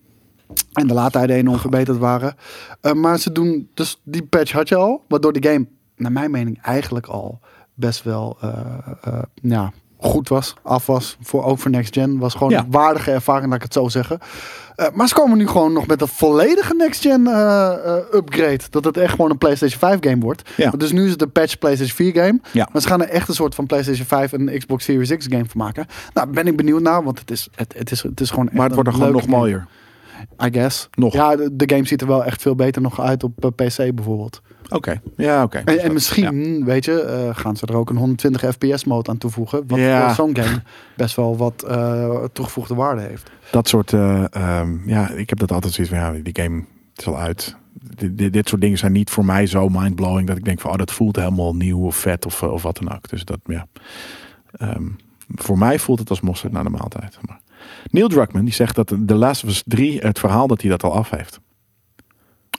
En 0.74 0.88
de 0.88 0.94
laadtijden 0.94 1.36
enorm 1.36 1.60
verbeterd 1.60 1.98
waren. 1.98 2.36
Eh, 2.82 2.92
maar 2.94 3.20
ze 3.20 3.32
doen, 3.32 3.70
dus 3.74 4.02
die 4.04 4.24
patch 4.24 4.52
had 4.52 4.70
je 4.70 4.76
al, 4.76 5.04
waardoor 5.08 5.34
de 5.34 5.50
game, 5.50 5.68
naar 5.98 6.12
mijn 6.12 6.32
mening, 6.32 6.62
eigenlijk 6.62 7.06
al 7.06 7.40
best 7.74 8.04
wel 8.04 8.38
eh, 8.42 8.50
eh, 9.04 9.20
ja, 9.42 9.72
goed 10.00 10.30
was, 10.30 10.54
af 10.64 10.86
was. 10.86 11.18
Voor, 11.22 11.44
ook 11.44 11.60
voor 11.60 11.72
Next 11.72 11.94
Gen. 11.94 12.18
Was 12.18 12.34
gewoon 12.34 12.50
Ja. 12.50 12.60
een 12.60 12.72
waardige 12.72 13.12
ervaring, 13.12 13.46
laat 13.48 13.56
ik 13.56 13.62
het 13.64 13.74
zo 13.74 13.88
zeggen. 13.88 14.20
Eh, 14.76 14.88
maar 14.94 15.08
ze 15.08 15.14
komen 15.14 15.38
nu 15.38 15.48
gewoon 15.48 15.74
nog 15.74 15.88
met 15.88 16.02
een 16.02 16.08
volledige 16.08 16.74
Next 16.74 17.02
Gen 17.02 17.28
upgrade. 18.14 18.60
Dat 18.70 18.84
het 18.86 18.98
echt 18.98 19.12
gewoon 19.12 19.32
een 19.32 19.38
PlayStation 19.38 19.80
5 19.80 19.98
game 20.02 20.18
wordt. 20.22 20.50
Ja. 20.58 20.70
Dus 20.72 20.92
nu 20.92 21.06
is 21.06 21.12
het 21.12 21.22
een 21.22 21.32
patch 21.32 21.58
PlayStation 21.58 21.96
4 22.14 22.24
game. 22.24 22.40
Ja. 22.52 22.70
Maar 22.72 22.82
ze 22.82 22.88
gaan 22.88 23.02
er 23.02 23.10
echt 23.10 23.28
een 23.30 23.36
soort 23.36 23.56
van 23.56 23.66
PlayStation 23.66 24.06
5 24.08 24.34
en 24.34 24.58
Xbox 24.58 24.84
Series 24.84 25.16
X 25.18 25.26
game 25.30 25.46
van 25.46 25.62
maken. 25.62 25.86
Nou, 26.14 26.28
ben 26.30 26.48
ik 26.48 26.58
benieuwd 26.58 26.82
naar, 26.82 27.04
want 27.04 27.20
het 27.20 27.32
is, 27.32 27.48
het, 27.56 27.74
het 27.78 27.92
is, 27.92 28.02
het 28.04 28.20
is 28.22 28.30
gewoon 28.30 28.46
echt 28.46 28.56
Maar 28.56 28.66
het 28.66 28.74
wordt 28.74 28.90
er 28.90 28.96
gewoon 28.96 29.12
nog 29.12 29.22
game. 29.22 29.36
mooier. 29.36 29.68
I 30.46 30.50
guess. 30.52 30.90
Nog. 30.94 31.14
Ja, 31.14 31.36
de, 31.36 31.50
de 31.56 31.70
game 31.76 31.86
ziet 31.88 32.02
er 32.02 32.08
wel 32.08 32.24
echt 32.26 32.42
veel 32.42 32.56
beter 32.56 32.82
nog 32.82 33.02
uit 33.02 33.24
op 33.24 33.46
eh, 33.46 33.50
PC 33.68 33.96
bijvoorbeeld. 33.96 34.42
Oké. 34.70 35.02
Ja, 35.18 35.44
oké. 35.44 35.58
En, 35.58 35.80
en 35.80 35.94
misschien, 35.94 36.58
Ja. 36.60 36.66
weet 36.66 36.86
je, 36.86 37.02
eh, 37.02 37.36
gaan 37.36 37.56
ze 37.58 37.66
er 37.66 37.76
ook 37.76 37.90
een 37.90 37.96
120 37.98 38.42
fps 38.56 38.84
mode 38.86 39.10
aan 39.10 39.18
toevoegen. 39.18 39.64
Wat 39.68 39.80
Ja. 39.80 40.06
voor 40.06 40.16
zo'n 40.26 40.36
game 40.44 40.62
best 40.96 41.16
wel 41.16 41.38
wat 41.38 41.64
eh, 41.64 42.24
toegevoegde 42.34 42.76
waarde 42.76 43.02
heeft. 43.02 43.32
Dat 43.52 43.68
soort, 43.68 43.94
eh, 43.94 44.24
ehm, 44.36 44.90
ja, 44.90 45.10
ik 45.10 45.30
heb 45.30 45.40
dat 45.40 45.52
altijd 45.52 45.74
zoiets 45.74 45.94
van, 45.94 46.04
ja, 46.04 46.12
die 46.24 46.44
game 46.44 46.64
is 46.96 47.08
al 47.08 47.18
uit. 47.20 47.56
Dit, 47.96 48.18
dit, 48.18 48.34
dit 48.34 48.50
soort 48.50 48.62
dingen 48.62 48.78
zijn 48.78 48.92
niet 48.92 49.10
voor 49.10 49.26
mij 49.26 49.46
zo 49.46 49.70
mindblowing 49.70 50.28
dat 50.28 50.38
ik 50.38 50.46
denk 50.46 50.60
van, 50.60 50.72
oh, 50.72 50.78
dat 50.78 50.92
voelt 50.92 51.16
helemaal 51.16 51.56
nieuw 51.56 51.86
of 51.86 51.96
vet 51.96 52.26
of, 52.26 52.44
of 52.44 52.62
wat 52.64 52.78
dan 52.78 52.96
ook. 52.96 53.10
Dus 53.10 53.26
dat, 53.26 53.40
ja. 53.46 53.68
Ehm, 54.52 54.84
voor 55.28 55.58
mij 55.58 55.80
voelt 55.80 56.00
het 56.00 56.10
als 56.10 56.22
mosterd 56.22 56.52
na 56.54 56.64
de 56.64 56.70
maaltijd. 56.70 57.18
Maar 57.26 57.40
Neil 57.92 58.08
Druckmann, 58.08 58.46
die 58.46 58.54
zegt 58.54 58.76
dat 58.76 58.88
The 59.06 59.16
Last 59.16 59.44
of 59.44 59.50
Us 59.50 59.64
3, 59.66 60.00
het 60.00 60.20
verhaal 60.20 60.48
dat 60.48 60.62
hij 60.62 60.70
dat 60.70 60.84
al 60.84 60.94
af 60.94 61.10
heeft. 61.10 61.40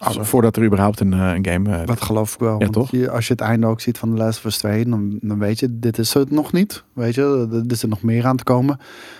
Ah, 0.00 0.10
Zo- 0.12 0.22
voordat 0.22 0.56
er 0.56 0.64
überhaupt 0.64 1.00
een, 1.00 1.12
eh, 1.12 1.32
een 1.34 1.46
game... 1.46 1.76
eh, 1.76 1.86
Dat 1.86 2.02
geloof 2.02 2.34
ik 2.34 2.40
wel. 2.40 2.52
Ja, 2.52 2.58
want 2.58 2.72
toch? 2.72 2.90
Je, 2.90 3.10
als 3.10 3.26
je 3.26 3.32
het 3.32 3.42
einde 3.42 3.66
ook 3.66 3.80
ziet 3.80 3.98
van 3.98 4.10
The 4.10 4.16
Last 4.16 4.38
of 4.38 4.44
Us 4.44 4.58
2, 4.58 4.84
dan, 4.88 5.18
dan 5.20 5.38
weet 5.38 5.58
je, 5.58 5.78
dit 5.78 5.98
is 5.98 6.14
het 6.14 6.30
nog 6.30 6.52
niet. 6.52 6.84
Weet 6.92 7.14
je, 7.14 7.48
er 7.52 7.72
is 7.72 7.82
er 7.82 7.88
nog 7.88 8.02
meer 8.02 8.26
aan 8.26 8.36
te 8.36 8.44
komen. 8.44 8.78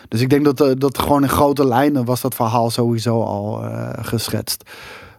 Dus 0.09 0.21
ik 0.21 0.31
denk 0.31 0.45
dat, 0.45 0.61
eh, 0.61 0.71
dat 0.77 0.99
gewoon 0.99 1.23
in 1.23 1.29
grote 1.29 1.67
lijnen 1.67 2.05
was 2.05 2.21
dat 2.21 2.35
verhaal 2.35 2.71
sowieso 2.71 3.23
al 3.23 3.63
geschetst. 4.03 4.71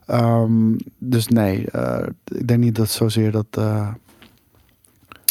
Ehm, 0.05 0.73
dus 0.97 1.27
nee, 1.27 1.65
ik 2.35 2.47
denk 2.47 2.59
niet 2.59 2.75
dat 2.75 2.89
zozeer 2.89 3.31
dat, 3.31 3.47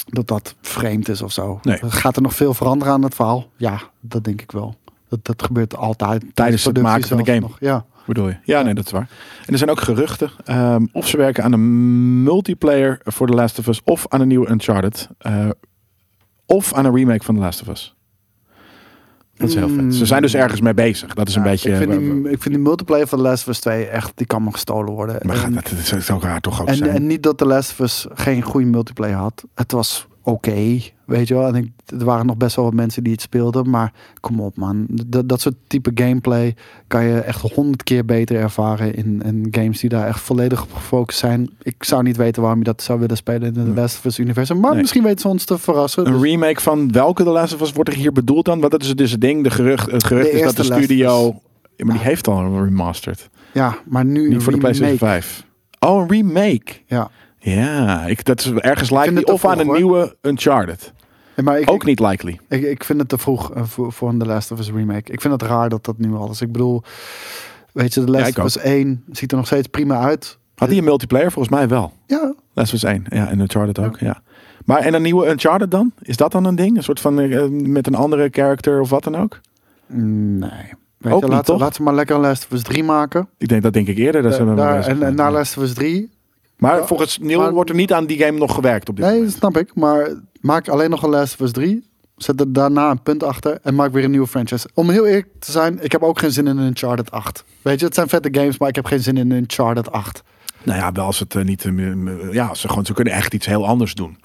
dat 0.07 0.27
dat 0.29 0.55
vreemd 0.61 1.09
is 1.09 1.23
of 1.23 1.33
zo. 1.33 1.59
Nee. 1.63 1.79
Gaat 1.83 2.17
er 2.17 2.23
nog 2.23 2.35
veel 2.35 2.55
veranderen 2.55 2.93
aan 2.93 3.03
het 3.03 3.15
verhaal? 3.15 3.47
Ja, 3.57 3.81
dat 4.01 4.25
denk 4.25 4.43
ik 4.43 4.53
wel. 4.53 4.75
Dat, 5.09 5.19
dat 5.25 5.43
gebeurt 5.43 5.77
altijd. 5.77 6.25
Tijdens 6.35 6.65
het 6.65 6.83
maken 6.83 7.09
van 7.09 7.17
de 7.17 7.25
game. 7.25 7.41
Nog. 7.41 7.57
Ja. 7.61 7.85
Bedoel 8.07 8.29
je? 8.29 8.37
Ja, 8.45 8.63
nee, 8.63 8.75
dat 8.75 8.85
is 8.85 8.91
waar. 8.91 9.09
En 9.47 9.53
er 9.53 9.59
zijn 9.59 9.71
ook 9.71 9.81
geruchten 9.81 10.31
ehm, 10.45 10.87
of 10.93 11.07
ze 11.09 11.17
werken 11.17 11.45
aan 11.45 11.53
een 11.53 12.23
multiplayer 12.23 13.01
voor 13.05 13.27
The 13.27 13.35
Last 13.35 13.59
of 13.59 13.67
Us 13.67 13.81
of 13.85 14.07
aan 14.09 14.21
een 14.21 14.29
nieuwe 14.29 14.51
Uncharted. 14.51 15.09
eh, 15.19 15.49
of 16.47 16.75
aan 16.75 16.85
een 16.85 16.95
remake 16.95 17.25
van 17.25 17.35
The 17.35 17.41
Last 17.41 17.61
of 17.61 17.69
Us. 17.69 17.95
Dat 19.37 19.49
is 19.49 19.55
heel 19.55 19.69
vet. 19.69 19.95
Ze 19.95 20.07
zijn 20.07 20.23
dus 20.23 20.35
ergens 20.35 20.61
mee 20.61 20.75
bezig. 20.75 21.15
Dat 21.15 21.29
is 21.29 21.35
een 21.35 21.43
Ja, 21.43 21.49
beetje... 21.49 21.71
Ik 21.71 21.77
vind, 21.77 21.91
eh, 21.93 21.99
die, 21.99 22.31
ik 22.31 22.43
vind 22.43 22.55
die 22.55 22.59
multiplayer 22.65 23.07
van 23.07 23.19
The 23.19 23.25
Last 23.25 23.43
of 23.43 23.49
Us 23.49 23.61
2 23.61 23.87
echt, 23.87 24.13
die 24.15 24.27
kan 24.27 24.45
me 24.45 24.53
gestolen 24.53 24.93
worden. 24.93 25.19
maar 25.27 25.45
En- 25.45 25.53
dat, 25.55 25.73
dat 25.91 26.03
zou 26.05 26.21
raar 26.21 26.41
toch 26.41 26.61
ook 26.61 26.69
En, 26.69 26.77
zijn. 26.77 26.91
en 26.91 27.07
niet 27.07 27.23
dat 27.23 27.39
The 27.39 27.47
Last 27.47 27.71
of 27.71 27.79
Us 27.79 28.07
geen 28.13 28.43
goede 28.43 28.67
multiplayer 28.67 29.17
had. 29.17 29.45
Het 29.55 29.73
was 29.73 30.07
oké, 30.33 30.79
weet 31.05 31.29
je 31.29 31.35
wel. 31.35 31.47
En 31.47 31.55
ik, 31.55 31.71
er 31.99 32.05
waren 32.05 32.27
nog 32.27 32.37
best 32.37 32.57
wel 32.57 32.65
wat 32.65 32.75
mensen 32.75 33.03
die 33.03 33.13
het 33.13 33.21
speelden. 33.23 33.71
Maar 33.71 33.93
kom 34.21 34.41
op 34.41 34.57
man. 34.57 34.87
Dat, 35.07 35.29
dat 35.29 35.41
soort 35.41 35.55
type 35.67 35.91
gameplay 35.95 36.55
kan 36.87 37.05
je 37.05 37.19
echt 37.21 37.41
honderd 37.41 37.83
keer 37.83 38.05
beter 38.05 38.37
ervaren 38.37 38.95
in, 38.95 39.23
in 39.25 39.49
games 39.51 39.81
die 39.81 39.91
daar 39.91 40.07
echt 40.07 40.21
volledig 40.21 40.63
op 40.63 40.73
gefocust 40.73 41.19
zijn. 41.19 41.51
Ik 41.63 41.85
zou 41.85 42.03
niet 42.03 42.17
weten 42.17 42.43
waarom 42.43 42.59
je 42.59 42.65
dat 42.65 42.83
zou 42.83 43.01
willen 43.01 43.17
spelen 43.17 43.55
in 43.55 43.65
de. 43.65 43.81
Last 43.81 43.99
of 43.99 44.05
Us 44.05 44.19
universum. 44.19 44.61
Maar 44.61 44.71
Nee. 44.73 44.81
misschien 44.81 45.03
weten 45.03 45.21
ze 45.21 45.29
ons 45.29 45.45
te 45.45 45.59
verrassen. 45.59 46.07
Een 46.07 46.13
Dus 46.13 46.23
remake 46.23 46.61
van 46.61 46.93
welke 46.93 47.23
The 47.23 47.31
Last 47.31 47.55
of 47.55 47.61
Us 47.61 47.73
wordt 47.73 47.91
er 47.91 47.97
hier 47.97 48.13
bedoeld 48.13 48.45
dan? 48.45 48.61
Want 48.61 48.73
dat 48.73 48.83
is 48.83 48.95
dus 48.97 49.11
het 49.11 49.21
ding. 49.21 49.43
De 49.45 49.51
gerucht, 49.51 49.91
het 49.91 50.05
gerucht 50.05 50.31
De 50.31 50.37
is 50.39 50.43
dat 50.43 50.57
de 50.57 50.63
studio... 50.63 51.41
Ja, 51.77 51.85
maar 51.85 51.95
die 51.95 52.05
heeft 52.05 52.29
al 52.29 52.39
een 52.39 52.65
remastered. 52.65 53.29
ja, 53.53 53.79
maar 53.89 54.05
nu 54.05 54.29
Niet 54.29 54.43
voor 54.43 54.53
de. 54.53 54.59
PlayStation 54.59 54.99
5. 54.99 55.45
Oh, 55.79 56.01
een 56.03 56.09
remake. 56.09 56.73
Ja. 56.87 57.11
Ja, 57.39 58.07
ik, 58.07 58.25
dat 58.25 58.41
is 58.41 58.51
ergens 58.53 58.91
likely. 58.91 59.23
Of 59.23 59.45
aan 59.45 59.59
een 59.59 59.67
hoor. 59.67 59.77
nieuwe 59.77 60.17
Uncharted. 60.23 60.93
Ja, 61.37 61.43
maar 61.43 61.61
ik, 61.61 61.71
Ook 61.71 61.85
niet 61.85 62.01
likely. 62.01 62.39
Ik, 62.49 62.63
ik 62.63 62.85
vind 62.85 62.99
het 62.99 63.09
te 63.09 63.19
vroeg 63.19 63.53
eh, 63.55 63.63
voor, 63.65 63.93
voor 63.93 64.09
een 64.09 64.19
The 64.19 64.27
Last 64.27 64.51
of 64.51 64.59
Us 64.59 64.71
remake. 64.71 65.13
Ik 65.13 65.21
vind 65.21 65.33
het 65.33 65.43
raar 65.43 65.69
dat 65.69 65.85
dat 65.85 65.99
nu 65.99 66.15
al 66.15 66.31
is. 66.31 66.41
Ik 66.41 66.53
bedoel, 66.53 66.83
weet 67.73 67.95
je, 67.95 68.05
The 68.05 68.11
Last 68.11 68.39
of 68.39 68.45
Us 68.45 68.57
1 68.59 69.05
ziet 69.11 69.31
er 69.31 69.37
nog 69.37 69.47
steeds 69.47 69.67
prima 69.67 69.99
uit. 70.01 70.39
Had 70.55 70.69
die 70.69 70.79
een 70.79 70.85
multiplayer? 70.85 71.33
Volgens 71.33 71.55
mij 71.55 71.69
wel. 71.69 71.93
Ja, 72.07 72.35
Last 72.53 72.69
of 72.75 72.83
Us 72.83 72.85
1. 72.91 73.05
Ja, 73.09 73.29
en 73.29 73.41
Uncharted 73.41 73.79
ook. 73.79 73.99
Ja. 73.99 74.21
Maar 74.65 74.79
en 74.79 74.95
een 74.95 75.03
nieuwe 75.03 75.29
Uncharted 75.31 75.71
dan? 75.71 75.93
Is 76.03 76.17
dat 76.17 76.33
dan 76.33 76.45
een 76.45 76.57
ding? 76.57 76.77
Een 76.77 76.83
soort 76.83 77.01
van 77.01 77.21
eh, 77.21 77.45
met 77.49 77.87
een 77.87 77.95
andere 77.95 78.29
character 78.33 78.81
of 78.81 78.91
wat 78.91 79.05
dan 79.05 79.17
ook? 79.17 79.41
nee. 79.87 80.51
Weet 80.99 81.13
Ook 81.13 81.21
je, 81.21 81.25
niet, 81.27 81.35
laat, 81.35 81.47
ze- 81.47 81.53
toch? 81.53 81.61
laat 81.61 81.75
ze 81.75 81.83
maar 81.83 81.95
lekker 81.95 82.15
een 82.17 82.21
Last 82.23 82.45
of 82.45 82.51
Us 82.53 82.63
3 82.63 82.85
maken. 82.85 83.29
Ik 83.37 83.49
denk 83.49 83.63
dat 83.63 83.73
denk 83.73 83.89
ik 83.89 83.99
eerder. 83.99 84.23
Dat 84.23 84.39
dan 84.39 84.57
daar- 84.57 84.87
en, 84.87 85.03
en 85.03 85.15
na 85.15 85.31
Last 85.31 85.57
of 85.57 85.63
Us 85.63 85.75
3... 85.75 86.11
maar 86.59 86.87
volgens 86.87 87.19
Neil 87.19 87.41
maar- 87.41 87.53
wordt 87.53 87.71
er 87.71 87.77
niet 87.77 87.93
aan 87.93 88.07
die 88.07 88.19
game 88.19 88.39
nog 88.39 88.55
gewerkt 88.55 88.89
op 88.89 88.97
dit 88.97 89.05
Nee, 89.05 89.15
moment. 89.15 89.33
snap 89.33 89.57
ik. 89.57 89.75
Maar 89.75 90.09
maak 90.41 90.69
alleen 90.69 90.91
nog 90.91 91.03
een 91.03 91.11
Last 91.11 91.35
of 91.35 91.41
Us 91.41 91.53
3. 91.53 91.87
Zet 92.17 92.41
er 92.41 92.53
daarna 92.53 92.91
een 92.91 93.03
punt 93.03 93.23
achter. 93.23 93.59
En 93.63 93.75
maak 93.75 93.93
weer 93.93 94.05
een 94.05 94.11
nieuwe 94.11 94.27
franchise. 94.27 94.69
Om 94.75 94.91
heel 94.91 95.07
eerlijk 95.07 95.29
te 95.39 95.51
zijn, 95.51 95.83
ik 95.85 95.93
heb 95.93 96.03
ook 96.03 96.19
geen 96.19 96.31
zin 96.33 96.47
in 96.47 96.59
een 96.59 96.67
Uncharted 96.67 97.11
8. 97.11 97.45
Weet 97.63 97.79
je, 97.81 97.85
het 97.87 97.95
zijn 97.95 98.09
vette 98.09 98.29
games, 98.33 98.59
maar 98.59 98.69
ik 98.69 98.75
heb 98.75 98.85
geen 98.85 99.01
zin 99.01 99.17
in 99.17 99.31
een 99.31 99.37
Uncharted 99.37 99.91
8. 99.93 100.23
Nou 100.63 100.79
ja, 100.79 100.93
wel 100.93 101.05
als 101.05 101.19
het 101.19 101.35
eh, 101.35 101.45
niet... 101.45 101.65
m- 101.65 102.33
ja, 102.33 102.55
ze, 102.55 102.69
gewoon, 102.69 102.87
ze 102.87 102.93
kunnen 102.93 103.13
echt 103.13 103.35
iets 103.35 103.47
heel 103.47 103.67
anders 103.67 103.95
doen. 103.95 104.17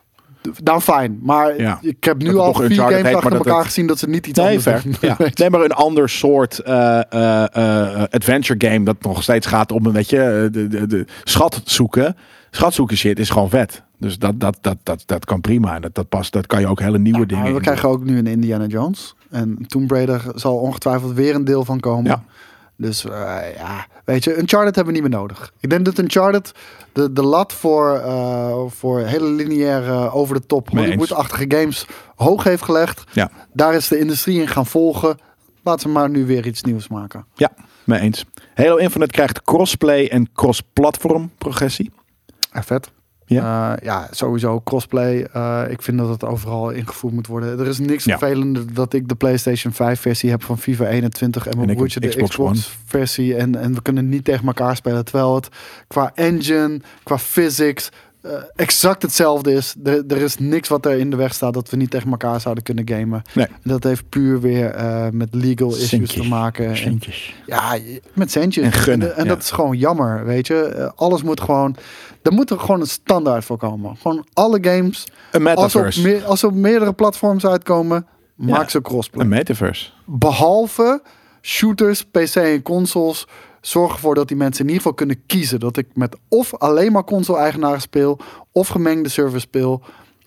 Dan 0.64 0.82
fijn. 0.82 1.20
Maar 1.22 1.61
Ja. 1.61 1.80
ik 1.82 2.03
heb 2.03 2.18
nu 2.18 2.38
al 2.38 2.53
vier 2.53 2.76
games 2.76 3.02
heet, 3.02 3.15
achter 3.15 3.34
elkaar 3.34 3.56
het- 3.57 3.65
gezien 3.65 3.88
dat 3.88 3.99
ze 3.99 4.10
niet 4.10 4.28
iets 4.28 4.40
Nee, 4.40 4.48
anders 4.57 4.64
ver. 4.64 4.84
Ja. 5.02 5.18
Nee, 5.34 5.49
maar 5.49 5.61
een 5.61 5.72
ander 5.72 6.10
soort 6.10 6.60
eh, 6.60 6.99
eh, 7.10 7.44
eh, 7.56 8.03
adventure 8.10 8.70
game 8.72 8.86
dat 8.86 8.95
nog 9.02 9.24
steeds 9.24 9.48
gaat 9.48 9.72
om 9.72 9.86
een 9.86 9.91
beetje 9.91 10.49
de, 10.52 10.68
de, 10.68 10.88
de 10.88 11.06
schat 11.24 11.61
zoeken. 11.65 12.15
Schat 12.52 12.74
zoeken 12.74 12.98
shit 12.98 13.20
is 13.20 13.30
gewoon 13.30 13.49
vet. 13.49 13.82
Dus 13.98 14.18
dat, 14.20 14.40
dat, 14.40 14.57
dat, 14.61 14.78
dat, 14.84 15.03
dat 15.06 15.26
kan 15.26 15.41
prima. 15.41 15.76
En 15.76 15.82
Dat, 15.82 15.95
dat 15.95 16.10
past. 16.10 16.34
Dat 16.34 16.45
kan 16.48 16.60
je 16.60 16.68
ook 16.68 16.80
hele 16.80 16.99
nieuwe 16.99 17.20
Ja, 17.20 17.26
dingen. 17.26 17.53
we 17.53 17.61
krijgen 17.61 17.90
ook 17.90 18.03
nu 18.03 18.18
een 18.18 18.28
Indiana 18.28 18.65
Jones. 18.65 19.15
En 19.30 19.57
Tomb 19.68 19.91
Raider 19.91 20.22
zal 20.36 20.56
ongetwijfeld 20.57 21.14
weer 21.14 21.36
een 21.36 21.45
deel 21.45 21.65
van 21.65 21.80
komen. 21.80 22.06
Ja. 22.11 22.24
Dus 22.78 23.06
eh, 23.06 23.56
ja, 23.56 23.88
weet 24.06 24.24
je, 24.24 24.38
Uncharted 24.38 24.76
hebben 24.76 24.94
we 24.94 25.00
niet 25.00 25.10
meer 25.10 25.20
nodig. 25.20 25.54
Ik 25.60 25.70
denk 25.70 25.86
dat 25.86 25.98
Uncharted 25.98 26.52
de, 26.94 27.14
de 27.14 27.24
lat 27.24 27.54
voor, 27.54 27.95
eh, 27.95 28.64
voor 28.68 29.00
hele 29.00 29.30
lineaire, 29.30 30.12
over 30.12 30.36
de 30.36 30.45
top. 30.45 30.70
Hollywood-achtige 30.70 31.45
games 31.48 31.86
hoog 32.16 32.44
heeft 32.44 32.64
gelegd. 32.64 33.04
Ja, 33.12 33.32
Daar 33.54 33.74
is 33.74 33.88
de 33.88 34.00
industrie 34.00 34.41
in 34.41 34.48
gaan 34.48 34.66
volgen. 34.66 35.18
Laten 35.64 35.82
ze 35.82 35.88
maar 35.90 36.10
nu 36.10 36.26
weer 36.26 36.45
iets 36.45 36.64
nieuws 36.64 36.88
maken. 36.88 37.26
ja, 37.36 37.52
mee 37.84 38.00
eens. 38.00 38.26
Halo 38.54 38.76
Infinite 38.76 39.12
krijgt 39.12 39.41
crossplay 39.41 40.08
en 40.08 40.32
cross-platform 40.34 41.32
progressie. 41.38 41.91
Eh, 42.52 42.62
vet. 42.62 42.91
Ja. 43.34 43.78
ja, 43.84 44.08
sowieso 44.12 44.62
crossplay. 44.64 45.28
Eh, 45.34 45.62
ik 45.70 45.82
vind 45.82 45.98
dat 45.98 46.10
het 46.10 46.26
overal 46.26 46.70
ingevoerd 46.70 47.14
moet 47.14 47.28
worden. 47.28 47.60
Er 47.60 47.68
is 47.68 47.80
niks 47.80 48.04
Ja. 48.04 48.18
vervelender 48.18 48.74
dat 48.74 48.94
ik 48.94 49.08
de 49.08 49.16
PlayStation 49.16 49.74
5 49.74 50.00
versie 50.00 50.30
heb 50.30 50.44
van 50.44 50.58
FIFA 50.58 50.86
21 50.88 51.46
en 51.46 51.52
En 51.52 51.58
mijn 51.58 51.70
ik 51.70 51.76
broertje 51.76 52.00
de 52.00 52.08
Xbox 52.08 52.30
Xbox, 52.30 52.78
versie. 52.86 53.36
En, 53.36 53.56
en 53.56 53.74
we 53.74 53.82
kunnen 53.82 54.10
niet 54.10 54.24
tegen 54.26 54.46
elkaar 54.46 54.76
spelen. 54.76 55.06
Terwijl 55.06 55.36
het 55.36 55.50
qua 55.88 56.12
engine, 56.16 56.82
qua 57.04 57.18
physics 57.18 57.90
eh, 58.24 58.32
exact 58.56 59.02
hetzelfde 59.02 59.54
is. 59.54 59.76
Er, 59.84 60.04
er 60.08 60.18
is 60.18 60.38
niks 60.38 60.68
wat 60.68 60.86
er 60.86 61.00
in 61.00 61.10
de 61.10 61.16
weg 61.16 61.34
staat 61.34 61.54
dat 61.54 61.70
we 61.70 61.78
niet 61.78 61.90
tegen 61.90 62.12
elkaar 62.12 62.41
zouden 62.41 62.64
kunnen 62.64 62.90
gamen. 62.90 63.22
Nee. 63.34 63.45
En 63.45 63.58
dat 63.64 63.84
heeft 63.84 64.10
puur 64.10 64.41
weer 64.41 64.70
eh, 64.70 65.08
met 65.12 65.36
legal 65.36 65.70
issues 65.70 65.90
Centjes. 65.90 66.22
te 66.22 66.28
maken. 66.28 66.68
En, 66.68 66.78
Centjes. 66.78 67.36
ja, 67.45 67.78
met 68.14 68.32
centjes. 68.32 68.66
En 68.66 68.72
gunnen, 68.72 69.16
en 69.16 69.24
ja. 69.24 69.30
dat 69.30 69.41
is 69.41 69.52
gewoon 69.52 69.78
jammer, 69.78 70.26
weet 70.26 70.48
je. 70.48 70.64
Eh, 70.66 70.90
alles 70.95 71.24
moet 71.24 71.41
gewoon... 71.41 71.76
Er 72.22 72.34
moet 72.34 72.50
er 72.50 72.60
gewoon 72.60 72.80
een 72.82 72.88
standaard 72.88 73.45
voor 73.45 73.58
komen. 73.58 73.95
Gewoon 73.98 74.26
alle 74.34 74.58
games. 74.62 75.08
Een 75.32 75.48
Als 75.48 75.76
op 75.76 75.95
meer, 75.95 76.26
als 76.26 76.44
op 76.44 76.54
meerdere 76.54 76.94
platforms 76.94 77.45
uitkomen, 77.45 78.08
maak 78.36 78.70
ze 78.70 78.82
crossplay. 78.82 79.24
Een 79.24 79.30
metaverse. 79.30 79.90
Behalve 80.06 81.02
shooters, 81.41 82.04
PC 82.04 82.36
en 82.36 82.62
consoles. 82.62 83.28
Zorg 83.65 83.94
ervoor 83.94 84.15
dat 84.15 84.27
die 84.27 84.38
mensen 84.38 84.61
in 84.61 84.68
ieder 84.68 84.81
geval 84.81 84.98
kunnen 84.98 85.26
kiezen. 85.26 85.60
Dat 85.60 85.77
ik 85.77 85.88
met 85.94 86.18
of 86.27 86.56
alleen 86.56 86.91
maar 86.91 87.03
console-eigenaren 87.03 87.81
speel, 87.81 88.19
of 88.52 88.68
gemengde 88.68 89.10
servers 89.10 89.44
speel. 89.44 89.81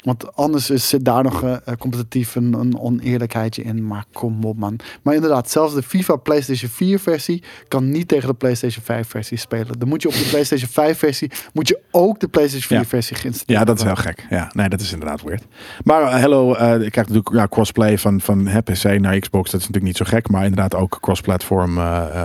Want 0.07 0.37
anders 0.37 0.71
is, 0.71 0.89
zit 0.89 1.05
daar 1.05 1.23
nog 1.23 1.43
eh, 1.43 1.53
eh, 1.65 1.75
competitief 1.79 2.35
een, 2.35 2.53
een 2.53 2.79
oneerlijkheidje 2.81 3.63
in. 3.63 3.87
Maar 3.87 4.05
kom 4.13 4.45
op, 4.45 4.57
man. 4.59 4.79
Maar 5.03 5.15
inderdaad, 5.15 5.51
zelfs 5.51 5.75
de 5.75 5.83
FIFA 5.83 6.17
PlayStation 6.17 6.71
4 6.71 6.99
versie 6.99 7.43
kan 7.69 7.91
niet 7.91 8.09
tegen 8.09 8.29
de 8.29 8.35
PlayStation 8.35 8.85
5 8.85 9.09
versie 9.09 9.39
spelen. 9.39 9.79
Dan 9.79 9.89
moet 9.89 10.03
je 10.03 10.09
op 10.09 10.15
de 10.15 10.27
PlayStation 10.31 10.69
5 10.71 10.99
versie 10.99 11.31
moet 11.53 11.69
je 11.69 11.81
ook 11.91 12.21
de 12.21 12.29
PlayStation 12.29 12.69
4 12.69 12.79
Ja. 12.79 12.85
versie 12.85 13.17
geïnstalleerd 13.17 13.59
Ja, 13.61 13.65
dat 13.73 13.79
is 13.79 13.85
heel 13.85 13.97
gek. 13.97 14.27
Ja, 14.31 14.51
nee, 14.53 14.69
dat 14.69 14.81
is 14.81 14.93
inderdaad 14.93 15.23
weird. 15.23 15.43
Maar 15.85 16.03
eh, 16.03 16.15
Hello, 16.19 16.51
ik 16.51 16.57
krijg 16.93 16.95
natuurlijk 16.95 17.29
ja, 17.33 17.47
crossplay 17.49 17.99
van, 17.99 18.21
van 18.21 18.47
hè, 18.47 18.63
PC 18.63 18.83
naar 19.01 19.19
Xbox. 19.19 19.51
Dat 19.51 19.61
is 19.61 19.67
natuurlijk 19.69 19.85
niet 19.85 19.97
zo 19.97 20.05
gek. 20.05 20.29
Maar 20.29 20.43
inderdaad 20.45 20.75
ook 20.75 20.99
cross-platform. 21.01 21.75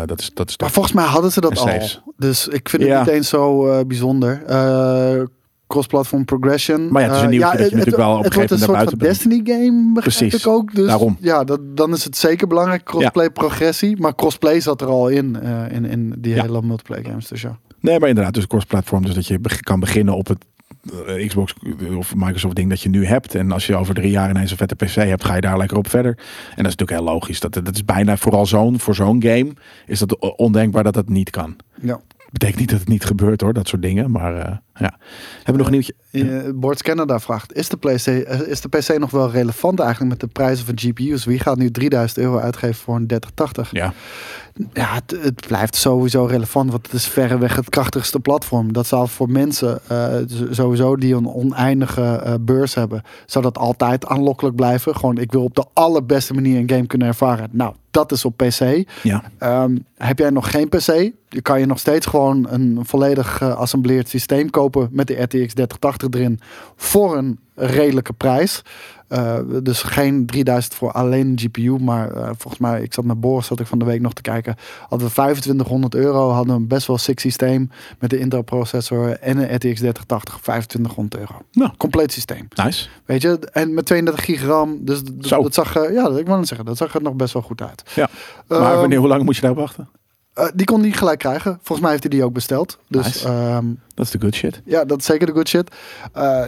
dat 0.05 0.19
is, 0.19 0.31
dat 0.33 0.49
is 0.49 0.57
Maar 0.57 0.71
volgens 0.71 0.93
mij 0.93 1.05
hadden 1.05 1.31
ze 1.31 1.41
dat 1.41 1.57
al. 1.57 1.79
Dus 2.17 2.47
ik 2.47 2.69
vind 2.69 2.81
het 2.81 2.91
Ja. 2.91 2.99
niet 2.99 3.09
eens 3.09 3.29
zo 3.29 3.85
bijzonder. 3.85 4.41
Cross-platform 5.71 6.25
progression. 6.25 6.91
Maar 6.91 7.01
ja, 7.01 7.07
het 7.07 7.17
is 7.17 7.21
een 7.23 7.27
Eh, 7.31 7.37
nieuwtje 7.37 7.57
dat 7.57 7.69
je 7.69 7.75
natuurlijk 7.75 8.03
wel 8.03 8.11
op 8.11 8.19
een 8.19 8.25
een 8.25 8.31
gegeven 8.31 8.57
soort 8.57 8.69
moment 8.71 8.89
naar 8.99 9.09
Destiny 9.09 9.41
game, 9.43 9.93
begrijp 9.93 10.17
Precies. 10.17 10.45
ik 10.45 10.47
ook. 10.51 10.75
Dus 10.75 10.87
Daarom. 10.87 11.17
ja, 11.19 11.43
dat, 11.43 11.59
dan 11.77 11.93
is 11.93 12.03
het 12.03 12.17
zeker 12.17 12.47
belangrijk, 12.47 12.83
crossplay 12.83 13.29
progressie. 13.29 13.97
Maar 14.01 14.15
crossplay 14.15 14.59
zat 14.59 14.81
er 14.81 14.87
al 14.87 15.07
in, 15.07 15.41
eh, 15.41 15.71
in, 15.71 15.85
in 15.85 16.13
die 16.17 16.33
Ja. 16.35 16.41
hele 16.41 16.61
multiplayer 16.61 17.05
games. 17.05 17.27
Dus 17.27 17.41
ja. 17.41 17.57
Nee, 17.79 17.99
maar 17.99 18.09
inderdaad, 18.09 18.33
dus 18.33 18.47
cross-platform. 18.47 19.05
Dus 19.05 19.13
dat 19.15 19.27
je 19.27 19.39
kan 19.61 19.79
beginnen 19.79 20.13
op 20.15 20.27
het 20.27 20.45
eh, 21.07 21.27
Xbox 21.27 21.53
of 21.97 22.15
Microsoft 22.15 22.55
ding 22.55 22.69
dat 22.69 22.81
je 22.81 22.89
nu 22.89 23.05
hebt. 23.05 23.35
En 23.35 23.51
als 23.51 23.67
je 23.67 23.75
over 23.75 23.93
drie 23.93 24.11
jaar 24.11 24.29
ineens 24.29 24.51
een 24.51 24.57
vette 24.57 24.75
PC 24.75 24.93
hebt, 24.93 25.23
ga 25.23 25.35
je 25.35 25.41
daar 25.41 25.57
lekker 25.57 25.77
op 25.77 25.89
verder. 25.89 26.11
En 26.17 26.23
dat 26.63 26.71
is 26.71 26.75
natuurlijk 26.75 26.91
heel 26.91 27.03
logisch. 27.13 27.39
Dat, 27.39 27.53
dat 27.53 27.69
is 27.73 27.85
bijna 27.85 28.17
vooral 28.17 28.45
zo'n, 28.45 28.79
voor 28.79 28.95
zo'n 28.95 29.23
game 29.23 29.51
is 29.85 29.99
dat 29.99 30.35
ondenkbaar 30.35 30.83
dat 30.83 30.93
dat 30.93 31.09
niet 31.09 31.29
kan. 31.29 31.55
ja. 31.81 31.99
Betekent 32.31 32.59
niet 32.59 32.69
dat 32.69 32.79
het 32.79 32.87
niet 32.87 33.05
gebeurt 33.05 33.41
hoor, 33.41 33.53
dat 33.53 33.67
soort 33.67 33.81
dingen. 33.81 34.11
Maar 34.11 34.35
eh, 34.35 34.57
ja. 34.73 34.97
Hebben 35.35 35.53
we 35.53 35.57
nog 35.57 35.65
een 35.65 35.71
nieuwtje? 35.71 35.93
Uh, 36.11 36.49
Boards 36.55 36.81
Canada 36.81 37.19
vraagt, 37.19 37.53
is 37.53 37.69
de, 37.69 37.77
PlayStation, 37.77 38.25
eh, 38.25 38.47
is 38.47 38.61
de 38.61 38.69
PC 38.69 38.97
nog 38.97 39.11
wel 39.11 39.31
relevant 39.31 39.79
eigenlijk 39.79 40.11
met 40.11 40.19
de 40.19 40.27
prijzen 40.27 40.65
van 40.65 40.79
GPU's? 40.79 41.25
Wie 41.25 41.39
gaat 41.39 41.57
nu 41.57 41.71
3000 41.71 42.19
euro 42.19 42.37
uitgeven 42.37 42.75
voor 42.75 42.95
een 42.95 43.07
3080? 43.07 43.71
Ja. 43.71 43.93
Ja, 44.73 44.93
het, 44.93 45.15
het 45.21 45.47
blijft 45.47 45.75
sowieso 45.75 46.25
relevant, 46.25 46.71
want 46.71 46.85
het 46.85 46.95
is 46.95 47.07
verreweg 47.07 47.55
het 47.55 47.69
krachtigste 47.69 48.19
platform. 48.19 48.73
Dat 48.73 48.87
zal 48.87 49.07
voor 49.07 49.29
mensen 49.29 49.79
eh, 49.87 50.15
sowieso 50.49 50.95
die 50.95 51.15
een 51.15 51.27
oneindige 51.27 52.01
eh, 52.01 52.33
beurs 52.41 52.73
hebben, 52.73 53.01
zou 53.25 53.43
dat 53.43 53.57
altijd 53.57 54.05
aanlokkelijk 54.05 54.55
blijven. 54.55 54.95
Gewoon, 54.95 55.17
ik 55.17 55.31
wil 55.31 55.43
op 55.43 55.55
de 55.55 55.65
allerbeste 55.73 56.33
manier 56.33 56.59
een 56.59 56.69
game 56.69 56.87
kunnen 56.87 57.07
ervaren. 57.07 57.49
Nou, 57.51 57.73
dat 57.91 58.11
is 58.11 58.25
op 58.25 58.37
PC. 58.37 58.83
Ja. 59.03 59.23
Ehm, 59.37 59.77
heb 59.97 60.19
jij 60.19 60.29
nog 60.29 60.51
geen 60.51 60.69
PC? 60.69 61.11
je 61.33 61.41
kan 61.41 61.59
je 61.59 61.65
nog 61.65 61.79
steeds 61.79 62.05
gewoon 62.05 62.47
een 62.49 62.79
volledig 62.81 63.37
geassembleerd 63.37 64.09
systeem 64.09 64.49
kopen 64.49 64.89
met 64.91 65.07
de 65.07 65.13
RTX 65.13 65.53
3080 65.53 66.09
erin 66.09 66.39
voor 66.75 67.17
een 67.17 67.39
redelijke 67.65 68.13
prijs. 68.13 68.61
Uh, 69.09 69.37
dus 69.63 69.81
geen 69.83 70.25
3000 70.25 70.73
voor 70.73 70.91
alleen 70.91 71.39
GPU, 71.39 71.77
maar 71.79 72.15
uh, 72.17 72.23
volgens 72.23 72.57
mij, 72.57 72.81
ik 72.81 72.93
zat 72.93 73.05
naar 73.05 73.19
Boris, 73.19 73.45
zat 73.47 73.59
ik 73.59 73.67
van 73.67 73.79
de 73.79 73.85
week 73.85 74.01
nog 74.01 74.13
te 74.13 74.21
kijken. 74.21 74.55
Hadden 74.89 75.07
we 75.07 75.13
2500 75.13 75.95
euro, 75.95 76.29
hadden 76.29 76.55
we 76.55 76.61
een 76.61 76.67
best 76.67 76.87
wel 76.87 76.97
sick 76.97 77.19
systeem 77.19 77.69
met 77.99 78.09
de 78.09 78.19
Intel 78.19 78.41
processor 78.41 79.17
en 79.19 79.37
een 79.37 79.55
RTX 79.55 79.79
3080, 79.79 80.39
2500 80.41 81.17
euro. 81.17 81.41
Nou. 81.51 81.71
Compleet 81.77 82.11
systeem. 82.11 82.47
Nice. 82.63 82.87
Weet 83.05 83.21
je, 83.21 83.39
en 83.51 83.73
met 83.73 83.85
32 83.85 84.25
gigram, 84.25 84.77
dus 84.81 85.01
Zo. 85.19 85.41
dat 85.41 85.53
zag, 85.53 85.77
uh, 85.77 85.93
ja, 85.93 86.09
ik 86.09 86.27
net 86.27 86.47
zeggen, 86.47 86.65
dat 86.65 86.77
zag 86.77 86.95
er 86.95 87.01
nog 87.01 87.13
best 87.13 87.33
wel 87.33 87.41
goed 87.41 87.61
uit. 87.61 87.83
Ja. 87.95 88.09
Maar 88.47 88.61
Ehm, 88.71 88.79
wanneer, 88.79 88.99
hoe 88.99 89.07
lang 89.07 89.23
moet 89.23 89.35
je 89.35 89.41
daarop 89.41 89.59
wachten? 89.59 89.89
eh, 90.33 90.47
die 90.55 90.65
kon 90.65 90.81
hij 90.81 90.91
gelijk 90.91 91.19
krijgen. 91.19 91.53
Volgens 91.55 91.79
mij 91.79 91.89
heeft 91.89 92.03
hij 92.03 92.11
die 92.11 92.23
ook 92.23 92.33
besteld. 92.33 92.77
Dus 92.87 93.05
Nice. 93.05 93.75
Dat 93.93 94.05
is 94.05 94.11
de 94.11 94.19
good 94.21 94.35
shit. 94.35 94.61
ja, 94.65 94.85
dat 94.85 94.97
is 94.99 95.05
zeker 95.05 95.27
de 95.27 95.33
good 95.33 95.47
shit. 95.47 95.75
Eh, 96.13 96.43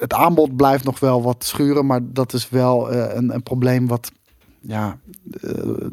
het 0.00 0.12
aanbod 0.14 0.56
blijft 0.56 0.84
nog 0.84 1.00
wel 1.00 1.22
wat 1.22 1.44
schuren, 1.44 1.86
maar 1.86 2.00
dat 2.02 2.32
is 2.32 2.48
wel 2.48 2.90
eh, 2.90 3.14
een, 3.16 3.34
een 3.34 3.42
probleem 3.42 3.86
wat 3.86 4.12
ja, 4.60 4.98
eh, 5.42 5.50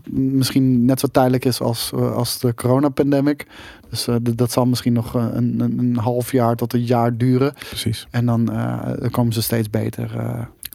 misschien 0.10 0.86
net 0.86 1.00
zo 1.00 1.08
tijdelijk 1.08 1.46
is 1.46 1.62
als, 1.62 1.92
eh, 1.96 2.16
als 2.16 2.40
de 2.40 2.54
coronapandemic. 2.54 3.48
Dus 3.90 4.08
dat 4.22 4.52
zal 4.52 4.66
misschien 4.66 4.94
nog 4.94 5.14
een, 5.14 5.60
een, 5.60 5.80
een 5.80 5.98
half 5.98 6.32
jaar 6.32 6.56
tot 6.56 6.74
een 6.74 6.84
jaar 6.86 7.18
duren. 7.18 7.54
Precies. 7.70 8.08
En 8.12 8.26
dan, 8.26 8.46
dan 9.00 9.10
komen 9.12 9.34
ze 9.34 9.42
steeds 9.42 9.70
beter. 9.70 10.12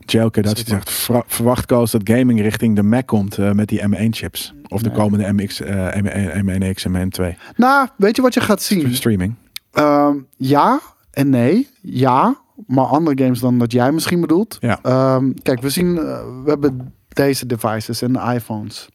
Jelke, 0.05 0.41
dat 0.41 0.59
je 0.59 0.65
zegt, 0.67 0.89
ver- 0.91 1.23
verwacht 1.27 1.65
Koos 1.65 1.91
dat 1.91 2.01
gaming 2.03 2.41
richting 2.41 2.75
de 2.75 2.83
Mac 2.83 3.07
komt 3.07 3.37
met 3.37 3.67
die 3.67 3.81
M1-chips. 3.87 4.53
Of 4.67 4.81
de 4.81 4.89
Nee. 4.89 4.97
komende 4.97 5.33
MX, 5.33 5.61
eh, 5.61 5.95
M1, 5.95 6.45
M1X 6.45 6.85
en 6.85 6.91
M1 7.11 7.37
Nou, 7.55 7.87
weet 7.97 8.15
je 8.15 8.21
wat 8.21 8.33
je 8.33 8.41
gaat 8.41 8.61
zien? 8.61 8.95
Streaming. 8.95 9.35
Ehm, 9.71 10.15
ja 10.37 10.79
en 11.11 11.29
nee. 11.29 11.67
Ja, 11.81 12.37
maar 12.67 12.85
andere 12.85 13.23
games 13.23 13.39
dan 13.39 13.59
dat 13.59 13.71
jij 13.71 13.91
misschien 13.91 14.21
bedoelt. 14.21 14.57
Ja. 14.59 14.79
Ehm, 14.81 15.31
kijk, 15.43 15.61
we 15.61 15.69
zien, 15.69 15.97
eh, 15.97 16.03
we 16.43 16.49
hebben 16.49 16.93
deze 17.09 17.45
devices 17.45 18.01
en 18.01 18.13
de 18.13 18.19
iPhones. 18.33 18.89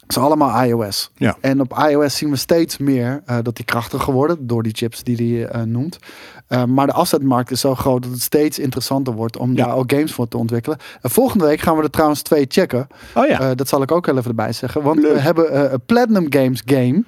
Het 0.00 0.18
is 0.18 0.24
allemaal 0.24 0.64
iOS. 0.64 1.10
Ja. 1.16 1.36
En 1.40 1.60
op 1.60 1.84
iOS 1.90 2.16
zien 2.16 2.30
we 2.30 2.36
steeds 2.36 2.78
meer 2.78 3.22
eh, 3.26 3.38
dat 3.42 3.56
die 3.56 3.64
krachtiger 3.64 4.12
worden 4.12 4.46
door 4.46 4.62
die 4.62 4.74
chips 4.74 5.02
die 5.02 5.16
hij 5.16 5.46
eh, 5.48 5.62
noemt. 5.62 5.98
Eh, 6.46 6.64
maar 6.64 6.86
de 6.86 6.92
afzetmarkt 6.92 7.50
is 7.50 7.60
zo 7.60 7.74
groot 7.74 8.02
dat 8.02 8.12
het 8.12 8.20
steeds 8.20 8.58
interessanter 8.58 9.14
wordt 9.14 9.36
om 9.36 9.56
Ja. 9.56 9.64
daar 9.66 9.74
ook 9.76 9.92
games 9.92 10.12
voor 10.12 10.28
te 10.28 10.36
ontwikkelen. 10.36 10.78
En 11.00 11.10
volgende 11.10 11.44
week 11.44 11.60
gaan 11.60 11.76
we 11.76 11.82
er 11.82 11.90
trouwens 11.90 12.22
twee 12.22 12.44
checken. 12.48 12.86
Oh 13.14 13.26
ja. 13.26 13.54
Dat 13.54 13.68
zal 13.68 13.82
ik 13.82 13.92
ook 13.92 14.06
even 14.06 14.24
erbij 14.24 14.52
zeggen. 14.52 14.82
Want 14.82 15.00
Leuk. 15.00 15.12
we 15.12 15.20
hebben 15.20 15.72
een 15.72 15.80
Platinum 15.86 16.26
Games 16.28 16.62
game. 16.64 17.04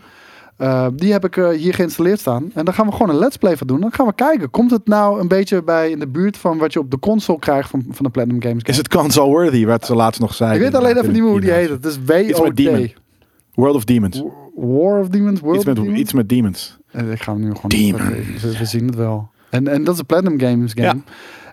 Eh, 0.56 0.86
die 0.94 1.12
heb 1.12 1.24
ik 1.24 1.36
eh, 1.36 1.48
hier 1.48 1.74
geïnstalleerd 1.74 2.20
staan. 2.20 2.50
En 2.54 2.64
daar 2.64 2.74
gaan 2.74 2.86
we 2.86 2.92
gewoon 2.92 3.08
een 3.08 3.18
let's 3.18 3.36
play 3.36 3.56
van 3.56 3.66
doen. 3.66 3.80
Dan 3.80 3.92
gaan 3.92 4.06
we 4.06 4.14
kijken. 4.14 4.50
Komt 4.50 4.70
het 4.70 4.86
nou 4.86 5.20
een 5.20 5.28
beetje 5.28 5.62
bij 5.62 5.90
in 5.90 5.98
de 5.98 6.08
buurt 6.08 6.36
van 6.36 6.58
wat 6.58 6.72
je 6.72 6.78
op 6.78 6.90
de 6.90 6.98
console 6.98 7.38
krijgt 7.38 7.70
van, 7.70 7.84
van 7.90 8.04
de 8.04 8.10
Platinum 8.10 8.42
Games 8.42 8.58
game? 8.62 8.70
is 8.72 8.76
het 8.76 8.88
console-worthy, 8.88 9.64
wat 9.64 9.86
ze 9.86 9.94
laatst 9.94 10.20
nog 10.20 10.34
zeiden. 10.34 10.58
ik 10.66 10.72
weet 10.72 10.80
alleen 10.82 10.96
even 10.96 11.12
niet 11.12 11.22
meer 11.22 11.30
hoe 11.30 11.40
die 11.40 11.50
heet. 11.50 11.68
Het 11.68 11.84
is. 11.84 11.98
WOD. 12.06 12.94
World 13.54 13.76
of 13.76 13.84
Demons. 13.84 14.22
War 14.54 15.00
of 15.00 15.08
Demons? 15.08 15.40
World 15.40 15.56
Iets 15.56 15.64
met, 15.66 15.78
of 15.78 15.82
Demons? 15.84 16.00
iets 16.00 16.12
met 16.12 16.28
Demons. 16.28 16.78
Eh, 16.90 17.10
Ik 17.12 17.22
ga 17.22 17.32
hem 17.32 17.40
nu 17.40 17.46
gewoon 17.54 17.68
Demon. 17.68 18.00
We, 18.40 18.56
we 18.58 18.64
zien 18.64 18.86
het 18.86 18.94
wel. 18.94 19.30
En, 19.50 19.68
en 19.68 19.84
dat 19.84 19.94
is 19.94 20.00
een 20.00 20.06
Platinum 20.06 20.40
Games 20.40 20.72
game. 20.74 20.86
Ja. 20.86 20.96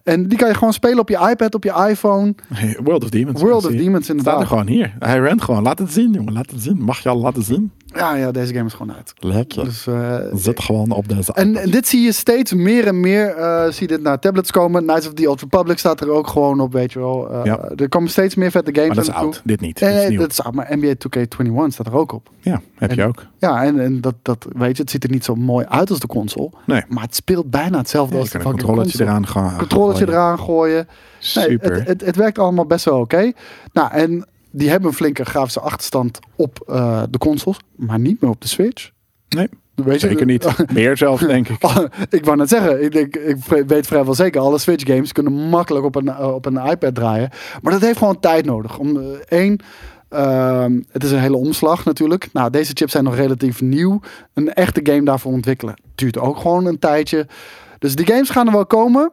En 0.03 0.27
die 0.27 0.37
kan 0.37 0.47
je 0.47 0.53
gewoon 0.53 0.73
spelen 0.73 0.99
op 0.99 1.09
je 1.09 1.27
iPad, 1.31 1.55
op 1.55 1.63
je 1.63 1.85
iPhone. 1.89 2.35
World 2.83 3.03
of 3.03 3.09
Demons. 3.09 3.41
World 3.41 3.63
Ja, 3.63 3.69
of. 3.69 3.75
Demons 3.75 4.03
Staat 4.03 4.15
er 4.15 4.17
inderdaad. 4.17 4.47
gewoon 4.47 4.67
hier. 4.67 4.95
Hij 4.99 5.19
rent 5.19 5.41
gewoon. 5.41 5.63
Laat 5.63 5.79
het 5.79 5.91
zien, 5.91 6.11
jongen. 6.13 6.33
Laat 6.33 6.51
het 6.51 6.61
zien. 6.61 6.77
Mag 6.83 6.99
je 7.03 7.09
al 7.09 7.17
laten 7.17 7.43
zien? 7.43 7.71
Ja, 7.95 8.15
ja, 8.15 8.31
deze 8.31 8.53
game 8.53 8.65
is 8.65 8.73
gewoon 8.73 8.95
uit. 8.95 9.13
Lekker. 9.19 9.63
Dus, 9.63 9.87
eh, 9.87 10.15
Zit 10.33 10.59
gewoon 10.59 10.91
op 10.91 11.07
deze 11.09 11.33
En, 11.33 11.55
en 11.55 11.69
dit 11.71 11.87
zie 11.87 12.01
je 12.01 12.11
steeds 12.11 12.53
meer 12.53 12.87
en 12.87 12.99
meer. 12.99 13.27
eh, 13.35 13.63
zie 13.63 13.81
je 13.81 13.87
dit 13.87 14.01
naar 14.01 14.19
tablets 14.19 14.51
komen. 14.51 14.83
Knights 14.83 15.07
of 15.07 15.13
the 15.13 15.29
Old 15.29 15.41
Republic 15.41 15.77
staat 15.77 16.01
er 16.01 16.09
ook 16.09 16.27
gewoon 16.27 16.59
op, 16.59 16.73
weet 16.73 16.93
je 16.93 16.99
wel. 16.99 17.29
Eh, 17.31 17.41
Ja. 17.43 17.69
Er 17.75 17.89
komen 17.89 18.09
steeds 18.09 18.35
meer 18.35 18.51
vette 18.51 18.71
games 18.73 18.87
Maar 18.87 18.95
dat 18.95 19.07
is 19.07 19.13
oud. 19.13 19.41
Dit 19.43 19.61
niet. 19.61 19.79
Nee, 19.79 20.01
Dit 20.01 20.11
is 20.11 20.17
dat 20.17 20.31
is 20.31 20.41
oud, 20.43 20.53
maar 20.53 20.67
NBA 20.77 20.93
2K21 20.97 21.73
staat 21.73 21.87
er 21.87 21.95
ook 21.95 22.11
op. 22.11 22.29
Ja, 22.39 22.61
heb 22.75 22.91
je 22.91 23.03
ook. 23.05 23.25
Ja, 23.37 23.63
en, 23.63 23.79
en 23.79 24.01
dat, 24.01 24.15
dat, 24.21 24.45
weet 24.55 24.75
je, 24.77 24.81
het 24.81 24.91
ziet 24.91 25.03
er 25.03 25.09
niet 25.09 25.25
zo 25.25 25.35
mooi 25.35 25.65
uit 25.69 25.89
als 25.89 25.99
de 25.99 26.07
console. 26.07 26.49
Nee. 26.65 26.83
Maar 26.87 27.03
het 27.03 27.15
speelt 27.15 27.49
bijna 27.49 27.77
hetzelfde 27.77 28.13
Je 28.15 28.19
als 28.21 28.29
de 28.29 28.39
fucking 28.39 28.63
console. 28.63 29.03
eraan 29.03 29.27
gaan. 29.27 29.57
Controllertje 29.89 30.45
gooien. 30.45 30.75
eraan 30.75 30.85
gooien. 30.85 30.87
Nee, 31.35 31.49
Super. 31.49 31.73
het, 31.73 31.87
het, 31.87 32.05
het 32.05 32.15
werkt 32.15 32.39
allemaal 32.39 32.65
best 32.65 32.85
wel 32.85 32.99
oké. 32.99 33.31
Nou, 33.73 33.91
en 33.91 34.25
die 34.51 34.69
hebben 34.69 34.89
een 34.89 34.95
flinke 34.95 35.25
grafische 35.25 35.59
achterstand 35.59 36.19
op 36.35 36.63
eh, 36.67 37.03
de 37.09 37.17
consoles, 37.17 37.59
maar 37.75 37.99
niet 37.99 38.21
meer 38.21 38.31
op 38.31 38.41
de 38.41 38.47
Switch. 38.47 38.91
nee, 39.29 39.49
Weet 39.75 40.01
je, 40.01 40.07
zeker 40.07 40.25
niet. 40.25 40.47
Meer 40.73 40.97
zelfs, 40.97 41.21
denk 41.21 41.49
ik. 41.49 41.63
Ik 42.09 42.25
wou 42.25 42.37
net 42.37 42.49
zeggen, 42.49 42.83
ik, 42.83 42.91
denk, 42.91 43.15
ik 43.15 43.37
weet 43.67 43.87
vrijwel 43.87 44.15
zeker, 44.15 44.41
alle 44.41 44.57
Switch 44.57 44.87
games 44.87 45.11
kunnen 45.11 45.33
makkelijk 45.33 45.85
op 45.85 45.95
een, 45.95 46.07
eh, 46.07 46.33
op 46.33 46.45
een 46.45 46.65
iPad 46.65 46.95
draaien. 46.95 47.29
Maar 47.61 47.71
dat 47.71 47.81
heeft 47.81 47.97
gewoon 47.97 48.19
tijd 48.19 48.45
nodig. 48.45 48.77
Om 48.77 48.97
eh, 48.97 49.03
één, 49.27 49.59
ehm, 50.09 50.79
het 50.91 51.03
is 51.03 51.11
een 51.11 51.19
hele 51.19 51.37
omslag 51.37 51.85
natuurlijk. 51.85 52.29
Nou, 52.33 52.49
deze 52.49 52.71
chips 52.73 52.91
zijn 52.91 53.03
nog 53.03 53.15
relatief 53.15 53.61
nieuw. 53.61 53.99
Een 54.33 54.53
echte 54.53 54.79
game 54.83 55.03
daarvoor 55.03 55.31
ontwikkelen 55.31 55.81
duurt 55.95 56.17
ook 56.17 56.37
gewoon 56.37 56.65
een 56.65 56.79
tijdje. 56.79 57.27
Dus 57.79 57.95
die 57.95 58.05
games 58.05 58.29
gaan 58.29 58.47
er 58.47 58.53
wel 58.53 58.65
komen. 58.65 59.11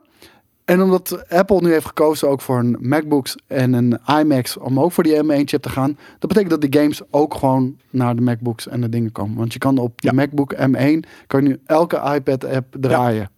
En 0.67 0.83
omdat 0.83 1.25
Apple 1.29 1.61
nu 1.61 1.73
heeft 1.73 1.87
gekozen 1.87 2.29
ook 2.29 2.41
voor 2.41 2.59
een 2.59 2.77
MacBooks 2.81 3.37
en 3.47 3.73
een 3.73 3.99
iMacs 4.21 4.57
om 4.57 4.81
ook 4.81 4.93
voor 4.93 5.05
die 5.05 5.23
M1-chip 5.25 5.61
te 5.61 5.69
gaan, 5.69 5.99
dat 6.19 6.29
betekent 6.29 6.51
dat 6.51 6.61
die 6.71 6.81
games 6.81 7.01
ook 7.11 7.35
gewoon 7.35 7.77
naar 7.91 8.17
de 8.17 8.23
MacBooks 8.23 8.69
en 8.69 8.81
de 8.81 8.89
dingen 8.89 9.13
komen. 9.13 9.37
Want 9.37 9.53
je 9.53 9.59
kan 9.59 9.79
op 9.79 10.01
de 10.01 10.07
Ja. 10.07 10.13
MacBook 10.15 10.55
M1 10.55 11.01
kan 11.27 11.43
je 11.43 11.49
nu 11.49 11.61
elke 11.67 12.13
iPad-app 12.15 12.77
draaien, 12.81 13.31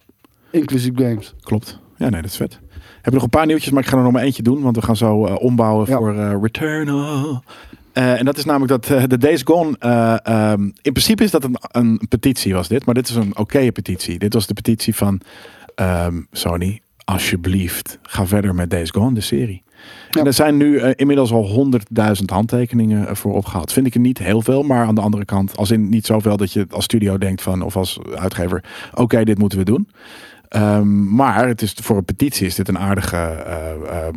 inclusief 0.50 0.92
games. 0.96 1.34
Klopt. 1.40 1.78
Ja, 1.96 2.08
nee, 2.08 2.20
dat 2.22 2.30
is 2.30 2.36
vet. 2.36 2.58
We 2.72 2.78
hebben 2.94 3.12
nog 3.12 3.22
een 3.22 3.28
paar 3.28 3.46
nieuwtjes, 3.46 3.72
maar 3.72 3.82
ik 3.82 3.88
ga 3.88 3.96
er 3.96 4.02
nog 4.02 4.12
maar 4.12 4.22
eentje 4.22 4.42
doen. 4.42 4.62
Want 4.62 4.76
we 4.76 4.82
gaan 4.82 4.96
zo 4.96 5.26
eh, 5.26 5.34
ombouwen 5.42 5.86
Ja. 5.90 5.96
voor 5.96 6.14
eh, 6.14 6.34
Returnal. 6.42 7.42
Eh, 7.92 8.18
en 8.18 8.24
dat 8.24 8.38
is 8.38 8.44
namelijk 8.44 8.82
dat 8.86 9.10
de 9.10 9.18
Days 9.18 9.42
Gone... 9.44 9.76
eh, 9.78 10.16
ehm, 10.22 10.62
in 10.62 10.92
principe 10.92 11.22
is 11.24 11.30
dat 11.30 11.44
een, 11.44 11.56
een 11.70 12.00
petitie 12.08 12.54
was 12.54 12.68
dit. 12.68 12.84
Maar 12.84 12.94
dit 12.94 13.08
is 13.08 13.14
een 13.14 13.36
oké 13.38 13.72
petitie. 13.72 14.18
Dit 14.18 14.34
was 14.34 14.46
de 14.46 14.54
petitie 14.54 14.94
van 14.94 15.20
ehm, 15.74 16.20
Sony. 16.32 16.80
Alsjeblieft, 17.08 17.98
ga 18.02 18.26
verder 18.26 18.54
met 18.54 18.70
Days 18.70 18.90
Gone, 18.90 19.14
de 19.14 19.20
serie. 19.20 19.62
Ja. 20.10 20.20
En 20.20 20.26
er 20.26 20.32
zijn 20.32 20.56
nu 20.56 20.78
eh, 20.78 20.90
inmiddels 20.96 21.32
al 21.32 21.70
100.000 22.18 22.24
handtekeningen 22.24 23.08
eh, 23.08 23.14
voor 23.14 23.34
opgehaald. 23.34 23.72
Vind 23.72 23.86
ik 23.86 23.94
er 23.94 24.00
niet 24.00 24.18
heel 24.18 24.42
veel, 24.42 24.62
maar 24.62 24.86
aan 24.86 24.94
de 24.94 25.00
andere 25.00 25.24
kant, 25.24 25.56
als 25.56 25.70
in 25.70 25.88
niet 25.88 26.06
zoveel 26.06 26.36
dat 26.36 26.52
je 26.52 26.66
als 26.70 26.84
studio 26.84 27.18
denkt 27.18 27.42
van, 27.42 27.62
of 27.62 27.76
als 27.76 27.98
uitgever, 28.14 28.64
oké, 28.94 29.24
dit 29.24 29.38
moeten 29.38 29.58
we 29.58 29.64
doen. 29.64 29.88
Ehm, 30.48 31.14
maar 31.14 31.46
het 31.46 31.62
is 31.62 31.72
voor 31.72 31.96
een 31.96 32.04
petitie 32.04 32.46
is 32.46 32.54
dit 32.54 32.68
een 32.68 32.78
aardige, 32.78 33.16
eh, 33.16 34.08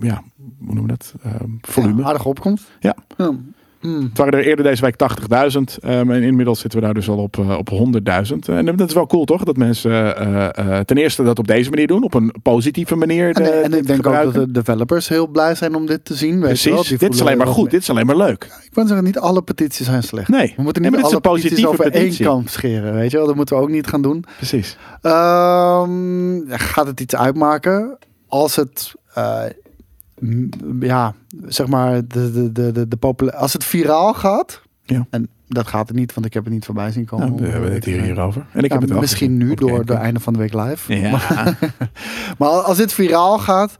ja, 0.00 0.22
hoe 0.58 0.74
noemen 0.74 0.82
we 0.82 0.88
dat? 0.88 1.14
Ehm, 1.22 1.50
volume. 1.60 2.00
Ja, 2.00 2.06
aardige 2.08 2.28
opkomst. 2.28 2.70
Ja. 2.80 2.96
Hmm. 3.84 4.02
Het 4.02 4.18
waren 4.18 4.32
er 4.32 4.46
eerder 4.46 4.64
deze 4.64 4.82
week 4.82 4.96
80.000. 4.96 5.78
ehm, 5.80 6.10
en 6.10 6.22
inmiddels 6.22 6.60
zitten 6.60 6.78
we 6.78 6.84
daar 6.84 6.94
dus 6.94 7.08
al 7.08 7.18
op, 7.18 7.38
eh, 7.38 7.56
op 7.58 7.68
100.000. 7.68 8.48
En 8.48 8.76
dat 8.76 8.88
is 8.88 8.94
wel 8.94 9.06
cool, 9.06 9.24
toch? 9.24 9.44
Dat 9.44 9.56
mensen 9.56 10.16
eh, 10.16 10.78
eh, 10.78 10.84
ten 10.84 10.96
eerste 10.96 11.22
dat 11.22 11.38
op 11.38 11.46
deze 11.46 11.70
manier 11.70 11.86
doen. 11.86 12.02
Op 12.02 12.14
een 12.14 12.34
positieve 12.42 12.94
manier. 12.94 13.30
En, 13.30 13.72
ik 13.72 13.86
denk 13.86 14.06
ook 14.06 14.14
dat 14.14 14.34
de 14.34 14.50
developers 14.50 15.08
heel 15.08 15.26
blij 15.26 15.54
zijn 15.54 15.74
om 15.74 15.86
dit 15.86 16.04
te 16.04 16.14
zien. 16.14 16.40
Weet 16.40 16.60
je 16.60 16.68
wel. 16.68 16.78
Precies. 16.78 16.98
Die 16.98 17.08
Dit 17.08 17.14
is 17.14 17.20
alleen 17.20 17.38
maar 17.38 17.46
goed. 17.46 17.70
Dit 17.70 17.80
is 17.80 17.90
alleen 17.90 18.06
maar 18.06 18.16
leuk. 18.16 18.44
Ik 18.44 18.74
wil 18.74 18.86
zeggen, 18.86 19.04
niet 19.04 19.18
alle 19.18 19.42
petities 19.42 19.86
zijn 19.86 20.02
slecht. 20.02 20.28
Nee. 20.28 20.52
We 20.56 20.62
moeten 20.62 20.82
Nee, 20.82 20.90
niet 20.90 21.00
is 21.00 21.06
alle 21.06 21.20
petities 21.20 21.66
over 21.66 21.90
één 21.90 22.16
kant 22.16 22.50
scheren, 22.50 22.94
weet 22.94 23.10
je 23.10 23.16
wel. 23.16 23.26
Dat 23.26 23.36
moeten 23.36 23.56
we 23.56 23.62
ook 23.62 23.68
niet 23.68 23.86
gaan 23.86 24.02
doen. 24.02 24.24
Precies. 24.36 24.76
Ehm, 25.00 26.40
gaat 26.46 26.86
het 26.86 27.00
iets 27.00 27.16
uitmaken 27.16 27.98
als 28.28 28.56
het, 28.56 28.94
ja, 30.80 31.14
zeg 31.46 31.66
maar, 31.66 32.06
de, 32.06 32.50
de, 32.52 32.72
de, 32.72 32.88
de, 32.88 33.32
als 33.32 33.52
het 33.52 33.64
viraal 33.64 34.14
gaat. 34.14 34.62
Ja. 34.84 35.06
En 35.10 35.28
dat 35.48 35.66
gaat 35.66 35.88
het 35.88 35.96
niet, 35.96 36.14
want 36.14 36.26
ik 36.26 36.34
heb 36.34 36.44
het 36.44 36.52
niet 36.52 36.64
voorbij 36.64 36.90
zien 36.90 37.04
komen. 37.04 37.28
Nou, 37.28 37.40
we 37.42 37.48
hebben 37.48 37.72
het 37.72 37.84
hier 37.84 38.02
hierover. 38.02 38.46
En 38.52 38.64
ik 38.64 38.72
Ja, 38.72 38.78
heb 38.78 38.88
het 38.88 39.00
misschien 39.00 39.36
nu 39.36 39.54
door 39.54 39.84
de 39.84 39.94
einde 39.94 40.20
van 40.20 40.32
de 40.32 40.38
week 40.38 40.54
live. 40.54 40.94
Ja. 40.98 41.18
Maar 42.38 42.48
als 42.48 42.76
dit 42.76 42.92
viraal 42.92 43.38
gaat, 43.38 43.76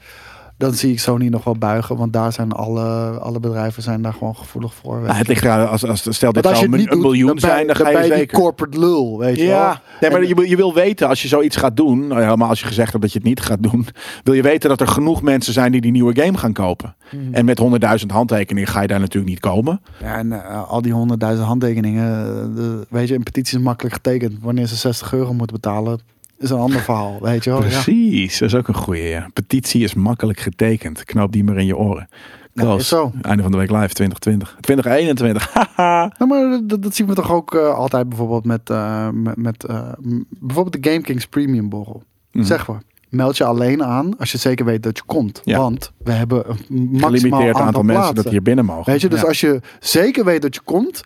dan 0.57 0.73
zie 0.73 0.93
ik 0.93 1.01
Sony 1.01 1.29
nog 1.29 1.45
wel 1.45 1.57
buigen. 1.57 1.97
Want 1.97 2.13
daar 2.13 2.33
zijn 2.33 2.53
alle, 2.53 2.83
alle 3.19 3.41
bedrijven 3.41 3.83
zijn 3.83 4.03
daar 4.03 4.13
gewoon 4.13 4.37
gevoelig 4.37 4.75
voor. 4.75 5.01
Nou, 5.01 5.15
het 5.15 5.29
ligt 5.29 5.45
eraan, 5.45 5.69
als, 5.69 5.87
als, 5.87 6.01
stel 6.15 6.33
als 6.33 6.43
zou 6.43 6.57
je 6.59 6.65
een, 6.65 6.71
het 6.71 6.81
niet 6.81 6.91
een 6.91 6.95
doet, 6.95 7.03
miljoen 7.03 7.27
dan 7.27 7.39
zijn, 7.39 7.67
dan 7.67 7.77
ga 7.77 7.89
je 7.89 8.15
die 8.15 8.27
corporate 8.27 8.79
lul, 8.79 9.19
weet 9.19 9.37
je 9.39 9.47
wel. 9.47 9.55
Ja, 9.55 9.81
nee, 10.01 10.11
maar 10.11 10.21
En- 10.21 10.29
je, 10.29 10.35
wil- 10.35 10.45
je 10.45 10.57
wil 10.57 10.75
weten, 10.75 11.09
als 11.09 11.23
je 11.23 11.29
zoiets 11.29 11.57
gaat 11.57 11.77
doen, 11.77 12.07
nou, 12.07 12.23
helemaal 12.23 12.49
als 12.49 12.61
je 12.61 12.67
gezegd 12.67 12.91
hebt 12.91 13.03
dat 13.03 13.13
je 13.13 13.19
het 13.19 13.29
niet 13.29 13.41
gaat 13.41 13.63
doen, 13.63 13.87
wil 14.23 14.35
je 14.35 14.43
weten 14.43 14.69
dat 14.69 14.81
er 14.81 14.89
genoeg 14.89 15.23
mensen 15.23 15.53
zijn 15.53 15.73
die 15.73 15.81
die 15.81 15.91
nieuwe 15.93 16.21
game 16.21 16.39
gaan 16.39 16.53
kopen. 16.53 16.97
Mhm. 17.13 17.35
En 17.35 17.45
met 17.45 17.59
100.000 18.01 18.11
handtekeningen 18.11 18.69
ga 18.69 18.81
je 18.81 18.87
daar 18.89 19.01
natuurlijk 19.01 19.33
niet 19.33 19.41
komen. 19.41 19.81
Ja, 20.01 20.17
en 20.17 20.33
eh, 20.33 20.71
al 20.71 20.83
die 20.83 20.93
honderdduizend 20.93 21.47
handtekeningen, 21.47 22.19
eh, 22.19 22.57
de, 22.57 22.87
weet 22.91 23.09
je, 23.09 23.15
een 23.15 23.23
petitie 23.23 23.59
is 23.59 23.65
makkelijk 23.65 23.95
getekend. 23.95 24.39
Wanneer 24.41 24.67
ze 24.67 24.77
60 24.77 25.13
euro 25.13 25.33
moeten 25.35 25.57
betalen, 25.57 26.01
is 26.45 26.51
een 26.51 26.59
ander 26.59 26.81
verhaal, 26.81 27.19
weet 27.21 27.45
je 27.45 27.51
wel. 27.51 27.63
Ja. 27.63 27.67
Precies, 27.69 28.39
dat 28.39 28.49
is 28.49 28.55
ook 28.55 28.69
een 28.69 28.75
goeie. 28.75 29.09
Ja. 29.09 29.29
Petitie 29.33 29.83
is 29.83 29.95
makkelijk 29.95 30.41
getekend. 30.41 31.05
Knoop 31.05 31.33
die 31.33 31.45
maar 31.45 31.57
in 31.57 31.67
je 31.67 31.77
oren. 31.77 32.09
Koos, 32.55 32.81
is 32.81 32.89
zo. 32.89 33.13
Einde 33.23 33.43
van 33.43 33.53
de 33.53 33.59
week 33.59 33.71
live 33.71 33.95
2020. 33.95 34.57
2021. 34.61 35.53
Haha. 35.53 36.13
Nou, 36.19 36.31
maar 36.31 36.61
dat, 36.67 36.83
dat 36.83 36.95
zien 36.95 37.07
we 37.07 37.15
toch 37.15 37.33
ook 37.33 37.55
eh, 37.55 37.75
altijd 37.75 38.09
bijvoorbeeld 38.09 38.45
met, 38.45 38.71
eh, 38.71 39.09
met, 39.11 39.37
met 39.37 39.65
eh, 39.65 39.89
bijvoorbeeld 40.29 40.83
de 40.83 40.91
Game 40.91 41.03
Kings 41.03 41.27
Premium 41.27 41.69
borrel. 41.69 42.03
Mhm. 42.33 42.45
Zeg 42.45 42.67
maar. 42.69 42.83
Meld 43.09 43.37
je 43.37 43.45
alleen 43.45 43.85
aan 43.85 44.19
als 44.19 44.33
je 44.33 44.39
zeker 44.39 44.65
weet 44.65 44.83
dat 44.83 44.97
je 44.97 45.03
komt. 45.07 45.41
Ja. 45.45 45.59
Want 45.59 45.93
we 45.97 46.13
hebben 46.13 46.45
een 46.49 46.89
maximaal 46.91 47.41
aantal, 47.41 47.63
aantal 47.63 47.83
mensen 47.83 48.03
plaatsen. 48.03 48.15
dat 48.15 48.33
hier 48.33 48.43
binnen 48.43 48.65
mogen. 48.65 48.93
Weet 48.93 49.01
je, 49.01 49.09
dus 49.09 49.21
Ja. 49.21 49.27
als 49.27 49.41
je 49.41 49.61
zeker 49.81 50.25
weet 50.25 50.43
dat 50.43 50.55
je 50.55 50.61
komt, 50.65 51.05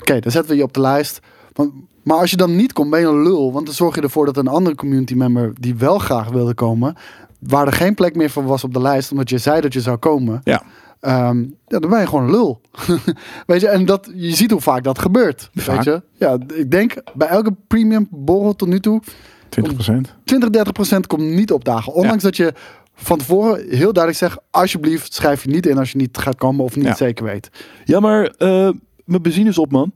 oké, 0.00 0.20
dan 0.20 0.30
zetten 0.32 0.50
we 0.50 0.56
je 0.56 0.62
op 0.62 0.72
de 0.72 0.80
lijst. 0.80 1.20
Want, 1.52 1.72
maar 2.02 2.16
als 2.16 2.30
je 2.30 2.36
dan 2.36 2.56
niet 2.56 2.72
komt, 2.72 2.90
ben 2.90 3.00
je 3.00 3.06
een 3.06 3.22
lul. 3.22 3.52
Want 3.52 3.66
dan 3.66 3.74
zorg 3.74 3.94
je 3.94 4.00
ervoor 4.00 4.26
dat 4.26 4.36
een 4.36 4.48
andere 4.48 4.74
community 4.76 5.14
member 5.14 5.52
die 5.60 5.74
wel 5.74 5.98
graag 5.98 6.28
wilde 6.28 6.54
komen, 6.54 6.94
waar 7.38 7.66
er 7.66 7.72
geen 7.72 7.94
plek 7.94 8.14
meer 8.16 8.30
voor 8.30 8.44
was 8.44 8.64
op 8.64 8.72
de 8.72 8.80
lijst, 8.80 9.10
omdat 9.10 9.30
je 9.30 9.38
zei 9.38 9.60
dat 9.60 9.72
je 9.72 9.80
zou 9.80 9.96
komen, 9.96 10.40
Ja, 10.44 10.62
Ehm, 11.00 11.40
ja, 11.66 11.78
dan 11.78 11.90
ben 11.90 12.00
je 12.00 12.06
gewoon 12.06 12.24
een 12.24 12.30
lul. 12.30 12.60
weet 13.46 13.60
je, 13.60 13.68
en 13.68 13.84
dat, 13.84 14.10
je 14.14 14.34
ziet 14.34 14.50
hoe 14.50 14.60
vaak 14.60 14.82
dat 14.84 14.98
gebeurt. 14.98 15.50
Vaak. 15.54 15.74
Weet 15.76 15.84
je? 15.84 16.02
Ja, 16.12 16.38
ik 16.54 16.70
denk 16.70 16.94
bij 17.14 17.28
elke 17.28 17.54
premium 17.66 18.06
borrel 18.10 18.54
tot 18.56 18.68
nu 18.68 18.80
toe, 18.80 19.02
20%. 19.48 20.14
20, 20.24 20.50
30 20.50 20.72
procent 20.72 21.06
komt 21.06 21.22
niet 21.22 21.52
opdagen. 21.52 21.92
Ondanks 21.92 22.22
dat 22.22 22.36
je 22.36 22.52
van 22.94 23.18
tevoren 23.18 23.54
heel 23.68 23.92
duidelijk 23.92 24.16
zegt, 24.16 24.38
alsjeblieft 24.50 25.14
schrijf 25.14 25.42
je 25.44 25.50
niet 25.50 25.66
in 25.66 25.78
als 25.78 25.92
je 25.92 25.98
niet 25.98 26.18
gaat 26.18 26.36
komen 26.36 26.64
of 26.64 26.76
niet 26.76 26.84
Ja. 26.84 26.94
zeker 26.94 27.24
weet. 27.24 27.50
Ja, 27.84 28.00
maar 28.00 28.24
eh, 28.24 28.70
mijn 29.04 29.22
benzine 29.22 29.48
is 29.48 29.58
op, 29.58 29.70
man. 29.72 29.92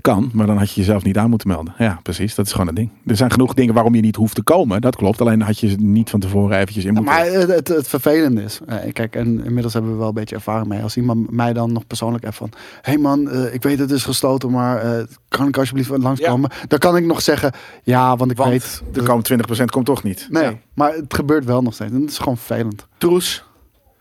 Kan, 0.00 0.30
maar 0.32 0.46
dan 0.46 0.56
had 0.58 0.70
je 0.72 0.80
jezelf 0.80 1.02
niet 1.04 1.18
aan 1.18 1.30
moeten 1.30 1.48
melden. 1.48 1.74
Ja, 1.78 1.98
precies. 2.02 2.34
Dat 2.34 2.46
is 2.46 2.52
gewoon 2.52 2.68
een 2.68 2.74
ding. 2.74 2.90
Er 3.06 3.16
zijn 3.16 3.30
genoeg 3.30 3.54
dingen 3.54 3.74
waarom 3.74 3.94
je 3.94 4.00
niet 4.00 4.16
hoeft 4.16 4.34
te 4.34 4.42
komen. 4.42 4.80
Dat 4.80 4.96
klopt. 4.96 5.20
Alleen 5.20 5.42
had 5.42 5.58
je 5.58 5.76
niet 5.78 6.10
van 6.10 6.20
tevoren 6.20 6.56
eventjes 6.58 6.84
in 6.84 6.94
moeten. 6.94 7.12
Maar 7.14 7.26
het, 7.26 7.68
het, 7.68 7.88
vervelende 7.88 8.42
is, 8.42 8.60
eh, 8.66 8.92
kijk, 8.92 9.16
en 9.16 9.44
inmiddels 9.44 9.72
hebben 9.72 9.92
we 9.92 9.98
wel 9.98 10.08
een 10.08 10.14
beetje 10.14 10.34
ervaring 10.34 10.68
mee. 10.68 10.82
Als 10.82 10.96
iemand 10.96 11.30
mij 11.30 11.52
dan 11.52 11.72
nog 11.72 11.86
persoonlijk 11.86 12.24
heeft 12.24 12.36
van, 12.36 12.50
hé 12.80 12.92
hey 12.92 12.98
man, 13.00 13.30
eh, 13.30 13.54
ik 13.54 13.62
weet 13.62 13.78
het 13.78 13.90
is 13.90 14.04
gesloten, 14.04 14.50
maar 14.50 14.78
eh, 14.82 15.04
kan 15.28 15.48
ik 15.48 15.58
alsjeblieft 15.58 15.88
langskomen? 15.96 16.50
Dan 16.68 16.78
kan 16.78 16.96
ik 16.96 17.04
nog 17.04 17.22
zeggen, 17.22 17.52
ja, 17.82 18.16
want 18.16 18.30
ik 18.30 18.36
Want 18.36 18.50
weet. 18.50 18.82
er 18.94 19.02
komen 19.02 19.24
20% 19.60 19.64
komt 19.70 19.86
toch 19.86 20.02
niet. 20.02 20.26
Nee, 20.30 20.42
Ja. 20.42 20.54
maar 20.74 20.92
het 20.94 21.14
gebeurt 21.14 21.44
wel 21.44 21.62
nog 21.62 21.74
steeds. 21.74 21.92
En 21.92 22.00
het 22.00 22.10
is 22.10 22.18
gewoon 22.18 22.36
vervelend. 22.36 22.86
Troes. 22.98 23.44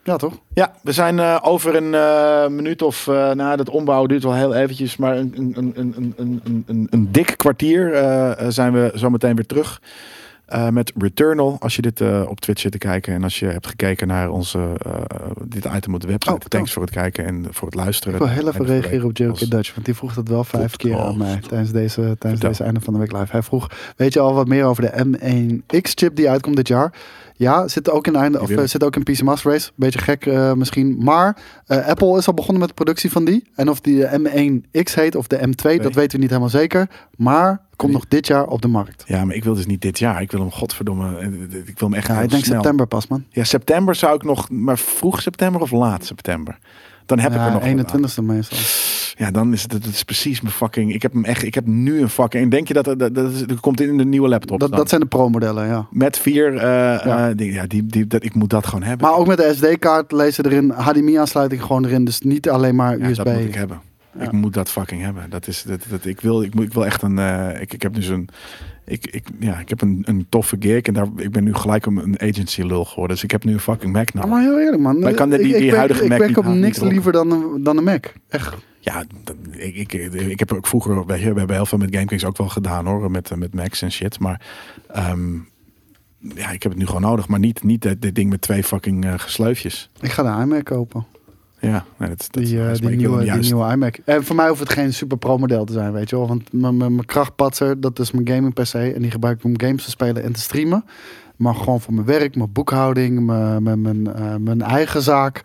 Ja, 0.04 0.16
toch? 0.18 0.40
Ja, 0.54 0.74
we 0.82 0.92
zijn 0.92 1.20
eh, 1.20 1.38
over 1.42 1.76
een 1.76 1.94
eh, 1.94 2.48
minuut 2.48 2.82
of 2.82 3.08
eh 3.08 3.32
na 3.32 3.56
dat 3.56 3.70
ombouw 3.70 4.06
duurt 4.06 4.24
wel 4.24 4.34
heel 4.36 4.54
eventjes, 4.56 4.98
maar 4.98 5.18
een, 5.18 5.34
een, 5.36 5.72
een, 5.76 6.14
een, 6.18 6.42
een, 6.66 6.88
een, 6.90 7.12
dik 7.12 7.34
kwartier 7.38 7.94
zijn 8.48 8.74
we 8.74 8.92
zometeen 8.94 9.36
weer 9.36 9.46
terug. 9.46 9.82
met 10.72 10.92
Returnal, 10.98 11.58
als 11.60 11.76
je 11.76 11.82
dit 11.82 12.02
op 12.28 12.40
Twitch 12.40 12.62
zit 12.62 12.72
te 12.72 12.78
kijken 12.78 13.14
en 13.14 13.24
als 13.24 13.40
je 13.40 13.46
hebt 13.46 13.68
gekeken 13.68 14.08
naar 14.08 14.30
onze 14.30 14.60
dit 15.44 15.66
item 15.76 15.94
op 15.94 16.02
de 16.02 16.08
website. 16.08 16.34
Oh, 16.34 16.40
Thanks 16.40 16.74
voor 16.74 16.82
het 16.82 16.92
kijken 16.92 17.26
en 17.26 17.46
voor 17.50 17.68
het 17.68 17.76
luisteren. 17.76 18.14
Ik 18.14 18.20
wil 18.20 18.30
heel 18.30 18.48
even 18.48 18.66
reageren 18.66 19.06
op 19.08 19.18
JK 19.18 19.30
als- 19.30 19.40
Dutch, 19.40 19.74
want 19.74 19.86
die 19.86 19.96
vroeg 19.96 20.14
dat 20.14 20.28
wel 20.28 20.44
vijf 20.44 20.76
keer 20.76 21.00
aan 21.00 21.18
mij 21.18 21.40
tijdens 21.48 21.72
deze, 21.72 22.02
tijdens 22.02 22.20
Vertel. 22.22 22.50
deze 22.50 22.64
einde 22.64 22.80
van 22.82 22.94
de 22.94 23.00
week 23.00 23.12
live. 23.12 23.32
Hij 23.32 23.44
vroeg, 23.44 23.70
weet 23.96 24.14
je 24.14 24.20
al 24.20 24.34
wat 24.34 24.48
meer 24.48 24.66
over 24.66 24.84
de 24.84 25.06
M1X-chip 25.06 26.16
die 26.16 26.30
uitkomt 26.30 26.56
dit 26.56 26.68
jaar? 26.68 26.94
Ja, 27.40 27.68
zit 27.68 27.90
ook 27.90 28.08
in, 28.08 28.16
einde, 28.16 28.42
of, 28.42 28.50
eh, 28.50 28.64
zit 28.66 28.84
ook 28.84 28.96
in 28.96 29.04
PC 29.04 29.22
Master 29.22 29.52
Race. 29.52 29.72
Beetje 29.76 30.00
gek 30.00 30.26
eh, 30.26 30.54
misschien. 30.54 30.96
Maar 31.04 31.38
eh, 31.66 31.86
Apple 31.88 32.18
is 32.18 32.28
al 32.28 32.34
begonnen 32.34 32.60
met 32.60 32.68
de 32.68 32.76
productie 32.76 33.12
van 33.12 33.26
die. 33.26 33.50
En 33.56 33.70
of 33.70 33.80
die 33.82 33.98
de 33.98 34.20
M1X 34.20 34.94
heet 34.94 35.16
of 35.16 35.28
de 35.28 35.38
M2, 35.48 35.82
dat 35.82 35.94
weten 35.94 36.12
we 36.12 36.18
niet 36.18 36.30
helemaal 36.30 36.50
zeker. 36.50 36.90
Maar 37.18 37.62
komt 37.76 37.92
Nee. 37.92 38.02
nog 38.02 38.10
dit 38.10 38.28
jaar 38.28 38.46
op 38.48 38.62
de 38.62 38.68
markt. 38.68 39.04
Ja, 39.08 39.26
maar 39.26 39.36
ik 39.36 39.44
wil 39.44 39.54
dus 39.54 39.66
niet 39.66 39.82
dit 39.82 40.00
jaar. 40.00 40.22
Ik 40.22 40.32
wil 40.32 40.40
hem, 40.40 40.52
godverdomme, 40.52 41.20
ik 41.66 41.80
wil 41.80 41.90
hem 41.90 41.94
echt 41.94 42.08
Ja, 42.08 42.22
ik 42.22 42.30
denk 42.30 42.44
snel. 42.44 42.56
september 42.56 42.88
pas, 42.88 43.08
man. 43.08 43.24
Ja, 43.30 43.44
september 43.44 43.96
zou 43.96 44.16
ik 44.16 44.24
nog, 44.24 44.50
maar 44.50 44.78
vroeg 44.80 45.22
september 45.22 45.62
of 45.62 45.72
laat 45.72 46.06
september? 46.06 46.58
Dan 47.06 47.20
heb 47.20 47.32
ik 47.32 47.38
er 47.38 47.44
nog 47.52 47.54
wat 47.54 47.94
aan. 47.94 48.02
21ste 48.10 48.24
meestal. 48.24 48.58
Ja, 49.20 49.32
dan 49.32 49.54
is 49.54 49.62
het, 49.62 49.74
het 49.74 49.86
is 49.86 50.04
precies 50.04 50.42
mijn 50.42 50.54
fucking. 50.54 50.94
Ik 50.94 51.02
heb 51.02 51.14
hem 51.14 51.26
echt. 51.26 51.44
Ik 51.44 51.54
heb 51.54 51.66
nu 51.66 52.02
een 52.02 52.10
fucking. 52.10 52.44
En 52.44 52.50
denk 52.50 52.68
je 52.68 52.74
dat 52.74 52.86
dat, 52.86 53.16
dat, 53.16 53.60
komt 53.60 53.82
in 53.82 53.98
de 53.98 54.06
nieuwe 54.06 54.28
laptop? 54.28 54.60
Dat, 54.60 54.70
dan? 54.70 54.80
dat 54.80 54.90
zijn 54.90 55.02
de 55.02 55.08
pro-modellen, 55.08 55.68
ja. 55.68 55.88
Met 55.92 56.18
vier. 56.18 56.56
eh 56.58 56.62
Ja. 57.06 57.34
die, 57.34 57.52
ja, 57.54 57.66
die, 57.68 57.86
die, 57.86 58.08
dat, 58.08 58.24
ik 58.24 58.34
moet 58.34 58.50
dat 58.50 58.66
gewoon 58.68 58.84
hebben. 58.84 59.08
Maar 59.08 59.18
ook 59.18 59.28
met 59.28 59.38
de 59.38 59.52
SD-kaart 59.56 60.12
lezen 60.12 60.46
erin, 60.46 60.70
HDMI-aansluiting 60.72 61.62
gewoon 61.62 61.86
erin. 61.86 62.06
Dus 62.06 62.20
niet 62.22 62.50
alleen 62.50 62.76
maar 62.76 62.98
ja, 62.98 63.10
USB. 63.10 63.24
dat 63.24 63.34
moet 63.34 63.44
ik 63.46 63.54
hebben. 63.56 63.82
Ja. 64.18 64.24
Ik 64.26 64.32
moet 64.32 64.54
dat 64.54 64.70
fucking 64.70 65.02
hebben. 65.02 65.30
Dat 65.30 65.48
is 65.48 65.64
dat, 65.64 65.82
dat 65.90 66.06
ik 66.06 66.22
wil. 66.22 66.42
Ik 66.44 66.54
moet. 66.56 66.66
Ik 66.66 66.74
wil 66.74 66.86
echt 66.86 67.02
een. 67.02 67.20
eh, 67.20 67.62
ik, 67.62 67.74
ik 67.74 67.82
heb 67.82 67.94
dus 67.94 68.08
een. 68.08 68.30
Ik, 68.86 69.08
ik, 69.12 69.28
ja, 69.40 69.60
ik 69.60 69.70
heb 69.70 69.82
een, 69.82 70.02
een 70.06 70.26
toffe 70.30 70.56
gig 70.60 70.82
en 70.82 70.94
daar, 70.94 71.08
ik 71.16 71.32
ben 71.32 71.44
nu 71.44 71.54
gelijk 71.54 71.86
een, 71.86 71.98
een 71.98 72.20
agency 72.20 72.62
lul 72.62 72.86
geworden. 72.86 73.16
Dus 73.16 73.24
ik 73.24 73.32
heb 73.32 73.44
nu 73.44 73.54
een 73.54 73.60
fucking 73.60 73.94
Mac 73.94 74.14
nodig. 74.14 74.30
maar 74.30 74.42
heel 74.42 74.60
eerlijk, 74.60 74.82
man. 74.82 75.00
Maar 75.00 75.10
ik 75.10 75.16
kan 75.16 75.30
die- 75.30 75.40
Ik- 75.40 75.46
die 75.46 75.54
ik 75.56 75.62
werk- 75.62 75.76
huidige 75.76 76.04
ik 76.04 76.10
Mac 76.10 76.38
op 76.38 76.46
niks 76.54 76.80
liever 76.80 77.12
dan 77.12 77.32
een, 77.32 77.64
dan 77.64 77.78
een 77.78 77.84
Mac. 77.84 78.14
Echt. 78.30 78.56
Ja, 78.80 79.04
ik, 79.52 79.76
ik, 79.76 79.94
ik 80.14 80.40
heb 80.40 80.54
ook 80.54 80.68
vroeger, 80.68 81.06
weet 81.06 81.20
je, 81.22 81.32
we 81.34 81.38
hebben 81.38 81.56
heel 81.56 81.66
veel 81.66 81.78
met 81.78 81.94
GameKings 81.96 82.26
ook 82.26 82.38
wel 82.38 82.50
gedaan 82.50 82.86
hoor, 82.86 83.12
met, 83.12 83.36
met 83.36 83.54
Macs 83.54 83.82
en 83.82 83.92
shit. 83.92 84.20
Maar 84.20 84.42
ehm, 84.88 85.34
ja, 86.20 86.50
ik 86.52 86.64
heb 86.64 86.72
het 86.72 86.78
nu 86.78 86.86
gewoon 86.86 87.02
nodig, 87.02 87.28
maar 87.28 87.40
niet, 87.40 87.64
niet 87.64 87.82
dit, 87.82 88.02
dit 88.02 88.16
ding 88.16 88.30
met 88.30 88.42
twee 88.42 88.64
fucking 88.64 89.06
eh, 89.06 89.14
gesleufjes. 89.18 89.90
Ik 90.02 90.12
ga 90.12 90.24
de 90.38 90.44
iMac 90.44 90.64
kopen. 90.64 91.06
Ja, 91.62 91.86
nee, 91.98 92.10
dat, 92.10 92.28
dat 92.32 92.44
Die, 92.44 92.62
eh, 92.68 92.74
die, 92.74 92.90
nieuwe, 92.90 93.24
die 93.24 93.34
nieuwe 93.34 93.72
iMac. 93.72 93.98
En 94.06 94.24
voor 94.24 94.36
mij 94.36 94.48
hoeft 94.48 94.60
het 94.60 94.70
geen 94.74 94.94
super 94.94 95.18
pro 95.18 95.38
model 95.38 95.66
te 95.66 95.74
zijn, 95.74 95.92
weet 95.92 96.10
je 96.10 96.16
wel. 96.16 96.28
Want 96.28 96.52
mijn- 96.54 97.06
krachtpatser, 97.06 97.82
dat 97.82 98.00
is 98.00 98.12
mijn 98.12 98.28
gaming 98.28 98.54
PC. 98.54 98.74
En 98.74 99.02
die 99.02 99.12
gebruik 99.12 99.38
ik 99.38 99.44
om 99.44 99.60
games 99.60 99.84
te 99.84 99.90
spelen 99.90 100.24
en 100.24 100.32
te 100.34 100.40
streamen. 100.40 100.86
Maar 101.36 101.56
gewoon 101.56 101.82
voor 101.82 101.94
mijn 101.94 102.06
werk, 102.06 102.36
mijn 102.36 102.52
boekhouding, 102.52 103.26
mijn, 103.26 103.64
mijn, 103.64 103.82
mijn, 103.82 104.14
eh, 104.14 104.36
mijn 104.36 104.62
eigen 104.62 105.02
zaak. 105.02 105.42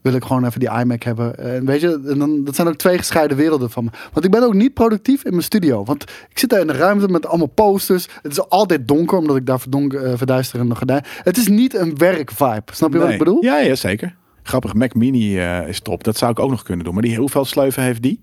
Wil 0.00 0.12
ik 0.14 0.24
gewoon 0.24 0.44
even 0.44 0.60
die 0.60 0.70
iMac 0.70 1.02
hebben. 1.02 1.38
En 1.38 1.64
weet 1.64 1.80
je, 1.80 2.02
en 2.08 2.18
dan, 2.18 2.44
dat 2.44 2.54
zijn 2.54 2.68
ook 2.68 2.76
twee 2.76 2.98
gescheiden 2.98 3.36
werelden 3.36 3.70
van 3.70 3.84
me. 3.84 3.90
Want 4.12 4.24
ik 4.24 4.30
ben 4.30 4.42
ook 4.42 4.54
niet 4.54 4.74
productief 4.74 5.24
in 5.24 5.30
mijn 5.30 5.42
studio. 5.42 5.84
Want 5.84 6.02
ik 6.02 6.38
zit 6.38 6.50
daar 6.50 6.60
in 6.60 6.66
de 6.66 6.72
ruimte 6.72 7.08
met 7.08 7.26
allemaal 7.26 7.46
posters. 7.46 8.08
Het 8.22 8.32
is 8.32 8.48
altijd 8.48 8.88
donker, 8.88 9.18
omdat 9.18 9.36
ik 9.36 9.46
daar 9.46 9.60
verdonk, 9.60 9.92
eh, 9.92 10.12
verduisterende 10.16 10.74
gordijn. 10.74 11.04
Het 11.22 11.36
is 11.36 11.48
niet 11.48 11.74
een 11.74 11.96
werkvibe. 11.96 12.62
Snap 12.72 12.92
je 12.92 12.98
wat 12.98 13.10
ik 13.10 13.18
bedoel? 13.18 13.44
Ja, 13.44 13.58
ja, 13.58 13.74
zeker. 13.74 14.16
Grappig, 14.42 14.74
Mac 14.74 14.94
Mini 14.94 15.38
eh, 15.38 15.68
is 15.68 15.80
top. 15.80 16.04
Dat 16.04 16.16
zou 16.16 16.30
ik 16.30 16.38
ook 16.38 16.50
nog 16.50 16.62
kunnen 16.62 16.84
doen. 16.84 16.94
Maar 16.94 17.02
die, 17.02 17.16
hoeveel 17.16 17.44
sleuven 17.44 17.82
heeft 17.82 18.02
die? 18.02 18.22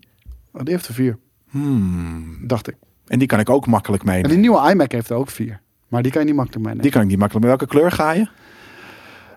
Oh, 0.53 0.61
die 0.63 0.73
heeft 0.73 0.87
er 0.87 0.93
vier, 0.93 1.17
Hmm. 1.49 2.37
dacht 2.47 2.67
ik. 2.67 2.75
En 3.07 3.19
die 3.19 3.27
kan 3.27 3.39
ik 3.39 3.49
ook 3.49 3.67
makkelijk 3.67 4.03
En 4.03 4.07
die 4.09 4.15
meenemen. 4.17 4.39
nieuwe 4.41 4.69
iMac 4.71 4.91
heeft 4.91 5.09
er 5.09 5.15
ook 5.15 5.29
vier. 5.29 5.61
Maar 5.87 6.01
die 6.03 6.11
kan 6.11 6.21
je 6.21 6.27
niet 6.27 6.35
makkelijk 6.35 6.61
meenemen. 6.63 6.83
Die 6.83 6.91
kan 6.93 7.01
ik 7.01 7.07
niet 7.07 7.19
makkelijk. 7.19 7.45
Met 7.47 7.57
welke 7.57 7.73
kleur 7.77 7.91
ga 7.91 8.11
je? 8.11 8.27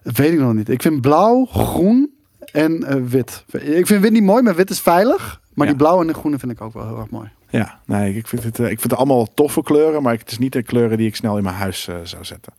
Dat 0.03 0.17
weet 0.17 0.33
ik 0.33 0.39
nog 0.39 0.55
niet. 0.55 0.69
Ik 0.69 0.83
vind 0.83 1.01
blauw, 1.01 1.45
groen 1.45 2.11
en 2.53 2.85
eh, 2.85 2.97
wit. 3.05 3.45
Ik 3.53 3.87
vind 3.87 4.03
wit 4.03 4.13
niet 4.13 4.23
mooi, 4.23 4.43
maar 4.43 4.55
wit 4.55 4.71
is 4.71 4.81
veilig. 4.81 5.41
Maar 5.55 5.67
Ja. 5.67 5.73
die 5.73 5.83
blauwe 5.83 6.01
en 6.01 6.07
de 6.07 6.15
groene 6.15 6.39
vind 6.39 6.53
ik 6.53 6.61
ook 6.61 6.73
wel 6.73 6.87
heel 6.87 6.99
erg 6.99 7.11
mooi. 7.11 7.29
Ja, 7.51 7.81
nee, 7.87 8.15
ik 8.15 8.27
vind, 8.27 8.43
het, 8.43 8.59
eh, 8.59 8.65
ik 8.65 8.79
vind 8.81 8.83
het 8.91 8.95
allemaal 9.01 9.35
toffe 9.35 9.63
kleuren, 9.63 10.03
maar 10.03 10.13
het 10.19 10.31
is 10.31 10.39
niet 10.39 10.53
de 10.53 10.63
kleuren 10.63 10.99
die 10.99 11.07
ik 11.07 11.17
snel 11.17 11.37
in 11.37 11.43
mijn 11.43 11.55
huis 11.55 11.89
eh, 11.89 11.95
zou 12.03 12.25
zetten. 12.25 12.53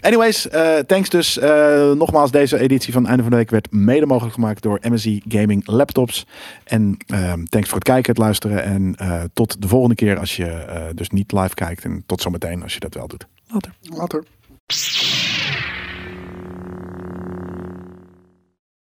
Anyways, 0.00 0.48
thanks 0.86 1.08
dus. 1.08 1.38
nogmaals, 1.94 2.30
deze 2.30 2.58
editie 2.58 2.92
van 2.92 3.06
Einde 3.06 3.22
van 3.22 3.30
de 3.30 3.36
Week 3.36 3.50
werd 3.50 3.72
mede 3.72 4.06
mogelijk 4.06 4.34
gemaakt 4.34 4.62
door 4.62 4.78
MSI 4.88 5.22
Gaming 5.28 5.66
Laptops. 5.66 6.26
En 6.64 6.96
ehm, 7.06 7.44
thanks 7.44 7.68
voor 7.68 7.78
het 7.78 7.88
kijken, 7.88 8.10
het 8.12 8.20
luisteren 8.20 8.62
en 8.64 8.96
tot 9.32 9.62
de 9.62 9.68
volgende 9.68 9.94
keer 9.94 10.18
als 10.18 10.36
je 10.36 10.90
dus 10.94 11.10
niet 11.10 11.32
live 11.32 11.54
kijkt. 11.54 11.84
En 11.84 12.02
tot 12.06 12.20
zometeen 12.20 12.62
als 12.62 12.74
je 12.74 12.80
dat 12.80 12.94
wel 12.94 13.06
doet. 13.06 13.26
Later. 13.48 13.72
Later. 13.82 14.24